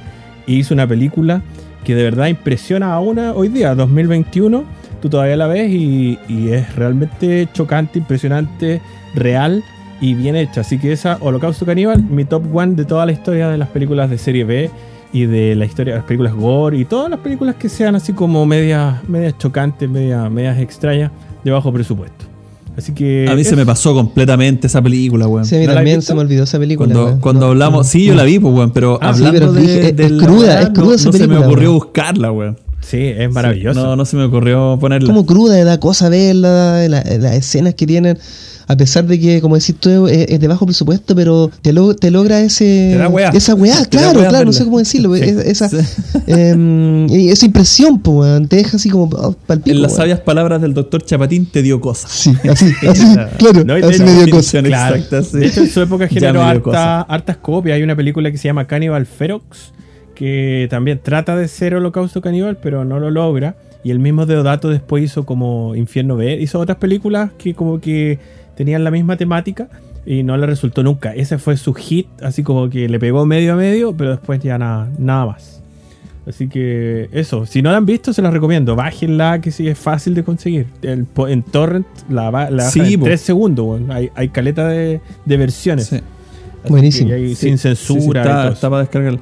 y 0.48 0.58
hizo 0.58 0.74
una 0.74 0.88
película 0.88 1.42
que 1.86 1.96
de 1.96 2.04
verdad 2.04 2.28
impresiona 2.28 2.94
a 2.94 3.00
una 3.00 3.34
hoy 3.34 3.48
día, 3.48 3.76
2021. 3.76 4.64
Tú 5.06 5.10
todavía 5.10 5.38
la 5.38 5.46
ves 5.46 5.70
y, 5.70 6.18
y 6.28 6.50
es 6.50 6.76
realmente 6.76 7.48
chocante, 7.54 8.00
impresionante, 8.00 8.82
real 9.14 9.64
y 10.02 10.16
bien 10.16 10.36
hecha. 10.36 10.62
Así 10.62 10.80
que 10.80 10.92
esa, 10.94 11.20
Holocausto 11.22 11.64
Caníbal, 11.64 12.02
mi 12.02 12.26
top 12.26 12.42
one 12.52 12.74
de 12.74 12.86
toda 12.86 13.06
la 13.06 13.12
historia 13.12 13.48
de 13.50 13.60
las 13.60 13.68
películas 13.70 14.10
de 14.10 14.18
serie 14.18 14.46
B 14.46 14.72
y 15.14 15.28
de 15.28 15.56
la 15.56 15.66
historia 15.66 15.94
de 15.94 16.00
las 16.00 16.08
películas 16.08 16.34
gore 16.34 16.80
y 16.80 16.86
todas 16.86 17.12
las 17.12 17.20
películas 17.20 17.54
que 17.54 17.70
sean 17.70 17.94
así 17.94 18.14
como 18.14 18.48
medias, 18.48 19.08
medias 19.08 19.38
chocantes, 19.38 19.88
medias, 19.88 20.32
medias 20.32 20.58
extrañas 20.58 21.12
de 21.44 21.52
bajo 21.52 21.72
presupuesto. 21.72 22.26
Así 22.76 22.92
que. 22.92 23.28
A 23.30 23.36
mí 23.36 23.44
se 23.44 23.56
me 23.56 23.64
pasó 23.64 23.94
completamente 23.94 24.66
esa 24.66 24.82
película, 24.82 25.28
weón. 25.28 25.46
Sí, 25.46 25.56
a 25.56 25.60
mí 25.60 25.66
¿No 25.66 25.68
la 25.68 25.74
has 25.74 25.78
también 25.84 26.02
se 26.02 26.16
me 26.16 26.22
olvidó 26.22 26.46
esa 26.46 26.58
película. 26.58 26.88
Cuando, 26.88 27.06
weón. 27.06 27.20
cuando 27.20 27.46
No, 27.46 27.52
hablamos, 27.52 27.78
no, 27.82 27.84
sí, 27.84 28.06
yo 28.06 28.14
no. 28.14 28.18
la 28.18 28.24
vi, 28.24 28.40
pues, 28.40 28.56
weón, 28.56 28.72
pero 28.72 28.98
Ah, 29.04 29.14
sí, 29.14 29.24
hablando 29.24 29.40
pero 29.40 29.54
de, 29.54 29.62
dije, 29.62 29.90
es- 29.90 29.96
de 29.96 30.06
es 30.06 30.12
la 30.14 30.26
cruda, 30.26 30.62
es 30.62 30.70
cruda 30.70 30.86
no, 30.88 30.94
esa 30.96 31.06
no 31.12 31.12
se 31.14 31.28
me 31.28 31.38
ocurrió 31.38 31.70
weón. 31.70 31.80
buscarla, 31.84 32.32
weón. 32.32 32.58
Sí, 32.88 32.98
es 33.18 33.32
maravilloso. 33.32 33.82
No, 33.84 33.96
no 33.96 34.06
se 34.06 34.16
me 34.16 34.24
ocurrió 34.26 34.78
ponerla. 34.80 35.08
como 35.08 35.26
cruda, 35.26 35.64
da 35.64 35.80
cosa 35.80 36.10
verla, 36.10 36.88
la- 36.88 37.04
las 37.04 37.34
escenas 37.36 37.74
que 37.74 37.88
tienen, 37.88 38.18
a 38.68 38.76
pesar 38.78 39.06
de 39.06 39.20
que, 39.20 39.42
como 39.42 39.56
decís 39.56 39.76
tú, 39.80 40.08
es, 40.08 40.28
es 40.30 40.40
de 40.40 40.48
bajo 40.48 40.66
presupuesto, 40.66 41.16
pero 41.16 41.50
te, 41.62 41.74
lo- 41.74 41.96
te 41.96 42.12
logra 42.12 42.42
ese, 42.42 42.90
Te 42.94 42.98
da 42.98 43.08
weá. 43.10 43.30
esa 43.30 43.56
weá, 43.56 43.76
Te 43.90 43.90
claro, 43.98 44.20
weá 44.20 44.30
claro, 44.30 44.46
no 44.46 44.54
sé 44.54 44.64
cómo 44.66 44.78
decirlo, 44.80 45.16
Sí. 45.16 45.24
es- 45.24 45.38
esa, 45.38 45.70
Sí. 45.70 45.78
em, 46.28 47.06
esa 47.10 47.46
impresión, 47.46 48.00
pues, 48.00 48.18
weón, 48.18 48.48
te 48.48 48.58
deja 48.58 48.78
así 48.78 48.90
como 48.90 49.06
oh, 49.16 49.36
En 49.66 49.82
las 49.82 49.96
sabias 49.96 50.20
palabras 50.20 50.62
del 50.62 50.74
doctor 50.74 51.04
Chapatín 51.04 51.46
te 51.48 51.62
dio 51.64 51.82
cosas. 51.82 52.12
Sí, 52.12 52.34
así, 52.50 52.72
así, 52.88 53.06
claro, 53.38 53.64
No, 53.66 53.74
así 53.76 53.96
hecho, 53.96 54.06
me 54.06 54.14
dio 54.24 54.30
cosa. 54.36 54.62
Claro. 54.62 54.96
exacta, 54.96 55.24
sí. 55.24 55.38
De 55.38 55.46
hecho, 55.48 55.62
en 55.62 55.70
su 55.70 55.82
época 55.82 56.08
generó 56.08 56.42
harta- 56.44 56.62
cosa. 56.62 57.02
hartas 57.02 57.38
copias. 57.38 57.76
Hay 57.78 57.84
una 57.84 57.96
película 57.96 58.32
que 58.32 58.38
se 58.38 58.48
llama 58.48 58.66
Cannibal 58.68 59.06
Ferox, 59.06 59.72
que 60.16 60.68
también 60.70 61.00
trata 61.04 61.36
de 61.36 61.48
ser 61.48 61.76
holocausto 61.76 62.22
caníbal, 62.22 62.58
pero 62.62 62.86
no 62.86 63.00
lo 63.00 63.12
logra. 63.12 63.56
Y 63.84 63.92
el 63.92 64.00
mismo 64.00 64.26
Deodato 64.26 64.70
después 64.70 65.04
hizo 65.04 65.26
como 65.26 65.76
Infierno 65.76 66.16
B. 66.16 66.38
Hizo 66.42 66.60
otras 66.60 66.78
películas 66.80 67.30
que 67.38 67.54
como 67.54 67.80
que 67.80 68.18
tenían 68.56 68.84
la 68.84 68.90
misma 68.90 69.16
temática 69.18 69.68
y 70.06 70.24
no 70.24 70.38
le 70.38 70.48
resultó 70.48 70.82
nunca. 70.82 71.14
Ese 71.14 71.38
fue 71.38 71.56
su 71.58 71.74
hit, 71.74 72.08
así 72.24 72.42
como 72.42 72.70
que 72.70 72.90
le 72.90 73.00
pegó 73.00 73.26
medio 73.28 73.54
a 73.54 73.56
medio, 73.56 73.94
pero 73.96 74.12
después 74.12 74.42
ya 74.42 74.58
nada, 74.58 74.90
nada 74.98 75.28
más. 75.28 75.62
Así 76.28 76.48
que 76.48 77.08
eso, 77.12 77.46
si 77.46 77.62
no 77.62 77.70
la 77.70 77.78
han 77.78 77.86
visto, 77.86 78.12
se 78.12 78.22
la 78.24 78.32
recomiendo. 78.32 78.76
Bájenla, 78.76 79.40
que 79.42 79.52
sí 79.52 79.68
es 79.68 79.78
fácil 79.78 80.16
de 80.16 80.24
conseguir. 80.24 80.66
El 80.82 81.06
en 81.28 81.44
Torrent 81.44 81.86
la, 82.10 82.32
la 82.50 82.70
Sí, 82.72 82.80
bajan 82.80 82.94
en 82.94 83.00
po. 83.00 83.06
3 83.06 83.22
segundos. 83.22 83.82
Hay, 83.90 84.10
hay 84.16 84.30
caleta 84.30 84.68
de, 84.68 85.02
de 85.26 85.38
versiones. 85.38 85.86
Sí. 85.88 86.00
Buenísimo. 86.68 87.10
que 87.10 87.16
hay 87.16 87.36
Sí, 87.36 87.48
sin 87.50 87.58
censura. 87.60 88.22
está, 88.22 88.48
está 88.50 88.70
para 88.72 88.82
descargar. 88.82 89.20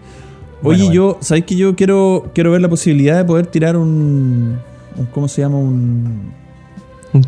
Bueno, 0.64 0.78
Oye, 0.84 0.84
bueno. 0.88 0.94
yo, 0.94 1.18
¿sabéis 1.22 1.46
que 1.46 1.56
yo 1.56 1.76
quiero, 1.76 2.32
quiero 2.34 2.52
ver 2.52 2.62
la 2.62 2.70
posibilidad 2.70 3.18
de 3.18 3.26
poder 3.26 3.46
tirar 3.48 3.76
un, 3.78 4.58
un- 4.98 5.06
¿cómo 5.14 5.28
se 5.28 5.42
llama? 5.42 5.58
Un, 5.58 6.32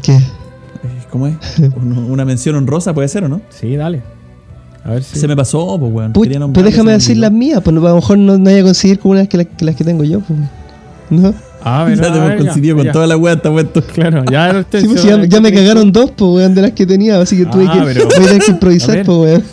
¿Qué? 0.02 0.14
eh, 0.16 0.22
¿cómo 1.12 1.28
es? 1.28 1.36
Un- 1.76 2.08
una 2.10 2.26
mención 2.26 2.56
honrosa, 2.56 2.94
puede 2.94 3.08
ser 3.08 3.26
o 3.26 3.30
no? 3.30 3.42
Sí, 3.50 3.76
dale. 3.76 4.02
A 4.84 4.92
ver 4.92 5.04
si. 5.04 5.20
Se 5.20 5.28
me 5.28 5.36
pasó, 5.36 5.78
pues, 5.80 5.92
weón. 5.92 6.14
Puch, 6.14 6.30
pues 6.54 6.66
déjame 6.66 6.92
decir 6.94 7.18
las 7.18 7.32
mías, 7.32 7.62
pues 7.64 7.76
a 7.76 7.80
lo 7.80 7.96
mejor 7.96 8.18
no, 8.18 8.38
no 8.38 8.44
vaya 8.46 8.60
a 8.62 8.64
conseguir 8.64 9.00
como 9.00 9.16
que, 9.28 9.38
las- 9.38 9.48
que 9.48 9.66
las 9.66 9.76
que 9.76 9.84
tengo 9.84 10.04
yo, 10.04 10.22
pues. 10.22 10.40
¿No? 11.10 11.34
A 11.64 11.84
ver, 11.84 11.98
Ya 12.02 12.12
te 12.14 12.18
hemos 12.20 12.36
coincidido 12.36 12.76
con 12.78 12.86
ya. 12.86 12.92
toda 12.92 13.08
la 13.08 13.18
weá, 13.18 13.34
está 13.34 13.52
puesto. 13.52 13.82
Claro, 13.82 14.24
ya 14.32 14.54
no 14.54 14.60
estoy 14.60 14.82
Sí, 14.82 14.88
pues, 14.88 15.30
ya, 15.30 15.42
me 15.42 15.52
cagaron 15.52 15.92
dos, 15.92 16.12
pues, 16.16 16.32
weón, 16.32 16.56
de 16.56 16.62
las 16.62 16.72
que 16.72 16.86
tenía, 16.86 17.20
así 17.20 17.36
que 17.36 17.46
tuve 17.48 17.66
Ah, 17.68 17.74
que, 17.80 17.94
pero- 17.94 18.08
voy 18.30 18.40
que 18.40 18.52
improvisar, 18.52 19.04
pues, 19.04 19.18
weón. 19.18 19.44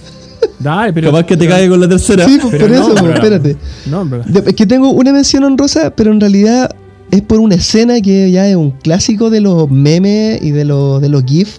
Dale, 0.63 0.93
pero. 0.93 1.11
Capaz 1.11 1.25
que 1.27 1.37
te 1.37 1.45
pero- 1.45 1.51
cae 1.57 1.69
con 1.69 1.81
la 1.81 1.89
tercera. 1.89 2.25
Sí, 2.27 2.39
pues 2.41 2.53
pero 2.53 2.67
por 2.67 2.75
eso, 2.77 2.89
no, 2.91 2.95
pero- 2.95 3.15
espérate. 3.15 3.57
No, 3.87 4.09
Es 4.47 4.55
que 4.55 4.67
tengo 4.67 4.91
una 4.91 5.13
mención 5.13 5.45
honrosa, 5.45 5.95
pero 5.95 6.13
en 6.13 6.21
realidad 6.21 6.71
es 7.11 7.21
por 7.23 7.41
una 7.41 7.57
escena 7.57 8.01
que 8.01 8.31
ya 8.31 8.49
es 8.49 8.57
un 8.57 8.71
clásico 8.71 9.29
de 9.31 9.41
los 9.41 9.71
memes 9.71 10.43
y 10.43 10.51
de 10.51 10.65
los, 10.65 11.01
de 11.03 11.09
los 11.09 11.25
GIF, 11.25 11.59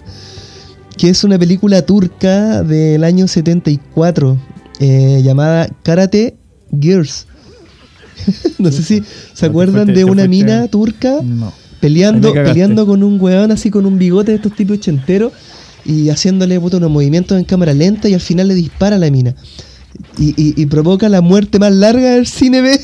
que 0.96 1.10
es 1.10 1.22
una 1.24 1.38
película 1.38 1.82
turca 1.82 2.62
del 2.62 3.04
año 3.04 3.28
74 3.28 4.36
eh, 4.80 5.20
llamada 5.22 5.68
Karate 5.82 6.36
Gears. 6.80 7.26
no 8.58 8.70
sé 8.72 8.82
si 8.82 9.02
se 9.32 9.46
acuerdan 9.46 9.92
de 9.92 10.04
una 10.04 10.26
mina 10.26 10.66
turca 10.68 11.16
No. 11.22 11.52
peleando, 11.80 12.32
peleando 12.32 12.86
con 12.86 13.02
un 13.02 13.20
weón 13.20 13.50
así 13.50 13.70
con 13.70 13.86
un 13.86 13.98
bigote 13.98 14.30
de 14.32 14.36
estos 14.36 14.54
tipos 14.54 14.78
ochenteros 14.78 15.32
y 15.84 16.08
haciéndole 16.10 16.58
puta, 16.60 16.76
unos 16.78 16.90
movimientos 16.90 17.38
en 17.38 17.44
cámara 17.44 17.72
lenta 17.74 18.08
y 18.08 18.14
al 18.14 18.20
final 18.20 18.48
le 18.48 18.54
dispara 18.54 18.96
a 18.96 18.98
la 18.98 19.10
mina. 19.10 19.34
Y, 20.18 20.30
y- 20.30 20.60
y 20.60 20.66
provoca 20.66 21.08
la 21.08 21.20
muerte 21.20 21.58
más 21.58 21.72
larga 21.72 22.10
del 22.12 22.26
cine 22.26 22.60
B, 22.62 22.80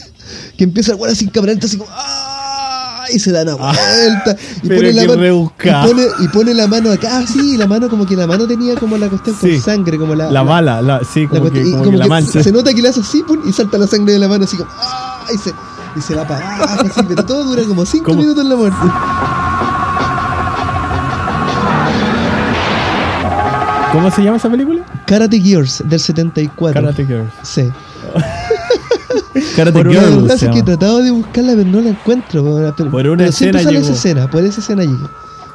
que 0.57 0.65
empieza 0.65 0.93
el 0.93 1.05
así 1.11 1.25
en 1.25 1.31
cámara 1.31 1.53
lenta 1.53 1.67
así 1.67 1.77
como 1.77 1.91
¡ah! 1.93 3.05
y 3.13 3.19
se 3.19 3.33
da 3.33 3.43
una 3.43 3.55
vuelta 3.57 4.37
y 4.63 4.69
pone, 4.69 4.93
la 4.93 5.05
mano, 5.07 5.53
y, 5.65 5.89
pone, 5.89 6.03
y 6.21 6.29
pone 6.29 6.55
la 6.55 6.67
mano 6.69 6.93
acá 6.93 7.19
así 7.19 7.55
y 7.55 7.57
la 7.57 7.67
mano 7.67 7.89
como 7.89 8.07
que 8.07 8.15
la 8.15 8.29
mano 8.29 8.47
tenía 8.47 8.77
como 8.77 8.97
la 8.97 9.09
cuestión 9.09 9.35
Sí. 9.41 9.55
con 9.55 9.61
sangre 9.63 9.99
como 9.99 10.15
la, 10.15 10.31
La 10.31 10.43
bala, 10.45 10.81
la, 10.81 11.01
sí, 11.03 11.23
la 11.25 11.29
como, 11.41 11.51
que, 11.51 11.63
como 11.73 11.91
que 11.91 11.97
la 11.97 12.07
mancha. 12.07 12.41
se 12.43 12.53
nota 12.53 12.73
que 12.73 12.81
le 12.83 12.89
hace 12.91 13.01
así 13.01 13.25
pum, 13.27 13.41
y 13.49 13.53
salta 13.53 13.79
la 13.79 13.89
sangre 13.89 14.13
de 14.13 14.21
la 14.21 14.29
mano 14.29 14.45
así 14.45 14.57
como 14.57 14.71
¡ah! 14.73 15.27
y 15.35 15.39
se, 15.39 15.51
y 15.97 16.01
se 16.01 16.15
va 16.15 16.29
para 16.29 16.55
abajo 16.57 16.87
así, 16.89 17.01
pero 17.09 17.25
todo 17.25 17.43
dura 17.45 17.65
como 17.65 17.85
5 17.85 18.05
¿Cómo? 18.05 18.21
minutos 18.21 18.45
en 18.45 18.51
la 18.51 18.57
muerte 18.57 18.77
¿Cómo 23.93 24.11
se 24.11 24.23
llama 24.23 24.37
esa 24.37 24.49
película? 24.51 24.85
Karate 25.07 25.41
Gears 25.41 25.83
del 25.87 25.99
74. 26.01 26.81
Karate 26.81 27.07
Girls. 27.07 27.31
Sí. 27.43 27.69
Karate 29.57 29.73
Por 29.77 29.89
una 29.89 30.01
Girl, 30.01 30.31
es 30.31 30.41
que 30.45 30.59
he 30.59 30.63
tratado 30.63 31.03
de 31.03 31.11
buscarla, 31.11 31.53
pero 31.57 31.65
no 31.69 31.81
la 31.81 31.91
encuentro. 31.91 32.73
Pero, 32.77 32.91
Por 32.91 33.07
una 33.09 33.17
pero 33.19 33.31
escena 33.31 33.59
sale 33.63 33.79
esa 33.79 33.87
llegó. 33.87 33.95
escena. 33.95 34.31
Por 34.31 34.45
esa 34.45 34.61
escena 34.61 34.83
llegué. 34.85 35.07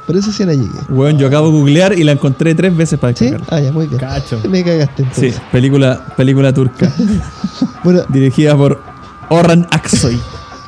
Por 0.06 0.16
esa 0.16 0.30
escena 0.30 0.52
llegué. 0.52 0.78
Weón, 0.88 1.18
yo 1.18 1.26
acabo 1.26 1.46
de 1.50 1.52
googlear 1.58 1.98
y 1.98 2.04
la 2.04 2.12
encontré 2.12 2.54
tres 2.54 2.76
veces 2.76 2.98
para 2.98 3.14
¿Sí? 3.16 3.24
descargar. 3.30 3.48
Ah, 3.58 3.60
ya, 3.60 3.72
muy 3.72 3.86
bien. 3.86 3.98
Cacho. 3.98 4.38
Me 4.48 4.62
cagaste 4.62 5.02
Sí, 5.02 5.26
entonces. 5.26 5.40
película, 5.50 6.04
película 6.16 6.52
turca. 6.52 6.92
Bueno, 7.84 8.02
dirigida 8.08 8.56
por 8.56 8.82
Orhan 9.30 9.66
Aksoy. 9.70 10.18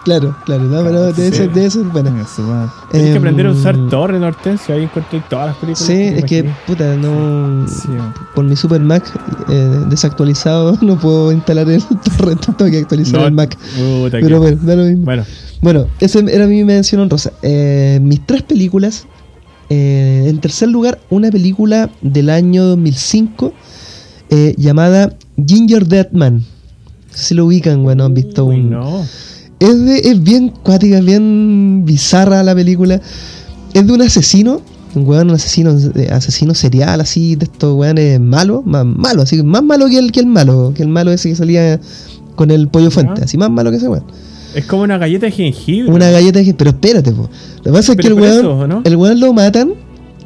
Claro, 0.09 0.37
claro. 0.45 0.63
No, 0.65 0.83
pero 0.83 1.15
ser, 1.15 1.53
debe 1.53 1.71
ser 1.71 1.83
buena. 1.85 2.11
Venga, 2.11 2.27
su 2.27 2.43
madre. 2.43 2.71
Tienes 2.91 3.09
que 3.11 3.13
Em, 3.17 3.19
aprender 3.19 3.47
a 3.47 3.51
usar 3.53 3.77
torre, 3.89 4.19
Hortensio. 4.19 4.75
Ahí 4.75 4.85
encontré 4.85 5.23
todas 5.29 5.47
las 5.49 5.57
películas. 5.57 5.87
Sí, 5.87 5.93
es 6.03 6.25
que, 6.25 6.51
puta, 6.67 6.97
no. 6.97 7.67
Sí. 7.69 7.89
Por 8.35 8.45
mi 8.45 8.57
Super 8.57 8.81
Mac 8.81 9.05
eh, 9.49 9.81
desactualizado 9.91 10.77
no 10.83 10.99
puedo 10.99 11.31
instalar 11.33 11.69
el 11.71 11.83
torrent. 12.19 12.41
Tengo 12.57 12.71
que 12.71 12.79
actualizar 12.79 13.21
No, 13.21 13.27
el 13.27 13.33
Mac. 13.35 13.57
puta, 13.57 14.19
Pero 14.21 14.29
que- 14.29 14.37
bueno, 14.39 14.59
da 14.63 14.77
lo 14.77 14.85
mismo. 14.85 15.05
Bueno, 15.05 15.25
Bueno, 15.61 15.87
esa 16.01 16.21
era 16.21 16.47
mi 16.47 16.65
mención 16.65 17.01
honrosa. 17.03 17.33
Eh, 17.43 17.99
mis 18.03 18.25
tres 18.27 18.43
películas. 18.43 19.07
Eh, 19.71 20.25
en 20.29 20.41
tercer 20.41 20.69
lugar, 20.71 20.99
una 21.11 21.31
película 21.31 21.91
del 22.01 22.31
año 22.31 22.65
2005 22.65 23.53
eh, 24.31 24.55
llamada 24.57 25.15
Ginger 25.47 25.87
Dead 25.87 26.11
Man. 26.13 26.37
No 26.39 26.43
sé 27.15 27.25
Si 27.27 27.35
lo 27.35 27.45
ubican, 27.47 27.83
bueno, 27.83 28.05
han 28.05 28.15
visto 28.15 28.45
uy, 28.47 28.57
un. 28.61 28.71
no. 28.71 29.05
Es, 29.61 29.85
de, 29.85 29.99
es 29.99 30.23
bien 30.23 30.51
cuática, 30.63 30.99
es 30.99 31.05
bien 31.05 31.85
bizarra 31.85 32.43
la 32.43 32.55
película. 32.55 33.01
Es 33.75 33.87
de 33.87 33.93
un 33.93 34.03
asesino, 34.03 34.63
un 34.95 35.07
weón, 35.07 35.29
un 35.29 35.35
asesino, 35.35 35.77
asesino 36.11 36.55
serial, 36.55 37.01
así, 37.01 37.37
de 37.37 37.45
estos 37.45 37.75
weones 37.75 38.21
malos, 38.21 38.65
más 38.65 38.85
malo, 38.85 39.23
así, 39.23 39.43
más 39.43 39.63
malo 39.63 39.87
que 39.87 39.99
el, 39.99 40.13
que 40.13 40.21
el 40.21 40.27
malo, 40.27 40.73
que 40.75 40.83
el 40.83 40.89
malo 40.89 41.11
ese 41.11 41.29
que 41.29 41.37
salía 41.37 41.81
con 42.37 42.51
el 42.51 42.69
pollo 42.69 42.91
fuente, 42.91 43.23
así, 43.23 43.37
más 43.37 43.51
malo 43.51 43.71
que 43.71 43.79
ese 43.79 43.89
weón. 43.89 44.05
Es 44.55 44.65
como 44.65 44.83
una 44.83 44.97
galleta 44.97 45.27
de 45.27 45.33
jengibre. 45.33 45.93
Una 45.93 46.11
galleta 46.11 46.41
de 46.41 46.55
Pero 46.55 46.71
espérate, 46.71 47.13
po. 47.13 47.29
Lo 47.59 47.63
que 47.65 47.73
pasa 47.73 47.93
es 47.93 47.99
que 47.99 48.07
el 48.07 48.15
weón, 48.15 48.39
eso, 48.39 48.67
¿no? 48.67 48.83
el 48.85 48.97
weón 48.97 49.21
lo 49.21 49.33
matan, 49.33 49.75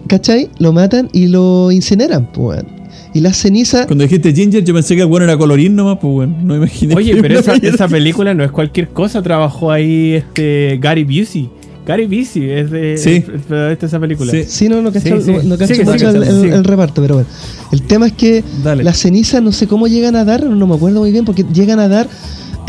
¿cachai? 0.06 0.48
Lo 0.58 0.72
matan 0.72 1.08
y 1.12 1.26
lo 1.26 1.72
incineran, 1.72 2.30
po, 2.32 2.48
weón. 2.48 2.81
Y 3.14 3.20
las 3.20 3.36
cenizas. 3.36 3.86
Cuando 3.86 4.04
dijiste 4.04 4.32
Ginger, 4.34 4.64
yo 4.64 4.72
pensé 4.74 4.94
que 4.96 5.02
el 5.02 5.06
bueno 5.08 5.24
era 5.24 5.36
colorín 5.36 5.76
nomás, 5.76 5.98
pues 6.00 6.12
bueno, 6.12 6.36
no 6.40 6.46
me 6.54 6.56
imaginé. 6.56 6.94
Oye, 6.94 7.16
pero 7.20 7.38
esa, 7.38 7.54
esa 7.56 7.88
película 7.88 8.32
no 8.34 8.42
es 8.44 8.50
cualquier 8.50 8.88
cosa. 8.88 9.22
Trabajó 9.22 9.70
ahí 9.70 10.14
este 10.14 10.78
Gary 10.80 11.04
Busey. 11.04 11.50
Gary 11.84 12.06
Busey 12.06 12.48
es 12.50 12.70
de, 12.70 12.96
Sí. 12.96 13.24
de 13.48 13.76
esa 13.80 13.98
película. 14.00 14.30
Sí. 14.30 14.44
Sí, 14.46 14.68
no, 14.68 14.80
no 14.80 14.92
cacho, 14.92 15.20
Sí, 15.20 15.24
sí. 15.26 15.32
no, 15.32 15.42
no 15.42 15.58
cacho 15.58 15.74
mucho 15.84 16.10
el, 16.10 16.22
el- 16.22 16.52
el 16.52 16.64
reparto, 16.64 17.02
pero 17.02 17.14
bueno. 17.16 17.28
El 17.72 17.82
tema 17.82 18.06
es 18.06 18.12
que 18.12 18.42
Dale. 18.62 18.82
las 18.84 18.98
cenizas 18.98 19.42
no 19.42 19.52
sé 19.52 19.66
cómo 19.66 19.88
llegan 19.88 20.14
a 20.16 20.24
dar, 20.24 20.44
no 20.44 20.66
me 20.66 20.74
acuerdo 20.74 21.00
muy 21.00 21.10
bien, 21.12 21.24
porque 21.24 21.44
llegan 21.52 21.80
a 21.80 21.88
dar 21.88 22.08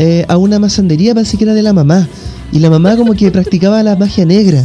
eh, 0.00 0.24
a 0.28 0.36
una 0.36 0.58
masandería, 0.58 1.14
parece 1.14 1.36
que 1.38 1.44
era 1.44 1.54
de 1.54 1.62
la 1.62 1.72
mamá. 1.72 2.08
Y 2.52 2.58
la 2.58 2.70
mamá 2.70 2.96
como 2.96 3.14
que 3.14 3.30
practicaba 3.30 3.82
la 3.82 3.94
magia 3.96 4.24
negra. 4.24 4.64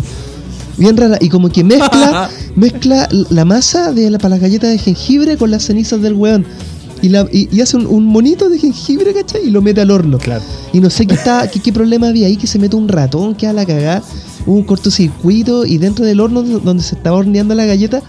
Bien 0.79 0.95
rara. 0.97 1.17
Y 1.19 1.29
como 1.29 1.49
que 1.49 1.63
mezcla, 1.63 2.29
mezcla 2.55 3.07
la 3.29 3.45
masa 3.45 3.91
de 3.91 4.09
la, 4.09 4.17
para 4.17 4.29
las 4.31 4.39
galletas 4.39 4.71
de 4.71 4.77
jengibre 4.79 5.37
con 5.37 5.51
las 5.51 5.65
cenizas 5.65 6.01
del 6.01 6.13
weón. 6.13 6.45
Y, 7.01 7.09
la, 7.09 7.27
y, 7.31 7.47
y 7.55 7.61
hace 7.61 7.77
un, 7.77 7.85
un 7.85 8.05
monito 8.05 8.49
de 8.49 8.59
jengibre, 8.59 9.13
¿cachai? 9.13 9.47
Y 9.47 9.51
lo 9.51 9.61
mete 9.61 9.81
al 9.81 9.91
horno. 9.91 10.17
Claro. 10.17 10.41
Y 10.73 10.79
no 10.79 10.89
sé 10.89 11.05
qué, 11.05 11.15
está, 11.15 11.49
qué, 11.49 11.59
qué 11.59 11.71
problema 11.71 12.07
había 12.07 12.27
ahí, 12.27 12.35
que 12.35 12.47
se 12.47 12.59
mete 12.59 12.75
un 12.75 12.87
ratón, 12.87 13.35
que 13.35 13.47
a 13.47 13.53
la 13.53 13.65
cagada, 13.65 14.03
hubo 14.45 14.55
un 14.55 14.63
cortocircuito 14.63 15.65
y 15.65 15.77
dentro 15.77 16.05
del 16.05 16.19
horno 16.19 16.41
donde 16.41 16.83
se 16.83 16.95
estaba 16.95 17.17
horneando 17.17 17.55
la 17.55 17.65
galleta, 17.65 18.01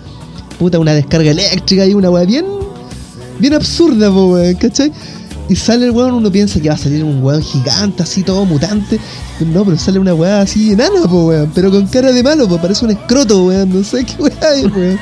puta, 0.59 0.79
una 0.79 0.93
descarga 0.93 1.31
eléctrica 1.31 1.87
y 1.87 1.95
una 1.95 2.11
weá 2.11 2.25
bien, 2.25 2.47
bien 3.39 3.55
absurda, 3.55 4.11
po, 4.11 4.33
weón, 4.33 4.55
¿cachai? 4.57 4.93
Y 5.51 5.57
sale 5.57 5.87
el 5.87 5.91
weón, 5.91 6.15
uno 6.15 6.31
piensa 6.31 6.61
que 6.61 6.69
va 6.69 6.77
a 6.77 6.79
salir 6.79 7.03
un 7.03 7.25
weón 7.25 7.43
gigante, 7.43 8.05
así 8.05 8.23
todo 8.23 8.45
mutante. 8.45 9.01
No, 9.41 9.65
pero 9.65 9.77
sale 9.77 9.99
una 9.99 10.15
weá 10.15 10.43
así 10.43 10.71
enana, 10.75 11.03
po, 11.09 11.27
weón, 11.27 11.51
pero 11.53 11.73
con 11.73 11.89
cara 11.89 12.13
de 12.13 12.23
malo, 12.23 12.47
pues 12.47 12.61
parece 12.61 12.85
un 12.85 12.93
escroto, 12.93 13.47
weón, 13.47 13.69
no 13.75 13.83
sé 13.83 14.05
qué 14.05 14.23
weá 14.23 14.55
es, 14.55 14.65
weón. 14.73 15.01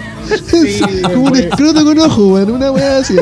Sí, 0.50 0.80
Como 1.02 1.26
un 1.26 1.36
escroto 1.36 1.84
con 1.84 1.98
ojo, 1.98 2.28
weón, 2.28 2.52
una 2.52 2.72
weá 2.72 2.96
así. 2.96 3.16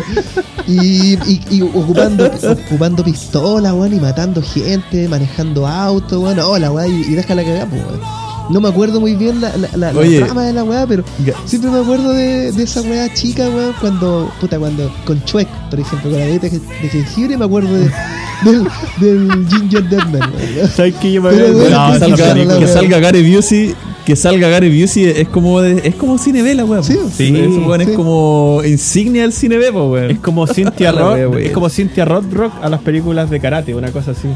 Y, 0.69 1.15
y, 1.29 1.41
y 1.51 1.63
ocupando, 1.63 2.31
ocupando 2.69 3.03
pistolas, 3.03 3.73
weón, 3.73 3.93
y 3.93 3.99
matando 3.99 4.41
gente, 4.41 5.09
manejando 5.09 5.67
autos, 5.67 6.23
weón, 6.23 6.39
hola, 6.39 6.71
weón, 6.71 6.93
y, 6.93 7.13
y 7.13 7.15
déjala 7.17 7.43
cagar, 7.43 7.69
pues, 7.69 7.83
weón. 7.87 8.26
No 8.49 8.61
me 8.61 8.69
acuerdo 8.69 9.01
muy 9.01 9.17
bien 9.17 9.41
la, 9.41 9.57
la, 9.57 9.69
la- 9.77 9.93
la 9.93 9.99
Oye. 10.01 10.21
trama 10.21 10.45
de 10.45 10.53
la 10.53 10.63
weá, 10.63 10.87
pero 10.87 11.03
siempre 11.47 11.71
me 11.71 11.81
acuerdo 11.81 12.13
de, 12.13 12.53
de 12.53 12.63
esa 12.63 12.81
weá 12.83 13.13
chica, 13.13 13.49
weón, 13.49 13.73
cuando, 13.81 14.31
puta, 14.41 14.59
cuando, 14.59 14.89
con 15.05 15.23
Chuec, 15.25 15.49
por 15.69 15.81
ejemplo, 15.81 16.11
con 16.11 16.21
la 16.21 16.27
galleta 16.27 16.49
de 16.49 16.59
de 16.61 16.89
jengibre, 16.89 17.37
me 17.37 17.45
acuerdo 17.45 17.75
de, 17.75 17.91
del, 18.45 18.69
del 19.01 19.49
Ginger 19.49 19.89
Deadman, 19.89 20.33
weón. 20.33 20.69
¿Sabes 20.71 20.95
qué? 21.01 21.13
Yo 21.13 21.23
me 21.23 21.31
había 21.31 21.47
olvidado 21.47 21.93
que 21.93 21.99
salga, 21.99 22.59
que 22.59 22.67
salga 22.69 22.99
Gary 23.01 23.35
Busey, 23.35 23.75
que 24.05 24.15
salga 24.15 24.49
Gary 24.49 24.81
Busey 24.81 25.05
es 25.07 25.29
como 25.29 25.61
de- 25.61 25.81
es 25.89 25.97
como 25.97 26.17
cine 26.17 26.43
B 26.43 26.55
la 26.55 26.65
weón. 26.65 26.85
Sí, 26.85 26.97
sí, 27.17 27.29
Ese 27.37 27.59
weón 27.59 27.81
sí. 27.85 27.91
es 27.91 27.97
como 27.97 28.61
insignia 28.65 29.23
del 29.23 29.33
cine 29.33 29.59
B, 29.59 29.71
weón. 29.73 30.11
Es 30.13 30.21
como 30.21 30.47
Cynthia 30.47 30.93
wea. 30.95 31.41
es 31.41 31.51
como 31.51 31.69
Cynthia 31.69 32.05
Rothrock 32.05 32.53
a 32.63 32.69
las 32.69 32.81
películas 32.81 33.29
de 33.29 33.41
karate, 33.41 33.75
una 33.75 33.91
cosa 33.91 34.13
así. 34.13 34.29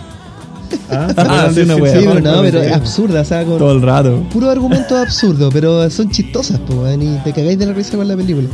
¿Ah? 0.90 1.08
¿Se 1.14 1.20
Ah, 1.20 1.50
sí, 1.52 1.60
una 1.60 1.74
Cynthia 1.74 1.76
wea. 1.76 1.92
Sí, 1.92 1.98
pero 2.00 2.14
Rothrock? 2.14 2.34
no, 2.36 2.42
pero 2.42 2.62
es 2.62 2.72
absurda, 2.72 3.20
o 3.20 3.24
sea, 3.24 3.44
con, 3.44 3.58
todo 3.58 3.72
el 3.72 3.82
rato. 3.82 4.22
Puro 4.32 4.50
argumento 4.50 4.96
absurdo, 4.96 5.50
pero 5.52 5.88
son 5.90 6.10
chistosas, 6.10 6.60
weón, 6.68 7.02
y 7.02 7.16
te 7.24 7.32
cagáis 7.32 7.58
de 7.58 7.66
la 7.66 7.72
risa 7.72 7.96
con 7.96 8.06
la 8.08 8.16
película. 8.16 8.48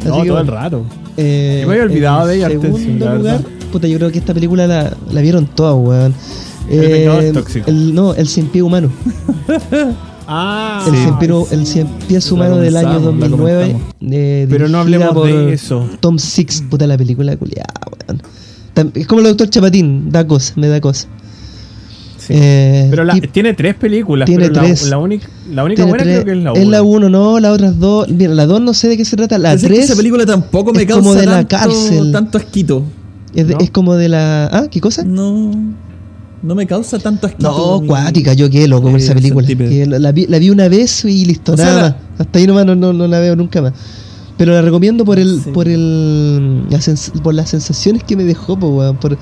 Así 0.00 0.08
No, 0.08 0.22
que, 0.22 0.28
todo 0.28 0.40
el 0.40 0.46
rato. 0.46 0.82
eh, 1.16 1.58
Yo 1.62 1.68
me 1.68 1.74
había 1.74 1.84
olvidado 1.84 2.22
en 2.22 2.28
de 2.28 2.36
ella, 2.36 2.46
Artencio, 2.46 2.78
segundo 2.78 3.06
lugar, 3.16 3.22
verdad. 3.22 3.40
puta, 3.72 3.86
yo 3.88 3.98
creo 3.98 4.10
que 4.12 4.18
esta 4.18 4.32
película 4.34 4.66
la, 4.66 4.96
la 5.12 5.20
vieron 5.20 5.46
todas, 5.46 5.74
weón. 5.76 6.14
El 6.70 6.80
pecado 6.90 7.32
tóxico. 7.32 7.68
el- 7.70 7.94
no, 7.94 8.14
el 8.14 8.28
cien 8.28 8.46
pie 8.46 8.62
humano. 8.62 8.90
Ah, 10.32 10.84
el, 10.86 10.94
sí. 10.94 11.00
cien 11.18 11.34
el 11.60 11.66
cien 11.66 11.88
pies 12.06 12.30
humano 12.30 12.56
del 12.58 12.76
año 12.76 13.00
comenzamos, 13.02 13.18
la 13.20 13.28
2009. 13.28 13.60
comentamos. 13.72 13.94
eh, 14.12 14.46
Pero 14.48 14.68
no 14.68 14.78
hablemos 14.78 15.08
por 15.12 15.26
de 15.26 15.52
eso. 15.54 15.88
Tom 15.98 16.18
Six, 16.20 16.62
puta, 16.70 16.86
la 16.86 16.96
película 16.96 17.36
culiada, 17.36 17.74
weón. 18.06 18.92
Es 18.94 19.06
como 19.08 19.22
el 19.22 19.26
doctor 19.26 19.50
Chapatín, 19.50 20.10
da 20.12 20.24
cosa, 20.28 20.52
me 20.54 20.68
da 20.68 20.80
cosa. 20.80 21.08
Sí. 22.32 22.38
Eh, 22.40 22.86
Pero 22.90 23.04
la- 23.04 23.16
y- 23.16 23.20
tiene 23.22 23.54
tres 23.54 23.74
películas. 23.74 24.26
tiene 24.26 24.48
pero 24.48 24.54
la- 24.54 24.62
tres. 24.62 24.88
La, 24.88 24.98
única, 24.98 25.28
la 25.50 25.64
única 25.64 25.84
buena 25.84 26.04
tres- 26.04 26.14
creo 26.22 26.24
que 26.26 26.38
es 26.38 26.44
la 26.44 26.52
Es 26.52 26.66
la 26.68 26.82
1. 26.82 27.06
1, 27.06 27.08
no, 27.10 27.40
las 27.40 27.52
otras 27.52 27.78
dos. 27.78 28.08
Mira, 28.08 28.34
la 28.34 28.46
2 28.46 28.60
no 28.60 28.72
sé 28.74 28.88
de 28.88 28.96
qué 28.96 29.04
se 29.04 29.16
trata. 29.16 29.38
La 29.38 29.50
Pensé 29.50 29.68
que 29.68 29.74
3 29.74 29.84
esa 29.86 29.96
película 29.96 30.24
tampoco 30.26 30.72
me 30.72 30.82
es 30.82 30.86
causa 30.88 31.00
como 31.02 31.14
de 31.14 31.26
la 31.26 31.32
tanto, 31.46 31.56
cárcel. 31.56 32.12
tanto 32.12 32.38
asquito. 32.38 32.84
es, 33.34 33.46
de- 33.48 33.54
¿no? 33.54 33.60
es 33.60 33.70
como 33.70 33.94
de 33.94 34.08
la. 34.08 34.46
¿Ah? 34.46 34.66
¿Qué 34.70 34.80
cosa? 34.80 35.04
No, 35.04 35.52
no 36.42 36.54
me 36.54 36.66
causa 36.66 36.98
tanto 36.98 37.26
asquito. 37.26 37.80
No, 37.80 37.86
cuática, 37.86 38.32
yo 38.34 38.48
qué 38.50 38.66
loco 38.66 38.84
con 38.90 38.94
eh, 38.96 38.98
esa 38.98 39.14
película. 39.14 39.46
centípedo. 39.46 39.70
Que 39.70 39.86
la, 39.86 39.98
la 39.98 40.12
vi, 40.12 40.26
la 40.26 40.38
vi 40.38 40.50
una 40.50 40.68
vez 40.68 41.04
y 41.04 41.24
listo, 41.24 41.52
O 41.52 41.56
sea, 41.56 41.66
nada 41.66 41.76
la- 41.76 41.82
más. 41.90 41.94
Hasta 42.26 42.38
ahí 42.38 42.46
nomás 42.46 42.66
no, 42.66 42.74
no, 42.74 42.92
no 42.92 43.06
la 43.06 43.20
veo 43.20 43.36
nunca 43.36 43.60
más. 43.62 43.72
Pero 44.36 44.52
la 44.54 44.62
recomiendo 44.62 45.04
por 45.04 45.18
el, 45.18 45.42
Sí. 45.44 45.50
por 45.52 45.68
el 45.68 46.62
la 46.70 46.78
sens- 46.78 47.12
por 47.22 47.34
las 47.34 47.50
sensaciones 47.50 48.02
que 48.04 48.16
me 48.16 48.24
dejó, 48.24 48.58
po, 48.58 48.68
weón. 48.68 48.96
Por, 48.96 49.18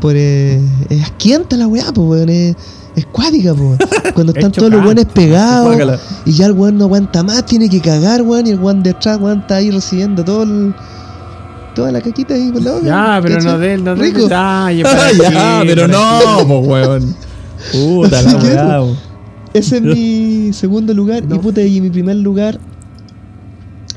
por 0.00 0.14
eh, 0.16 0.60
es 0.88 1.02
asquienta 1.02 1.56
la 1.56 1.66
weá, 1.66 1.92
po, 1.92 2.02
weón. 2.02 2.28
Es, 2.28 2.56
es 2.96 3.06
cuática, 3.06 3.54
po. 3.54 3.76
Cuando 4.14 4.32
Es 4.32 4.38
están 4.38 4.52
todos 4.52 4.70
los 4.70 4.84
weones 4.84 5.06
pegados 5.06 6.00
y 6.24 6.32
ya 6.32 6.46
el 6.46 6.52
weón 6.52 6.78
no 6.78 6.84
aguanta 6.84 7.22
más, 7.22 7.44
tiene 7.46 7.68
que 7.68 7.80
cagar, 7.80 8.22
weón. 8.22 8.46
Y 8.46 8.50
el 8.50 8.58
weón 8.58 8.82
de 8.82 8.90
atrás, 8.90 9.18
weón, 9.20 9.40
está 9.40 9.56
ahí 9.56 9.70
recibiendo 9.70 10.24
todo 10.24 10.42
el, 10.44 10.74
toda 11.74 11.92
la 11.92 12.00
caquita 12.00 12.34
ahí 12.34 12.50
por 12.52 12.62
la 12.62 12.72
boca. 12.72 12.86
Ya, 12.86 13.20
pero 13.22 13.34
¿cachai? 13.36 13.52
no 13.52 13.58
de, 13.58 13.78
no 13.78 13.94
de 13.94 14.02
Rico. 14.02 14.22
detalle. 14.22 14.82
Ah, 14.84 14.90
para 14.96 15.12
ya, 15.12 15.62
pero 15.66 15.82
para 15.88 15.92
no, 16.38 16.46
pues 16.46 16.66
weón. 16.66 17.16
Puta 17.72 18.18
Así 18.20 18.26
la 18.28 18.36
weá. 18.42 18.80
po. 18.80 18.96
Ese 19.54 19.76
es 19.76 19.82
mi 19.82 20.50
segundo 20.52 20.92
lugar. 20.94 21.24
Y 21.28 21.38
puta, 21.38 21.62
y 21.62 21.80
mi 21.80 21.90
primer 21.90 22.16
lugar 22.16 22.58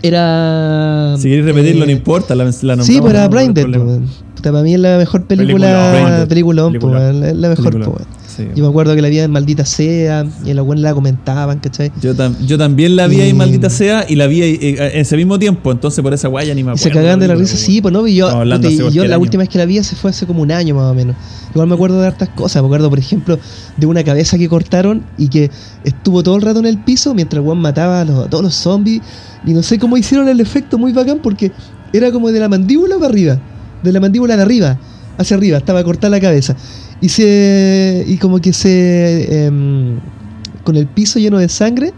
era. 0.01 1.15
Si 1.17 1.29
querés 1.29 1.45
repetirlo, 1.45 1.83
eh, 1.83 1.87
no 1.87 1.91
importa. 1.91 2.35
La, 2.35 2.45
la 2.45 2.83
Sí, 2.83 2.99
pues 3.01 3.13
era 3.13 3.27
no, 3.27 4.01
Puta, 4.41 4.51
para 4.51 4.63
mí 4.63 4.73
es 4.73 4.79
la 4.79 4.97
mejor 4.97 5.23
película. 5.25 5.91
Po, 6.19 6.27
Peliculón. 6.27 6.75
weón, 6.81 7.23
es 7.23 7.35
la 7.35 7.49
mejor, 7.49 7.71
Película. 7.73 7.85
po. 7.97 8.01
Sí. 8.25 8.47
Yo 8.55 8.63
me 8.63 8.69
acuerdo 8.69 8.95
que 8.95 9.01
la 9.01 9.09
vi 9.09 9.19
en 9.19 9.29
Maldita 9.29 9.65
Sea 9.65 10.25
y 10.45 10.53
los 10.53 10.65
buenos 10.65 10.81
la 10.81 10.93
comentaban, 10.93 11.59
¿cachai? 11.59 11.91
Yo, 12.01 12.15
tam- 12.15 12.35
yo 12.47 12.57
también 12.57 12.95
la 12.95 13.05
vi 13.07 13.19
ahí, 13.21 13.29
Y- 13.29 13.33
maldita 13.33 13.69
sea, 13.69 14.05
y 14.07 14.15
la 14.15 14.25
vi 14.25 14.41
ahí, 14.41 14.57
eh, 14.61 14.91
en 14.93 15.01
ese 15.01 15.15
mismo 15.17 15.37
tiempo, 15.37 15.69
entonces 15.71 16.01
por 16.01 16.13
esa 16.13 16.27
guaya 16.29 16.55
ni 16.55 16.63
me 16.63 16.69
Y 16.69 16.71
acuerdo. 16.71 16.83
se 16.83 16.89
cagaban 16.91 17.19
de 17.19 17.27
la 17.27 17.33
película, 17.33 17.53
risa, 17.53 17.65
sí, 17.65 17.81
pues 17.81 17.93
no, 17.93 18.07
y 18.07 18.15
yo, 18.15 18.29
puta, 18.29 18.69
y 18.71 18.77
la 18.95 19.03
año. 19.15 19.19
última 19.19 19.41
vez 19.41 19.49
que 19.49 19.57
la 19.59 19.65
vi 19.65 19.83
se 19.83 19.95
fue 19.97 20.09
hace 20.11 20.25
como 20.25 20.41
un 20.41 20.51
año 20.51 20.73
más 20.75 20.85
o 20.89 20.93
menos. 20.93 21.15
Igual 21.53 21.67
me 21.67 21.75
acuerdo 21.75 21.99
de 22.01 22.07
hartas 22.07 22.29
cosas, 22.29 22.63
me 22.63 22.67
acuerdo 22.67 22.89
por 22.89 22.97
ejemplo 22.99 23.37
de 23.77 23.85
una 23.85 24.03
cabeza 24.03 24.37
que 24.37 24.47
cortaron 24.47 25.03
y 25.17 25.27
que 25.27 25.51
estuvo 25.83 26.23
todo 26.23 26.37
el 26.37 26.41
rato 26.41 26.59
en 26.59 26.65
el 26.67 26.77
piso 26.81 27.13
mientras 27.13 27.43
weón 27.43 27.59
mataba 27.59 27.99
a, 28.01 28.05
los- 28.05 28.25
a 28.25 28.29
todos 28.29 28.43
los 28.45 28.55
zombies 28.55 29.01
y 29.45 29.51
no 29.53 29.61
sé 29.61 29.77
cómo 29.77 29.97
hicieron 29.97 30.29
el 30.29 30.39
efecto 30.39 30.77
muy 30.77 30.93
bacán 30.93 31.19
porque 31.21 31.51
era 31.93 32.09
como 32.13 32.31
de 32.31 32.39
la 32.39 32.47
mandíbula 32.47 32.95
para 32.95 33.07
arriba, 33.07 33.37
de 33.83 33.91
la 33.91 33.99
mandíbula 33.99 34.35
de 34.35 34.41
arriba, 34.43 34.77
hacia 35.17 35.37
arriba, 35.37 35.57
estaba 35.57 35.83
cortada 35.83 36.09
la 36.11 36.19
cabeza 36.19 36.55
y 37.01 37.09
se 37.09 38.03
y 38.07 38.17
como 38.17 38.39
que 38.39 38.53
se 38.53 39.45
em, 39.45 39.99
con 40.63 40.75
el 40.75 40.87
piso 40.87 41.19
lleno 41.19 41.39
de 41.39 41.49
sangre 41.49 41.93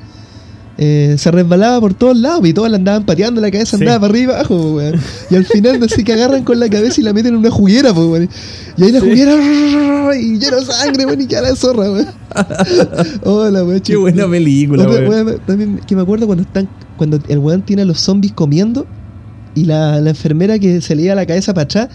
eh, 0.77 1.15
se 1.19 1.30
resbalaba 1.30 1.80
por 1.80 1.93
todos 1.93 2.18
lados 2.18 2.47
y 2.47 2.51
todos 2.53 2.68
la 2.69 2.77
andaban 2.77 3.05
pateando, 3.05 3.39
la 3.39 3.51
cabeza 3.51 3.77
Sí. 3.77 3.84
andaba 3.84 3.99
para 3.99 4.11
arriba 4.11 4.34
y 4.34 4.35
abajo, 4.38 4.57
po, 4.57 4.72
weón. 4.77 4.99
Y 5.30 5.35
al 5.35 5.45
final 5.45 5.80
así 5.84 6.03
que 6.03 6.14
agarran 6.14 6.43
con 6.43 6.60
la 6.60 6.68
cabeza 6.68 6.99
y 6.99 7.03
la 7.03 7.14
meten 7.14 7.34
en 7.34 7.39
una 7.41 7.51
juguera, 7.51 7.93
pues, 7.93 8.07
weón. 8.07 8.30
Y 8.77 8.84
ahí 8.84 8.91
la 8.91 8.99
juguera 8.99 9.35
y 10.19 10.39
lleno 10.39 10.60
de 10.60 10.65
sangre, 10.65 11.05
weón, 11.05 11.22
y 11.22 11.27
queda 11.27 11.41
la 11.43 11.55
zorra, 11.55 11.91
weón. 11.91 12.07
Hola, 13.23 13.64
weón. 13.64 13.81
Qué 13.81 13.95
buena 13.95 14.27
película, 14.27 14.88
Otra, 14.88 15.07
weón. 15.07 15.27
weón, 15.27 15.41
también 15.45 15.80
que 15.85 15.95
me 15.95 16.01
acuerdo 16.01 16.26
cuando 16.26 16.43
están 16.43 16.68
cuando 16.97 17.19
el 17.27 17.38
weón 17.38 17.61
tiene 17.61 17.84
a 17.84 17.85
los 17.85 17.99
zombies 17.99 18.34
comiendo 18.34 18.88
y 19.55 19.65
la, 19.65 20.01
la 20.01 20.09
enfermera 20.11 20.59
que 20.59 20.81
se 20.81 20.95
le 20.95 21.03
iba 21.03 21.15
la 21.15 21.25
cabeza 21.25 21.53
para 21.53 21.63
atrás 21.63 21.89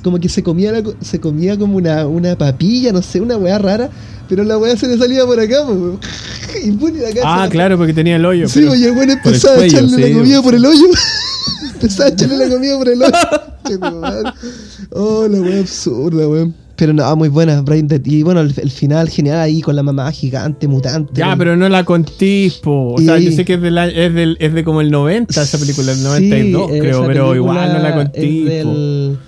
como 0.00 0.18
que 0.18 0.28
se 0.28 0.42
comía 0.42 0.72
la 0.72 0.82
se 1.00 1.20
comía 1.20 1.58
como 1.58 1.76
una, 1.76 2.06
una 2.06 2.36
papilla, 2.36 2.92
no 2.92 3.02
sé, 3.02 3.20
una 3.20 3.36
weá 3.36 3.58
rara, 3.58 3.90
pero 4.28 4.44
la 4.44 4.56
weá 4.56 4.76
se 4.76 4.86
le 4.86 4.96
salía 4.96 5.26
por 5.26 5.38
acá, 5.38 5.66
po, 5.66 5.98
y 6.64 6.70
la 6.70 7.08
cabeza 7.08 7.22
Ah, 7.24 7.48
claro, 7.50 7.76
porque 7.76 7.92
tenía 7.92 8.16
el 8.16 8.24
hoyo. 8.24 8.48
Sí, 8.48 8.64
oye, 8.64 8.86
el 8.86 8.92
weón 8.92 9.18
por 9.22 9.32
el 9.32 9.34
empezaba 9.34 9.60
a 9.60 9.64
echarle 9.64 9.96
sí, 9.96 10.00
la 10.00 10.18
comida 10.18 10.36
sí. 10.36 10.42
por 10.42 10.54
el 10.54 10.64
hoyo. 10.64 10.86
empezaba 11.74 12.08
a 12.08 12.12
echarle 12.12 12.36
la 12.38 12.48
comida 12.54 12.78
por 12.78 12.88
el 12.88 13.02
hoyo. 13.02 13.12
Oh, 14.94 15.26
la 15.26 15.40
weá 15.40 15.60
absurda, 15.60 16.28
weón. 16.28 16.54
Pero 16.82 16.92
no, 16.94 17.14
muy 17.14 17.28
buena, 17.28 17.60
Brain 17.62 17.86
Dead. 17.86 18.00
Y 18.06 18.24
bueno, 18.24 18.40
el, 18.40 18.52
el 18.60 18.70
final 18.72 19.08
genial 19.08 19.38
ahí 19.38 19.60
con 19.60 19.76
la 19.76 19.84
mamá 19.84 20.10
gigante, 20.10 20.66
mutante. 20.66 21.12
Ya, 21.14 21.36
pero 21.36 21.56
no 21.56 21.68
la 21.68 21.84
contís, 21.84 22.54
po. 22.54 22.94
O 22.94 22.98
sea, 22.98 23.18
yo 23.20 23.30
sé 23.30 23.44
que 23.44 23.54
es, 23.54 23.60
del 23.62 23.78
año- 23.78 23.92
es, 23.94 24.12
del, 24.12 24.36
es 24.40 24.52
de 24.52 24.64
como 24.64 24.80
el 24.80 24.90
90 24.90 25.40
esa 25.42 25.58
película, 25.58 25.92
el 25.92 25.98
Sí, 25.98 26.02
92 26.02 26.70
esa 26.72 26.80
creo, 26.80 27.06
pero 27.06 27.36
igual 27.36 27.72
no 27.72 27.78
la 27.78 27.94
contís, 27.94 28.42
po. 28.42 28.48
del, 28.50 29.18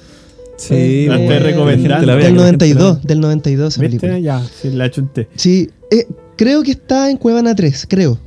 Sí, 0.57 1.07
La 1.07 1.15
po, 1.15 1.21
estoy 1.23 1.37
weón. 1.37 1.43
recomendando. 1.45 2.07
La 2.07 2.13
la 2.17 2.19
del 2.25 2.33
que 2.35 2.39
la 2.41 2.47
gente 2.47 2.67
la 2.67 2.75
92, 2.75 2.95
vea. 2.97 3.01
del 3.07 3.21
92 3.21 3.69
esa 3.75 3.81
¿Viste? 3.83 3.99
película. 4.01 4.19
Ya, 4.19 4.43
sí, 4.61 4.71
la 4.71 4.91
chunté. 4.91 5.29
Sí, 5.37 5.71
eh, 5.93 6.07
creo 6.37 6.65
que 6.65 6.73
está 6.73 7.09
en 7.09 7.19
Cuevana 7.19 7.55
3, 7.55 7.87
creo. 7.89 8.19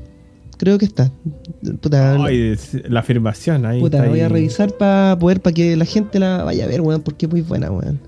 Creo 0.58 0.78
que 0.78 0.86
está. 0.86 1.12
Puta, 1.82 2.16
Ay, 2.24 2.56
la 2.88 3.02
afirmación 3.02 3.66
ahí. 3.66 3.82
puta, 3.82 3.98
está 3.98 4.10
voy 4.10 4.22
a 4.22 4.30
revisar 4.30 4.72
para 4.72 5.20
poder, 5.20 5.42
para 5.42 5.54
que 5.54 5.76
la 5.76 5.84
gente 5.86 6.18
la 6.18 6.44
vaya 6.46 6.64
a 6.64 6.68
ver, 6.68 6.80
weón, 6.80 7.02
porque 7.02 7.26
es 7.26 7.32
muy 7.32 7.42
buena, 7.42 7.70
weón. 7.70 8.00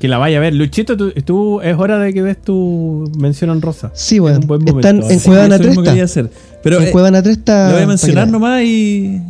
Que 0.00 0.06
la 0.08 0.18
vaya 0.18 0.38
a 0.38 0.40
ver. 0.40 0.54
Luchito, 0.54 0.96
tú, 0.96 1.10
tú- 1.24 1.60
es 1.60 1.76
hora 1.76 1.98
de 1.98 2.12
que 2.14 2.22
des 2.22 2.40
tu 2.40 3.10
mención 3.18 3.50
honrosa. 3.50 3.90
Sí, 3.94 4.16
Es 4.16 4.20
weón. 4.20 4.38
un 4.42 4.46
buen 4.46 4.60
momento. 4.64 4.80
Están 4.88 5.10
en 5.10 5.18
Sí, 5.20 5.26
Cuevana 5.28 5.54
eso 5.56 5.62
3 5.62 5.68
mismo 5.68 5.82
está. 5.82 5.90
quería 5.92 6.04
hacer. 6.04 6.30
Pero 6.62 6.78
en 6.80 6.88
eh, 6.88 6.90
Cuevana 6.90 7.22
3 7.22 7.36
está. 7.38 7.68
lo 7.68 7.74
voy 7.74 7.82
a 7.82 7.86
mencionar 7.86 8.28
nomás 8.28 8.62
y. 8.62 9.20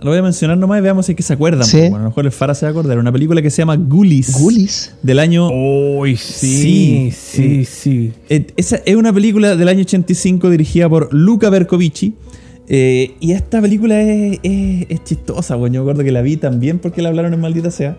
Lo 0.00 0.10
voy 0.10 0.18
a 0.18 0.22
mencionar 0.22 0.58
nomás 0.58 0.78
y 0.78 0.82
veamos 0.82 1.06
si 1.06 1.12
es 1.12 1.16
que 1.16 1.22
se 1.22 1.32
acuerdan. 1.32 1.64
Sí. 1.66 1.78
bueno, 1.80 1.96
a 1.96 1.98
lo 2.00 2.04
mejor 2.10 2.26
el 2.26 2.32
Fara 2.32 2.54
se 2.54 2.66
va 2.66 2.68
a 2.68 2.70
acordar. 2.70 2.98
Una 2.98 3.10
película 3.12 3.40
que 3.42 3.50
se 3.50 3.58
llama 3.62 3.76
Ghoulies. 3.76 4.38
Ghoulies. 4.38 4.92
Del 5.02 5.18
año. 5.18 5.48
Uy, 5.50 6.16
sí, 6.16 7.10
Sí, 7.12 7.12
sí, 7.12 7.64
sí. 7.64 8.12
Eh, 8.28 8.46
esa 8.56 8.76
es 8.84 8.94
una 8.96 9.12
película 9.12 9.56
del 9.56 9.68
año 9.68 9.80
85 9.80 10.50
dirigida 10.50 10.88
por 10.88 11.12
Luca 11.12 11.48
Bercovici. 11.50 12.14
Eh, 12.68 13.14
y 13.20 13.32
esta 13.32 13.60
película 13.60 14.00
es, 14.00 14.38
es- 14.42 14.86
es 14.88 15.04
chistosa, 15.04 15.54
bueno, 15.56 15.74
yo 15.76 15.80
me 15.80 15.90
acuerdo 15.90 16.04
que 16.04 16.10
la 16.12 16.20
vi 16.22 16.36
también 16.36 16.78
porque 16.78 17.00
la 17.00 17.08
hablaron 17.10 17.32
en 17.32 17.40
Maldita 17.40 17.70
Sea. 17.70 17.96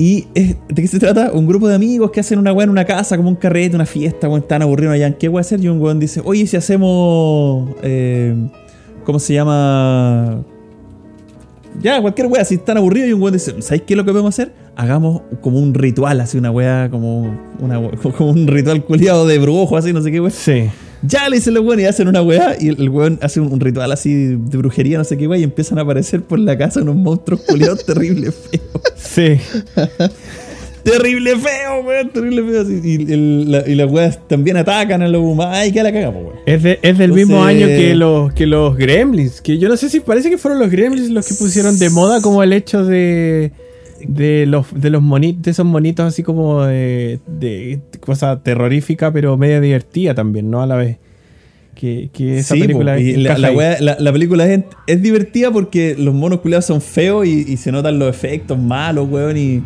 Y 0.00 0.28
¿de 0.32 0.56
qué 0.74 0.86
se 0.86 0.98
trata? 0.98 1.30
Un 1.34 1.46
grupo 1.46 1.68
de 1.68 1.74
amigos 1.74 2.10
que 2.10 2.20
hacen 2.20 2.38
una 2.38 2.54
weá 2.54 2.64
en 2.64 2.70
una 2.70 2.86
casa, 2.86 3.18
como 3.18 3.28
un 3.28 3.34
carrete, 3.34 3.76
una 3.76 3.84
fiesta, 3.84 4.30
weón, 4.30 4.40
están 4.40 4.62
aburridos 4.62 4.94
allá. 4.94 5.12
¿Qué 5.18 5.28
voy 5.28 5.40
a 5.40 5.42
hacer? 5.42 5.60
Y 5.62 5.68
un 5.68 5.78
weón 5.78 6.00
dice, 6.00 6.22
oye, 6.24 6.46
si 6.46 6.56
hacemos. 6.56 7.68
eh, 7.82 8.34
¿Cómo 9.04 9.18
se 9.18 9.34
llama? 9.34 10.42
Ya, 11.82 12.00
cualquier 12.00 12.28
weá, 12.28 12.46
si 12.46 12.54
están 12.54 12.78
aburridos 12.78 13.10
y 13.10 13.12
un 13.12 13.20
weón 13.20 13.34
dice, 13.34 13.60
¿sabéis 13.60 13.82
qué 13.82 13.92
es 13.92 13.98
lo 13.98 14.06
que 14.06 14.12
podemos 14.12 14.34
hacer? 14.34 14.54
Hagamos 14.74 15.20
como 15.42 15.58
un 15.58 15.74
ritual, 15.74 16.18
así 16.22 16.38
una 16.38 16.50
weá, 16.50 16.88
como, 16.90 17.38
como 18.16 18.30
un 18.30 18.46
ritual 18.46 18.82
culiado 18.82 19.26
de 19.26 19.38
brujo, 19.38 19.76
así, 19.76 19.92
no 19.92 20.00
sé 20.00 20.10
qué 20.10 20.20
weá. 20.22 20.30
Sí. 20.30 20.70
Ya 21.02 21.28
le 21.28 21.36
dicen 21.36 21.54
los 21.54 21.64
weones 21.64 21.84
y 21.84 21.88
hacen 21.88 22.08
una 22.08 22.20
weá 22.22 22.56
y 22.60 22.68
el, 22.68 22.88
weón 22.90 23.18
hace 23.22 23.40
un, 23.40 23.50
un 23.52 23.60
ritual 23.60 23.90
así 23.92 24.12
de 24.36 24.56
brujería, 24.58 24.98
no 24.98 25.04
sé 25.04 25.16
qué 25.16 25.26
weá, 25.26 25.38
y 25.38 25.42
empiezan 25.44 25.78
a 25.78 25.82
aparecer 25.82 26.22
por 26.22 26.38
la 26.38 26.58
casa 26.58 26.82
unos 26.82 26.96
monstruos 26.96 27.40
culiados 27.42 27.84
terrible 27.86 28.30
feos. 28.32 28.62
Sí. 28.96 29.38
terrible 30.82 31.36
feo, 31.36 31.82
weón, 31.86 32.10
terrible 32.10 32.42
feo. 32.42 32.66
y, 32.84 33.12
el- 33.12 33.50
la- 33.52 33.68
y 33.68 33.74
las 33.74 33.90
weas 33.90 34.18
también 34.28 34.56
atacan 34.56 35.02
a 35.02 35.08
los 35.08 35.22
humanos. 35.22 35.54
Ay, 35.56 35.72
que 35.72 35.82
la 35.82 35.92
cagamos, 35.92 36.22
weón. 36.24 36.36
Es, 36.46 36.62
de- 36.62 36.78
es 36.82 36.98
del 36.98 37.12
mismo 37.12 37.42
año 37.44 37.66
que 37.66 37.94
los, 37.94 38.32
que 38.32 38.46
los 38.46 38.76
Gremlins. 38.76 39.40
Que 39.40 39.58
yo 39.58 39.68
no 39.68 39.76
sé 39.76 39.88
si 39.88 40.00
parece 40.00 40.30
que 40.30 40.38
fueron 40.38 40.58
los 40.60 40.70
Gremlins 40.70 41.10
los 41.10 41.26
que 41.26 41.34
pusieron 41.34 41.78
de 41.78 41.90
moda 41.90 42.20
como 42.20 42.42
el 42.42 42.52
hecho 42.52 42.84
de. 42.84 43.52
De 44.06 44.46
los, 44.46 44.66
de 44.72 44.90
los 44.90 45.02
monitos, 45.02 45.42
de 45.42 45.50
esos 45.50 45.66
monitos 45.66 46.06
así 46.06 46.22
como 46.22 46.62
de, 46.62 47.20
de 47.26 47.80
cosa 48.00 48.42
terrorífica, 48.42 49.12
pero 49.12 49.36
media 49.36 49.60
divertida 49.60 50.14
también, 50.14 50.50
¿no? 50.50 50.62
A 50.62 50.66
la 50.66 50.76
vez. 50.76 50.98
Que, 51.80 52.10
que 52.12 52.40
esa 52.40 52.54
Sí, 52.54 52.60
película 52.60 52.94
po, 52.94 53.00
y 53.00 53.16
la, 53.16 53.38
la 53.38 53.52
wea- 53.52 53.78
la- 53.80 53.96
la 53.98 54.12
película 54.12 54.44
es, 54.46 54.64
es 54.86 55.00
divertida 55.00 55.50
porque 55.50 55.96
los 55.98 56.12
monos 56.12 56.40
culiados 56.40 56.66
son 56.66 56.82
feos 56.82 57.24
y, 57.26 57.46
y 57.50 57.56
se 57.56 57.72
notan 57.72 57.98
los 57.98 58.10
efectos 58.14 58.58
malos, 58.58 59.08
weón, 59.10 59.38
y, 59.38 59.62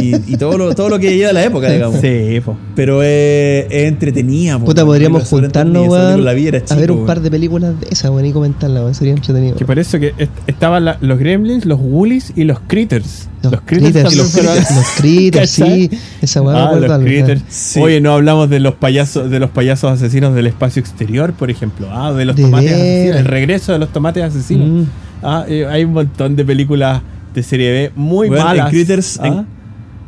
y, 0.00 0.14
y 0.32 0.36
todo, 0.38 0.56
lo, 0.56 0.74
todo 0.74 0.88
lo 0.88 0.98
que 0.98 1.14
lleva 1.14 1.32
la 1.34 1.44
época, 1.44 1.70
digamos. 1.70 2.00
Sí, 2.00 2.40
po. 2.42 2.56
Pero 2.74 3.02
es, 3.02 3.66
es 3.68 3.86
entretenida, 3.88 4.58
po, 4.58 4.64
Puta, 4.64 4.86
podríamos 4.86 5.28
juntarnos, 5.28 5.88
weón, 5.88 6.26
a 6.26 6.32
chico, 6.64 6.76
ver 6.80 6.90
un 6.90 6.96
weón. 6.98 7.06
par 7.06 7.20
de 7.20 7.30
películas 7.30 7.78
de 7.80 7.86
esas, 7.90 8.10
weón, 8.10 8.24
y 8.24 8.32
comentarlas, 8.32 8.80
weón. 8.84 8.94
Sería 8.94 9.12
entretenido. 9.12 9.54
Que 9.56 9.66
por 9.66 9.78
eso 9.78 10.00
que 10.00 10.14
est- 10.16 10.32
estaban 10.46 10.86
los 11.02 11.18
Gremlins, 11.18 11.66
los 11.66 11.78
Woolies 11.80 12.32
y 12.34 12.44
los 12.44 12.60
Critters. 12.66 13.28
Los, 13.42 13.60
critters, 13.62 14.14
los 14.16 14.30
fueron- 14.30 14.52
critters, 14.54 14.76
los 14.76 14.86
critters, 15.00 15.50
sí. 15.50 15.90
Esa 16.22 16.42
weón 16.42 16.54
me 16.54 16.60
Ah, 16.60 16.80
los 16.80 16.90
algo, 16.92 17.04
critters. 17.04 17.42
Sí. 17.48 17.80
Oye, 17.80 18.00
no 18.00 18.12
hablamos 18.14 18.48
de 18.48 18.60
los 18.60 18.74
payasos, 18.76 19.28
de 19.30 19.40
los 19.40 19.50
payasos 19.50 19.90
asesinos 19.90 20.32
del 20.36 20.46
espacio 20.46 20.78
exterior, 20.80 21.34
por 21.42 21.50
ejemplo. 21.50 21.88
Ah, 21.90 22.12
de 22.12 22.24
los 22.24 22.36
De 22.36 22.42
tomates 22.44 22.70
asesinos. 22.72 23.16
El 23.16 23.24
regreso 23.24 23.72
de 23.72 23.78
los 23.80 23.92
tomates 23.92 24.22
asesinos. 24.22 24.68
Mm. 24.68 24.82
Ah, 25.24 25.44
eh, 25.48 25.66
hay 25.66 25.82
un 25.82 25.92
montón 25.92 26.36
de 26.36 26.44
películas 26.44 27.02
de 27.34 27.42
serie 27.42 27.72
B 27.72 27.92
muy 27.96 28.28
Weón, 28.28 28.44
malas. 28.44 28.66
En 28.66 28.70
Critters, 28.70 29.18
Ah, 29.20 29.26
en, 29.26 29.46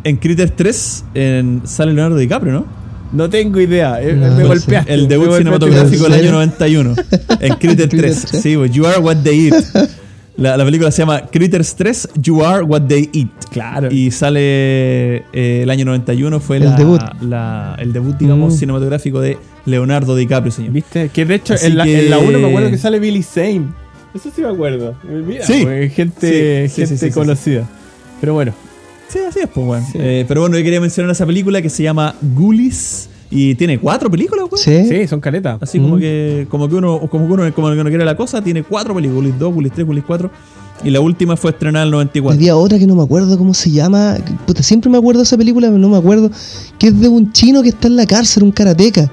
en 0.05 0.16
Critters 0.19 0.52
3 0.55 1.05
en- 1.15 1.62
sale 1.65 1.93
Leonardo 1.93 2.16
DiCaprio, 2.19 2.52
¿no? 2.52 2.66
No 3.12 3.28
tengo 3.28 3.59
idea. 3.61 4.01
eh, 4.01 4.12
No, 4.15 4.31
me 4.36 4.44
golpeaste. 4.44 4.94
El 4.94 5.09
debut 5.09 5.36
cinematográfico 5.36 6.05
del 6.05 6.12
¿En 6.20 6.20
año 6.20 6.23
serio? 6.23 6.32
91. 6.32 6.94
En 7.40 7.55
Critters 7.56 7.89
3. 7.89 7.89
Critters 7.89 8.24
3. 8.31 8.43
Sí, 8.43 8.56
pues, 8.56 8.70
You 8.70 8.86
Are 8.86 8.98
What 9.01 9.16
They 9.24 9.48
Eat. 9.48 9.65
La, 10.36 10.56
la 10.56 10.65
película 10.65 10.90
se 10.90 10.98
llama 11.02 11.27
Critters 11.27 11.77
3, 11.77 12.09
You 12.20 12.44
Are 12.44 12.62
What 12.65 12.82
They 12.89 13.09
Eat. 13.12 13.28
Claro. 13.52 13.89
Y 13.93 14.11
sale 14.11 14.40
eh, 15.32 15.61
el 15.62 15.70
año 15.70 15.85
91, 15.85 16.40
fue 16.40 16.56
El 16.56 16.65
la- 16.65 16.77
debut. 16.77 17.01
la- 17.20 17.77
el 17.78 17.93
debut, 17.93 18.16
digamos, 18.16 18.55
Mm. 18.55 18.59
cinematográfico 18.59 19.20
de 19.20 19.39
Leonardo 19.65 20.16
DiCaprio, 20.16 20.51
señor. 20.51 20.73
¿Viste? 20.73 21.09
Que 21.11 21.24
de 21.24 21.36
hecho 21.36 21.55
Así 21.55 21.66
en 21.66 21.77
la, 21.78 21.85
que- 21.85 22.05
en 22.05 22.11
la 22.11 22.19
1 22.19 22.39
me 22.40 22.48
acuerdo 22.48 22.70
que 22.70 22.78
sale 22.78 22.98
Billy 22.98 23.23
Zane. 23.23 23.62
Eso 24.12 24.31
sí 24.35 24.43
me 24.43 24.48
acuerdo. 24.48 24.94
Mira, 25.05 25.44
Sí. 25.47 25.61
pues, 25.62 25.93
gente, 25.94 26.69
Sí, 26.69 26.69
sí, 26.69 26.81
gente 26.82 26.97
sí, 26.97 26.98
sí, 26.98 27.06
sí, 27.12 27.12
conocida. 27.12 27.69
Pero 28.20 28.35
bueno. 28.35 28.52
Sí, 29.09 29.19
así 29.28 29.39
es, 29.40 29.48
pues. 29.48 29.85
Sí. 29.93 29.98
Eh, 30.01 30.24
pero 30.27 30.40
bueno, 30.40 30.56
yo 30.59 30.65
quería 30.65 30.81
mencionar 30.81 31.12
esa 31.12 31.27
película 31.27 31.62
que 31.62 31.70
se 31.70 31.82
llama 31.85 32.15
Ghoulies. 32.23 33.09
Y 33.31 33.55
tiene 33.57 33.79
cuatro 33.79 34.11
películas, 34.11 34.45
weón. 34.51 34.59
Sí. 34.59 34.87
Sí, 34.89 35.07
son 35.09 35.21
caletas. 35.21 35.59
Así 35.63 35.79
como 35.79 35.97
Mm. 35.97 36.01
que 36.01 36.47
como 36.51 36.69
que 36.69 36.75
uno 36.77 37.01
como 37.09 37.27
que 37.27 37.33
uno 37.33 37.55
como 37.55 37.69
que 37.69 37.81
uno 37.81 37.89
quiere 37.91 38.05
la 38.05 38.17
cosa, 38.17 38.43
tiene 38.43 38.63
cuatro 38.63 38.95
películas, 38.95 39.17
Ghoulies 39.23 39.39
2, 39.39 39.53
Ghoulies 39.55 39.73
3, 39.73 39.87
Ghoulies 39.87 40.05
4 40.07 40.31
y 40.85 40.91
la 40.91 41.01
última 41.01 41.37
fue 41.37 41.51
estrenada 41.53 41.85
en 41.85 41.89
el 41.89 41.93
94. 41.93 42.37
Había 42.39 42.57
otra 42.57 42.79
que 42.79 42.87
no 42.87 42.95
me 42.95 43.03
acuerdo 43.03 43.37
cómo 43.39 43.55
se 43.55 43.71
llama. 43.71 44.17
Puta, 44.47 44.63
siempre 44.63 44.91
me 44.91 44.99
acuerdo 44.99 45.21
de 45.21 45.25
esa 45.25 45.37
película, 45.39 45.69
pero 45.69 45.79
no 45.79 45.89
me 45.89 45.97
acuerdo. 45.97 46.31
Que 46.79 46.89
es 46.89 47.01
de 47.01 47.09
un 47.09 47.33
chino 47.33 47.63
que 47.63 47.71
está 47.71 47.89
en 47.89 47.97
la 47.97 48.07
cárcel, 48.07 48.43
un 48.43 48.53
karateca. 48.53 49.11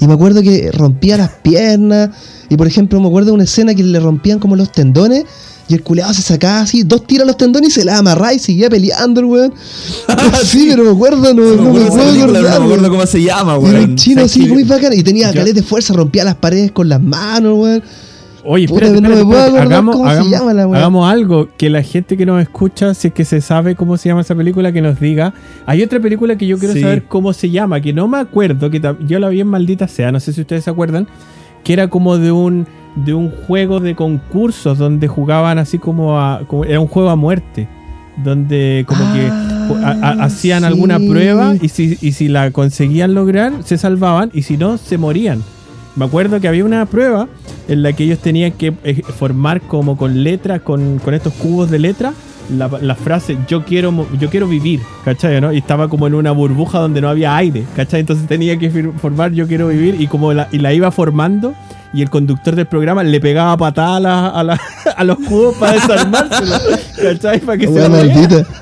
Y 0.00 0.06
me 0.06 0.14
acuerdo 0.14 0.42
que 0.42 0.70
rompía 0.72 1.16
las 1.16 1.30
piernas. 1.30 2.10
Y 2.48 2.56
por 2.56 2.66
ejemplo, 2.66 3.00
me 3.00 3.08
acuerdo 3.08 3.28
de 3.30 3.34
una 3.34 3.44
escena 3.44 3.74
que 3.74 3.82
le 3.84 4.00
rompían 4.00 4.38
como 4.38 4.56
los 4.56 4.72
tendones. 4.72 5.24
Y 5.68 5.74
el 5.74 5.82
culeado 5.82 6.12
se 6.12 6.22
sacaba 6.22 6.60
así, 6.60 6.82
dos 6.82 7.06
tiras 7.06 7.26
los 7.26 7.36
tendones 7.36 7.70
y 7.70 7.72
se 7.80 7.84
la 7.84 7.98
amarraba 7.98 8.34
y 8.34 8.38
seguía 8.38 8.68
peleando 8.68 9.20
el 9.20 9.26
weón. 9.26 9.54
sí, 10.44 10.66
pero 10.70 10.84
me 10.84 10.90
acuerdo, 10.90 11.32
no, 11.32 11.42
No 11.42 11.56
no 11.56 11.72
me 11.72 11.84
acuerdo 11.84 12.06
película, 12.06 12.38
acordar. 12.40 12.52
no 12.54 12.60
me 12.60 12.64
acuerdo 12.74 12.90
cómo 12.90 13.06
se 13.06 13.22
llama, 13.22 13.52
era 13.52 13.58
weón. 13.60 13.90
un 13.90 13.96
chino 13.96 14.16
¿Sabes 14.16 14.32
así 14.32 14.46
muy 14.48 14.64
bacán. 14.64 14.92
Y 14.92 15.02
tenía 15.02 15.32
caleta 15.32 15.60
de 15.60 15.62
fuerza, 15.66 15.94
rompía 15.94 16.24
las 16.24 16.34
paredes 16.34 16.72
con 16.72 16.88
las 16.88 17.00
manos, 17.00 17.56
weón. 17.58 17.82
Oye, 18.44 18.64
espérate, 18.64 19.00
no 19.00 19.08
me 19.08 19.14
espérate, 19.20 19.46
espérate. 19.46 19.58
Hagamos, 19.72 19.96
cómo 19.96 20.10
se 20.24 20.28
llama 20.28 20.52
la 20.52 20.62
hagamos 20.64 21.08
algo 21.08 21.48
que 21.56 21.70
la 21.70 21.80
gente 21.82 22.16
que 22.16 22.26
nos 22.26 22.42
escucha, 22.42 22.92
si 22.92 23.06
es 23.08 23.14
que 23.14 23.24
se 23.24 23.40
sabe 23.40 23.76
cómo 23.76 23.96
se 23.96 24.08
llama 24.08 24.22
esa 24.22 24.34
película, 24.34 24.72
que 24.72 24.82
nos 24.82 24.98
diga. 24.98 25.32
Hay 25.64 25.80
otra 25.80 26.00
película 26.00 26.36
que 26.36 26.48
yo 26.48 26.58
quiero 26.58 26.74
Sí. 26.74 26.80
saber 26.80 27.04
cómo 27.04 27.32
se 27.34 27.50
llama, 27.50 27.80
que 27.80 27.92
no 27.92 28.08
me 28.08 28.18
acuerdo, 28.18 28.68
que 28.68 28.80
yo 29.06 29.20
la 29.20 29.28
vi 29.28 29.40
en 29.40 29.46
Maldita 29.46 29.86
Sea, 29.86 30.10
no 30.10 30.18
sé 30.18 30.32
si 30.32 30.40
ustedes 30.40 30.64
se 30.64 30.70
acuerdan, 30.70 31.06
que 31.62 31.72
era 31.72 31.88
como 31.88 32.18
de 32.18 32.32
un 32.32 32.66
de 32.96 33.14
un 33.14 33.30
juego 33.30 33.80
de 33.80 33.94
concursos 33.94 34.78
donde 34.78 35.08
jugaban 35.08 35.58
así 35.58 35.78
como 35.78 36.20
a 36.20 36.40
como- 36.46 36.64
era 36.64 36.78
un 36.80 36.88
juego 36.88 37.08
a 37.10 37.16
muerte, 37.16 37.66
donde 38.22 38.84
como 38.86 39.00
que 39.14 39.26
a- 39.28 39.88
a- 39.90 39.98
Ah, 40.02 40.16
hacían 40.24 40.60
sí. 40.60 40.66
alguna 40.66 40.98
prueba 40.98 41.54
y 41.60 41.68
si, 41.68 41.96
y 42.02 42.12
si 42.12 42.28
la 42.28 42.50
conseguían 42.50 43.14
lograr 43.14 43.52
se 43.64 43.78
salvaban 43.78 44.30
y 44.34 44.42
si 44.42 44.56
no 44.56 44.76
se 44.76 44.98
morían. 44.98 45.42
Me 45.96 46.04
acuerdo 46.06 46.40
que 46.40 46.48
había 46.48 46.64
una 46.64 46.84
prueba 46.86 47.28
en 47.68 47.82
la 47.82 47.92
que 47.92 48.04
ellos 48.04 48.18
tenían 48.18 48.52
que 48.52 48.72
eh, 48.84 49.02
formar 49.02 49.60
como 49.62 49.96
con 49.96 50.22
letras, 50.24 50.60
con, 50.62 50.98
con 50.98 51.14
estos 51.14 51.32
cubos 51.34 51.70
de 51.70 51.78
letra, 51.78 52.12
la, 52.50 52.68
la 52.80 52.94
frase 52.94 53.36
yo 53.46 53.64
quiero 53.64 54.06
yo 54.18 54.28
quiero 54.28 54.48
vivir, 54.48 54.80
¿cachai? 55.04 55.40
¿no? 55.40 55.52
Y 55.52 55.58
estaba 55.58 55.88
como 55.88 56.06
en 56.06 56.14
una 56.14 56.32
burbuja 56.32 56.78
donde 56.78 57.00
no 57.00 57.08
había 57.08 57.36
aire, 57.36 57.64
¿cachai? 57.76 58.00
Entonces 58.00 58.26
tenía 58.26 58.58
que 58.58 58.70
formar 58.98 59.32
yo 59.32 59.46
quiero 59.46 59.68
vivir 59.68 59.98
y 60.00 60.06
como 60.08 60.32
la, 60.34 60.48
y 60.50 60.58
la 60.58 60.72
iba 60.74 60.90
formando 60.90 61.54
y 61.92 62.02
el 62.02 62.10
conductor 62.10 62.54
del 62.56 62.66
programa 62.66 63.02
le 63.02 63.20
pegaba 63.20 63.56
patadas 63.56 63.96
a, 63.96 64.00
la- 64.00 64.28
a, 64.28 64.42
la- 64.44 64.60
a 64.96 65.04
los 65.04 65.18
cubos 65.18 65.56
para 65.56 65.72
desarmárselo, 65.74 66.54
¿cachai? 67.02 67.40
Para 67.40 67.58
que 67.58 67.66
se 67.66 67.70
movieran. 67.88 67.92
maldita. 67.92 68.46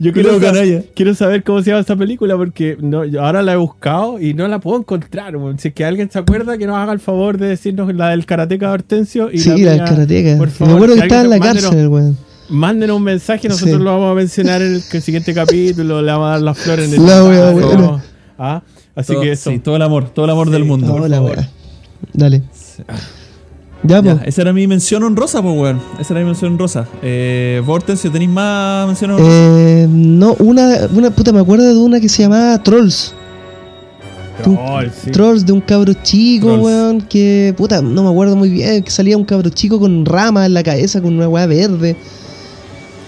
Yo 0.00 0.12
quiero, 0.12 0.34
Culeado 0.34 0.40
sa- 0.40 0.52
canalla. 0.52 0.82
quiero 0.94 1.14
saber 1.14 1.42
cómo 1.44 1.62
se 1.62 1.70
llama 1.70 1.80
esta 1.80 1.96
película 1.96 2.36
porque 2.36 2.76
no, 2.80 3.04
yo 3.04 3.24
ahora 3.24 3.40
la 3.42 3.54
he 3.54 3.56
buscado 3.56 4.20
y 4.20 4.34
no 4.34 4.46
la 4.48 4.58
puedo 4.58 4.78
encontrar. 4.78 5.36
weón. 5.36 5.58
Si 5.58 5.68
es 5.68 5.74
que 5.74 5.84
alguien 5.84 6.10
se 6.10 6.18
acuerda, 6.18 6.58
que 6.58 6.66
nos 6.66 6.76
haga 6.76 6.92
el 6.92 7.00
favor 7.00 7.38
de 7.38 7.46
decirnos 7.46 7.94
la 7.94 8.10
del 8.10 8.26
karateca 8.26 8.66
de 8.66 8.72
Hortensio. 8.74 9.30
Y 9.32 9.38
Sí, 9.38 9.62
la 9.64 9.70
del 9.72 9.84
karateca. 9.84 10.36
Por 10.36 10.48
Me 10.66 10.72
acuerdo 10.74 10.94
que 10.94 11.00
si 11.00 11.06
estaba 11.06 11.22
en 11.22 11.30
la 11.30 11.40
cárcel, 11.40 11.88
weón. 11.88 12.18
Mándenos 12.50 12.96
un 12.98 13.04
mensaje, 13.04 13.48
nosotros 13.48 13.78
Sí. 13.78 13.82
lo 13.82 13.90
vamos 13.92 14.12
a 14.12 14.14
mencionar 14.14 14.60
en 14.60 14.74
el, 14.74 14.82
que- 14.90 15.00
siguiente 15.00 15.32
capítulo. 15.32 16.02
Le 16.02 16.12
vamos 16.12 16.26
a 16.26 16.30
dar 16.32 16.42
las 16.42 16.58
flores 16.58 16.92
en 16.92 17.00
el 17.00 17.06
La 17.06 17.24
wea 17.24 17.48
Ah, 17.48 17.52
buena. 17.52 18.04
Ah, 18.38 18.62
así 18.96 19.12
Todo- 19.14 19.22
que 19.22 19.32
eso. 19.32 19.50
sí, 19.50 19.58
todo 19.60 19.76
el 19.76 19.82
amor, 19.82 20.10
todo 20.10 20.26
el 20.26 20.30
amor 20.32 20.50
del 20.50 20.64
mundo. 20.64 20.88
por 20.92 21.02
Hola, 21.02 21.16
favor. 21.16 21.38
Dale. 22.12 22.42
Ya, 23.86 24.02
Ya, 24.02 24.22
esa 24.24 24.42
era 24.42 24.52
mi 24.54 24.66
mención 24.66 25.02
honrosa, 25.02 25.42
pues, 25.42 25.54
weón. 25.58 25.80
Esa 25.98 26.14
era 26.14 26.20
mi 26.20 26.26
mención 26.26 26.52
honrosa. 26.52 26.86
Eh, 27.02 27.60
Vortencio, 27.66 28.10
¿tenéis 28.10 28.30
más 28.30 28.86
menciones 28.86 29.16
honrosas? 29.18 29.38
Eh, 29.58 29.86
no, 29.90 30.34
una, 30.38 30.88
una 30.94 31.10
puta, 31.10 31.32
me 31.32 31.40
acuerdo 31.40 31.66
de 31.66 31.76
una 31.78 32.00
que 32.00 32.08
se 32.08 32.22
llamaba 32.22 32.62
Trolls. 32.62 33.14
Sí. 35.02 35.10
Trolls 35.12 35.46
de 35.46 35.52
un 35.52 35.60
cabro 35.60 35.92
chico, 36.02 36.46
Trolls. 36.48 36.64
weón, 36.64 37.00
que 37.02 37.54
puta, 37.56 37.80
no 37.82 38.02
me 38.02 38.08
acuerdo 38.10 38.36
muy 38.36 38.50
bien, 38.50 38.82
que 38.82 38.90
salía 38.90 39.16
un 39.16 39.24
cabro 39.24 39.48
chico 39.50 39.78
con 39.78 40.04
ramas 40.04 40.46
en 40.46 40.54
la 40.54 40.62
cabeza, 40.62 41.00
con 41.00 41.14
una 41.14 41.28
weá 41.28 41.46
verde. 41.46 41.96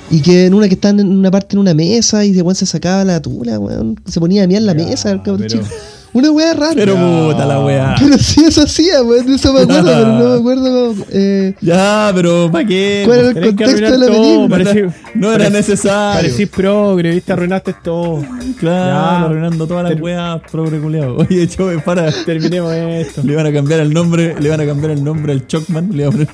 Y 0.09 0.21
que 0.21 0.47
en 0.47 0.55
una 0.55 0.69
que 0.69 0.75
está 0.75 0.91
en 0.91 1.01
una 1.19 1.33
parte 1.33 1.57
en 1.57 1.61
una 1.61 1.75
mesa 1.75 2.25
y 2.25 2.31
de 2.33 2.43
weón 2.43 2.55
se 2.55 2.65
sacaba 2.67 3.03
la 3.05 3.21
tula, 3.21 3.59
weón. 3.59 3.99
Se 4.07 4.21
ponía 4.21 4.45
a 4.45 4.47
mirar 4.47 4.61
en 4.61 4.67
la 4.67 4.77
Ya, 4.77 4.87
mesa 4.87 5.11
el 5.11 5.23
cabro 5.23 5.39
pero- 5.49 5.63
chico. 5.63 5.75
Una 6.17 6.31
weá 6.31 6.55
rara. 6.55 6.73
Pero 6.75 6.95
Pero, 6.95 7.29
puta 7.31 7.45
la 7.45 7.61
weá. 7.61 7.95
sí, 8.19 8.43
eso 8.45 8.63
hacía, 8.63 9.03
weón, 9.03 9.27
de 9.27 9.35
eso 9.35 9.53
me 9.53 9.61
acuerdo, 9.61 9.85
pero 9.85 10.07
no 10.07 10.29
me 10.31 10.35
acuerdo 10.41 10.95
eh, 11.11 11.55
Ya, 11.61 12.11
pero 12.15 12.49
¿para 12.51 12.67
qué? 12.67 13.03
cuál 13.05 13.19
era 13.19 13.29
el 13.29 13.35
contexto 13.47 13.91
de 13.91 13.99
la 13.99 14.07
película. 14.07 14.95
no 15.15 15.33
era 15.35 15.51
necesario. 15.51 16.23
Parecís 16.23 16.49
progre, 16.49 17.11
viste, 17.11 17.33
arruinaste 17.35 17.75
todo. 17.83 18.25
Claro, 18.59 18.87
Ya. 19.21 19.27
arruinando 19.27 19.67
todas 19.67 19.91
las 19.91 20.01
weas, 20.01 20.41
progre 20.51 20.79
culiao. 20.81 21.17
Oye, 21.19 21.47
Chove, 21.49 21.81
para. 21.81 22.11
Terminemos 22.25 22.73
esto. 22.73 23.21
Le 23.23 23.37
van 23.37 23.47
a 23.47 23.53
cambiar 23.53 23.81
el 23.81 23.93
nombre, 23.93 24.35
le 24.41 24.49
van 24.49 24.61
a 24.63 24.67
cambiar 24.67 24.93
el 24.93 25.05
nombre 25.05 25.33
al 25.35 25.47
Chocman, 25.47 25.91
le 25.93 26.05
van 26.07 26.15
a 26.15 26.17
poner 26.17 26.29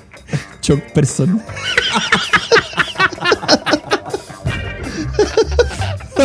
Choc 0.60 0.80
Person. 0.92 1.42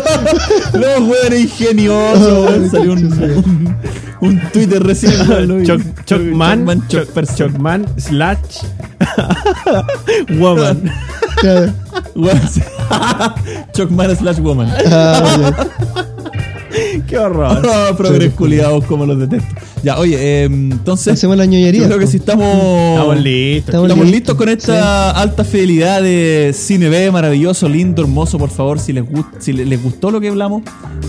Ingeniosos, 1.33 2.49
weón. 2.49 2.71
Salió 2.71 2.93
un, 2.93 3.05
un, 3.05 3.77
un 4.21 4.41
Twitter 4.51 4.83
recién. 4.83 5.13
Chocman, 6.05 6.87
Chocman, 6.87 7.85
slash 7.97 8.63
woman. 10.39 10.91
Chocman 13.73 14.15
slash 14.15 14.39
woman. 14.39 14.69
Qué 17.07 17.17
horror. 17.17 17.61
Ah, 17.67 17.93
progres 17.97 18.33
culiados, 18.33 18.83
como 18.85 19.05
los 19.05 19.17
detesto. 19.19 19.55
Ya, 19.83 19.97
oye, 19.99 20.15
eh, 20.19 20.43
entonces. 20.45 21.13
Hacemos 21.13 21.37
la 21.37 21.45
ñoñería. 21.45 21.81
Yo 21.81 21.87
creo 21.87 21.99
que 21.99 22.07
si 22.07 22.17
estamos. 22.17 22.45
Estamos 22.45 23.21
listos. 23.21 23.67
Estamos 23.69 23.87
Estamos 23.89 24.05
listos, 24.05 24.11
listos 24.11 24.35
con 24.35 24.49
esta 24.49 25.11
alta 25.11 25.43
fidelidad 25.43 26.01
de 26.01 26.51
Cine 26.53 26.89
B, 26.89 27.11
maravilloso, 27.11 27.69
lindo, 27.69 28.01
hermoso, 28.01 28.37
por 28.37 28.49
favor, 28.49 28.79
si 28.79 28.93
les, 28.93 29.03
gust- 29.05 29.27
si 29.39 29.53
le- 29.53 29.65
les 29.65 29.81
gustó 29.81 30.11
lo 30.11 30.19
que 30.19 30.27
hablamos, 30.29 30.63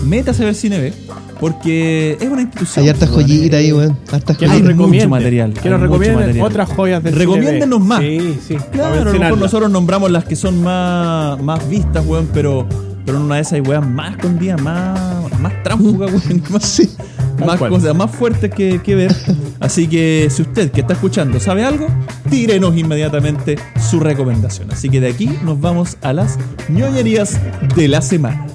métase 0.05 0.43
a 0.43 0.45
ver 0.45 0.55
Cine 0.55 0.79
B, 0.79 0.93
porque 1.39 2.17
es 2.19 2.29
una 2.29 2.41
institución. 2.41 2.83
Hay 2.83 2.89
hartas 2.89 3.09
joyitas 3.09 3.53
eh, 3.59 3.63
ahí, 3.63 3.71
weón. 3.73 3.97
Hartas 4.11 4.37
Que 4.37 4.45
Hay 4.45 4.61
nos 4.61 4.75
joyitas. 4.75 4.87
mucho 4.87 5.09
material, 5.09 5.53
Que 5.53 5.69
nos 5.69 5.81
recomienden 5.81 6.41
otras 6.41 6.69
joyas 6.69 7.03
del 7.03 7.15
B. 7.15 7.67
más. 7.79 7.99
Sí, 8.01 8.37
sí. 8.47 8.55
Claro, 8.71 8.85
a 8.85 8.89
lo 8.89 8.95
mejor 8.95 9.03
mencionarlas. 9.05 9.39
nosotros 9.39 9.71
nombramos 9.71 10.11
las 10.11 10.25
que 10.25 10.35
son 10.35 10.61
más, 10.63 11.41
más 11.41 11.67
vistas, 11.69 12.05
weón, 12.05 12.29
pero, 12.33 12.67
pero 13.09 13.17
en 13.17 13.25
una 13.25 13.35
de 13.37 13.41
esas 13.41 13.53
hay 13.53 13.61
weas 13.61 13.89
más 13.89 14.11
escondidas, 14.11 14.61
más, 14.61 15.39
más 15.39 15.63
tránsfugas, 15.63 16.11
weón, 16.27 16.43
más, 16.51 16.63
Sí. 16.63 16.95
Más 17.43 17.57
cosas, 17.57 17.95
más 17.95 18.11
fuertes 18.11 18.53
que, 18.53 18.79
que 18.83 18.93
ver. 18.93 19.15
Así 19.59 19.87
que 19.87 20.27
si 20.29 20.43
usted 20.43 20.69
que 20.69 20.81
está 20.81 20.93
escuchando 20.93 21.39
sabe 21.39 21.63
algo, 21.63 21.87
tírenos 22.29 22.77
inmediatamente 22.77 23.57
su 23.89 23.99
recomendación. 23.99 24.69
Así 24.69 24.89
que 24.89 25.01
de 25.01 25.07
aquí 25.09 25.27
nos 25.43 25.59
vamos 25.59 25.97
a 26.03 26.13
las 26.13 26.37
ñoñerías 26.69 27.39
de 27.75 27.87
la 27.87 28.03
semana. 28.03 28.45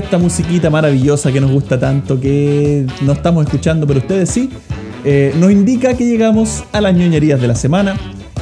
Esta 0.00 0.18
musiquita 0.18 0.70
maravillosa 0.70 1.30
que 1.32 1.40
nos 1.40 1.50
gusta 1.50 1.78
tanto, 1.78 2.18
que 2.20 2.86
no 3.02 3.12
estamos 3.12 3.44
escuchando, 3.44 3.86
pero 3.86 4.00
ustedes 4.00 4.28
sí, 4.30 4.50
eh, 5.04 5.34
nos 5.38 5.50
indica 5.52 5.94
que 5.94 6.04
llegamos 6.06 6.64
a 6.72 6.80
las 6.80 6.94
ñoñerías 6.94 7.40
de 7.40 7.48
la 7.48 7.54
semana. 7.54 7.96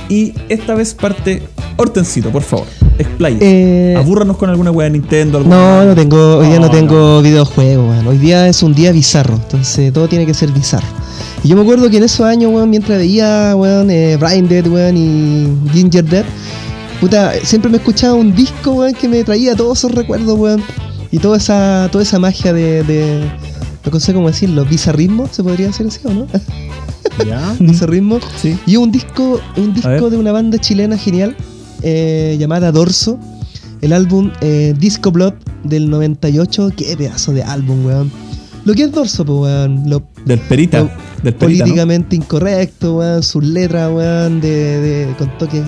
Y 0.09 0.33
esta 0.49 0.75
vez 0.75 0.95
parte 0.95 1.43
Hortensito, 1.81 2.31
por 2.31 2.43
favor, 2.43 2.67
explaye. 2.99 3.37
Eh, 3.41 3.95
Abúrranos 3.97 4.37
con 4.37 4.51
alguna 4.51 4.73
wea 4.73 4.87
de 4.87 4.99
Nintendo. 4.99 5.39
alguna- 5.39 5.57
No, 5.57 5.85
no 5.85 5.95
tengo, 5.95 6.39
hoy 6.39 6.47
día 6.49 6.59
no, 6.59 6.67
No, 6.67 6.73
tengo 6.73 7.23
videojuegos, 7.23 7.89
weón. 7.91 8.07
Hoy 8.09 8.19
día 8.19 8.49
es 8.49 8.63
un 8.65 8.75
día 8.75 8.91
bizarro, 8.91 9.35
entonces 9.35 9.93
todo 9.93 10.09
tiene 10.09 10.27
que 10.27 10.35
ser 10.35 10.51
bizarro. 10.51 10.89
Y 11.45 11.49
yo 11.49 11.55
me 11.55 11.63
acuerdo 11.63 11.89
que 11.89 11.99
en 11.99 12.03
esos 12.03 12.23
años, 12.23 12.51
weón, 12.53 12.69
mientras 12.71 12.99
veía, 12.99 13.55
weón, 13.55 13.91
eh, 13.93 14.17
Brain 14.19 14.49
Dead, 14.49 14.67
weón, 14.67 14.97
y 14.97 15.47
Ginger 15.73 16.05
Dead, 16.05 16.25
puta, 17.01 17.33
siempre 17.45 17.71
me 17.71 17.77
escuchaba 17.77 18.15
un 18.15 18.35
disco, 18.35 18.73
weón, 18.73 18.95
que 18.95 19.07
me 19.09 19.23
traía 19.23 19.55
todos 19.55 19.79
esos 19.79 19.93
recuerdos, 19.93 20.37
weón. 20.37 20.61
Y 21.11 21.19
toda 21.19 21.39
esa, 21.39 21.89
toda 21.91 22.05
esa 22.05 22.19
magia 22.19 22.53
de, 22.53 22.83
de 22.85 23.31
no 23.91 24.01
sé 24.01 24.13
cómo 24.13 24.29
decirlo, 24.29 24.65
bizarrismo, 24.65 25.29
se 25.31 25.43
podría 25.43 25.69
decir 25.69 25.87
así, 25.87 26.01
¿o 26.05 26.11
no? 26.11 26.27
¿Ya? 27.27 27.57
bizarrismo. 27.61 28.21
Sí. 28.37 28.59
Y 28.67 28.77
un 28.77 28.91
disco, 28.93 29.41
un 29.57 29.75
disco 29.75 30.11
de 30.11 30.17
una 30.17 30.33
banda 30.33 30.59
chilena 30.59 30.97
genial 30.97 31.37
eh, 31.83 32.37
llamada 32.39 32.73
Dorso. 32.73 33.19
El 33.81 33.93
álbum 33.93 34.33
eh, 34.41 34.75
Disco 34.79 35.13
Blood 35.13 35.35
del 35.65 35.89
98. 35.89 36.73
Qué 36.77 36.97
pedazo 36.97 37.33
de 37.33 37.43
álbum, 37.43 37.87
weón. 37.87 38.11
Lo 38.69 38.75
que 38.75 38.83
es 38.83 38.93
Dorso, 38.93 39.25
pues, 39.25 39.39
weón. 39.41 39.89
Lo 39.89 40.03
Del 40.27 40.41
Perita. 40.41 40.81
Lo- 40.81 40.91
del 41.23 41.35
Perita. 41.35 41.35
¿no? 41.35 41.39
políticamente 41.39 42.17
incorrecto, 42.17 42.97
weón. 42.99 43.23
Sus 43.23 43.43
letras, 43.43 43.91
weón, 43.91 44.43
de, 44.43 45.07
de- 45.07 45.15
con 45.17 45.31
toques 45.39 45.63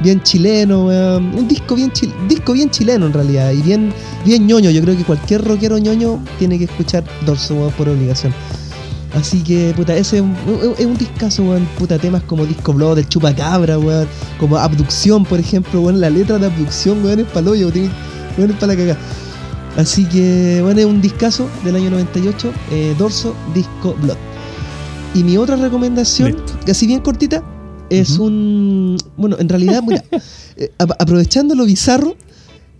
bien 0.00 0.22
chileno, 0.22 0.86
weón. 0.86 1.34
Un 1.34 1.48
disco 1.48 1.74
bien, 1.74 1.90
chil- 1.90 2.12
disco 2.28 2.52
bien 2.52 2.70
chileno, 2.70 3.06
en 3.06 3.12
realidad. 3.12 3.50
Y 3.50 3.60
bien, 3.60 3.92
bien 4.24 4.46
ñoño. 4.46 4.70
Yo 4.70 4.80
creo 4.82 4.96
que 4.96 5.02
cualquier 5.02 5.42
rockero 5.42 5.78
ñoño 5.78 6.22
tiene 6.38 6.56
que 6.56 6.64
escuchar 6.66 7.02
Dorso, 7.26 7.56
weón, 7.56 7.72
por 7.72 7.88
obligación. 7.88 8.32
Así 9.20 9.42
que, 9.42 9.72
puta, 9.76 9.96
ese 9.96 10.18
es 10.18 10.22
un, 10.22 10.36
es 10.78 10.86
un 10.86 10.96
discazo, 10.96 11.42
weón. 11.42 11.66
Puta, 11.76 11.98
temas 11.98 12.22
como 12.22 12.46
Disco 12.46 12.72
Blood, 12.72 12.94
del 12.96 13.08
Chupacabra, 13.08 13.80
weón. 13.80 14.06
Como 14.38 14.58
Abducción, 14.58 15.24
por 15.24 15.40
ejemplo, 15.40 15.80
weón. 15.80 16.00
La 16.00 16.08
letra 16.08 16.38
de 16.38 16.46
Abducción, 16.46 17.04
weón, 17.04 17.18
es 17.18 17.26
paloyo, 17.26 17.68
weón, 18.38 18.50
es 18.52 18.56
para 18.58 18.74
la 18.74 18.76
cagada. 18.78 18.98
Así 19.76 20.04
que, 20.04 20.60
bueno, 20.62 20.80
es 20.80 20.86
un 20.86 21.00
discazo 21.00 21.48
del 21.64 21.76
año 21.76 21.90
98, 21.90 22.52
eh, 22.70 22.94
Dorso 22.98 23.34
Disco 23.54 23.94
Blood. 24.00 24.16
Y 25.14 25.24
mi 25.24 25.36
otra 25.36 25.56
recomendación, 25.56 26.36
casi 26.64 26.86
bien 26.86 27.00
cortita, 27.00 27.42
es 27.90 28.18
un. 28.18 28.96
Bueno, 29.16 29.36
en 29.38 29.48
realidad, 29.48 29.82
mira, 29.86 30.02
eh, 30.56 30.70
ap- 30.78 30.92
aprovechando 31.00 31.54
lo 31.54 31.64
bizarro, 31.66 32.14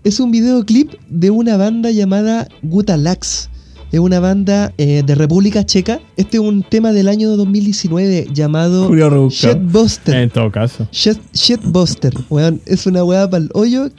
es 0.04 0.20
un 0.20 0.30
videoclip 0.30 0.92
de 1.08 1.30
una 1.30 1.56
banda 1.56 1.90
llamada 1.90 2.48
Gutalax. 2.62 3.50
Es 3.92 4.00
una 4.00 4.18
banda 4.18 4.72
eh, 4.76 5.04
de 5.06 5.14
República 5.14 5.64
Checa. 5.64 6.00
Este 6.16 6.38
es 6.38 6.42
un 6.42 6.64
tema 6.64 6.90
del 6.92 7.06
año 7.06 7.36
2019 7.36 8.26
llamado. 8.32 8.88
Shitbuster. 9.30 10.14
En 10.16 10.30
todo 10.30 10.50
caso. 10.50 10.88
Shit, 10.90 11.18
Shitbuster, 11.32 12.12
weón. 12.28 12.60
Es 12.66 12.86
una 12.86 13.04
weá 13.04 13.30
para 13.30 13.44
el 13.44 13.50
hoyo. 13.54 13.90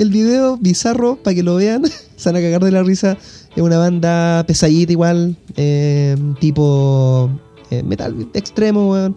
El 0.00 0.08
video 0.08 0.56
bizarro, 0.56 1.16
para 1.16 1.34
que 1.34 1.42
lo 1.42 1.56
vean. 1.56 1.84
Se 2.16 2.30
van 2.30 2.36
a 2.36 2.40
cagar 2.40 2.64
de 2.64 2.70
la 2.70 2.82
risa. 2.82 3.18
Es 3.54 3.62
una 3.62 3.76
banda 3.76 4.42
pesadita 4.46 4.92
igual. 4.92 5.36
eh, 5.56 6.16
tipo 6.40 7.28
eh, 7.70 7.82
metal 7.82 8.26
extremo, 8.32 8.92
weón. 8.92 9.14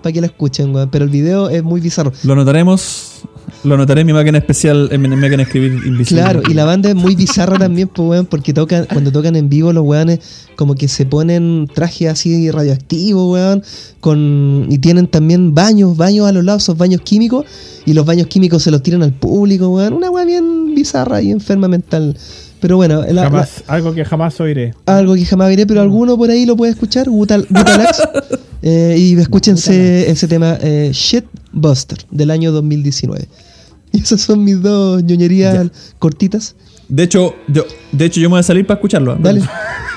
Para 0.00 0.12
que 0.12 0.20
la 0.20 0.28
escuchen, 0.28 0.72
weón. 0.72 0.90
Pero 0.90 1.04
el 1.06 1.10
video 1.10 1.48
es 1.48 1.64
muy 1.64 1.80
bizarro. 1.80 2.12
Lo 2.22 2.36
notaremos. 2.36 3.22
Lo 3.64 3.76
notaré 3.76 4.00
en 4.00 4.06
mi 4.08 4.12
máquina 4.12 4.38
especial, 4.38 4.88
en 4.90 5.00
mi 5.00 5.08
máquina 5.08 5.44
escribir 5.44 5.72
invisible. 5.86 6.22
Claro, 6.22 6.42
y 6.48 6.54
la 6.54 6.64
banda 6.64 6.88
es 6.88 6.96
muy 6.96 7.14
bizarra 7.14 7.58
también, 7.58 7.88
pues, 7.88 8.08
weón, 8.08 8.26
porque 8.26 8.52
tocan, 8.52 8.86
cuando 8.92 9.12
tocan 9.12 9.36
en 9.36 9.48
vivo 9.48 9.72
los 9.72 9.84
weones 9.84 10.18
como 10.56 10.74
que 10.74 10.88
se 10.88 11.06
ponen 11.06 11.68
trajes 11.72 12.08
así 12.08 12.50
radioactivos, 12.50 13.32
weón, 13.32 13.62
con, 14.00 14.66
y 14.68 14.78
tienen 14.78 15.06
también 15.06 15.54
baños, 15.54 15.96
baños 15.96 16.26
a 16.26 16.32
los 16.32 16.44
lados, 16.44 16.64
esos 16.64 16.76
baños 16.76 17.02
químicos, 17.02 17.46
y 17.86 17.94
los 17.94 18.04
baños 18.04 18.26
químicos 18.26 18.62
se 18.62 18.70
los 18.70 18.82
tiran 18.82 19.02
al 19.02 19.12
público, 19.12 19.68
weón, 19.68 19.92
una 19.94 20.10
weá 20.10 20.24
bien 20.24 20.74
bizarra 20.74 21.22
y 21.22 21.30
enferma 21.30 21.68
mental. 21.68 22.16
Pero 22.62 22.76
bueno, 22.76 23.02
la- 23.02 23.12
la- 23.12 23.22
Jamás, 23.24 23.64
algo 23.66 23.92
que 23.92 24.04
jamás 24.04 24.40
oiré. 24.40 24.72
algo 24.86 25.14
que 25.16 25.24
jamás 25.26 25.48
veré, 25.48 25.66
pero 25.66 25.80
alguno 25.82 26.16
por 26.16 26.30
ahí 26.30 26.46
lo 26.46 26.56
puede 26.56 26.70
escuchar, 26.72 27.10
Gutal, 27.10 27.44
Gutalax, 27.50 28.00
eh, 28.62 28.94
y 28.96 29.14
escúchense 29.20 30.08
ese 30.08 30.28
tema, 30.28 30.56
eh, 30.62 30.90
Shitbuster, 30.94 31.98
del 32.10 32.30
año 32.30 32.52
2019. 32.52 33.26
Y 33.94 34.00
esas 34.00 34.22
son 34.22 34.42
mis 34.42 34.62
dos 34.62 35.02
ñoñerías 35.04 35.70
cortitas. 35.98 36.54
De 36.88 37.02
hecho, 37.02 37.34
yo, 37.46 37.66
de 37.92 38.06
hecho, 38.06 38.20
yo 38.20 38.30
me 38.30 38.34
voy 38.34 38.40
a 38.40 38.42
salir 38.42 38.66
para 38.66 38.78
escucharlo. 38.78 39.16
Dale. 39.16 39.42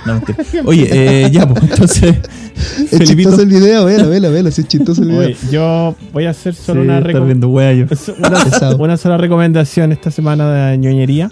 No, 0.06 0.16
mentira. 0.16 0.38
Oye, 0.66 0.88
eh, 0.92 1.30
ya, 1.32 1.48
pues 1.48 1.64
entonces. 1.64 2.16
Es 2.56 2.90
Felipito. 2.90 3.16
chistoso 3.32 3.42
el 3.42 3.48
video, 3.50 3.86
velo, 3.86 4.10
velo, 4.10 4.32
velo, 4.32 4.50
sí 4.52 4.62
es 4.62 4.68
chistoso 4.68 5.02
el 5.02 5.10
video. 5.10 5.22
Oye, 5.22 5.38
yo 5.52 5.96
voy 6.14 6.26
a 6.26 6.30
hacer 6.32 6.56
solo 6.56 6.82
Sí, 6.82 6.88
una, 6.88 6.98
estar 7.00 7.14
reco- 7.14 7.26
viendo 7.26 7.48
wea 7.50 7.74
yo. 7.74 7.86
una, 8.18 8.76
una 8.76 8.98
sola 8.98 9.18
recomendación 9.18 9.92
esta 9.94 10.10
semana 10.12 10.72
de 10.72 10.78
ñoñería. 10.78 11.32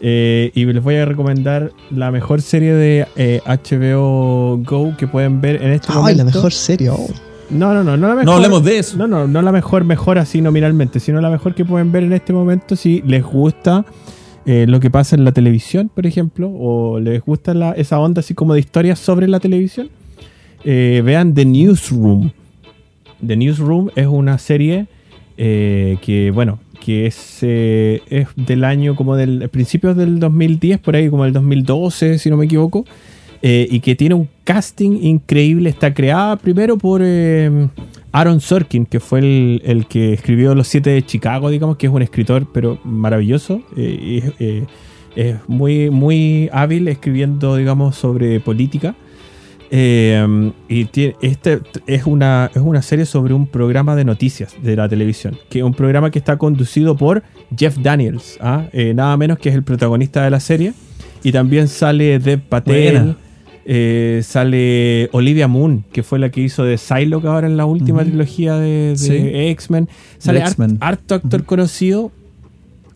Eh, 0.00 0.50
y 0.54 0.64
les 0.64 0.82
voy 0.82 0.94
a 0.96 1.04
recomendar 1.04 1.72
la 1.90 2.10
mejor 2.10 2.40
serie 2.40 2.72
de 2.72 3.06
eh, 3.16 3.40
HBO 3.46 4.58
Go 4.64 4.94
que 4.96 5.06
pueden 5.08 5.40
ver 5.40 5.60
en 5.62 5.72
este 5.72 5.88
Ay, 5.90 5.96
momento. 5.96 6.18
la 6.18 6.24
mejor 6.24 6.52
serie. 6.52 6.90
oh. 6.90 7.08
No, 7.50 7.72
no, 7.72 7.82
no, 7.82 7.96
no 7.96 8.06
la 8.08 8.14
mejor. 8.14 8.24
No 8.26 8.32
hablemos 8.34 8.62
de 8.64 8.78
eso. 8.78 8.96
No, 8.98 9.08
no, 9.08 9.26
no 9.26 9.40
la 9.42 9.50
mejor, 9.52 9.82
mejor 9.84 10.18
así 10.18 10.40
nominalmente, 10.40 11.00
sino 11.00 11.20
la 11.20 11.30
mejor 11.30 11.54
que 11.54 11.64
pueden 11.64 11.90
ver 11.90 12.04
en 12.04 12.12
este 12.12 12.32
momento 12.32 12.76
si 12.76 13.02
les 13.06 13.24
gusta 13.24 13.84
eh, 14.46 14.66
lo 14.68 14.80
que 14.80 14.90
pasa 14.90 15.16
en 15.16 15.24
la 15.24 15.32
televisión, 15.32 15.90
por 15.94 16.06
ejemplo, 16.06 16.50
o 16.50 17.00
les 17.00 17.22
gusta 17.22 17.54
la- 17.54 17.72
esa 17.72 17.98
onda 17.98 18.20
así 18.20 18.34
como 18.34 18.54
de 18.54 18.60
historias 18.60 18.98
sobre 18.98 19.26
la 19.28 19.40
televisión. 19.40 19.88
eh, 20.64 21.02
vean 21.04 21.34
The 21.34 21.44
Newsroom. 21.44 22.30
The 23.26 23.36
Newsroom 23.36 23.90
es 23.96 24.06
una 24.06 24.36
serie 24.38 24.86
eh, 25.36 25.96
que, 26.02 26.30
bueno, 26.30 26.58
que 26.84 27.06
es, 27.06 27.38
eh, 27.42 28.02
es 28.08 28.28
del 28.36 28.64
año 28.64 28.96
como 28.96 29.16
del 29.16 29.48
principios 29.48 29.96
del 29.96 30.18
2010, 30.18 30.78
por 30.80 30.96
ahí 30.96 31.08
como 31.10 31.24
el 31.24 31.32
2012, 31.32 32.18
si 32.18 32.30
no 32.30 32.36
me 32.36 32.46
equivoco, 32.46 32.84
eh, 33.42 33.66
y 33.70 33.80
que 33.80 33.94
tiene 33.94 34.14
un 34.14 34.28
casting 34.44 34.98
increíble. 35.02 35.70
Está 35.70 35.92
creada 35.94 36.36
primero 36.36 36.78
por 36.78 37.00
eh, 37.04 37.68
Aaron 38.12 38.40
Sorkin, 38.40 38.86
que 38.86 39.00
fue 39.00 39.20
el, 39.20 39.62
el 39.64 39.86
que 39.86 40.12
escribió 40.12 40.54
Los 40.54 40.68
Siete 40.68 40.90
de 40.90 41.04
Chicago, 41.04 41.50
digamos, 41.50 41.76
que 41.76 41.86
es 41.86 41.92
un 41.92 42.02
escritor, 42.02 42.46
pero 42.52 42.78
maravilloso. 42.84 43.62
es 43.76 45.36
muy, 45.48 45.90
muy 45.90 46.48
hábil 46.52 46.88
escribiendo, 46.88 47.56
digamos, 47.56 47.96
sobre 47.96 48.40
política. 48.40 48.94
Eh, 49.70 50.52
y 50.68 50.84
tiene- 50.86 51.14
este 51.20 51.60
es 51.86 52.04
una, 52.06 52.50
es 52.54 52.60
una 52.62 52.80
serie 52.82 53.04
sobre 53.04 53.34
un 53.34 53.46
programa 53.46 53.94
de 53.96 54.04
noticias 54.04 54.54
de 54.62 54.76
la 54.76 54.88
televisión, 54.88 55.36
que 55.50 55.58
es 55.58 55.64
un 55.64 55.74
programa 55.74 56.10
que 56.10 56.18
está 56.18 56.36
conducido 56.38 56.96
por 56.96 57.22
Jeff 57.56 57.76
Daniels, 57.78 58.38
¿ah? 58.40 58.64
Eh, 58.72 58.94
nada 58.94 59.16
menos 59.16 59.38
que 59.38 59.48
es 59.50 59.54
el 59.54 59.62
protagonista 59.62 60.22
de 60.24 60.30
la 60.30 60.40
serie. 60.40 60.72
Y 61.22 61.32
también 61.32 61.66
sale 61.68 62.18
Dev 62.20 62.40
Patel, 62.40 63.16
eh, 63.66 64.20
sale 64.24 65.08
Olivia 65.12 65.48
Moon, 65.48 65.84
que 65.92 66.02
fue 66.02 66.18
la 66.20 66.30
que 66.30 66.40
hizo 66.40 66.62
de 66.64 66.78
Psylocke 66.78 67.26
ahora 67.26 67.46
en 67.48 67.56
la 67.56 67.66
última 67.66 68.04
trilogía 68.04 68.56
de, 68.56 68.90
de 68.90 68.96
Sí. 68.96 69.12
X-Men. 69.50 69.88
Sale 70.18 70.42
harto 70.80 71.14
actor 71.16 71.44
conocido. 71.44 72.12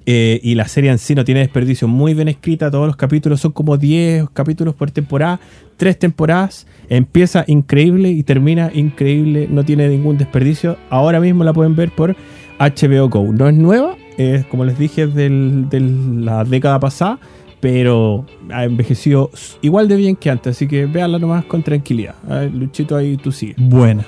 Eh, 0.06 0.40
y 0.42 0.54
la 0.54 0.66
serie 0.66 0.90
en 0.90 0.98
sí 0.98 1.14
no 1.14 1.24
tiene 1.24 1.40
desperdicio, 1.40 1.86
muy 1.86 2.14
bien 2.14 2.28
escrita, 2.28 2.70
todos 2.70 2.86
los 2.86 2.96
capítulos 2.96 3.40
son 3.40 3.52
como 3.52 3.76
10 3.76 4.30
capítulos 4.32 4.74
por 4.74 4.90
temporada, 4.90 5.40
tres 5.76 5.98
temporadas, 5.98 6.66
empieza 6.88 7.44
increíble 7.46 8.10
y 8.10 8.22
termina 8.22 8.70
increíble, 8.74 9.48
no 9.50 9.64
tiene 9.64 9.88
ningún 9.88 10.18
desperdicio. 10.18 10.76
Ahora 10.90 11.20
mismo 11.20 11.44
la 11.44 11.52
pueden 11.52 11.76
ver 11.76 11.90
por 11.90 12.16
HBO 12.58 13.08
Go. 13.08 13.32
No 13.32 13.48
es 13.48 13.54
nueva, 13.54 13.96
es 14.16 14.44
como 14.46 14.64
les 14.64 14.78
dije 14.78 15.06
de 15.06 15.30
la 15.30 16.44
década 16.44 16.80
pasada, 16.80 17.18
pero 17.60 18.26
ha 18.50 18.64
envejecido 18.64 19.30
igual 19.60 19.86
de 19.86 19.96
bien 19.96 20.16
que 20.16 20.30
antes, 20.30 20.56
así 20.56 20.66
que 20.66 20.86
véanla 20.86 21.18
nomás 21.18 21.44
con 21.44 21.62
tranquilidad. 21.62 22.14
Luchito, 22.52 22.96
ahí 22.96 23.16
tú 23.16 23.30
sigues. 23.30 23.56
Buena. 23.58 24.04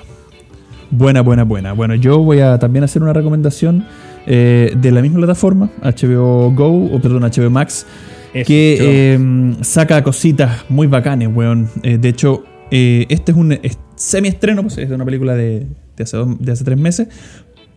Buena, 0.91 1.21
buena, 1.21 1.43
buena. 1.43 1.73
Bueno, 1.73 1.95
yo 1.95 2.19
voy 2.19 2.39
a 2.39 2.59
también 2.59 2.83
hacer 2.83 3.01
una 3.01 3.13
recomendación 3.13 3.85
eh, 4.27 4.73
de 4.75 4.91
la 4.91 5.01
misma 5.01 5.17
plataforma, 5.19 5.69
HBO 5.81 6.51
Go, 6.51 6.85
o 6.93 6.99
perdón, 7.01 7.23
HBO 7.23 7.49
Max, 7.49 7.85
Eso, 8.33 8.47
que 8.47 8.77
eh, 8.79 9.55
saca 9.61 10.03
cositas 10.03 10.65
muy 10.69 10.87
bacanes, 10.87 11.29
weón. 11.33 11.69
Eh, 11.83 11.97
de 11.97 12.09
hecho, 12.09 12.43
eh, 12.71 13.05
este 13.09 13.31
es 13.31 13.37
un 13.37 13.51
es 13.53 13.77
semi-estreno, 13.95 14.61
pues 14.63 14.77
es 14.77 14.89
de 14.89 14.95
una 14.95 15.05
película 15.05 15.35
de, 15.35 15.67
de 15.95 16.03
hace, 16.03 16.17
dos- 16.17 16.37
de 16.39 16.51
hace 16.51 16.63
tres 16.63 16.77
meses, 16.77 17.07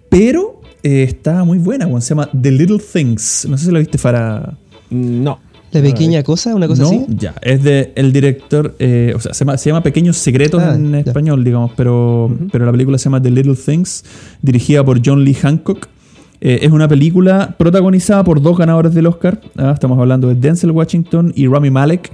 pero 0.08 0.60
eh, 0.82 1.02
está 1.04 1.44
muy 1.44 1.58
buena, 1.58 1.86
weón. 1.86 2.02
Se 2.02 2.10
llama 2.10 2.28
The 2.40 2.50
Little 2.50 2.78
Things. 2.78 3.46
No 3.48 3.56
sé 3.58 3.66
si 3.66 3.70
lo 3.72 3.78
viste, 3.78 3.98
Fara. 3.98 4.56
No. 4.90 5.38
La 5.70 5.82
pequeña 5.82 6.22
cosa, 6.22 6.54
una 6.54 6.66
cosa 6.66 6.84
no, 6.84 6.88
así. 6.88 7.04
ya. 7.10 7.34
Es 7.42 7.62
de 7.62 7.92
el 7.94 8.10
director, 8.10 8.74
eh, 8.78 9.12
o 9.14 9.20
sea, 9.20 9.34
se 9.34 9.40
llama, 9.44 9.58
se 9.58 9.68
llama 9.68 9.82
Pequeños 9.82 10.16
Secretos 10.16 10.62
Ah, 10.62 10.74
en 10.74 10.92
ya. 10.92 10.98
español, 11.00 11.44
digamos, 11.44 11.72
pero, 11.76 12.34
pero 12.50 12.64
la 12.64 12.72
película 12.72 12.96
se 12.96 13.04
llama 13.04 13.20
The 13.20 13.30
Little 13.30 13.54
Things, 13.54 14.02
dirigida 14.40 14.82
por 14.82 14.98
John 15.04 15.22
Lee 15.24 15.34
Hancock. 15.34 15.86
Eh, 16.40 16.60
es 16.62 16.70
una 16.70 16.86
película 16.88 17.56
protagonizada 17.58 18.22
por 18.24 18.40
dos 18.40 18.56
ganadores 18.56 18.94
del 18.94 19.06
Oscar. 19.06 19.40
Ah, 19.56 19.72
estamos 19.74 19.98
hablando 19.98 20.28
de 20.28 20.34
Denzel 20.36 20.70
Washington 20.70 21.32
y 21.34 21.46
Rami 21.48 21.70
Malek. 21.70 22.12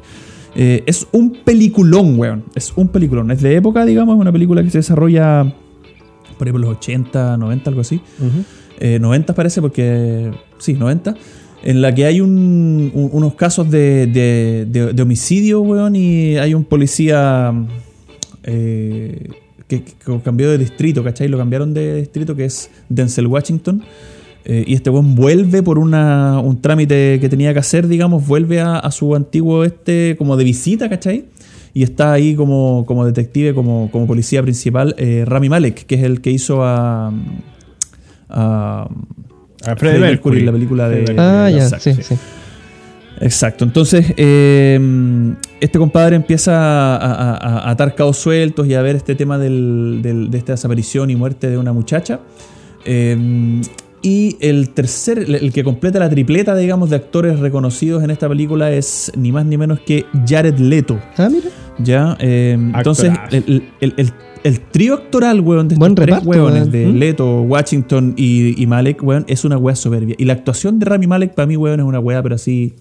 Eh, 0.57 0.83
es 0.87 1.07
un 1.13 1.33
peliculón, 1.45 2.19
weón. 2.19 2.45
Es 2.55 2.73
un 2.77 2.89
peliculón. 2.89 3.31
Es 3.31 3.43
de 3.43 3.57
época, 3.57 3.85
digamos, 3.85 4.15
es 4.17 4.21
una 4.21 4.33
película 4.33 4.63
que 4.63 4.71
se 4.71 4.79
desarrolla 4.79 5.53
por 6.39 6.51
por 6.51 6.61
los 6.61 6.71
80, 6.71 7.37
90, 7.37 7.71
algo 7.71 7.81
así. 7.83 7.97
Ujú. 8.19 8.45
Eh, 8.81 8.99
90 8.99 9.35
parece, 9.35 9.61
porque. 9.61 10.31
Sí, 10.59 10.75
90. 10.75 11.15
En 11.63 11.81
la 11.81 11.95
que 11.95 12.05
hay 12.07 12.21
un- 12.21 12.91
un- 12.95 13.11
unos 13.13 13.35
casos 13.35 13.71
de, 13.71 14.07
de- 14.07 14.67
de- 14.69 14.93
de 14.93 15.03
homicidio, 15.03 15.61
weón, 15.63 15.97
y 15.97 16.37
hay 16.37 16.53
un 16.55 16.65
policía 16.65 17.53
que, 18.43 19.33
que 19.69 19.83
cambió 20.23 20.51
de 20.51 20.59
distrito, 20.59 21.03
¿cachai? 21.03 21.29
Lo 21.29 21.39
cambiaron 21.39 21.73
de 21.75 21.97
distrito, 21.97 22.35
que 22.37 22.45
es 22.45 22.71
Denzel 22.89 23.27
Washington. 23.27 23.83
Eh, 24.47 24.65
y 24.67 24.75
este 24.75 24.91
weón 24.91 25.15
vuelve 25.15 25.63
por 25.63 25.79
una, 25.79 26.39
un 26.41 26.61
trámite 26.61 27.19
que 27.21 27.29
tenía 27.31 27.53
que 27.55 27.61
hacer, 27.61 27.89
digamos, 27.89 28.27
vuelve 28.27 28.61
a, 28.61 28.77
a 28.79 28.91
su 28.91 29.15
antiguo 29.15 29.65
este 29.65 30.17
como 30.19 30.37
de 30.37 30.45
visita, 30.45 30.89
¿cachai? 30.89 31.25
Y 31.73 31.83
está 31.83 32.13
ahí 32.13 32.35
como, 32.37 32.85
como 32.87 33.05
detective, 33.07 33.55
como, 33.55 33.89
como 33.91 34.07
policía 34.07 34.43
principal, 34.43 34.95
eh, 34.99 35.25
Rami 35.27 35.49
Malek, 35.49 35.87
que 35.87 35.95
es 35.97 36.03
el 36.05 36.21
que 36.21 36.31
hizo 36.31 36.63
a. 36.63 37.13
a 38.29 38.89
A 39.67 39.75
Mercury, 40.01 40.41
la 40.43 40.53
película 40.53 40.89
de- 40.91 41.15
Ah, 41.19 41.49
ya, 41.51 41.65
exacto, 41.65 41.95
sí, 41.95 42.03
sí. 42.03 42.15
Exacto. 43.21 43.65
Entonces, 43.65 44.13
eh, 44.17 44.79
este 45.61 45.79
compadre 45.79 46.17
empieza 46.17 46.53
a, 46.55 46.97
a- 46.97 47.35
a- 47.37 47.59
a 47.61 47.71
atar 47.71 47.95
cabos 47.95 48.19
sueltos 48.19 48.67
y 48.67 48.75
a 48.75 48.83
ver 48.83 48.97
este 48.97 49.15
tema 49.15 49.39
del- 49.39 50.01
del- 50.03 50.31
de 50.31 50.37
esta 50.39 50.53
desaparición 50.53 51.09
y 51.11 51.17
muerte 51.17 51.49
de 51.49 51.57
una 51.57 51.73
muchacha. 51.73 52.21
Eh, 52.85 53.61
y 54.05 54.37
el 54.41 54.69
tercer, 54.71 55.19
el 55.29 55.53
que 55.53 55.65
completa 55.65 55.99
la 55.99 56.09
tripleta, 56.11 56.55
digamos, 56.55 56.91
de 56.91 56.97
actores 56.97 57.41
reconocidos 57.41 58.05
en 58.05 58.11
esta 58.11 58.29
película 58.29 58.71
es 58.71 59.11
ni 59.17 59.33
más 59.33 59.47
ni 59.47 59.57
menos 59.57 59.81
que 59.81 60.05
Jared 60.29 60.59
Leto. 60.59 60.99
Ah, 61.17 61.29
mira. 61.33 61.49
¿Ya? 61.79 62.17
Eh, 62.21 62.53
entonces, 62.77 63.13
el, 63.33 63.45
el- 63.49 63.63
el- 63.81 63.95
el- 63.97 64.13
el 64.45 64.61
trío 64.61 64.93
actoral, 64.95 65.41
weón, 65.41 65.69
de 65.69 65.75
estos 65.75 65.95
tres 65.95 66.19
weones, 66.25 66.71
de 66.71 66.87
¿Mm? 66.87 66.97
Leto, 66.99 67.41
Washington 67.43 68.13
y, 68.17 68.63
y 68.63 68.67
Malek, 68.67 69.03
weón, 69.03 69.25
es 69.27 69.45
una 69.47 69.57
wea 69.57 69.75
soberbia. 69.75 70.15
Y 70.19 70.27
la 70.27 70.35
actuación 70.35 70.79
de 70.79 70.85
Rami 70.85 71.07
Malek, 71.07 71.33
para 71.35 71.47
mí, 71.47 71.57
weón, 71.57 71.81
es 71.81 71.87
una 71.87 71.99
wea, 71.99 72.23
pero 72.23 72.35
así. 72.35 72.75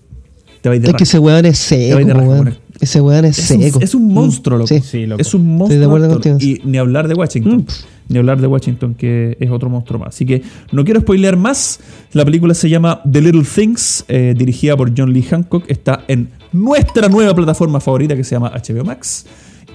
Te 0.61 0.67
vais 0.69 0.81
de 0.81 0.89
Es 0.89 0.93
que 0.95 1.03
ese 1.05 1.19
weón 1.19 1.45
es 1.45 1.57
seco, 1.57 1.97
weón. 1.97 2.27
weón. 2.27 2.57
Ese 2.81 2.99
weón 3.01 3.23
es 3.25 3.39
es, 3.39 3.49
un, 3.51 3.61
seco. 3.61 3.79
es 3.81 3.95
un 3.95 4.13
monstruo, 4.13 4.57
loco. 4.57 4.67
Sí. 4.67 4.81
Sí, 4.81 5.05
loco. 5.05 5.21
Es 5.21 5.33
un 5.33 5.45
monstruo. 5.45 5.67
Estoy 5.67 5.79
de 5.79 5.85
acuerdo 5.85 6.09
contigo. 6.09 6.37
Y 6.41 6.61
ni 6.65 6.77
hablar 6.77 7.07
de 7.07 7.13
Washington. 7.15 7.59
Mm. 7.59 7.65
Ni 8.09 8.17
hablar 8.19 8.39
de 8.41 8.47
Washington, 8.47 8.95
que 8.95 9.38
es 9.39 9.49
otro 9.49 9.69
monstruo 9.69 9.99
más. 9.99 10.09
Así 10.09 10.25
que 10.25 10.41
no 10.71 10.84
quiero 10.84 10.99
spoilear 11.01 11.38
más. 11.38 11.80
La 12.11 12.25
película 12.25 12.53
se 12.53 12.69
llama 12.69 13.01
The 13.09 13.21
Little 13.21 13.43
Things, 13.43 14.03
eh, 14.07 14.34
dirigida 14.38 14.75
por 14.75 14.91
John 14.97 15.13
Lee 15.13 15.23
Hancock. 15.23 15.63
Está 15.67 16.03
en 16.07 16.30
nuestra 16.51 17.07
nueva 17.09 17.34
plataforma 17.34 17.80
favorita 17.80 18.15
que 18.15 18.23
se 18.23 18.35
llama 18.35 18.51
HBO 18.53 18.84
Max. 18.84 19.25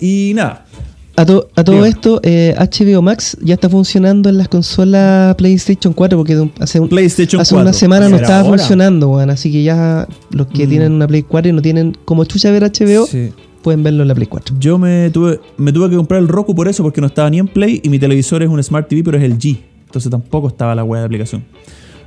Y 0.00 0.32
nada, 0.34 0.64
A, 1.16 1.26
to- 1.26 1.48
a 1.56 1.64
todo 1.64 1.84
esto, 1.84 2.20
eh, 2.22 2.55
HBO 2.56 3.02
Max 3.02 3.36
ya 3.42 3.55
está 3.55 3.68
funcionando 3.68 4.28
en 4.28 4.38
las 4.38 4.46
consolas 4.48 5.34
PlayStation 5.34 5.92
4 5.92 6.16
porque 6.16 6.36
de 6.36 6.42
un- 6.42 6.52
hace, 6.60 6.78
un- 6.78 6.88
PlayStation 6.88 7.40
hace 7.40 7.55
4. 7.56 7.62
una 7.68 7.72
semana 7.72 8.09
no 8.09 8.14
estaba 8.16 8.40
ahora. 8.40 8.56
funcionando, 8.59 9.09
weón. 9.09 9.28
Así 9.30 9.50
que 9.50 9.64
ya 9.64 10.06
los 10.30 10.46
que 10.46 10.66
Mm. 10.66 10.70
tienen 10.70 10.92
una 10.92 11.09
Play 11.09 11.22
4 11.24 11.48
y 11.50 11.52
no 11.52 11.60
tienen 11.62 11.96
como 12.05 12.24
chucha 12.24 12.52
ver 12.52 12.62
HBO, 12.62 13.06
Sí. 13.06 13.30
Pueden 13.69 13.82
verlo 13.82 14.01
en 14.01 14.09
la 14.09 14.15
Play 14.15 14.27
4. 14.27 14.57
Yo 14.59 14.78
me 14.78 15.11
tuve, 15.11 15.40
me 15.59 15.74
tuve 15.74 15.90
que 15.90 15.97
comprar 15.97 16.23
el 16.23 16.27
Roku 16.27 16.55
por 16.55 16.69
eso, 16.69 16.82
porque 16.82 17.03
no 17.03 17.07
estaba 17.07 17.28
ni 17.28 17.39
en 17.39 17.49
Play 17.49 17.82
y 17.85 17.90
mi 17.90 17.99
televisor 17.99 18.43
es 18.43 18.49
un 18.49 18.62
Smart 18.62 18.89
TV, 18.89 19.05
pero 19.05 19.19
es 19.19 19.24
el 19.24 19.39
G. 19.39 19.59
Entonces 19.85 20.11
tampoco 20.11 20.49
estaba 20.49 20.74
la 20.74 20.85
web 20.85 21.01
de 21.01 21.05
aplicación. 21.05 21.45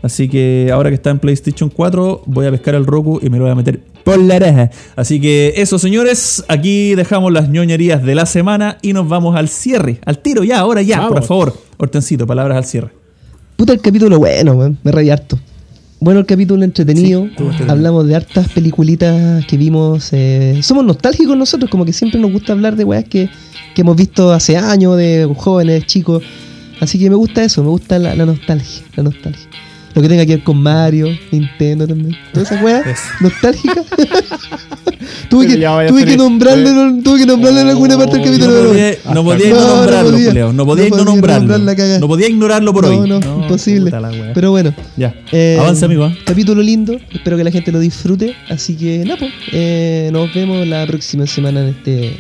Así 0.02 0.28
que 0.28 0.72
ahora 0.74 0.90
que 0.90 0.96
está 0.96 1.12
en 1.12 1.20
PlayStation 1.20 1.70
4, 1.70 2.24
voy 2.26 2.48
a 2.48 2.52
pescar 2.52 2.74
el 2.74 2.88
Roku 2.88 3.20
y 3.22 3.30
me 3.30 3.38
lo 3.38 3.44
voy 3.44 3.52
a 3.52 3.56
meter 3.56 3.80
por 4.04 4.18
la 4.18 4.38
oreja. 4.38 4.72
Así 4.96 5.22
que 5.22 5.54
eso, 5.58 5.78
señores, 5.78 6.44
aquí 6.48 6.96
dejamos 6.96 7.32
las 7.32 7.48
ñoñerías 7.48 8.02
de 8.02 8.16
la 8.16 8.26
semana 8.26 8.80
y 8.82 8.94
nos 8.94 9.08
vamos 9.08 9.36
al 9.36 9.48
cierre. 9.48 10.00
Al 10.04 10.18
tiro, 10.18 10.44
ya, 10.44 10.62
ahora 10.62 10.82
ya, 10.82 11.08
por 11.08 11.22
favor. 11.22 11.54
Hortencito, 11.78 12.26
palabras 12.26 12.58
al 12.58 12.66
cierre. 12.66 12.90
Puta 13.56 13.74
el 13.74 13.82
capítulo 13.82 14.18
bueno, 14.18 14.54
weón. 14.54 14.80
Me 14.82 14.92
reí 14.92 15.12
harto. 15.12 15.38
Bueno 16.02 16.20
el 16.20 16.26
capítulo 16.26 16.64
entretenido. 16.64 17.22
Sí, 17.22 17.28
entretenido. 17.30 17.72
Hablamos 17.72 18.08
de 18.08 18.16
hartas 18.16 18.50
peliculitas 18.50 19.46
que 19.46 19.56
vimos. 19.56 20.10
eh, 20.14 20.60
somos 20.64 20.84
nostálgicos 20.84 21.38
nosotros, 21.38 21.70
como 21.70 21.86
que 21.86 21.94
siempre 21.94 22.20
nos 22.20 22.32
gusta 22.32 22.54
hablar 22.54 22.76
de 22.76 22.84
weas 22.84 23.04
que, 23.04 23.30
que 23.76 23.82
hemos 23.82 23.96
visto 23.96 24.32
hace 24.34 24.58
años, 24.58 24.98
de 24.98 25.32
jóvenes, 25.38 25.86
chicos. 25.86 26.24
Así 26.80 26.98
que 26.98 27.08
me 27.08 27.16
gusta 27.16 27.44
eso, 27.44 27.62
me 27.64 27.70
gusta 27.70 28.00
la, 28.00 28.16
la 28.16 28.26
nostalgia, 28.26 28.84
la 28.96 29.04
nostalgia. 29.04 29.48
Lo 29.94 30.02
que 30.02 30.08
tenga 30.08 30.26
que 30.26 30.36
ver 30.36 30.44
con 30.44 30.58
Mario, 30.62 31.08
Nintendo 31.32 31.86
también. 31.88 32.16
Todas 32.34 32.50
esas 32.52 32.64
weas 32.64 32.86
Eso. 32.88 33.02
nostálgicas. 33.20 33.86
tuve 35.30 35.48
que, 35.48 35.58
tuve 35.88 36.06
que 36.06 36.18
nombrarle, 36.18 37.02
tuve 37.04 37.20
que 37.20 37.26
nombrarle 37.26 37.62
en 37.62 37.68
alguna 37.70 37.98
parte 37.98 38.18
del 38.20 38.22
Oh, 38.22 38.26
capítulo. 38.26 38.54
No 38.64 38.70
podía, 38.70 38.96
no 39.14 39.24
podía 39.24 39.50
No, 39.50 39.56
no, 39.56 39.68
no 39.68 39.76
nombrarlo. 39.76 40.12
Julio. 40.12 40.54
No 40.54 40.66
podía 40.66 40.90
No 40.90 40.96
no, 40.96 40.96
podía 40.96 41.06
nombrarlo. 41.06 41.58
No 42.00 42.08
podía 42.08 42.28
ignorarlo 42.30 42.74
por 42.74 42.86
No, 42.88 42.90
hoy. 43.02 43.10
no, 43.10 43.20
imposible. 43.42 43.92
la 43.92 44.10
wea. 44.10 44.32
Pero 44.34 44.52
bueno, 44.52 44.74
ya. 44.98 45.14
eh, 45.32 45.58
Avanza, 45.60 45.86
amigo. 45.88 46.06
¿eh? 46.08 46.18
Capítulo 46.26 46.62
lindo, 46.62 46.98
espero 47.12 47.36
que 47.38 47.44
la 47.44 47.52
gente 47.52 47.72
lo 47.72 47.80
disfrute. 47.80 48.36
Así 48.50 48.76
que, 48.76 49.00
nada, 49.00 49.18
pues, 49.20 49.32
eh, 49.52 50.10
nos 50.14 50.34
vemos 50.34 50.66
la 50.68 50.86
próxima 50.88 51.28
semana 51.28 51.62
en 51.62 51.68
este 51.70 52.16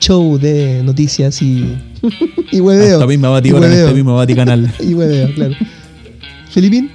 show 0.00 0.38
de 0.38 0.82
noticias 0.84 1.40
y, 1.42 1.76
y 2.52 2.60
hueveo. 2.60 3.06
Misma 3.06 3.28
y 3.28 3.32
Vaticana 3.32 3.66
en 3.66 3.72
hueveo. 3.72 3.84
este 3.86 3.94
mismo 3.94 4.16
Vaticanal. 4.16 4.72
Y 4.80 4.94
hueveo, 4.94 5.32
claro. 5.34 5.54
Filipín, 6.58 6.90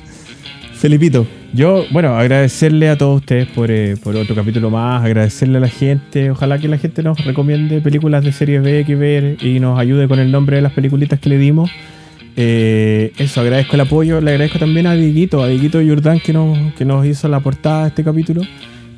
Felipito. 0.73 1.25
Yo, 1.53 1.85
bueno, 1.89 2.17
agradecerle 2.17 2.89
a 2.89 2.97
todos 2.97 3.21
ustedes 3.21 3.47
por, 3.47 3.71
eh, 3.71 3.95
por 3.95 4.13
otro 4.13 4.35
capítulo 4.35 4.69
más, 4.69 5.01
agradecerle 5.05 5.57
a 5.57 5.61
la 5.61 5.69
gente, 5.69 6.31
ojalá 6.31 6.59
que 6.59 6.67
la 6.67 6.77
gente 6.77 7.01
nos 7.01 7.23
recomiende 7.23 7.79
películas 7.79 8.25
de 8.25 8.33
serie 8.33 8.59
B 8.59 8.83
que 8.83 8.97
ver 8.97 9.37
y 9.41 9.61
nos 9.61 9.79
ayude 9.79 10.09
con 10.09 10.19
el 10.19 10.33
nombre 10.33 10.57
de 10.57 10.63
las 10.63 10.73
peliculitas 10.73 11.17
que 11.17 11.29
le 11.29 11.37
dimos. 11.37 11.71
Eh, 12.35 13.13
eso, 13.17 13.39
agradezco 13.39 13.75
el 13.75 13.81
apoyo, 13.83 14.19
le 14.19 14.31
agradezco 14.31 14.59
también 14.59 14.85
a 14.85 14.95
Diguito, 14.95 15.41
a 15.41 15.47
Diguito 15.47 15.79
Jordán 15.81 16.19
que 16.19 16.33
nos, 16.33 16.73
que 16.73 16.83
nos 16.83 17.05
hizo 17.05 17.29
la 17.29 17.39
portada 17.39 17.83
de 17.83 17.87
este 17.87 18.03
capítulo. 18.03 18.41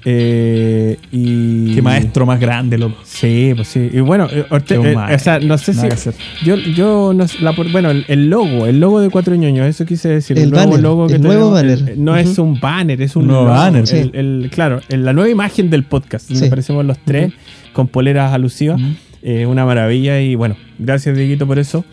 Eh, 0.07 0.97
y 1.11 1.73
Qué 1.73 1.81
maestro 1.81 2.25
más 2.27 2.39
grande, 2.39 2.77
loco. 2.77 2.95
Sí, 3.03 3.53
pues 3.55 3.67
sí. 3.67 3.89
Y 3.91 3.99
bueno, 4.01 4.27
eh, 4.31 4.45
eh, 4.49 4.95
o 5.15 5.19
sea, 5.19 5.39
no 5.39 5.57
sé 5.57 5.73
si. 5.73 5.87
hacer. 5.87 6.13
Yo, 6.43 6.55
yo 6.57 7.11
no 7.15 7.27
sé, 7.27 7.39
la 7.41 7.53
por- 7.53 7.71
bueno, 7.71 7.89
el, 7.89 8.05
el 8.07 8.29
logo, 8.29 8.67
el 8.67 8.79
logo 8.79 9.01
de 9.01 9.09
Cuatro 9.09 9.33
Ñoños, 9.35 9.65
eso 9.67 9.83
quise 9.85 10.09
decir. 10.09 10.37
El 10.37 10.51
nuevo 10.51 10.67
banner, 10.69 10.83
logo 10.83 11.07
que 11.07 11.15
el 11.15 11.21
nuevo 11.23 11.55
tenemos, 11.55 11.79
banner. 11.81 11.93
el- 11.97 12.03
no 12.03 12.15
es 12.15 12.37
un 12.37 12.59
banner, 12.59 13.01
es 13.01 13.15
un 13.15 13.25
nuevo 13.27 13.43
logo. 13.45 13.55
banner, 13.55 13.81
El- 13.81 13.87
sí. 13.87 14.11
el- 14.13 14.49
claro, 14.53 14.79
el- 14.89 15.03
la 15.05 15.13
nueva 15.13 15.29
imagen 15.29 15.69
del 15.71 15.83
podcast. 15.83 16.29
Sí. 16.31 16.45
aparecemos 16.45 16.85
los 16.85 16.99
tres 16.99 17.33
con 17.73 17.87
poleras 17.87 18.31
alusivas. 18.31 18.79
Eh, 19.27 19.47
una 19.47 19.65
maravilla 19.65 20.21
y 20.21 20.35
bueno, 20.35 20.55
gracias 20.77 21.17
Dieguito 21.17 21.47
por 21.47 21.57
eso. 21.57 21.83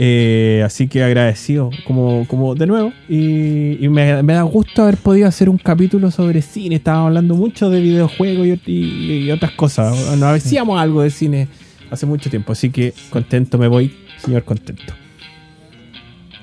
Eh, 0.00 0.62
así 0.64 0.86
que 0.86 1.02
agradecido 1.02 1.70
como, 1.84 2.24
como 2.28 2.54
de 2.54 2.68
nuevo 2.68 2.92
y, 3.08 3.84
y 3.84 3.88
me, 3.88 4.22
me 4.22 4.34
da 4.34 4.42
gusto 4.42 4.82
haber 4.84 4.96
podido 4.96 5.26
hacer 5.26 5.48
un 5.48 5.58
capítulo 5.58 6.12
sobre 6.12 6.40
cine. 6.40 6.76
Estábamos 6.76 7.08
hablando 7.08 7.34
mucho 7.34 7.68
de 7.68 7.80
videojuegos 7.80 8.46
y, 8.46 8.60
y- 8.72 9.18
y 9.24 9.30
otras 9.32 9.50
cosas. 9.52 9.96
Nos 10.16 10.22
hacíamos 10.22 10.80
algo 10.80 11.02
de 11.02 11.10
cine 11.10 11.48
hace 11.90 12.06
mucho 12.06 12.30
tiempo, 12.30 12.52
así 12.52 12.70
que 12.70 12.94
contento 13.10 13.58
me 13.58 13.66
voy, 13.66 13.92
señor 14.18 14.44
contento. 14.44 14.94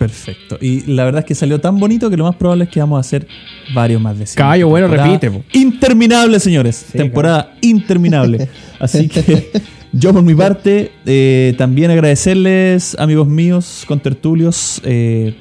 Perfecto. 0.05 0.59
Y 0.61 0.81
la 0.81 1.03
verdad 1.03 1.21
es 1.21 1.25
que 1.25 1.33
salió 1.33 1.59
tan 1.59 1.79
bonito 1.79 2.11
que 2.11 2.17
lo 2.17 2.25
más 2.25 2.35
probable 2.35 2.65
es 2.65 2.69
que 2.69 2.79
vamos 2.79 2.97
a 2.97 2.99
hacer 2.99 3.27
varios 3.73 3.99
más 3.99 4.19
de. 4.19 4.25
Caballo, 4.35 4.67
bueno, 4.67 4.87
repite, 4.87 5.31
po. 5.31 5.43
Interminable, 5.53 6.39
señores. 6.39 6.85
Sí, 6.91 6.97
Temporada 6.99 7.55
interminable. 7.61 8.47
Así 8.79 9.07
que 9.07 9.49
yo 9.91 10.13
por 10.13 10.21
mi 10.21 10.35
parte 10.35 10.91
eh, 11.07 11.55
también 11.57 11.89
agradecerles, 11.89 12.95
amigos 12.99 13.27
míos, 13.27 13.83
contertulios, 13.87 14.79
eh, 14.83 15.35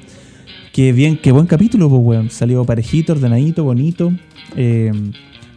que 0.73 0.91
bien, 0.91 1.17
qué 1.17 1.31
buen 1.31 1.45
capítulo, 1.45 1.87
pues, 1.87 2.01
weón. 2.03 2.31
Salió 2.31 2.65
parejito, 2.65 3.13
ordenadito, 3.13 3.63
bonito. 3.63 4.11
Eh, 4.55 4.91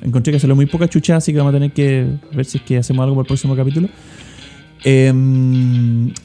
encontré 0.03 0.35
que 0.35 0.39
salió 0.39 0.55
muy 0.55 0.67
poca 0.67 0.87
chucha, 0.87 1.17
así 1.17 1.33
que 1.33 1.39
vamos 1.39 1.55
a 1.55 1.57
tener 1.57 1.73
que 1.73 2.07
ver 2.31 2.45
si 2.45 2.59
es 2.59 2.65
que 2.65 2.77
hacemos 2.77 3.05
algo 3.05 3.15
para 3.15 3.23
el 3.23 3.29
próximo 3.29 3.57
capítulo. 3.57 3.89
Eh, 4.85 5.13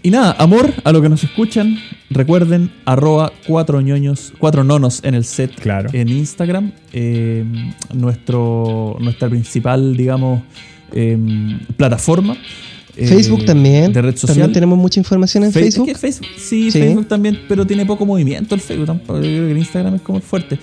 y 0.03 0.09
nada, 0.11 0.35
amor 0.39 0.71
a 0.83 0.91
lo 0.91 1.01
que 1.01 1.09
nos 1.09 1.23
escuchan. 1.23 1.77
Recuerden, 2.09 2.71
arroba 2.85 3.31
cuatro 3.47 3.81
ñoños, 3.81 4.33
cuatro 4.37 4.63
nonos 4.63 5.03
en 5.03 5.15
el 5.15 5.23
set 5.25 5.55
Claro. 5.59 5.89
en 5.93 6.09
Instagram. 6.09 6.71
Eh, 6.91 7.43
nuestro, 7.93 8.97
nuestra 8.99 9.29
principal, 9.29 9.97
digamos, 9.97 10.41
eh, 10.91 11.17
plataforma. 11.77 12.35
Eh, 12.95 13.07
Facebook 13.07 13.43
también. 13.45 13.91
De 13.91 14.01
red 14.01 14.13
social. 14.15 14.27
También 14.35 14.51
tenemos 14.53 14.77
mucha 14.77 14.99
información 14.99 15.43
en 15.43 15.51
Fe- 15.51 15.61
Facebook. 15.61 15.89
es 15.89 15.93
que 15.95 15.99
Facebook- 15.99 16.27
sí, 16.37 16.71
Sí. 16.71 16.79
Facebook 16.79 17.07
también, 17.07 17.39
pero 17.47 17.65
tiene 17.65 17.85
poco 17.85 18.05
movimiento 18.05 18.53
el 18.55 18.61
Facebook. 18.61 18.85
Tampoco, 18.85 19.15
yo 19.19 19.21
creo 19.25 19.45
que 19.47 19.51
el 19.51 19.57
Instagram 19.57 19.95
es 19.95 20.01
como 20.01 20.19
fuerte. 20.21 20.59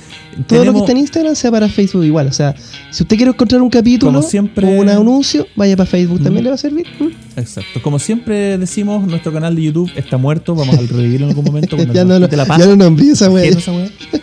Todo 0.46 0.64
lo 0.64 0.72
que 0.72 0.78
está 0.80 0.92
en 0.92 0.98
Instagram 0.98 1.34
sea 1.34 1.50
para 1.50 1.68
Facebook 1.68 2.04
igual. 2.04 2.28
O 2.28 2.32
sea, 2.32 2.54
si 2.90 3.02
usted 3.02 3.16
quiere 3.16 3.30
encontrar 3.32 3.60
un 3.62 3.70
capítulo 3.70 4.12
Como 4.12 4.22
siempre- 4.22 4.66
o 4.66 4.80
un 4.80 4.88
anuncio, 4.88 5.46
vaya 5.56 5.76
para 5.76 5.90
Facebook. 5.90 6.22
También 6.22 6.42
Mm. 6.42 6.44
le 6.44 6.48
va 6.50 6.54
a 6.54 6.58
servir. 6.58 6.86
Mm. 6.98 7.38
Exacto. 7.38 7.82
Como 7.82 7.98
siempre 7.98 8.58
decimos, 8.58 9.06
nuestro 9.06 9.32
canal 9.32 9.54
de 9.56 9.62
YouTube 9.62 9.90
está 9.96 10.16
muerto. 10.16 10.54
Vamos 10.54 10.76
a 10.76 10.80
revivirlo 10.82 11.26
en 11.26 11.30
algún 11.30 11.44
momento. 11.44 11.76
cuando 11.76 11.94
ya, 11.94 12.04
no, 12.04 12.18
la 12.18 12.28
ya 12.28 12.66
no 12.66 12.76
nombré 12.76 13.08
esa 13.10 13.28
wea. 13.30 13.42
¿Qué 13.42 13.48
es 13.50 13.56
esa 13.56 13.72
weá? 13.72 13.88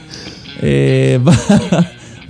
Eh, 0.59 1.19
va, 1.27 1.37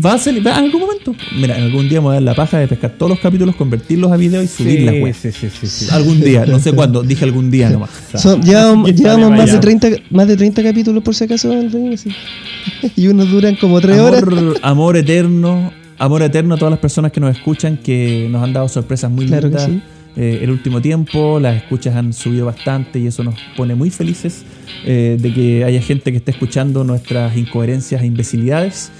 va 0.04 0.14
a 0.14 0.18
salir 0.18 0.46
va 0.46 0.58
en 0.60 0.66
algún 0.66 0.82
momento. 0.82 1.16
Mira, 1.36 1.58
en 1.58 1.64
algún 1.66 1.90
día 1.90 2.00
me 2.00 2.06
voy 2.06 2.12
a 2.12 2.14
dar 2.16 2.24
la 2.24 2.36
paja 2.36 2.60
de 2.60 2.68
pescar 2.68 2.92
todos 2.98 3.10
los 3.12 3.20
capítulos, 3.20 3.56
convertirlos 3.56 4.12
a 4.12 4.18
video 4.18 4.42
y 4.44 4.48
subir 4.48 4.82
las 4.82 4.96
weas. 4.96 5.18
sí, 5.18 5.32
sí, 5.32 5.48
sí, 5.50 5.68
sí. 5.68 5.88
Algún 5.92 6.20
día, 6.22 6.46
no 6.46 6.60
sé 6.60 6.72
cuándo, 6.74 7.04
dije 7.04 7.26
algún 7.26 7.50
día 7.52 7.70
nomás. 7.70 7.90
Son- 8.16 8.42
llevamos 8.42 8.92
llevamos 8.94 9.30
más, 9.32 9.40
de 9.46 9.46
vaya. 9.54 9.60
30, 9.60 9.90
más 10.12 10.28
de 10.28 10.38
30 10.38 10.64
capítulos 10.64 11.04
por 11.04 11.16
si 11.16 11.24
acaso. 11.24 11.52
y 12.96 13.08
unos 13.08 13.30
duran 13.32 13.56
como 13.56 13.80
3 13.82 14.00
horas. 14.00 14.24
Amor, 14.62 14.98
eterno, 14.98 15.72
amor 15.98 16.22
eterno 16.22 16.56
a 16.56 16.58
todas 16.58 16.72
las 16.72 16.80
personas 16.80 17.12
que 17.12 17.20
nos 17.20 17.36
escuchan, 17.36 17.78
que 17.78 18.28
nos 18.30 18.44
han 18.44 18.54
dado 18.54 18.68
sorpresas 18.70 19.10
muy 19.12 19.26
Claro 19.26 19.50
que 19.50 19.58
lindas. 19.58 19.66
sí. 19.66 19.82
eh, 20.16 20.40
el 20.44 20.52
último 20.52 20.82
tiempo, 20.82 21.40
las 21.40 21.56
escuchas 21.58 21.96
han 21.96 22.14
subido 22.14 22.46
bastante 22.46 23.00
y 23.00 23.08
eso 23.08 23.24
nos 23.24 23.36
pone 23.56 23.76
muy 23.76 23.90
felices 23.90 24.44
eh, 24.86 25.18
de 25.20 25.34
que 25.34 25.64
haya 25.64 25.82
gente 25.82 26.12
que 26.12 26.18
esté 26.18 26.32
escuchando 26.32 26.84
nuestras 26.84 27.36
incoherencias 27.36 28.02
e 28.02 28.06
imbecilidades. 28.06 28.92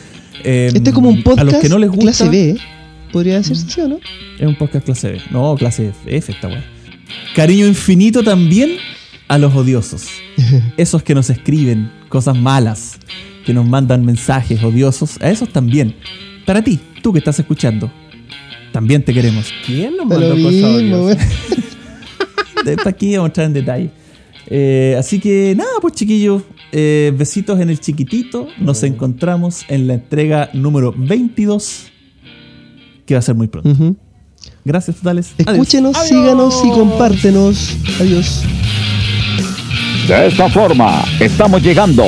Eh, 0.44 0.72
Este 0.74 0.90
es 0.90 0.96
como 0.96 1.10
un 1.10 1.24
podcast 1.24 1.48
A 1.48 1.52
los 1.52 1.62
que 1.62 1.70
no 1.70 1.78
les 1.78 1.90
gusta, 1.90 2.04
clase 2.04 2.30
B. 2.30 2.58
Podría 3.12 3.36
decirse 3.36 3.66
así 3.68 3.82
o 3.82 3.88
no? 3.88 4.00
Es 4.40 4.46
un 4.46 4.56
podcast 4.56 4.86
clase 4.86 5.12
B. 5.12 5.22
No, 5.32 5.56
clase 5.56 5.92
F 6.06 6.32
esta 6.32 6.48
weá. 6.48 6.64
Cariño 7.36 7.66
infinito 7.68 8.24
también 8.24 8.78
a 9.28 9.38
los 9.38 9.56
odiosos. 9.56 10.08
Esos 10.78 11.04
que 11.04 11.16
nos 11.16 11.30
escriben 11.30 11.92
cosas 12.10 12.36
malas, 12.38 12.98
que 13.46 13.54
nos 13.54 13.68
mandan 13.68 14.06
mensajes 14.06 14.62
odiosos, 14.64 15.18
a 15.22 15.30
esos 15.30 15.50
también. 15.50 15.96
Para 16.46 16.64
ti, 16.64 16.80
tú 17.02 17.12
que 17.14 17.20
estás 17.20 17.40
escuchando, 17.40 17.92
también 18.72 19.04
te 19.04 19.14
queremos. 19.14 19.52
¿Quién 19.66 19.98
nos 19.98 20.06
mandó 20.06 20.32
cosas 20.32 20.64
odiosas? 20.64 21.18
aquí 22.86 23.16
vamos 23.16 23.26
a 23.26 23.28
entrar 23.28 23.48
en 23.48 23.54
detalle. 23.54 23.90
Eh, 24.48 24.96
así 24.98 25.20
que 25.20 25.54
nada, 25.56 25.72
pues 25.82 25.94
chiquillos, 25.94 26.44
eh, 26.72 27.14
besitos 27.16 27.60
en 27.60 27.70
el 27.70 27.80
chiquitito. 27.80 28.48
Nos 28.60 28.84
encontramos 28.84 29.66
en 29.68 29.88
la 29.88 29.96
entrega 29.96 30.50
número 30.54 30.94
22, 30.96 31.92
que 33.06 33.14
va 33.14 33.20
a 33.20 33.24
ser 33.24 33.36
muy 33.36 33.48
pronto. 33.48 33.96
Gracias, 34.66 34.98
totales. 34.98 35.34
Adiós. 35.40 35.54
Escúchenos, 35.54 35.98
síganos 36.08 36.62
y 36.66 36.70
compártenos. 36.72 37.78
Adiós. 38.00 38.44
De 40.08 40.28
esta 40.28 40.50
forma, 40.50 41.04
estamos 41.20 41.62
llegando 41.62 42.04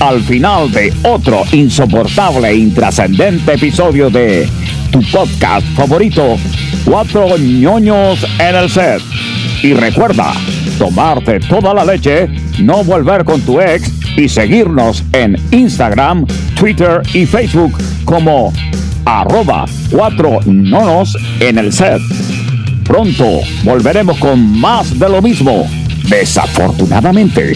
al 0.00 0.20
final 0.22 0.70
de 0.70 0.92
otro 1.04 1.44
insoportable 1.52 2.48
e 2.48 2.56
intrascendente 2.56 3.54
episodio 3.54 4.10
de 4.10 4.48
tu 4.90 5.00
podcast 5.10 5.66
favorito, 5.74 6.36
Cuatro 6.84 7.36
ñoños 7.36 8.24
en 8.38 8.56
el 8.56 8.70
set. 8.70 9.02
Y 9.62 9.74
recuerda, 9.74 10.32
tomarte 10.78 11.40
toda 11.40 11.74
la 11.74 11.84
leche, 11.84 12.28
no 12.62 12.84
volver 12.84 13.24
con 13.24 13.40
tu 13.42 13.60
ex 13.60 13.97
y 14.18 14.28
seguirnos 14.28 15.04
en 15.12 15.36
Instagram, 15.52 16.26
Twitter 16.56 17.02
y 17.14 17.24
Facebook 17.24 17.78
como 18.04 18.52
arroba 19.04 19.64
cuatro 19.90 20.40
nonos 20.44 21.16
en 21.38 21.58
el 21.58 21.72
set. 21.72 22.00
Pronto 22.84 23.24
volveremos 23.62 24.18
con 24.18 24.58
más 24.58 24.98
de 24.98 25.08
lo 25.08 25.22
mismo, 25.22 25.66
desafortunadamente. 26.08 27.54